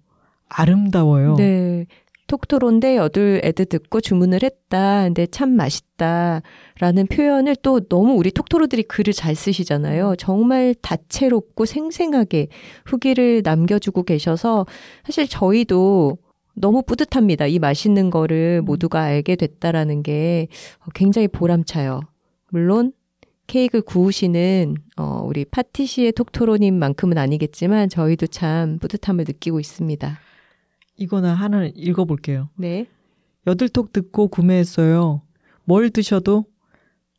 아름다워요. 0.49 1.35
네. 1.35 1.85
톡토로인데 2.29 2.95
여덟 2.95 3.41
애드 3.43 3.65
듣고 3.65 4.01
주문을 4.01 4.43
했다. 4.43 5.03
근데 5.03 5.25
참 5.25 5.49
맛있다. 5.49 6.41
라는 6.79 7.07
표현을 7.07 7.55
또 7.63 7.79
너무 7.81 8.13
우리 8.13 8.31
톡토로들이 8.31 8.83
글을 8.83 9.13
잘 9.13 9.35
쓰시잖아요. 9.35 10.15
정말 10.17 10.75
다채롭고 10.81 11.65
생생하게 11.65 12.47
후기를 12.85 13.41
남겨주고 13.43 14.03
계셔서 14.03 14.67
사실 15.03 15.27
저희도 15.27 16.19
너무 16.59 16.83
뿌듯합니다. 16.83 17.47
이 17.47 17.57
맛있는 17.57 18.09
거를 18.09 18.59
음. 18.61 18.65
모두가 18.65 19.01
알게 19.01 19.37
됐다라는 19.37 20.03
게 20.03 20.49
굉장히 20.93 21.29
보람차요. 21.29 22.01
물론 22.51 22.91
케이크 23.47 23.81
구우시는 23.81 24.75
어, 24.97 25.23
우리 25.25 25.45
파티시의 25.45 26.11
톡토로님만큼은 26.11 27.17
아니겠지만 27.17 27.87
저희도 27.87 28.27
참 28.27 28.77
뿌듯함을 28.79 29.23
느끼고 29.25 29.59
있습니다. 29.59 30.19
이거나 30.97 31.33
하나 31.33 31.65
읽어볼게요. 31.73 32.49
네. 32.57 32.87
여들톡 33.47 33.93
듣고 33.93 34.27
구매했어요. 34.27 35.21
뭘 35.63 35.89
드셔도 35.89 36.45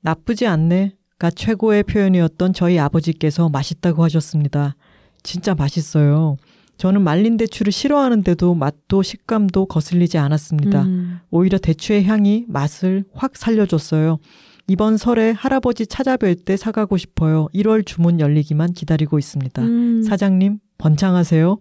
나쁘지 0.03 0.47
않네가 0.47 1.31
최고의 1.35 1.85
표현이었던 1.85 2.53
저희 2.53 2.79
아버지께서 2.79 3.49
맛있다고 3.49 4.05
하셨습니다. 4.05 4.77
진짜 5.23 5.55
맛있어요. 5.55 6.37
저는 6.81 7.03
말린 7.03 7.37
대추를 7.37 7.73
싫어하는데도 7.75 8.55
맛도 8.55 9.03
식감도 9.03 9.67
거슬리지 9.67 10.17
않았습니다. 10.17 10.85
음. 10.85 11.19
오히려 11.31 11.59
대추의 11.59 12.05
향이 12.05 12.47
맛을 12.49 13.05
확 13.13 13.37
살려줬어요. 13.37 14.19
이번 14.67 14.97
설에 14.97 15.33
할아버지 15.33 15.85
찾아뵐 15.85 16.47
때 16.47 16.57
사가고 16.57 16.97
싶어요. 16.97 17.49
1월 17.53 17.85
주문 17.85 18.19
열리기만 18.19 18.73
기다리고 18.73 19.19
있습니다. 19.19 19.61
음. 19.61 20.03
사장님, 20.03 20.59
번창하세요. 20.79 21.59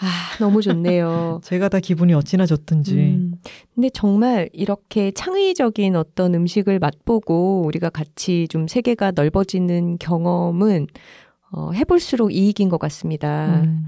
아, 0.00 0.38
너무 0.40 0.62
좋네요. 0.62 1.42
제가 1.44 1.68
다 1.68 1.78
기분이 1.78 2.14
어찌나 2.14 2.46
좋든지. 2.46 2.94
음, 2.94 3.34
근데 3.74 3.90
정말 3.90 4.48
이렇게 4.54 5.10
창의적인 5.10 5.94
어떤 5.94 6.34
음식을 6.34 6.78
맛보고 6.78 7.64
우리가 7.66 7.90
같이 7.90 8.48
좀 8.48 8.66
세계가 8.66 9.10
넓어지는 9.10 9.98
경험은 9.98 10.86
어, 11.50 11.72
해볼수록 11.72 12.32
이익인 12.32 12.70
것 12.70 12.78
같습니다. 12.78 13.60
음. 13.64 13.84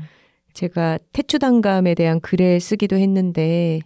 제가 0.54 0.98
태추단감에 1.12 1.94
대한 1.94 2.20
글을 2.20 2.60
쓰기도 2.60 2.96
했는데, 2.96 3.80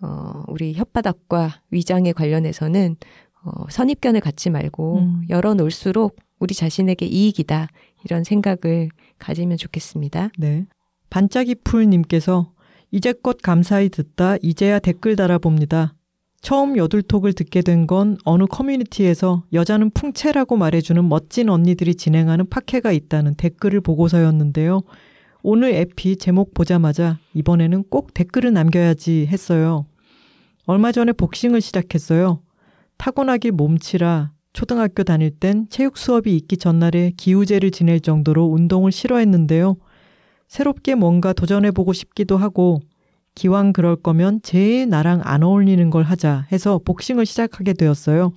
어, 0.00 0.42
우리 0.48 0.74
혓바닥과 0.74 1.50
위장에 1.70 2.12
관련해서는 2.12 2.96
어, 3.44 3.64
선입견을 3.70 4.20
갖지 4.20 4.50
말고 4.50 4.98
음. 4.98 5.22
열어놓을수록 5.28 6.16
우리 6.38 6.54
자신에게 6.54 7.06
이익이다. 7.06 7.68
이런 8.04 8.24
생각을 8.24 8.90
가지면 9.18 9.56
좋겠습니다. 9.56 10.30
네. 10.38 10.66
반짝이 11.10 11.56
풀님께서 11.64 12.52
이제껏 12.90 13.38
감사히 13.42 13.88
듣다 13.88 14.36
이제야 14.42 14.78
댓글 14.78 15.16
달아봅니다. 15.16 15.94
처음 16.40 16.76
여둘톡을 16.76 17.32
듣게 17.32 17.62
된 17.62 17.86
건 17.86 18.16
어느 18.24 18.44
커뮤니티에서 18.46 19.44
여자는 19.52 19.90
풍채라고 19.90 20.56
말해주는 20.56 21.08
멋진 21.08 21.48
언니들이 21.48 21.96
진행하는 21.96 22.48
팟캐가 22.48 22.92
있다는 22.92 23.34
댓글을 23.34 23.80
보고서였는데요. 23.80 24.82
오늘 25.42 25.72
에피 25.72 26.16
제목 26.16 26.52
보자마자 26.52 27.18
이번에는 27.34 27.84
꼭 27.90 28.12
댓글을 28.12 28.52
남겨야지 28.52 29.26
했어요. 29.26 29.86
얼마 30.66 30.90
전에 30.90 31.12
복싱을 31.12 31.60
시작했어요. 31.60 32.42
타고나길 32.96 33.52
몸치라 33.52 34.32
초등학교 34.52 35.04
다닐 35.04 35.30
땐 35.30 35.66
체육 35.70 35.96
수업이 35.96 36.36
있기 36.36 36.56
전날에 36.56 37.12
기우제를 37.16 37.70
지낼 37.70 38.00
정도로 38.00 38.46
운동을 38.46 38.90
싫어했는데요. 38.90 39.76
새롭게 40.48 40.96
뭔가 40.96 41.32
도전해보고 41.32 41.92
싶기도 41.92 42.36
하고 42.36 42.80
기왕 43.36 43.72
그럴 43.72 43.94
거면 43.94 44.40
제일 44.42 44.88
나랑 44.88 45.20
안 45.22 45.44
어울리는 45.44 45.88
걸 45.90 46.02
하자 46.02 46.46
해서 46.50 46.80
복싱을 46.84 47.24
시작하게 47.24 47.74
되었어요. 47.74 48.32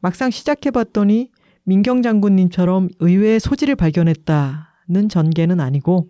막상 0.00 0.30
시작해봤더니 0.30 1.30
민경 1.62 2.02
장군님처럼 2.02 2.88
의외의 2.98 3.38
소질을 3.38 3.76
발견했다는 3.76 5.08
전개는 5.08 5.60
아니고 5.60 6.08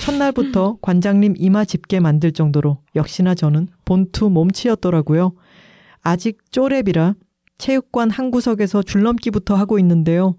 첫날부터 0.00 0.78
관장님 0.80 1.34
이마 1.36 1.64
짚게 1.64 2.00
만들 2.00 2.32
정도로 2.32 2.78
역시나 2.94 3.34
저는 3.34 3.68
본투 3.84 4.30
몸치였더라고요. 4.30 5.32
아직 6.02 6.38
쪼랩이라 6.50 7.14
체육관 7.58 8.10
한 8.10 8.30
구석에서 8.30 8.82
줄넘기부터 8.82 9.54
하고 9.54 9.78
있는데요. 9.78 10.36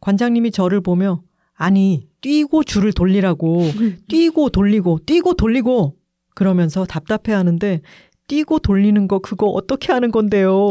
관장님이 0.00 0.50
저를 0.50 0.80
보며 0.80 1.22
아니 1.54 2.08
뛰고 2.20 2.64
줄을 2.64 2.92
돌리라고 2.92 3.62
뛰고 4.08 4.50
돌리고 4.50 5.00
뛰고 5.06 5.34
돌리고 5.34 5.96
그러면서 6.34 6.84
답답해 6.84 7.34
하는데 7.34 7.80
뛰고 8.28 8.58
돌리는 8.58 9.08
거 9.08 9.20
그거 9.20 9.46
어떻게 9.46 9.92
하는 9.92 10.10
건데요. 10.10 10.68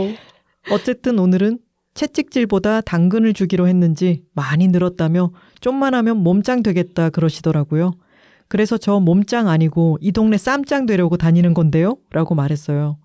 어쨌든 0.72 1.20
오늘은 1.20 1.60
채찍질보다 1.94 2.82
당근을 2.82 3.34
주기로 3.34 3.68
했는지 3.68 4.24
많이 4.34 4.68
늘었다며 4.68 5.32
좀만 5.62 5.94
하면 5.94 6.18
몸짱 6.18 6.62
되겠다 6.62 7.10
그러시더라고요. 7.10 7.94
그래서 8.48 8.78
저 8.78 9.00
몸짱 9.00 9.48
아니고 9.48 9.98
이 10.02 10.12
동네 10.12 10.38
쌈짱 10.38 10.86
되려고 10.86 11.18
다니는 11.18 11.54
건데요? 11.54 11.98
라고 12.12 12.36
말했어요. 12.36 12.98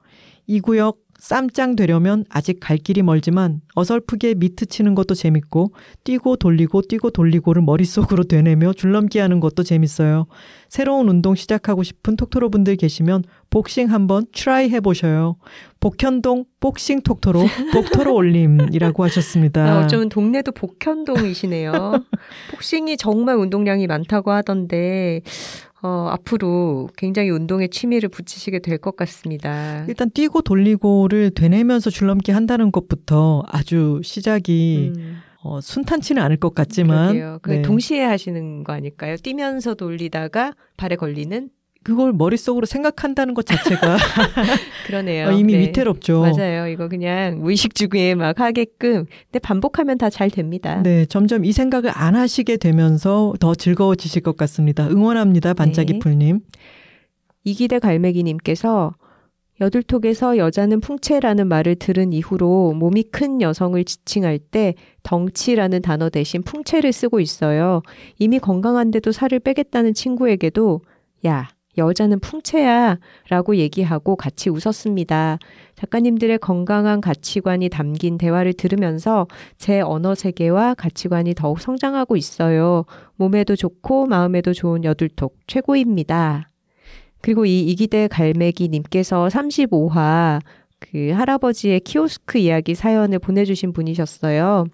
이 0.46 0.60
구역 0.60 0.98
쌈짱 1.20 1.76
되려면 1.76 2.24
아직 2.30 2.58
갈 2.60 2.78
길이 2.78 3.02
멀지만 3.02 3.60
어설프게 3.74 4.34
미트 4.34 4.66
치는 4.66 4.94
것도 4.94 5.14
재밌고 5.14 5.74
뛰고 6.02 6.36
돌리고 6.36 6.82
뛰고 6.82 7.10
돌리고를 7.10 7.62
머릿속으로 7.62 8.24
되뇌며 8.24 8.72
줄넘기 8.72 9.18
하는 9.18 9.38
것도 9.38 9.62
재밌어요. 9.62 10.26
새로운 10.68 11.08
운동 11.08 11.34
시작하고 11.34 11.82
싶은 11.82 12.16
톡토로 12.16 12.48
분들 12.48 12.76
계시면 12.76 13.24
복싱 13.50 13.92
한번 13.92 14.26
try 14.32 14.70
해보셔요. 14.70 15.36
복현동 15.80 16.44
복싱 16.60 17.02
톡토로 17.02 17.44
복토로 17.72 18.14
올림이라고 18.14 19.04
하셨습니다. 19.04 19.64
아, 19.64 19.80
어쩌면 19.84 20.08
동네도 20.08 20.52
복현동이시네요. 20.52 22.04
복싱이 22.52 22.96
정말 22.96 23.36
운동량이 23.36 23.86
많다고 23.86 24.30
하던데 24.30 25.22
어, 25.82 26.08
앞으로 26.10 26.88
굉장히 26.96 27.30
운동에 27.30 27.68
취미를 27.68 28.08
붙이시게 28.08 28.58
될 28.58 28.78
것 28.78 28.96
같습니다. 28.96 29.84
일단 29.88 30.10
뛰고 30.10 30.42
돌리고를 30.42 31.30
되뇌면서 31.30 31.90
줄넘기 31.90 32.32
한다는 32.32 32.70
것부터 32.72 33.42
아주 33.46 34.00
시작이 34.02 34.92
음. 34.96 35.16
어, 35.42 35.60
순탄치는 35.60 36.20
않을 36.22 36.36
것 36.36 36.54
같지만. 36.54 37.38
그 37.42 37.50
네. 37.50 37.62
동시에 37.62 38.02
하시는 38.04 38.62
거 38.64 38.72
아닐까요? 38.74 39.16
뛰면서 39.16 39.74
돌리다가 39.74 40.54
발에 40.76 40.96
걸리는 40.96 41.48
그걸 41.82 42.12
머릿속으로 42.12 42.66
생각한다는 42.66 43.32
것 43.34 43.46
자체가 43.46 43.96
그러네요. 44.86 45.28
어, 45.28 45.32
이미 45.32 45.54
네. 45.54 45.60
위태롭죠. 45.60 46.20
맞아요. 46.20 46.68
이거 46.68 46.88
그냥 46.88 47.40
무의식 47.40 47.74
중에 47.74 48.14
막 48.14 48.38
하게끔 48.38 49.06
근데 49.24 49.38
반복하면 49.38 49.96
다 49.98 50.10
잘 50.10 50.28
됩니다. 50.30 50.82
네, 50.82 51.06
점점 51.06 51.44
이 51.44 51.52
생각을 51.52 51.90
안 51.94 52.16
하시게 52.16 52.56
되면서 52.58 53.32
더 53.40 53.54
즐거워지실 53.54 54.22
것 54.22 54.36
같습니다. 54.36 54.88
응원합니다. 54.88 55.54
반짝이 55.54 55.94
네. 55.94 55.98
풀님. 56.00 56.40
이기대 57.44 57.78
갈매기 57.78 58.22
님께서 58.24 58.92
여들톡에서 59.60 60.36
여자는 60.38 60.80
풍채라는 60.80 61.46
말을 61.48 61.76
들은 61.76 62.12
이후로 62.12 62.72
몸이 62.74 63.04
큰 63.04 63.40
여성을 63.40 63.82
지칭할 63.84 64.38
때 64.38 64.74
덩치라는 65.02 65.82
단어 65.82 66.08
대신 66.08 66.42
풍채를 66.42 66.92
쓰고 66.92 67.20
있어요. 67.20 67.82
이미 68.18 68.38
건강한데도 68.38 69.12
살을 69.12 69.38
빼겠다는 69.40 69.94
친구에게도 69.94 70.80
야, 71.26 71.48
여자는 71.78 72.20
풍채야 72.20 72.98
라고 73.28 73.56
얘기하고 73.56 74.16
같이 74.16 74.50
웃었습니다. 74.50 75.38
작가님들의 75.76 76.38
건강한 76.38 77.00
가치관이 77.00 77.68
담긴 77.68 78.18
대화를 78.18 78.52
들으면서 78.52 79.26
제 79.56 79.80
언어 79.80 80.14
세계와 80.14 80.74
가치관이 80.74 81.34
더욱 81.34 81.60
성장하고 81.60 82.16
있어요. 82.16 82.84
몸에도 83.16 83.56
좋고 83.56 84.06
마음에도 84.06 84.52
좋은 84.52 84.84
여들톡 84.84 85.36
최고입니다. 85.46 86.48
그리고 87.22 87.44
이 87.44 87.60
이기대 87.60 88.08
갈매기님께서 88.08 89.28
35화 89.28 90.40
그 90.80 91.10
할아버지의 91.10 91.80
키오스크 91.80 92.38
이야기 92.38 92.74
사연을 92.74 93.18
보내주신 93.18 93.72
분이셨어요. 93.72 94.64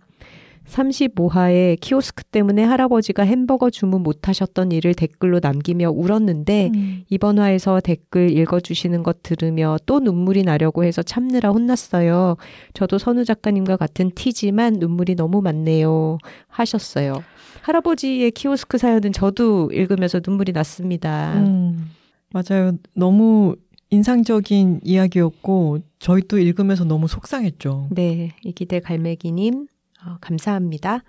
35화에 0.68 1.78
키오스크 1.80 2.24
때문에 2.24 2.64
할아버지가 2.64 3.22
햄버거 3.22 3.70
주문 3.70 4.02
못 4.02 4.28
하셨던 4.28 4.72
일을 4.72 4.94
댓글로 4.94 5.40
남기며 5.42 5.90
울었는데 5.90 6.70
음. 6.74 7.04
이번 7.08 7.38
화에서 7.38 7.80
댓글 7.80 8.30
읽어주시는 8.30 9.02
것 9.02 9.22
들으며 9.22 9.76
또 9.86 10.00
눈물이 10.00 10.42
나려고 10.42 10.84
해서 10.84 11.02
참느라 11.02 11.50
혼났어요. 11.50 12.36
저도 12.74 12.98
선우 12.98 13.24
작가님과 13.24 13.76
같은 13.76 14.10
T지만 14.14 14.74
눈물이 14.74 15.14
너무 15.14 15.40
많네요. 15.40 16.18
하셨어요. 16.48 17.22
할아버지의 17.62 18.30
키오스크 18.32 18.78
사연은 18.78 19.12
저도 19.12 19.70
읽으면서 19.72 20.20
눈물이 20.24 20.52
났습니다. 20.52 21.34
음. 21.38 21.90
맞아요. 22.32 22.72
너무 22.94 23.56
인상적인 23.90 24.80
이야기였고 24.82 25.78
저희 25.98 26.22
또 26.22 26.38
읽으면서 26.38 26.84
너무 26.84 27.06
속상했죠. 27.08 27.88
네, 27.90 28.32
이기대 28.42 28.80
갈매기님 28.80 29.68
어, 30.06 30.16
감사합니다. 30.20 31.02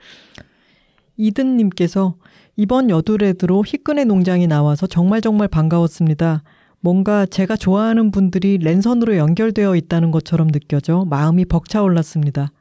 이든님께서 1.15 2.15
이번 2.55 2.89
여두레드로 2.89 3.63
희끈의 3.65 4.05
농장이 4.05 4.47
나와서 4.47 4.87
정말 4.87 5.21
정말 5.21 5.47
반가웠습니다. 5.47 6.43
뭔가 6.79 7.25
제가 7.25 7.55
좋아하는 7.55 8.11
분들이 8.11 8.57
랜선으로 8.57 9.17
연결되어 9.17 9.75
있다는 9.75 10.11
것처럼 10.11 10.49
느껴져 10.49 11.05
마음이 11.09 11.45
벅차올랐습니다. 11.45 12.51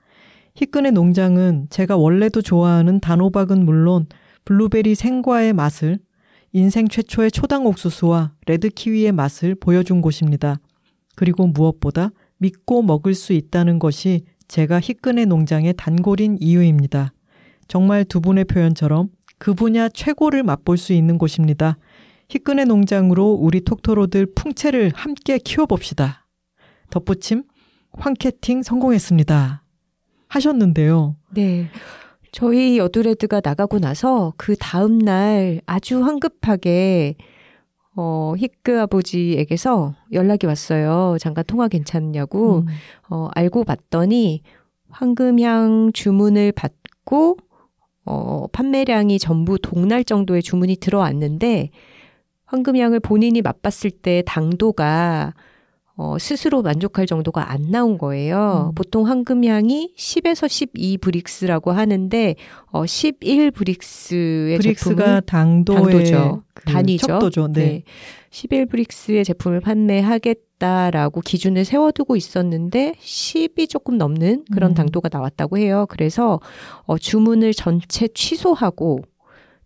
희끈의 0.55 0.93
농장은 0.93 1.67
제가 1.71 1.97
원래도 1.97 2.41
좋아하는 2.41 3.01
단호박은 3.01 3.65
물론 3.65 4.07
블루베리 4.45 4.95
생과의 4.95 5.53
맛을 5.53 5.99
인생 6.53 6.89
최초의 6.89 7.31
초당 7.31 7.67
옥수수와 7.67 8.33
레드 8.47 8.71
키위의 8.71 9.13
맛을 9.13 9.55
보여준 9.55 10.01
곳입니다. 10.01 10.59
그리고 11.15 11.47
무엇보다 11.47 12.11
믿고 12.39 12.83
먹을 12.83 13.15
수 13.15 13.33
있다는 13.33 13.79
것이 13.79 14.25
제가 14.49 14.81
희끈의 14.81 15.27
농장의 15.27 15.75
단골인 15.77 16.39
이유입니다. 16.41 17.13
정말 17.69 18.05
두 18.05 18.21
분의 18.21 18.45
표현처럼 18.45 19.09
그 19.39 19.55
분야 19.55 19.89
최고를 19.89 20.43
맛볼 20.43 20.77
수 20.79 20.93
있는 20.93 21.19
곳입니다. 21.19 21.79
희끈의 22.29 22.67
농장으로 22.67 23.33
우리 23.33 23.61
톡토로들 23.61 24.35
풍채를 24.35 24.93
함께 24.95 25.39
키워봅시다. 25.39 26.27
덧붙임, 26.91 27.45
황캐팅 27.93 28.63
성공했습니다. 28.63 29.63
하셨는데요. 30.29 31.17
네. 31.35 31.69
저희 32.33 32.79
여두레드가 32.79 33.41
나가고 33.43 33.79
나서 33.79 34.35
그 34.37 34.57
다음날 34.57 35.61
아주 35.67 36.05
황급하게 36.05 37.17
어, 37.97 38.35
히크 38.37 38.79
아버지에게서 38.83 39.95
연락이 40.13 40.47
왔어요. 40.47 41.17
잠깐 41.19 41.45
통화 41.47 41.67
괜찮냐고. 41.67 42.59
음. 42.59 42.67
어, 43.09 43.29
알고 43.35 43.65
봤더니 43.65 44.43
황금향 44.91 45.93
주문을 45.93 46.53
받고 46.53 47.39
어, 48.05 48.47
판매량이 48.53 49.19
전부 49.19 49.59
동날 49.59 50.05
정도의 50.05 50.43
주문이 50.43 50.77
들어왔는데 50.77 51.71
황금향을 52.45 53.01
본인이 53.01 53.43
맛봤을 53.43 53.91
때 53.91 54.23
당도가 54.25 55.35
어, 55.99 56.19
스스로 56.19 56.61
만족할 56.61 57.07
정도가 57.07 57.51
안 57.51 57.71
나온 57.71 57.97
거예요. 57.97 58.69
음. 58.71 58.75
보통 58.75 59.07
황금향이 59.07 59.95
10에서 59.97 60.47
12 60.47 60.99
브릭스라고 60.99 61.73
하는데 61.73 62.35
어, 62.71 62.85
11 62.85 63.51
브릭스의 63.51 64.59
브릭스가 64.59 65.21
당도의 65.21 65.83
당도죠. 65.83 66.43
그 66.53 66.65
단위죠. 66.65 67.07
척도죠. 67.07 67.49
네. 67.49 67.61
네. 67.61 67.83
11 68.31 68.67
브릭스의 68.67 69.25
제품을 69.25 69.61
판매하겠다라고 69.61 71.23
기준을 71.23 71.65
세워두고 71.65 72.17
있었는데 72.17 72.95
10이 73.01 73.67
조금 73.71 73.97
넘는 73.97 74.45
그런 74.53 74.73
음. 74.73 74.75
당도가 74.75 75.09
나왔다고 75.11 75.57
해요. 75.57 75.87
그래서 75.89 76.41
어, 76.83 76.99
주문을 76.99 77.55
전체 77.55 78.07
취소하고 78.09 79.01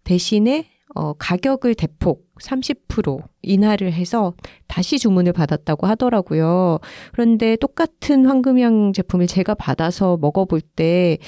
대신에 0.05 0.69
어, 0.95 1.13
가격을 1.15 1.75
대폭 1.75 2.30
30% 2.41 3.23
인하를 3.43 3.93
해서 3.93 4.35
다시 4.67 4.99
주문을 4.99 5.33
받았다고 5.33 5.87
하더라고요. 5.87 6.79
그런데 7.13 7.57
똑같은 7.57 8.27
황금향 8.27 8.93
제품을 8.93 9.27
제가 9.27 9.55
받아서 9.55 10.17
먹어볼 10.21 10.61
때, 10.61 11.19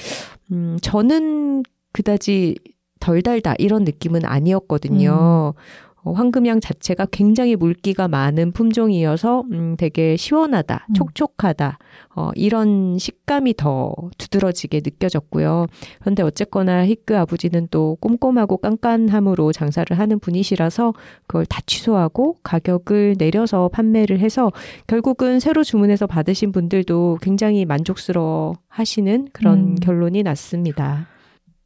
음, 0.51 0.77
저는 0.81 1.63
그다지 1.91 2.55
덜 2.99 3.21
달다 3.21 3.55
이런 3.57 3.83
느낌은 3.83 4.25
아니었거든요. 4.25 5.53
음. 5.55 5.61
어, 6.03 6.11
황금향 6.11 6.59
자체가 6.59 7.07
굉장히 7.11 7.55
물기가 7.55 8.07
많은 8.07 8.51
품종이어서 8.51 9.43
음, 9.51 9.75
되게 9.77 10.17
시원하다, 10.17 10.87
음. 10.89 10.93
촉촉하다 10.93 11.77
어, 12.15 12.29
이런 12.35 12.97
식감이 12.97 13.55
더 13.55 13.93
두드러지게 14.17 14.81
느껴졌고요. 14.83 15.67
그런데 16.01 16.23
어쨌거나 16.23 16.85
히크 16.85 17.17
아버지는 17.17 17.67
또 17.71 17.97
꼼꼼하고 18.01 18.57
깐깐함으로 18.57 19.51
장사를 19.51 19.97
하는 19.97 20.19
분이시라서 20.19 20.93
그걸 21.27 21.45
다 21.45 21.61
취소하고 21.65 22.37
가격을 22.43 23.15
내려서 23.17 23.69
판매를 23.69 24.19
해서 24.19 24.51
결국은 24.87 25.39
새로 25.39 25.63
주문해서 25.63 26.07
받으신 26.07 26.51
분들도 26.51 27.19
굉장히 27.21 27.65
만족스러워 27.65 28.53
하시는 28.67 29.27
그런 29.31 29.59
음. 29.59 29.75
결론이 29.75 30.23
났습니다. 30.23 31.07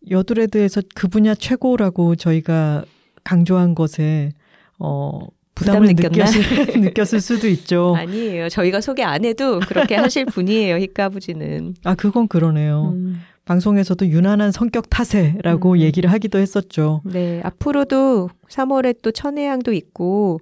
여드레드에서 0.10 0.82
그 0.96 1.08
분야 1.08 1.36
최고라고 1.36 2.16
저희가 2.16 2.86
강조한 3.28 3.76
것에 3.76 4.32
어 4.80 5.20
부담을 5.54 5.94
부담 5.96 6.12
느꼈을, 6.12 6.40
느꼈을 6.82 7.20
수도 7.20 7.48
있죠. 7.50 7.94
아니에요. 7.98 8.48
저희가 8.48 8.80
소개 8.80 9.04
안 9.04 9.26
해도 9.26 9.60
그렇게 9.60 9.96
하실 9.96 10.26
분이에요. 10.26 10.78
히카부지는. 10.78 11.76
아 11.84 11.96
그건 11.96 12.30
그러네요. 12.30 12.94
음. 12.96 13.20
방송에서도 13.46 14.08
유난한 14.08 14.52
성격 14.52 14.90
타세라고 14.90 15.72
음. 15.74 15.80
얘기를 15.80 16.12
하기도 16.12 16.38
했었죠. 16.38 17.02
네, 17.06 17.42
앞으로도 17.44 18.30
3월에 18.50 18.98
또 19.02 19.12
천혜향도 19.12 19.74
있고 19.74 20.40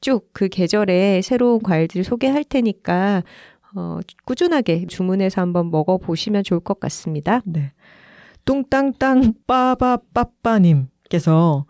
쭉 0.00 0.28
그 0.32 0.48
계절에 0.48 1.20
새로운 1.22 1.62
과일들 1.62 2.02
소개할 2.04 2.44
테니까 2.44 3.22
어, 3.74 3.98
꾸준하게 4.24 4.86
주문해서 4.88 5.40
한번 5.40 5.70
먹어보시면 5.70 6.44
좋을 6.44 6.60
것 6.60 6.80
같습니다. 6.80 7.40
네. 7.44 7.72
뚱땅땅 8.46 9.34
빠바빠빠님께서 9.46 11.66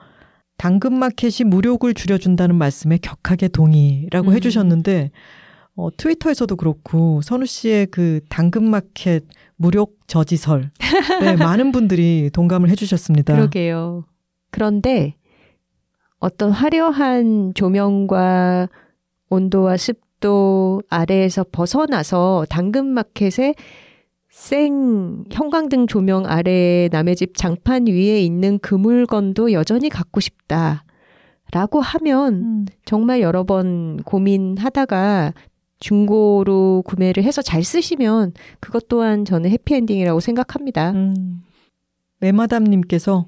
당근마켓이 0.56 1.46
무료를 1.46 1.94
줄여준다는 1.94 2.56
말씀에 2.56 2.98
격하게 2.98 3.48
동의라고 3.48 4.30
음. 4.30 4.34
해주셨는데, 4.34 5.10
어, 5.76 5.88
트위터에서도 5.96 6.56
그렇고, 6.56 7.20
선우 7.22 7.44
씨의 7.46 7.86
그 7.86 8.20
당근마켓 8.28 9.24
무력 9.56 9.92
저지설. 10.06 10.70
네, 11.20 11.36
많은 11.36 11.72
분들이 11.72 12.30
동감을 12.32 12.70
해주셨습니다. 12.70 13.34
그러게요. 13.34 14.04
그런데 14.50 15.14
어떤 16.18 16.50
화려한 16.50 17.52
조명과 17.54 18.68
온도와 19.28 19.76
습도 19.76 20.82
아래에서 20.88 21.44
벗어나서 21.52 22.46
당근마켓에 22.48 23.54
생 24.36 25.24
형광등 25.30 25.86
조명 25.86 26.26
아래 26.26 26.90
남의 26.92 27.16
집 27.16 27.38
장판 27.38 27.86
위에 27.86 28.20
있는 28.20 28.58
그 28.58 28.74
물건도 28.74 29.52
여전히 29.52 29.88
갖고 29.88 30.20
싶다. 30.20 30.84
라고 31.52 31.80
하면 31.80 32.34
음. 32.34 32.66
정말 32.84 33.22
여러 33.22 33.44
번 33.44 33.96
고민하다가 34.04 35.32
중고로 35.80 36.82
구매를 36.84 37.24
해서 37.24 37.40
잘 37.40 37.64
쓰시면 37.64 38.34
그것 38.60 38.88
또한 38.88 39.24
저는 39.24 39.48
해피엔딩이라고 39.50 40.20
생각합니다. 40.20 40.90
음. 40.90 41.42
메마담님께서 42.20 43.26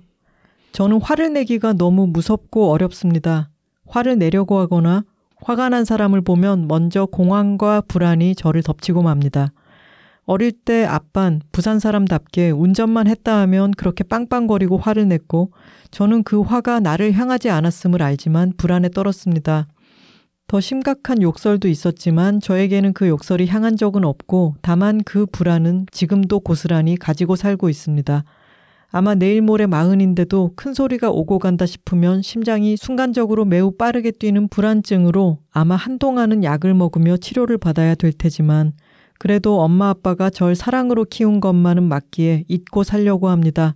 저는 0.73 1.01
화를 1.01 1.33
내기가 1.33 1.73
너무 1.73 2.07
무섭고 2.07 2.71
어렵습니다. 2.71 3.49
화를 3.87 4.19
내려고 4.19 4.59
하거나 4.59 5.05
화가 5.37 5.71
난 5.71 5.87
사람을 5.87 6.21
보면 6.21 6.69
먼저 6.69 7.07
공황과 7.07 7.81
불안이 7.89 8.35
저를 8.35 8.63
덮치고 8.63 9.03
맙니다. 9.03 9.53
어릴 10.29 10.53
때 10.53 10.85
아빤 10.85 11.41
부산 11.53 11.79
사람답게 11.79 12.51
운전만 12.51 13.07
했다 13.07 13.41
하면 13.41 13.71
그렇게 13.71 14.05
빵빵거리고 14.05 14.77
화를 14.77 15.09
냈고 15.09 15.53
저는 15.91 16.23
그 16.23 16.43
화가 16.43 16.81
나를 16.81 17.13
향하지 17.15 17.49
않았음을 17.49 18.03
알지만 18.03 18.53
불안에 18.59 18.91
떨었습니다. 18.91 19.69
더 20.47 20.61
심각한 20.61 21.23
욕설도 21.23 21.69
있었지만 21.69 22.41
저에게는 22.41 22.93
그 22.93 23.09
욕설이 23.09 23.47
향한 23.47 23.79
적은 23.79 24.05
없고 24.05 24.57
다만 24.61 25.03
그 25.03 25.25
불안은 25.25 25.87
지금도 25.93 26.41
고스란히 26.41 26.99
가지고 26.99 27.35
살고 27.35 27.71
있습니다. 27.71 28.23
아마 28.91 29.15
내일 29.15 29.41
모레 29.41 29.67
마흔인데도 29.67 30.53
큰 30.57 30.75
소리가 30.75 31.11
오고 31.11 31.39
간다 31.39 31.65
싶으면 31.65 32.21
심장이 32.21 32.77
순간적으로 32.77 33.47
매우 33.47 33.71
빠르게 33.71 34.11
뛰는 34.11 34.49
불안증으로 34.49 35.39
아마 35.51 35.75
한동안은 35.75 36.45
약을 36.45 36.75
먹으며 36.75 37.17
치료를 37.17 37.57
받아야 37.57 37.95
될 37.95 38.13
테지만 38.13 38.75
그래도 39.19 39.61
엄마 39.61 39.91
아빠가 39.91 40.31
절 40.31 40.55
사랑으로 40.55 41.05
키운 41.05 41.41
것만은 41.41 41.83
맞기에 41.83 42.45
잊고 42.49 42.85
살려고 42.85 43.29
합니다. 43.29 43.75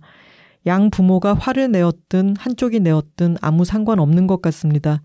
양 0.65 0.89
부모가 0.89 1.33
화를 1.33 1.71
내었든 1.71 2.35
한쪽이 2.37 2.79
내었든 2.79 3.37
아무 3.41 3.65
상관없는 3.65 4.27
것 4.27 4.41
같습니다. 4.41 5.01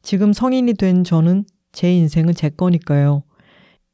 지금 0.00 0.32
성인이 0.32 0.74
된 0.74 1.04
저는 1.04 1.44
제 1.72 1.92
인생은 1.92 2.34
제 2.34 2.48
거니까요. 2.48 3.22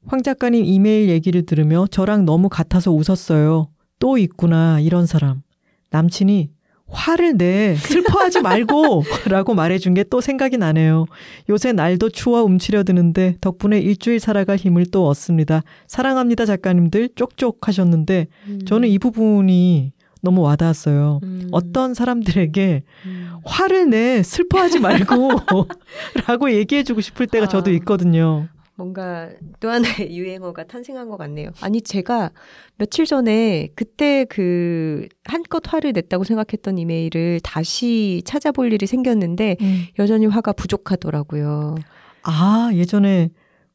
황 0.07 0.23
작가님 0.23 0.65
이메일 0.65 1.09
얘기를 1.09 1.45
들으며 1.45 1.87
저랑 1.91 2.25
너무 2.25 2.49
같아서 2.49 2.93
웃었어요. 2.93 3.69
또 3.99 4.17
있구나, 4.17 4.81
이런 4.81 5.07
사람. 5.07 5.43
남친이 5.91 6.51
화를 6.91 7.37
내, 7.37 7.75
슬퍼하지 7.77 8.41
말고! 8.43 9.05
라고 9.29 9.55
말해준 9.55 9.95
게 9.95 10.05
또 10.11 10.21
생각이 10.21 10.57
나네요. 10.57 11.05
요새 11.51 11.73
날도 11.73 12.09
추워 12.11 12.43
움츠려드는데 12.43 13.37
덕분에 13.41 13.79
일주일 13.79 14.21
살아갈 14.21 14.57
힘을 14.57 14.87
또 14.87 15.07
얻습니다. 15.07 15.63
사랑합니다, 15.87 16.47
작가님들. 16.47 17.11
쪽쪽 17.15 17.69
하셨는데, 17.69 18.29
음. 18.47 18.61
저는 18.67 18.89
이 18.89 18.99
부분이 18.99 19.93
너무 20.23 20.41
와닿았어요. 20.43 21.21
음. 21.23 21.49
어떤 21.53 21.95
사람들에게 21.95 22.83
음. 23.07 23.31
화를 23.45 23.91
내 23.91 24.23
슬퍼하지 24.23 24.81
말고 24.81 25.31
라고 26.27 26.51
얘기해주고 26.53 27.01
싶을 27.03 27.27
때가 27.27 27.45
아, 27.45 27.49
저도 27.49 27.71
있거든요. 27.75 28.49
뭔가 28.79 29.29
또 29.59 29.71
하나의 29.71 30.15
유행어가 30.17 30.63
탄생한 30.63 31.09
것 31.09 31.17
같네요. 31.17 31.51
아니 31.61 31.83
제가 31.83 32.31
며칠 32.77 33.07
전에 33.07 33.71
그때 33.75 34.25
그 34.27 35.09
한껏 35.25 35.61
화를 35.67 35.93
냈다고 35.93 36.23
생각했던 36.23 36.79
이메일을 36.79 37.41
다시 37.43 38.23
찾아볼 38.25 38.73
일이 38.73 38.87
생겼는데 38.87 39.57
음. 39.61 39.87
여전히 39.99 40.27
화가 40.27 40.53
부족하더라고요. 40.53 41.75
아 42.23 42.71
예전에 42.73 43.31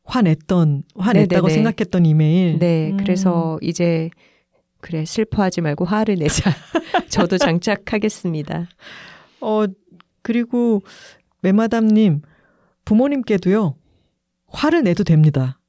화냈던 0.05 0.83
화냈다고 0.95 1.47
네네네. 1.47 1.53
생각했던 1.53 2.05
이메일. 2.05 2.59
네, 2.59 2.91
음. 2.91 2.97
그래서 2.97 3.57
이제 3.61 4.09
그래, 4.79 5.03
슬퍼하지 5.05 5.61
말고 5.61 5.83
화를 5.83 6.15
내자. 6.15 6.49
저도 7.09 7.37
장착하겠습니다. 7.37 8.67
어, 9.41 9.65
그리고 10.21 10.81
메마담님, 11.41 12.21
부모님께도요, 12.85 13.75
화를 14.53 14.83
내도 14.83 15.03
됩니다. 15.03 15.59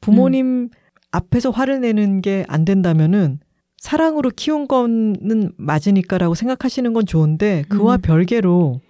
부모님 0.00 0.46
음. 0.46 0.70
앞에서 1.10 1.50
화를 1.50 1.80
내는 1.80 2.22
게 2.22 2.44
안 2.48 2.64
된다면은 2.64 3.40
사랑으로 3.78 4.30
키운 4.34 4.66
거는 4.66 5.52
맞으니까라고 5.58 6.34
생각하시는 6.34 6.92
건 6.92 7.04
좋은데 7.06 7.64
그와 7.68 7.96
음. 7.96 8.00
별개로 8.00 8.80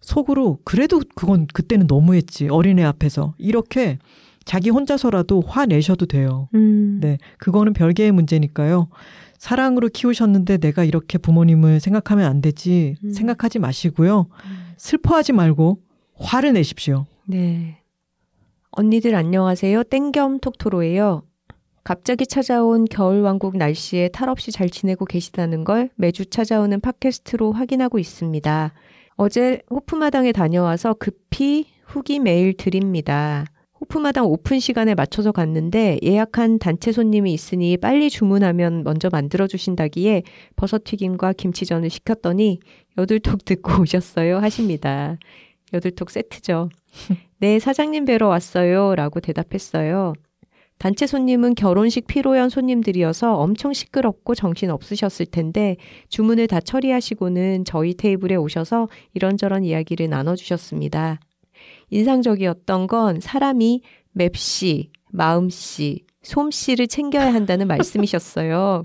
속으로 0.00 0.58
그래도 0.64 1.02
그건 1.14 1.46
그때는 1.52 1.86
너무했지 1.86 2.48
어린애 2.48 2.84
앞에서 2.84 3.34
이렇게 3.38 3.98
자기 4.44 4.70
혼자서라도 4.70 5.42
화내셔도 5.42 6.06
돼요. 6.06 6.48
음. 6.54 6.98
네. 7.02 7.18
그거는 7.38 7.72
별개의 7.72 8.12
문제니까요. 8.12 8.88
사랑으로 9.38 9.88
키우셨는데 9.88 10.58
내가 10.58 10.84
이렇게 10.84 11.18
부모님을 11.18 11.80
생각하면 11.80 12.24
안 12.26 12.40
되지 12.40 12.96
음. 13.04 13.12
생각하지 13.12 13.58
마시고요. 13.58 14.26
음. 14.44 14.72
슬퍼하지 14.76 15.32
말고 15.32 15.80
화를 16.14 16.54
내십시오. 16.54 17.06
네. 17.26 17.79
언니들 18.72 19.16
안녕하세요. 19.16 19.82
땡겸 19.84 20.38
톡토로예요. 20.38 21.22
갑자기 21.82 22.24
찾아온 22.24 22.84
겨울왕국 22.84 23.56
날씨에 23.56 24.08
탈 24.08 24.28
없이 24.28 24.52
잘 24.52 24.70
지내고 24.70 25.06
계시다는 25.06 25.64
걸 25.64 25.90
매주 25.96 26.26
찾아오는 26.26 26.80
팟캐스트로 26.80 27.50
확인하고 27.50 27.98
있습니다. 27.98 28.72
어제 29.16 29.60
호프마당에 29.70 30.30
다녀와서 30.30 30.94
급히 30.94 31.66
후기 31.84 32.20
메일 32.20 32.56
드립니다. 32.56 33.44
호프마당 33.80 34.26
오픈 34.26 34.60
시간에 34.60 34.94
맞춰서 34.94 35.32
갔는데 35.32 35.98
예약한 36.04 36.60
단체 36.60 36.92
손님이 36.92 37.32
있으니 37.32 37.76
빨리 37.76 38.08
주문하면 38.08 38.84
먼저 38.84 39.08
만들어 39.10 39.48
주신다기에 39.48 40.22
버섯튀김과 40.54 41.32
김치전을 41.32 41.90
시켰더니 41.90 42.60
여들톡 42.98 43.44
듣고 43.44 43.82
오셨어요 43.82 44.38
하십니다. 44.38 45.18
여들톡 45.72 46.10
세트죠. 46.10 46.68
네, 47.40 47.58
사장님 47.58 48.04
뵈러 48.04 48.28
왔어요. 48.28 48.94
라고 48.94 49.18
대답했어요. 49.18 50.12
단체 50.76 51.06
손님은 51.06 51.54
결혼식 51.54 52.06
피로연 52.06 52.50
손님들이어서 52.50 53.34
엄청 53.34 53.72
시끄럽고 53.72 54.34
정신 54.34 54.70
없으셨을 54.70 55.24
텐데 55.26 55.76
주문을 56.08 56.46
다 56.46 56.60
처리하시고는 56.60 57.64
저희 57.64 57.94
테이블에 57.94 58.36
오셔서 58.36 58.88
이런저런 59.14 59.64
이야기를 59.64 60.10
나눠주셨습니다. 60.10 61.18
인상적이었던 61.88 62.86
건 62.86 63.20
사람이 63.20 63.82
맵씨, 64.12 64.90
마음씨, 65.10 66.04
솜씨를 66.22 66.88
챙겨야 66.88 67.32
한다는 67.32 67.68
말씀이셨어요. 67.68 68.84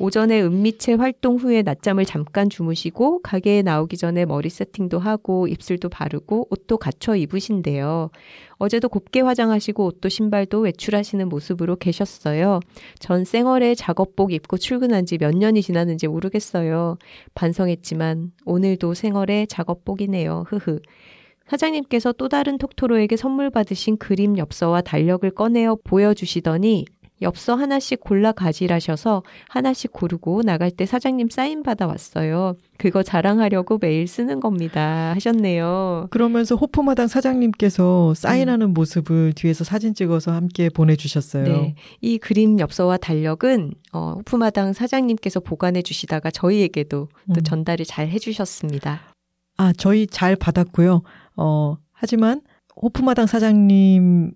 오전에 0.00 0.40
은미체 0.40 0.94
활동 0.94 1.36
후에 1.36 1.60
낮잠을 1.60 2.06
잠깐 2.06 2.48
주무시고 2.48 3.20
가게에 3.20 3.60
나오기 3.60 3.98
전에 3.98 4.24
머리 4.24 4.48
세팅도 4.48 4.98
하고 4.98 5.46
입술도 5.46 5.90
바르고 5.90 6.46
옷도 6.50 6.78
갖춰 6.78 7.14
입으신대요. 7.14 8.10
어제도 8.54 8.88
곱게 8.88 9.20
화장하시고 9.20 9.84
옷도 9.84 10.08
신발도 10.08 10.60
외출하시는 10.60 11.28
모습으로 11.28 11.76
계셨어요. 11.76 12.60
전 12.98 13.24
쌩얼에 13.26 13.74
작업복 13.74 14.32
입고 14.32 14.56
출근한 14.56 15.04
지 15.04 15.18
몇 15.18 15.36
년이 15.36 15.60
지났는지 15.60 16.08
모르겠어요. 16.08 16.96
반성했지만 17.34 18.32
오늘도 18.46 18.94
생얼에 18.94 19.44
작업복이네요. 19.50 20.46
흐흐. 20.48 20.80
사장님께서 21.46 22.12
또 22.12 22.30
다른 22.30 22.56
톡토로에게 22.56 23.16
선물 23.16 23.50
받으신 23.50 23.98
그림 23.98 24.38
엽서와 24.38 24.80
달력을 24.80 25.30
꺼내어 25.32 25.76
보여주시더니 25.84 26.86
엽서 27.22 27.54
하나씩 27.54 28.00
골라 28.00 28.32
가지라셔서 28.32 29.22
하나씩 29.48 29.92
고르고 29.92 30.42
나갈 30.42 30.70
때 30.70 30.86
사장님 30.86 31.28
사인 31.30 31.62
받아 31.62 31.86
왔어요. 31.86 32.56
그거 32.78 33.02
자랑하려고 33.02 33.78
매일 33.78 34.06
쓰는 34.06 34.40
겁니다. 34.40 35.12
하셨네요. 35.14 36.08
그러면서 36.10 36.56
호프마당 36.56 37.08
사장님께서 37.08 38.14
사인하는 38.14 38.68
음. 38.68 38.74
모습을 38.74 39.32
뒤에서 39.34 39.64
사진 39.64 39.94
찍어서 39.94 40.32
함께 40.32 40.70
보내주셨어요. 40.70 41.44
네. 41.44 41.74
이 42.00 42.18
그림 42.18 42.58
엽서와 42.58 42.96
달력은 42.96 43.72
어, 43.92 44.14
호프마당 44.18 44.72
사장님께서 44.72 45.40
보관해 45.40 45.82
주시다가 45.82 46.30
저희에게도 46.30 47.08
또 47.08 47.08
음. 47.28 47.42
전달을 47.42 47.84
잘 47.84 48.08
해주셨습니다. 48.08 49.00
아, 49.58 49.72
저희 49.76 50.06
잘 50.06 50.36
받았고요. 50.36 51.02
어, 51.36 51.76
하지만 51.92 52.40
호프마당 52.80 53.26
사장님의 53.26 54.32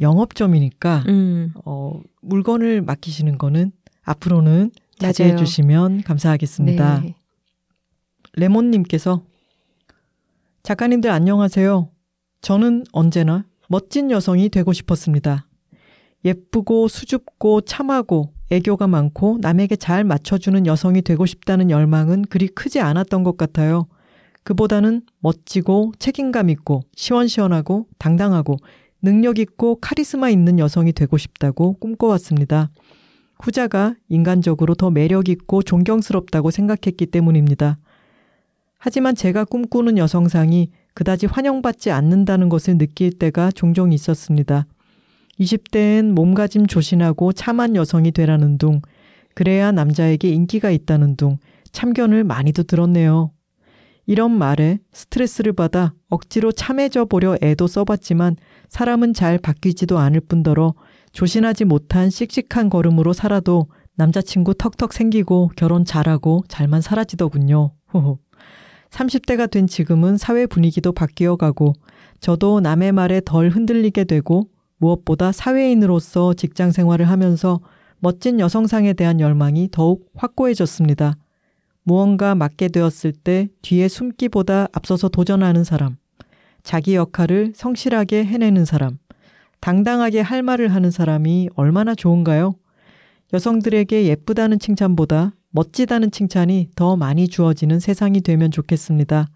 영업점이니까 0.00 1.04
음. 1.08 1.52
어, 1.64 2.00
물건을 2.20 2.82
맡기시는 2.82 3.38
거는 3.38 3.72
앞으로는 4.02 4.70
자제해 4.98 5.36
주시면 5.36 6.02
감사하겠습니다. 6.02 7.00
네. 7.00 7.14
레몬님께서 8.34 9.22
작가님들 10.62 11.10
안녕하세요. 11.10 11.88
저는 12.40 12.84
언제나 12.92 13.44
멋진 13.68 14.10
여성이 14.10 14.48
되고 14.48 14.72
싶었습니다. 14.72 15.46
예쁘고 16.24 16.88
수줍고 16.88 17.62
참하고 17.62 18.32
애교가 18.50 18.86
많고 18.86 19.38
남에게 19.40 19.76
잘 19.76 20.04
맞춰주는 20.04 20.66
여성이 20.66 21.02
되고 21.02 21.26
싶다는 21.26 21.70
열망은 21.70 22.22
그리 22.28 22.48
크지 22.48 22.80
않았던 22.80 23.24
것 23.24 23.36
같아요. 23.36 23.86
그보다는 24.42 25.02
멋지고 25.20 25.92
책임감 25.98 26.50
있고 26.50 26.82
시원시원하고 26.94 27.86
당당하고 27.98 28.56
능력 29.04 29.38
있고 29.38 29.76
카리스마 29.82 30.30
있는 30.30 30.58
여성이 30.58 30.94
되고 30.94 31.18
싶다고 31.18 31.74
꿈꿔왔습니다. 31.74 32.70
후자가 33.38 33.96
인간적으로 34.08 34.74
더 34.74 34.90
매력 34.90 35.28
있고 35.28 35.62
존경스럽다고 35.62 36.50
생각했기 36.50 37.04
때문입니다. 37.06 37.78
하지만 38.78 39.14
제가 39.14 39.44
꿈꾸는 39.44 39.98
여성상이 39.98 40.70
그다지 40.94 41.26
환영받지 41.26 41.90
않는다는 41.90 42.48
것을 42.48 42.78
느낄 42.78 43.12
때가 43.12 43.50
종종 43.50 43.92
있었습니다. 43.92 44.66
20대엔 45.38 46.12
몸가짐 46.12 46.66
조신하고 46.66 47.34
참한 47.34 47.76
여성이 47.76 48.10
되라는 48.10 48.56
둥, 48.56 48.80
그래야 49.34 49.70
남자에게 49.70 50.28
인기가 50.28 50.70
있다는 50.70 51.16
둥, 51.16 51.36
참견을 51.72 52.24
많이도 52.24 52.62
들었네요. 52.62 53.32
이런 54.06 54.30
말에 54.30 54.78
스트레스를 54.92 55.52
받아 55.52 55.92
억지로 56.08 56.52
참해져 56.52 57.06
보려 57.06 57.36
애도 57.42 57.66
써봤지만 57.66 58.36
사람은 58.74 59.14
잘 59.14 59.38
바뀌지도 59.38 59.98
않을 60.00 60.20
뿐더러 60.22 60.74
조신하지 61.12 61.64
못한 61.64 62.10
씩씩한 62.10 62.70
걸음으로 62.70 63.12
살아도 63.12 63.68
남자친구 63.94 64.54
턱턱 64.54 64.92
생기고 64.92 65.52
결혼 65.54 65.84
잘하고 65.84 66.42
잘만 66.48 66.80
사라지더군요. 66.80 67.70
30대가 68.90 69.48
된 69.48 69.68
지금은 69.68 70.16
사회 70.16 70.46
분위기도 70.46 70.90
바뀌어 70.90 71.36
가고 71.36 71.72
저도 72.18 72.58
남의 72.58 72.90
말에 72.90 73.20
덜 73.24 73.48
흔들리게 73.48 74.02
되고 74.02 74.48
무엇보다 74.78 75.30
사회인으로서 75.30 76.34
직장 76.34 76.72
생활을 76.72 77.08
하면서 77.08 77.60
멋진 78.00 78.40
여성상에 78.40 78.94
대한 78.94 79.20
열망이 79.20 79.68
더욱 79.70 80.10
확고해졌습니다. 80.16 81.14
무언가 81.84 82.34
맡게 82.34 82.70
되었을 82.70 83.12
때 83.12 83.50
뒤에 83.62 83.86
숨기보다 83.86 84.66
앞서서 84.72 85.08
도전하는 85.08 85.62
사람, 85.62 85.96
자기 86.64 86.96
역할을 86.96 87.52
성실하게 87.54 88.24
해내는 88.24 88.64
사람, 88.64 88.98
당당하게 89.60 90.20
할 90.20 90.42
말을 90.42 90.74
하는 90.74 90.90
사람이 90.90 91.50
얼마나 91.54 91.94
좋은가요? 91.94 92.54
여성들에게 93.32 94.06
예쁘다는 94.06 94.58
칭찬보다 94.58 95.34
멋지다는 95.50 96.10
칭찬이 96.10 96.70
더 96.74 96.96
많이 96.96 97.28
주어지는 97.28 97.78
세상이 97.78 98.22
되면 98.22 98.50
좋겠습니다. 98.50 99.28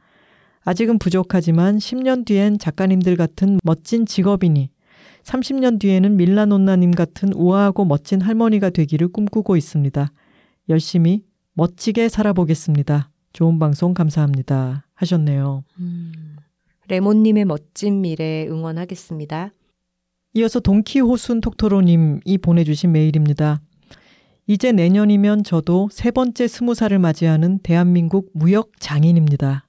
아직은 0.65 0.99
부족하지만 0.99 1.79
10년 1.79 2.27
뒤엔 2.27 2.59
작가님들 2.59 3.17
같은 3.17 3.59
멋진 3.63 4.05
직업인이 4.05 4.71
30년 5.23 5.79
뒤에는 5.79 6.17
밀라논나님 6.17 6.91
같은 6.91 7.33
우아하고 7.35 7.85
멋진 7.85 8.21
할머니가 8.21 8.71
되기를 8.71 9.09
꿈꾸고 9.09 9.57
있습니다. 9.57 10.11
열심히 10.69 11.23
멋지게 11.55 12.09
살아보겠습니다. 12.09 13.11
좋은 13.33 13.59
방송 13.59 13.95
감사합니다. 13.95 14.87
하셨네요. 14.95 15.65
음, 15.79 16.38
레몬님의 16.89 17.45
멋진 17.45 18.01
미래 18.01 18.47
응원하겠습니다. 18.49 19.53
이어서 20.35 20.61
동키호순 20.61 21.41
톡토로님이 21.41 22.39
보내주신 22.39 22.93
메일입니다. 22.93 23.61
이제 24.47 24.73
내년이면 24.73 25.45
저도 25.45 25.89
세 25.93 26.11
번째 26.11 26.49
스무 26.49 26.75
살을 26.75 26.99
맞이하는 26.99 27.59
대한민국 27.59 28.31
무역 28.33 28.73
장인입니다. 28.81 29.67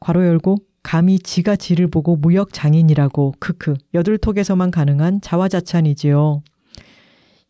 괄호 0.00 0.24
열고 0.24 0.58
감히 0.84 1.18
지가 1.18 1.56
지를 1.56 1.88
보고 1.88 2.14
무역 2.14 2.52
장인이라고 2.52 3.34
크크 3.40 3.74
여들톡에서만 3.94 4.70
가능한 4.70 5.20
자화자찬이지요. 5.20 6.42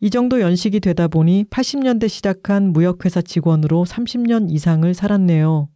이 0.01 0.09
정도 0.09 0.41
연식이 0.41 0.79
되다 0.79 1.07
보니 1.07 1.45
80년대 1.51 2.09
시작한 2.09 2.73
무역회사 2.73 3.21
직원으로 3.21 3.85
30년 3.85 4.49
이상을 4.49 4.91
살았네요. 4.93 5.69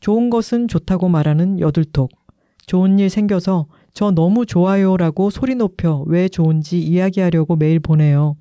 좋은 0.00 0.30
것은 0.30 0.68
좋다고 0.68 1.08
말하는 1.08 1.58
여들톡. 1.58 2.17
좋은 2.68 2.98
일 2.98 3.08
생겨서 3.08 3.66
저 3.94 4.10
너무 4.10 4.44
좋아요라고 4.44 5.30
소리 5.30 5.54
높여 5.54 6.04
왜 6.06 6.28
좋은지 6.28 6.78
이야기하려고 6.78 7.56
메일 7.56 7.80
보내요. 7.80 8.36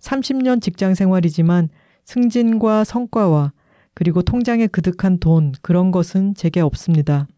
30년 0.00 0.60
직장 0.60 0.94
생활이지만 0.94 1.68
승진과 2.04 2.82
성과와 2.84 3.52
그리고 3.94 4.22
통장에 4.22 4.66
그득한 4.66 5.18
돈, 5.20 5.52
그런 5.62 5.92
것은 5.92 6.34
제게 6.34 6.60
없습니다. 6.60 7.28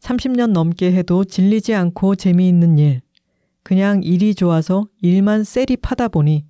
30년 0.00 0.52
넘게 0.52 0.92
해도 0.92 1.24
질리지 1.24 1.74
않고 1.74 2.16
재미있는 2.16 2.78
일. 2.78 3.02
그냥 3.62 4.02
일이 4.02 4.34
좋아서 4.34 4.88
일만 5.02 5.44
쎄리 5.44 5.76
파다 5.76 6.08
보니 6.08 6.46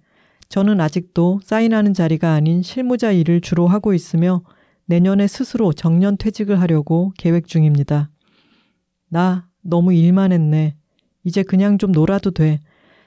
저는 0.48 0.80
아직도 0.80 1.40
사인하는 1.42 1.94
자리가 1.94 2.32
아닌 2.32 2.62
실무자 2.62 3.10
일을 3.10 3.40
주로 3.40 3.66
하고 3.66 3.92
있으며 3.92 4.42
내년에 4.86 5.26
스스로 5.26 5.72
정년 5.72 6.16
퇴직을 6.16 6.60
하려고 6.60 7.12
계획 7.18 7.48
중입니다. 7.48 8.08
나 9.08 9.48
너무 9.62 9.92
일만 9.92 10.32
했네. 10.32 10.74
이제 11.24 11.42
그냥 11.42 11.78
좀 11.78 11.92
놀아도 11.92 12.30
돼. 12.30 12.60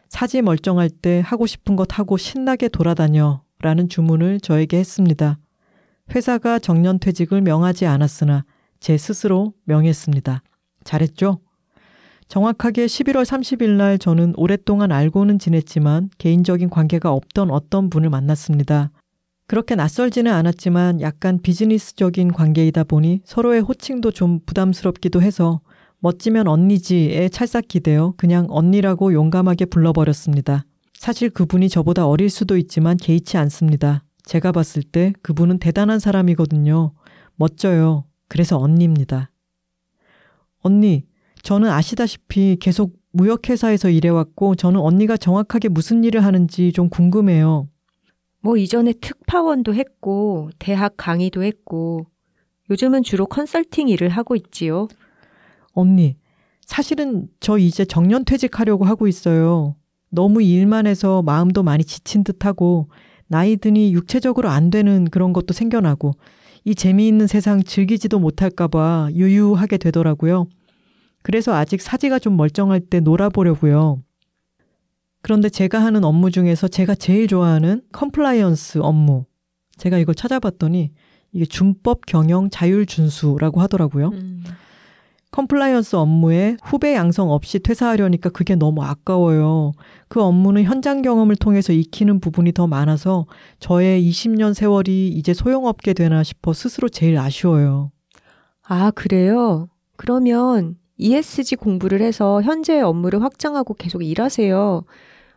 사지 0.09 0.41
멀쩡할 0.41 0.89
때 0.89 1.21
하고 1.25 1.47
싶은 1.47 1.75
것 1.75 1.97
하고 1.97 2.17
신나게 2.17 2.67
돌아다녀. 2.67 3.41
라는 3.61 3.89
주문을 3.89 4.39
저에게 4.39 4.77
했습니다. 4.79 5.37
회사가 6.13 6.59
정년 6.59 6.99
퇴직을 6.99 7.41
명하지 7.41 7.85
않았으나 7.85 8.43
제 8.79 8.97
스스로 8.97 9.53
명했습니다. 9.65 10.41
잘했죠? 10.83 11.39
정확하게 12.27 12.85
11월 12.87 13.23
30일 13.23 13.71
날 13.71 13.99
저는 13.99 14.33
오랫동안 14.37 14.91
알고는 14.91 15.37
지냈지만 15.37 16.09
개인적인 16.17 16.69
관계가 16.69 17.11
없던 17.11 17.51
어떤 17.51 17.89
분을 17.89 18.09
만났습니다. 18.09 18.89
그렇게 19.47 19.75
낯설지는 19.75 20.31
않았지만 20.31 21.01
약간 21.01 21.39
비즈니스적인 21.41 22.31
관계이다 22.31 22.85
보니 22.85 23.21
서로의 23.25 23.61
호칭도 23.61 24.11
좀 24.11 24.39
부담스럽기도 24.45 25.21
해서 25.21 25.59
멋지면 26.01 26.47
언니지에 26.47 27.29
찰싹 27.29 27.67
기대어 27.67 28.15
그냥 28.17 28.47
언니라고 28.49 29.13
용감하게 29.13 29.65
불러버렸습니다. 29.65 30.65
사실 30.93 31.29
그분이 31.29 31.69
저보다 31.69 32.07
어릴 32.07 32.29
수도 32.29 32.57
있지만 32.57 32.97
개의치 32.97 33.37
않습니다. 33.37 34.03
제가 34.23 34.51
봤을 34.51 34.81
때 34.81 35.13
그분은 35.21 35.59
대단한 35.59 35.99
사람이거든요. 35.99 36.93
멋져요. 37.35 38.05
그래서 38.27 38.57
언니입니다. 38.57 39.31
언니, 40.59 41.05
저는 41.43 41.69
아시다시피 41.69 42.57
계속 42.59 42.93
무역회사에서 43.13 43.89
일해왔고 43.89 44.55
저는 44.55 44.79
언니가 44.79 45.17
정확하게 45.17 45.69
무슨 45.69 46.03
일을 46.03 46.23
하는지 46.23 46.71
좀 46.71 46.89
궁금해요. 46.89 47.67
뭐 48.41 48.57
이전에 48.57 48.93
특파원도 48.93 49.75
했고 49.75 50.49
대학 50.57 50.95
강의도 50.97 51.43
했고 51.43 52.07
요즘은 52.71 53.03
주로 53.03 53.27
컨설팅 53.27 53.87
일을 53.87 54.09
하고 54.09 54.35
있지요. 54.35 54.87
언니, 55.73 56.17
사실은 56.65 57.27
저 57.39 57.57
이제 57.57 57.85
정년 57.85 58.23
퇴직하려고 58.25 58.85
하고 58.85 59.07
있어요. 59.07 59.75
너무 60.09 60.41
일만 60.41 60.87
해서 60.87 61.21
마음도 61.21 61.63
많이 61.63 61.83
지친 61.83 62.23
듯하고 62.23 62.89
나이 63.27 63.55
드니 63.55 63.93
육체적으로 63.93 64.49
안 64.49 64.69
되는 64.69 65.05
그런 65.05 65.33
것도 65.33 65.53
생겨나고 65.53 66.11
이 66.65 66.75
재미있는 66.75 67.27
세상 67.27 67.63
즐기지도 67.63 68.19
못할까봐 68.19 69.09
우울하게 69.13 69.77
되더라고요. 69.77 70.47
그래서 71.23 71.53
아직 71.53 71.81
사지가 71.81 72.19
좀 72.19 72.35
멀쩡할 72.35 72.81
때 72.81 72.99
놀아보려고요. 72.99 74.01
그런데 75.21 75.49
제가 75.49 75.81
하는 75.81 76.03
업무 76.03 76.31
중에서 76.31 76.67
제가 76.67 76.95
제일 76.95 77.27
좋아하는 77.27 77.81
compliance 77.91 78.79
업무. 78.79 79.25
제가 79.77 79.97
이걸 79.97 80.15
찾아봤더니 80.15 80.91
이게 81.31 81.45
준법 81.45 82.05
경영 82.05 82.49
자율 82.49 82.85
준수라고 82.85 83.61
하더라고요. 83.61 84.09
음. 84.09 84.43
compliance 85.31 85.95
업무에 85.95 86.57
후배 86.61 86.93
양성 86.93 87.31
없이 87.31 87.59
퇴사하려니까 87.59 88.29
그게 88.29 88.55
너무 88.55 88.83
아까워요. 88.83 89.71
그 90.09 90.21
업무는 90.21 90.63
현장 90.63 91.01
경험을 91.01 91.37
통해서 91.37 91.71
익히는 91.71 92.19
부분이 92.19 92.51
더 92.51 92.67
많아서 92.67 93.25
저의 93.59 94.03
20년 94.09 94.53
세월이 94.53 95.07
이제 95.07 95.33
소용없게 95.33 95.93
되나 95.93 96.21
싶어 96.23 96.51
스스로 96.51 96.89
제일 96.89 97.17
아쉬워요. 97.17 97.91
아, 98.63 98.91
그래요? 98.91 99.69
그러면 99.95 100.75
ESG 100.97 101.55
공부를 101.55 102.01
해서 102.01 102.41
현재의 102.41 102.81
업무를 102.81 103.23
확장하고 103.23 103.73
계속 103.75 104.03
일하세요. 104.03 104.83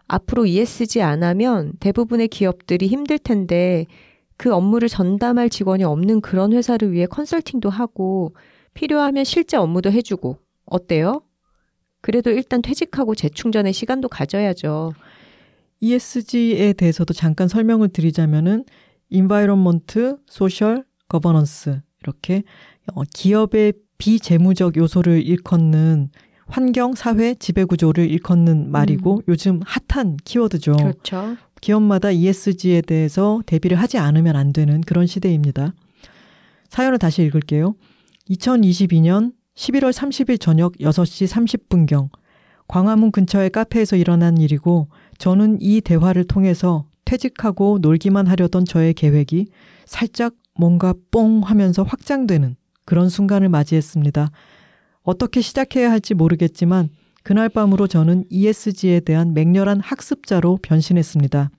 앞으로 0.09 0.47
ESG 0.47 1.03
안 1.03 1.23
하면 1.23 1.73
대부분의 1.79 2.29
기업들이 2.29 2.89
힘들 2.89 3.19
텐데 3.19 3.87
그 4.37 4.53
업무를 4.53 4.89
전담할 4.89 5.49
직원이 5.51 5.85
없는 5.85 6.21
그런 6.21 6.53
회사를 6.53 6.91
위해 6.93 7.07
컨설팅도 7.07 7.71
하고 7.71 8.35
필요하면 8.75 9.25
실제 9.25 9.57
업무도 9.57 9.91
해주고 9.91 10.39
어때요? 10.67 11.23
그래도 12.01 12.31
일단 12.31 12.61
퇴직하고 12.61 13.15
재충전의 13.15 13.73
시간도 13.73 14.09
가져야죠. 14.09 14.93
ESG에 15.81 16.75
대해서도 16.75 17.15
잠깐 17.15 17.49
설명을 17.49 17.89
드리자면은 17.89 18.65
environment, 19.11 20.19
social, 20.27 20.85
governance 21.09 21.81
이렇게 22.03 22.43
어, 22.95 23.03
기업의 23.05 23.75
비재무적 23.99 24.77
요소를 24.77 25.23
일컫는 25.23 26.11
환경, 26.47 26.95
사회, 26.95 27.35
지배 27.35 27.65
구조를 27.65 28.11
일컫는 28.11 28.71
말이고 28.71 29.17
음. 29.17 29.23
요즘 29.29 29.61
핫한 29.65 30.19
키워드죠. 30.25 30.73
그렇죠. 30.77 31.37
기업마다 31.61 32.11
ESG에 32.11 32.83
대해서 32.83 33.43
대비를 33.47 33.79
하지 33.79 33.97
않으면 33.97 34.37
안 34.37 34.53
되는 34.53 34.83
그런 34.83 35.07
시대입니다. 35.07 35.73
사연을 36.69 36.99
다시 36.99 37.23
읽을게요. 37.23 37.75
2022년 38.31 39.33
11월 39.55 39.93
30일 39.93 40.41
저녁 40.41 40.73
6시 40.79 41.29
30분경 41.29 42.09
광화문 42.67 43.11
근처의 43.11 43.51
카페에서 43.51 43.97
일어난 43.97 44.39
일이고 44.39 44.89
저는 45.19 45.59
이 45.61 45.81
대화를 45.81 46.25
통해서 46.25 46.87
퇴직하고 47.05 47.79
놀기만 47.83 48.27
하려던 48.27 48.65
저의 48.65 48.95
계획이 48.95 49.49
살짝 49.85 50.35
뭔가 50.59 50.95
뽕 51.11 51.41
하면서 51.41 51.83
확장되는 51.83 52.57
그런 52.87 53.09
순간을 53.09 53.49
맞이했습니다. 53.51 54.31
어떻게 55.03 55.43
시작해야 55.43 55.91
할지 55.91 56.15
모르겠지만 56.15 56.89
그날 57.23 57.49
밤으로 57.51 57.87
저는 57.87 58.25
ESG에 58.31 59.01
대한 59.01 59.35
맹렬한 59.35 59.81
학습자로 59.81 60.59
변신했습니다. 60.63 61.51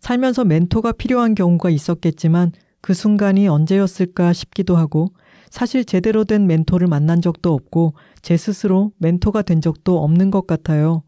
살면서 0.00 0.44
멘토가 0.44 0.92
필요한 0.92 1.34
경우가 1.34 1.70
있었겠지만 1.70 2.52
그 2.82 2.92
순간이 2.92 3.48
언제였을까 3.48 4.32
싶기도 4.32 4.76
하고 4.76 5.08
사실 5.52 5.84
제대로 5.84 6.24
된 6.24 6.46
멘토를 6.46 6.86
만난 6.86 7.20
적도 7.20 7.52
없고 7.52 7.92
제 8.22 8.38
스스로 8.38 8.92
멘토가 8.96 9.42
된 9.42 9.60
적도 9.60 10.02
없는 10.02 10.30
것 10.30 10.46
같아요. 10.46 11.02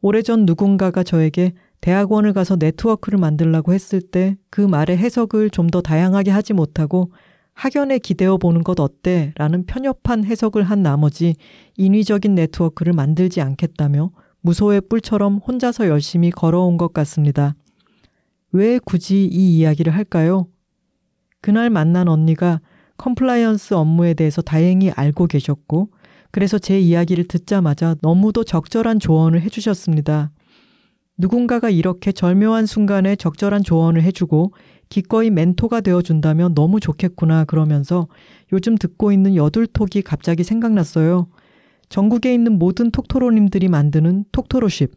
오래전 0.00 0.44
누군가가 0.44 1.04
저에게 1.04 1.52
대학원을 1.80 2.32
가서 2.32 2.56
네트워크를 2.56 3.20
만들라고 3.20 3.72
했을 3.72 4.00
때 4.00 4.36
그 4.50 4.60
말의 4.60 4.98
해석을 4.98 5.50
좀 5.50 5.68
더 5.68 5.80
다양하게 5.82 6.32
하지 6.32 6.52
못하고 6.52 7.12
학연에 7.54 8.00
기대어 8.00 8.38
보는 8.38 8.64
것 8.64 8.80
어때? 8.80 9.32
라는 9.36 9.64
편협한 9.66 10.24
해석을 10.24 10.64
한 10.64 10.82
나머지 10.82 11.36
인위적인 11.76 12.34
네트워크를 12.34 12.92
만들지 12.92 13.40
않겠다며 13.40 14.10
무소의 14.40 14.80
뿔처럼 14.88 15.36
혼자서 15.46 15.86
열심히 15.86 16.30
걸어온 16.32 16.76
것 16.76 16.92
같습니다. 16.92 17.54
왜 18.50 18.80
굳이 18.84 19.26
이 19.26 19.58
이야기를 19.58 19.94
할까요? 19.94 20.48
그날 21.40 21.70
만난 21.70 22.08
언니가 22.08 22.60
compliance 22.98 23.74
업무에 23.74 24.14
대해서 24.14 24.42
다행히 24.42 24.90
알고 24.90 25.26
계셨고, 25.26 25.90
그래서 26.30 26.58
제 26.58 26.78
이야기를 26.78 27.24
듣자마자 27.28 27.96
너무도 28.02 28.44
적절한 28.44 28.98
조언을 28.98 29.40
해주셨습니다. 29.42 30.30
누군가가 31.18 31.70
이렇게 31.70 32.12
절묘한 32.12 32.66
순간에 32.66 33.16
적절한 33.16 33.62
조언을 33.62 34.02
해주고 34.02 34.52
기꺼이 34.90 35.30
멘토가 35.30 35.80
되어준다면 35.80 36.54
너무 36.54 36.78
좋겠구나 36.78 37.44
그러면서 37.44 38.06
요즘 38.52 38.76
듣고 38.76 39.12
있는 39.12 39.34
여둘톡이 39.34 40.02
갑자기 40.02 40.44
생각났어요. 40.44 41.28
전국에 41.88 42.34
있는 42.34 42.58
모든 42.58 42.90
톡토로님들이 42.90 43.68
만드는 43.68 44.26
톡토로십. 44.30 44.94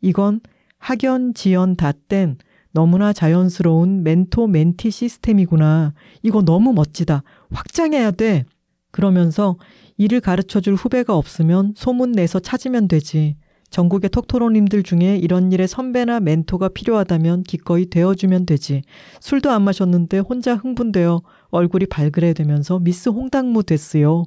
이건 0.00 0.40
학연, 0.78 1.34
지연 1.34 1.74
다땐 1.74 2.38
너무나 2.72 3.12
자연스러운 3.12 4.02
멘토 4.02 4.46
멘티 4.46 4.90
시스템이구나. 4.90 5.94
이거 6.22 6.42
너무 6.42 6.72
멋지다. 6.72 7.22
확장해야 7.50 8.12
돼. 8.12 8.44
그러면서 8.90 9.56
일을 9.96 10.20
가르쳐 10.20 10.60
줄 10.60 10.74
후배가 10.74 11.16
없으면 11.16 11.74
소문 11.76 12.12
내서 12.12 12.38
찾으면 12.38 12.88
되지. 12.88 13.36
전국의 13.70 14.10
톡토로님들 14.10 14.82
중에 14.82 15.16
이런 15.18 15.52
일에 15.52 15.66
선배나 15.66 16.20
멘토가 16.20 16.68
필요하다면 16.68 17.42
기꺼이 17.42 17.86
되어주면 17.86 18.46
되지. 18.46 18.82
술도 19.20 19.50
안 19.50 19.62
마셨는데 19.62 20.20
혼자 20.20 20.54
흥분되어 20.54 21.20
얼굴이 21.50 21.86
발그레 21.86 22.32
되면서 22.32 22.78
미스 22.78 23.10
홍당무 23.10 23.64
됐어요. 23.64 24.24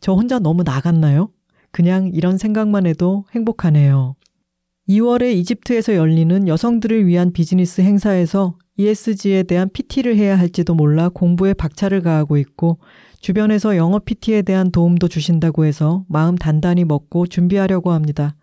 저 0.00 0.12
혼자 0.12 0.38
너무 0.38 0.62
나갔나요? 0.62 1.30
그냥 1.70 2.10
이런 2.12 2.36
생각만 2.36 2.86
해도 2.86 3.24
행복하네요. 3.34 4.14
2월에 4.88 5.34
이집트에서 5.34 5.96
열리는 5.96 6.46
여성들을 6.46 7.06
위한 7.06 7.32
비즈니스 7.32 7.80
행사에서 7.80 8.56
ESG에 8.76 9.42
대한 9.42 9.68
PT를 9.72 10.16
해야 10.16 10.38
할지도 10.38 10.74
몰라 10.74 11.08
공부에 11.08 11.54
박차를 11.54 12.02
가하고 12.02 12.36
있고 12.36 12.78
주변에서 13.20 13.76
영어 13.76 13.98
PT에 13.98 14.42
대한 14.42 14.70
도움도 14.70 15.08
주신다고 15.08 15.64
해서 15.64 16.04
마음 16.08 16.36
단단히 16.36 16.84
먹고 16.84 17.26
준비하려고 17.26 17.90
합니다. 17.90 18.36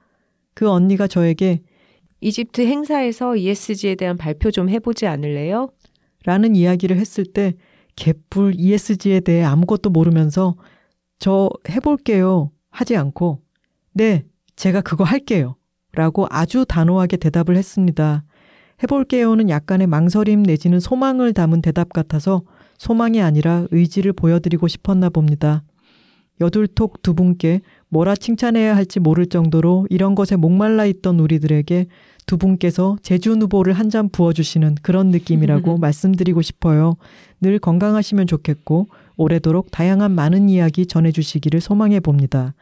그 0.53 0.70
언니가 0.70 1.07
저에게 1.07 1.61
이집트 2.20 2.61
행사에서 2.61 3.38
ESG에 3.38 3.95
대한 3.95 4.18
발표 4.18 4.52
좀 4.52 4.70
해보지 4.70 5.07
않을래요? 5.07 5.70
라는 6.26 6.56
이야기를 6.56 6.98
했을 6.98 7.26
때 7.26 7.53
개뿔 7.95 8.56
ESG에 8.57 9.22
대해 9.22 9.44
아무것도 9.44 9.91
모르면서 9.91 10.56
저 11.20 11.49
해볼게요 11.70 12.52
하지 12.70 12.98
않고 12.98 13.41
네, 13.94 14.26
제가 14.56 14.82
그거 14.82 15.03
할게요 15.03 15.56
라고 15.94 16.28
아주 16.30 16.65
단호하게 16.68 17.18
대답을 17.18 17.56
했습니다. 17.56 18.24
해볼게요는 18.82 19.49
약간의 19.49 19.88
망설임 19.88 20.44
내지는 20.44 20.80
소망을 20.80 21.34
담은 21.34 21.61
대답 21.61 21.94
같아서 21.94 22.41
소망이 22.78 23.22
아니라 23.22 23.68
의지를 23.72 24.14
보여드리고 24.14 24.68
싶었나 24.68 25.10
봅니다. 25.10 25.64
여둘톡 26.41 27.02
두 27.03 27.14
분께 27.14 27.61
뭐라 27.90 28.15
칭찬해야 28.15 28.76
할지 28.76 28.99
모를 28.99 29.28
정도로 29.28 29.86
이런 29.91 30.15
것에 30.15 30.36
목말라 30.36 30.86
있던 30.88 31.20
우리들에게 31.20 31.86
두 32.26 32.38
분께서 32.38 32.98
제주 33.03 33.36
누보를 33.36 33.74
한 33.74 33.90
잔 33.90 34.10
부어주시는 34.10 34.78
그런 34.82 35.10
느낌이라고 35.10 35.78
말씀드리고 35.78 36.41
싶어요. 36.41 36.95
늘 37.40 37.60
건강하시면 37.60 38.26
좋겠고 38.28 38.88
오래도록 39.18 39.70
다양한 39.70 40.11
많은 40.11 40.49
이야기 40.49 40.88
전해주시기를 40.88 41.61
소망해 41.61 41.99
봅니다. 41.99 42.56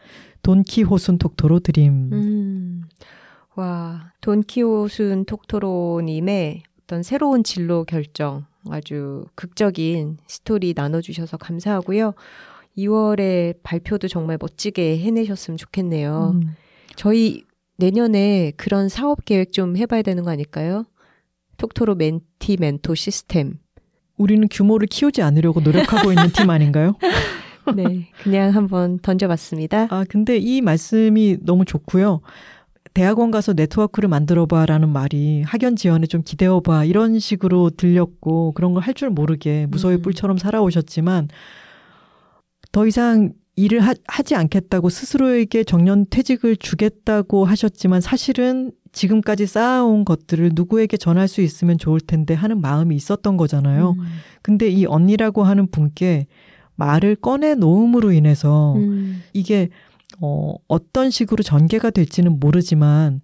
돈키호순 0.43 1.17
톡토로 1.19 1.59
드림. 1.59 2.09
음, 2.11 2.81
와, 3.55 4.11
돈키호순 4.21 5.25
톡토로님의 5.25 6.63
어떤 6.83 7.03
새로운 7.03 7.43
진로 7.43 7.83
결정 7.83 8.45
아주 8.69 9.25
극적인 9.35 10.17
스토리 10.27 10.73
나눠주셔서 10.75 11.37
감사하고요. 11.37 12.13
2월에 12.77 13.55
발표도 13.63 14.07
정말 14.07 14.37
멋지게 14.39 14.99
해내셨으면 14.99 15.57
좋겠네요. 15.57 16.35
음. 16.35 16.55
저희 16.95 17.43
내년에 17.77 18.51
그런 18.55 18.87
사업 18.87 19.25
계획 19.25 19.51
좀 19.51 19.75
해봐야 19.75 20.01
되는 20.01 20.23
거 20.23 20.31
아닐까요? 20.31 20.85
톡토로 21.57 21.95
멘티 21.95 22.57
멘토 22.59 22.95
시스템. 22.95 23.59
우리는 24.17 24.47
규모를 24.49 24.87
키우지 24.87 25.21
않으려고 25.21 25.61
노력하고 25.61 26.11
있는 26.11 26.31
팀 26.31 26.49
아닌가요? 26.49 26.95
네, 27.75 28.09
그냥 28.23 28.55
한번 28.55 28.99
던져봤습니다. 28.99 29.87
아, 29.89 30.05
근데 30.07 30.37
이 30.37 30.61
말씀이 30.61 31.37
너무 31.41 31.65
좋고요. 31.65 32.21
대학원 32.93 33.31
가서 33.31 33.53
네트워크를 33.53 34.09
만들어봐 34.09 34.65
라는 34.65 34.89
말이 34.89 35.43
학연 35.43 35.75
지원에 35.77 36.07
좀 36.07 36.21
기대어봐 36.23 36.85
이런 36.85 37.19
식으로 37.19 37.69
들렸고 37.71 38.51
그런 38.53 38.73
걸 38.73 38.83
할 38.83 38.93
줄 38.93 39.09
모르게 39.09 39.65
무소의 39.69 39.97
음. 39.97 40.01
뿔처럼 40.01 40.37
살아오셨지만 40.37 41.29
더 42.71 42.87
이상 42.87 43.33
일을 43.55 43.79
하, 43.81 43.93
하지 44.07 44.35
않겠다고 44.35 44.89
스스로에게 44.89 45.63
정년 45.63 46.05
퇴직을 46.09 46.55
주겠다고 46.57 47.45
하셨지만 47.45 48.01
사실은 48.01 48.71
지금까지 48.91 49.45
쌓아온 49.45 50.03
것들을 50.03 50.51
누구에게 50.53 50.97
전할 50.97 51.27
수 51.27 51.41
있으면 51.41 51.77
좋을 51.77 52.01
텐데 52.01 52.33
하는 52.33 52.59
마음이 52.59 52.95
있었던 52.95 53.37
거잖아요. 53.37 53.95
음. 53.97 54.05
근데 54.41 54.67
이 54.69 54.85
언니라고 54.85 55.43
하는 55.43 55.69
분께 55.69 56.27
말을 56.75 57.15
꺼내 57.15 57.53
놓음으로 57.55 58.11
인해서 58.11 58.73
음. 58.75 59.21
이게 59.33 59.69
어, 60.21 60.53
어떤 60.67 61.09
식으로 61.09 61.43
전개가 61.43 61.89
될지는 61.89 62.39
모르지만 62.39 63.21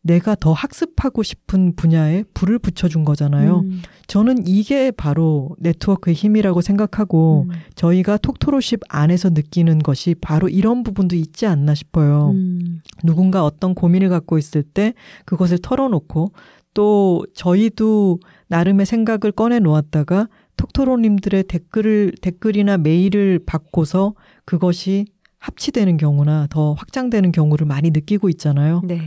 내가 0.00 0.34
더 0.34 0.52
학습하고 0.52 1.22
싶은 1.22 1.76
분야에 1.76 2.24
불을 2.34 2.58
붙여준 2.58 3.06
거잖아요. 3.06 3.60
음. 3.60 3.80
저는 4.06 4.46
이게 4.46 4.90
바로 4.90 5.56
네트워크의 5.58 6.14
힘이라고 6.14 6.60
생각하고 6.60 7.46
음. 7.48 7.54
저희가 7.74 8.18
톡토로십 8.18 8.80
안에서 8.88 9.30
느끼는 9.30 9.78
것이 9.78 10.14
바로 10.20 10.50
이런 10.50 10.82
부분도 10.82 11.16
있지 11.16 11.46
않나 11.46 11.74
싶어요. 11.74 12.32
음. 12.34 12.80
누군가 13.02 13.46
어떤 13.46 13.74
고민을 13.74 14.10
갖고 14.10 14.36
있을 14.36 14.62
때 14.62 14.92
그것을 15.24 15.58
털어놓고 15.62 16.32
또 16.74 17.24
저희도 17.34 18.18
나름의 18.48 18.84
생각을 18.84 19.32
꺼내 19.32 19.58
놓았다가 19.58 20.28
톡토로님들의 20.58 21.44
댓글을 21.44 22.12
댓글이나 22.20 22.76
메일을 22.76 23.40
받고서 23.46 24.14
그것이 24.44 25.06
합치되는 25.44 25.98
경우나 25.98 26.46
더 26.48 26.72
확장되는 26.72 27.30
경우를 27.30 27.66
많이 27.66 27.90
느끼고 27.90 28.30
있잖아요. 28.30 28.80
네. 28.84 29.00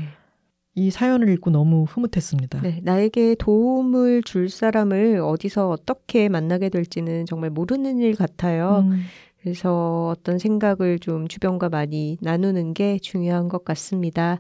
이 0.76 0.92
사연을 0.92 1.30
읽고 1.30 1.50
너무 1.50 1.86
흐뭇했습니다. 1.90 2.62
네, 2.62 2.80
나에게 2.84 3.36
도움을 3.40 4.22
줄 4.22 4.48
사람을 4.48 5.20
어디서 5.20 5.70
어떻게 5.70 6.30
만나게 6.30 6.70
될지는 6.70 7.26
정말 7.26 7.50
모르는 7.50 7.98
일 7.98 8.16
같아요. 8.16 8.86
음. 8.88 9.02
그래서 9.42 10.14
어떤 10.16 10.38
생각을 10.38 11.00
좀 11.00 11.28
주변과 11.28 11.70
많이 11.70 12.20
나누는 12.22 12.76
게 12.76 13.00
중요한 13.00 13.48
것 13.48 13.66
같습니다. 13.66 14.38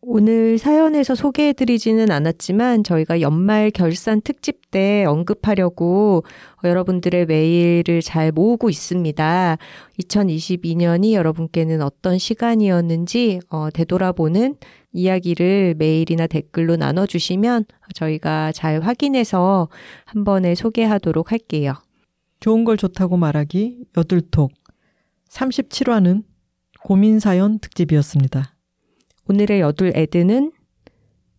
오늘 0.00 0.58
사연에서 0.58 1.16
소개해드리지는 1.16 2.12
않았지만 2.12 2.84
저희가 2.84 3.20
연말 3.20 3.72
결산 3.72 4.20
특집 4.20 4.70
때 4.70 5.04
언급하려고 5.04 6.22
여러분들의 6.62 7.26
메일을 7.26 8.00
잘 8.00 8.30
모으고 8.30 8.70
있습니다. 8.70 9.58
2022년이 9.98 11.14
여러분께는 11.14 11.82
어떤 11.82 12.16
시간이었는지 12.16 13.40
어, 13.50 13.70
되돌아보는 13.70 14.54
이야기를 14.92 15.74
메일이나 15.78 16.28
댓글로 16.28 16.76
나눠주시면 16.76 17.64
저희가 17.94 18.52
잘 18.52 18.80
확인해서 18.80 19.68
한 20.04 20.22
번에 20.22 20.54
소개하도록 20.54 21.32
할게요. 21.32 21.74
좋은 22.38 22.64
걸 22.64 22.76
좋다고 22.76 23.16
말하기 23.16 23.86
여둘톡 23.96 24.52
37화는 25.28 26.22
고민사연 26.84 27.58
특집이었습니다. 27.58 28.57
오늘의 29.28 29.60
여둘 29.60 29.92
애드는 29.94 30.52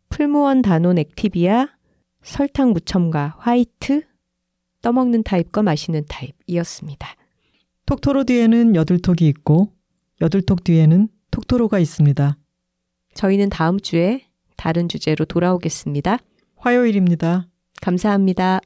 풀무원 0.10 0.62
단온 0.62 0.98
액티비아, 1.00 1.68
설탕 2.22 2.72
무첨가 2.72 3.36
화이트, 3.40 4.04
떠먹는 4.82 5.24
타입과 5.24 5.64
마시는 5.64 6.04
타입이었습니다. 6.08 7.08
톡토로 7.86 8.26
뒤에는 8.26 8.76
여둘톡이 8.76 9.28
있고 9.28 9.74
여둘톡 10.22 10.64
뒤에는 10.64 11.08
톡토로가 11.32 11.80
있습니다. 11.80 12.38
저희는 13.16 13.50
다음 13.50 13.80
주에 13.80 14.26
다른 14.56 14.88
주제로 14.88 15.26
돌아오겠습니다. 15.26 16.20
화요일입니다. 16.58 17.48
감사합니다. 17.82 18.60